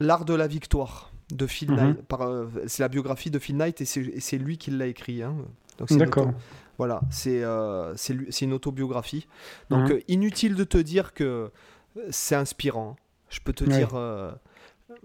L'art 0.00 0.24
de 0.24 0.34
la 0.34 0.46
victoire 0.46 1.12
de 1.30 1.46
Phil 1.46 1.70
mhm. 1.70 1.76
Knight. 1.76 1.98
C'est 2.66 2.82
la 2.82 2.88
biographie 2.88 3.30
de 3.30 3.38
Phil 3.38 3.56
Knight 3.56 3.80
et 3.80 3.84
c'est 3.84 4.38
lui 4.38 4.58
qui 4.58 4.70
l'a 4.70 4.86
écrit. 4.86 5.22
Hein. 5.22 5.36
D'accord. 5.90 6.32
Voilà, 6.78 7.02
c'est 7.10 7.42
euh, 7.42 7.94
une 8.40 8.52
autobiographie. 8.52 9.26
Donc 9.70 9.88
mhm. 9.88 9.96
euh, 9.96 10.00
inutile 10.08 10.54
de 10.54 10.64
te 10.64 10.78
dire 10.78 11.12
que 11.12 11.50
c'est 12.10 12.34
inspirant. 12.34 12.96
Je 13.28 13.40
peux 13.40 13.52
te 13.52 13.64
dire, 13.64 13.90
euh, 13.94 14.32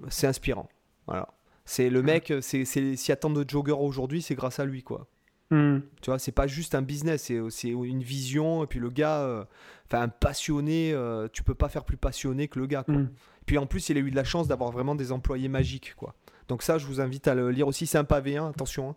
c'est 0.10 0.28
inspirant. 0.28 0.70
Voilà. 1.06 1.30
C'est 1.66 1.90
le 1.90 2.02
mec, 2.02 2.34
c'est 2.42 2.66
s'il 2.66 2.96
y 2.96 3.12
a 3.12 3.16
tant 3.16 3.30
de 3.30 3.46
joggers 3.48 3.74
aujourd'hui, 3.74 4.22
c'est 4.22 4.36
grâce 4.36 4.60
à 4.60 4.66
lui, 4.66 4.84
quoi. 4.84 5.08
Hmm. 5.50 5.80
Tu 6.02 6.10
vois, 6.10 6.20
c'est 6.20 6.34
pas 6.34 6.48
juste 6.48 6.76
un 6.76 6.82
business, 6.82 7.32
c'est 7.50 7.70
une 7.70 8.04
vision. 8.04 8.64
Et 8.64 8.68
puis 8.68 8.80
le 8.80 8.90
gars, 8.90 9.20
euh, 9.22 9.46
enfin, 9.86 10.02
un 10.02 10.10
passionné, 10.10 10.92
euh, 10.94 11.28
tu 11.32 11.44
peux 11.44 11.56
pas 11.56 11.70
faire 11.70 11.86
plus 11.86 11.98
passionné 11.98 12.48
que 12.48 12.60
le 12.60 12.68
gars. 12.68 12.84
Quoi. 12.84 12.96
Hmm. 12.96 13.10
Puis 13.46 13.58
en 13.58 13.66
plus, 13.66 13.88
il 13.90 13.98
a 13.98 14.02
eu 14.02 14.12
de 14.12 14.16
la 14.16 14.26
chance 14.26 14.48
d'avoir 14.48 14.72
vraiment 14.72 14.96
des 14.96 15.12
employés 15.12 15.48
magiques. 15.48 15.96
quoi. 15.96 16.16
Donc 16.50 16.64
ça, 16.64 16.78
je 16.78 16.86
vous 16.86 17.00
invite 17.00 17.28
à 17.28 17.36
le 17.36 17.50
lire 17.52 17.68
aussi. 17.68 17.88
C'est 17.88 17.98
un 17.98 18.04
pavé, 18.04 18.38
hein, 18.38 18.50
attention. 18.50 18.90
Hein. 18.90 18.96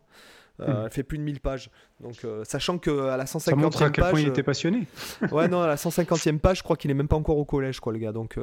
Euh, 0.60 0.66
hmm. 0.66 0.84
Elle 0.84 0.90
fait 0.90 1.02
plus 1.02 1.18
de 1.18 1.22
1000 1.22 1.40
pages. 1.40 1.70
Donc, 2.00 2.24
sachant 2.44 2.78
qu'à 2.78 3.16
la 3.16 3.24
150e 3.24 3.38
ça 3.40 3.56
montre 3.56 3.82
à 3.82 3.90
quel 3.90 4.10
point 4.10 4.20
il 4.20 4.28
était 4.28 4.42
passionné. 4.42 4.86
ouais, 5.32 5.48
non, 5.48 5.62
à 5.62 5.66
la 5.66 5.76
150e 5.76 6.38
page, 6.38 6.58
je 6.58 6.62
crois 6.62 6.76
qu'il 6.76 6.90
est 6.90 6.94
même 6.94 7.08
pas 7.08 7.16
encore 7.16 7.38
au 7.38 7.44
collège, 7.44 7.80
quoi, 7.80 7.92
le 7.92 7.98
gars. 7.98 8.12
Donc, 8.12 8.38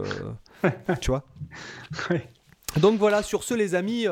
tu 1.02 1.12
vois. 1.12 1.24
Donc 2.78 3.00
voilà, 3.00 3.24
sur 3.24 3.44
ce, 3.44 3.54
les 3.54 3.76
amis, 3.76 4.06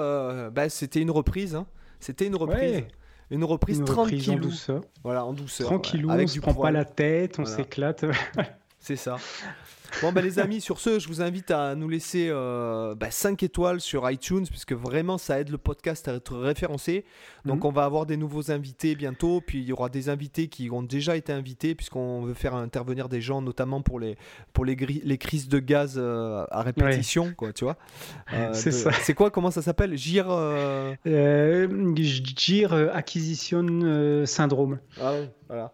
bah, 0.53 0.69
c'était 0.69 1.01
une 1.01 1.11
reprise. 1.11 1.55
Hein. 1.55 1.65
C'était 1.99 2.27
une 2.27 2.35
reprise. 2.35 2.83
Une 3.31 3.43
reprise 3.43 3.83
tranquille. 3.83 4.31
En 4.31 4.35
douceur. 4.35 4.81
Voilà, 5.03 5.25
en 5.25 5.33
douceur. 5.33 5.67
Tranquillou, 5.67 6.11
on 6.11 6.27
se 6.27 6.39
prend 6.39 6.53
pas 6.53 6.71
la 6.71 6.85
tête, 6.85 7.39
on 7.39 7.45
s'éclate. 7.45 8.05
C'est 8.79 8.95
ça. 8.95 9.17
Bon, 10.01 10.11
bah, 10.11 10.21
les 10.21 10.39
amis, 10.39 10.61
sur 10.61 10.79
ce, 10.79 10.99
je 10.99 11.07
vous 11.07 11.21
invite 11.21 11.51
à 11.51 11.75
nous 11.75 11.87
laisser 11.87 12.27
euh, 12.29 12.95
bah, 12.95 13.11
5 13.11 13.41
étoiles 13.43 13.79
sur 13.79 14.09
iTunes, 14.09 14.45
puisque 14.47 14.73
vraiment, 14.73 15.17
ça 15.17 15.39
aide 15.39 15.49
le 15.49 15.57
podcast 15.57 16.07
à 16.07 16.13
être 16.13 16.37
référencé. 16.37 17.05
Donc, 17.45 17.59
mhm. 17.59 17.65
on 17.67 17.71
va 17.71 17.85
avoir 17.85 18.05
des 18.05 18.17
nouveaux 18.17 18.51
invités 18.51 18.95
bientôt. 18.95 19.41
Puis, 19.45 19.59
il 19.59 19.65
y 19.65 19.71
aura 19.71 19.89
des 19.89 20.09
invités 20.09 20.47
qui 20.47 20.69
ont 20.69 20.83
déjà 20.83 21.15
été 21.15 21.31
invités, 21.31 21.75
puisqu'on 21.75 22.21
veut 22.21 22.33
faire 22.33 22.55
intervenir 22.55 23.09
des 23.09 23.21
gens, 23.21 23.41
notamment 23.41 23.81
pour 23.81 23.99
les, 23.99 24.17
pour 24.53 24.65
les, 24.65 24.75
les 24.75 25.17
crises 25.17 25.47
de 25.47 25.59
gaz 25.59 25.95
euh, 25.97 26.45
à 26.51 26.61
répétition, 26.61 27.33
quoi, 27.35 27.53
tu 27.53 27.63
vois. 27.63 27.77
Euh, 28.33 28.49
c'est 28.53 28.71
ça. 28.71 28.91
C'est 28.91 29.13
quoi 29.13 29.31
Comment 29.31 29.51
ça 29.51 29.61
s'appelle? 29.61 29.95
GIR 29.95 30.27
GIR 31.95 32.73
Acquisition 32.93 34.25
Syndrome. 34.25 34.79
Ah 34.99 35.13
oui, 35.13 35.27
voilà. 35.47 35.71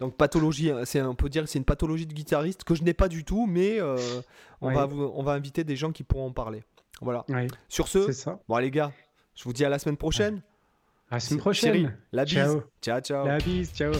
Donc 0.00 0.16
pathologie, 0.16 0.70
hein, 0.70 0.80
c'est 0.84 1.02
on 1.02 1.14
peut 1.14 1.28
dire 1.28 1.44
que 1.44 1.48
c'est 1.50 1.58
une 1.58 1.64
pathologie 1.64 2.06
de 2.06 2.14
guitariste 2.14 2.64
que 2.64 2.74
je 2.74 2.82
n'ai 2.82 2.94
pas 2.94 3.08
du 3.08 3.24
tout, 3.24 3.46
mais 3.46 3.80
euh, 3.80 3.96
on, 4.60 4.72
va 4.72 4.88
on 4.88 5.22
va 5.22 5.32
inviter 5.32 5.62
des 5.62 5.76
gens 5.76 5.92
qui 5.92 6.02
pourront 6.02 6.26
en 6.26 6.32
parler. 6.32 6.64
Voilà. 7.02 7.24
Sur 7.68 7.86
ce, 7.88 8.10
ça. 8.12 8.40
bon 8.48 8.56
les 8.56 8.70
gars, 8.70 8.92
je 9.34 9.44
vous 9.44 9.52
dis 9.52 9.64
à 9.64 9.68
la 9.68 9.78
semaine 9.78 9.96
prochaine. 9.98 10.42
À 11.10 11.16
la 11.16 11.20
semaine 11.20 11.40
prochaine. 11.40 11.96
la 12.12 12.24
bise. 12.24 12.62
Ciao, 12.80 13.00
ciao. 13.00 13.26
La 13.26 13.38
bise, 13.38 13.72
ciao. 13.72 13.92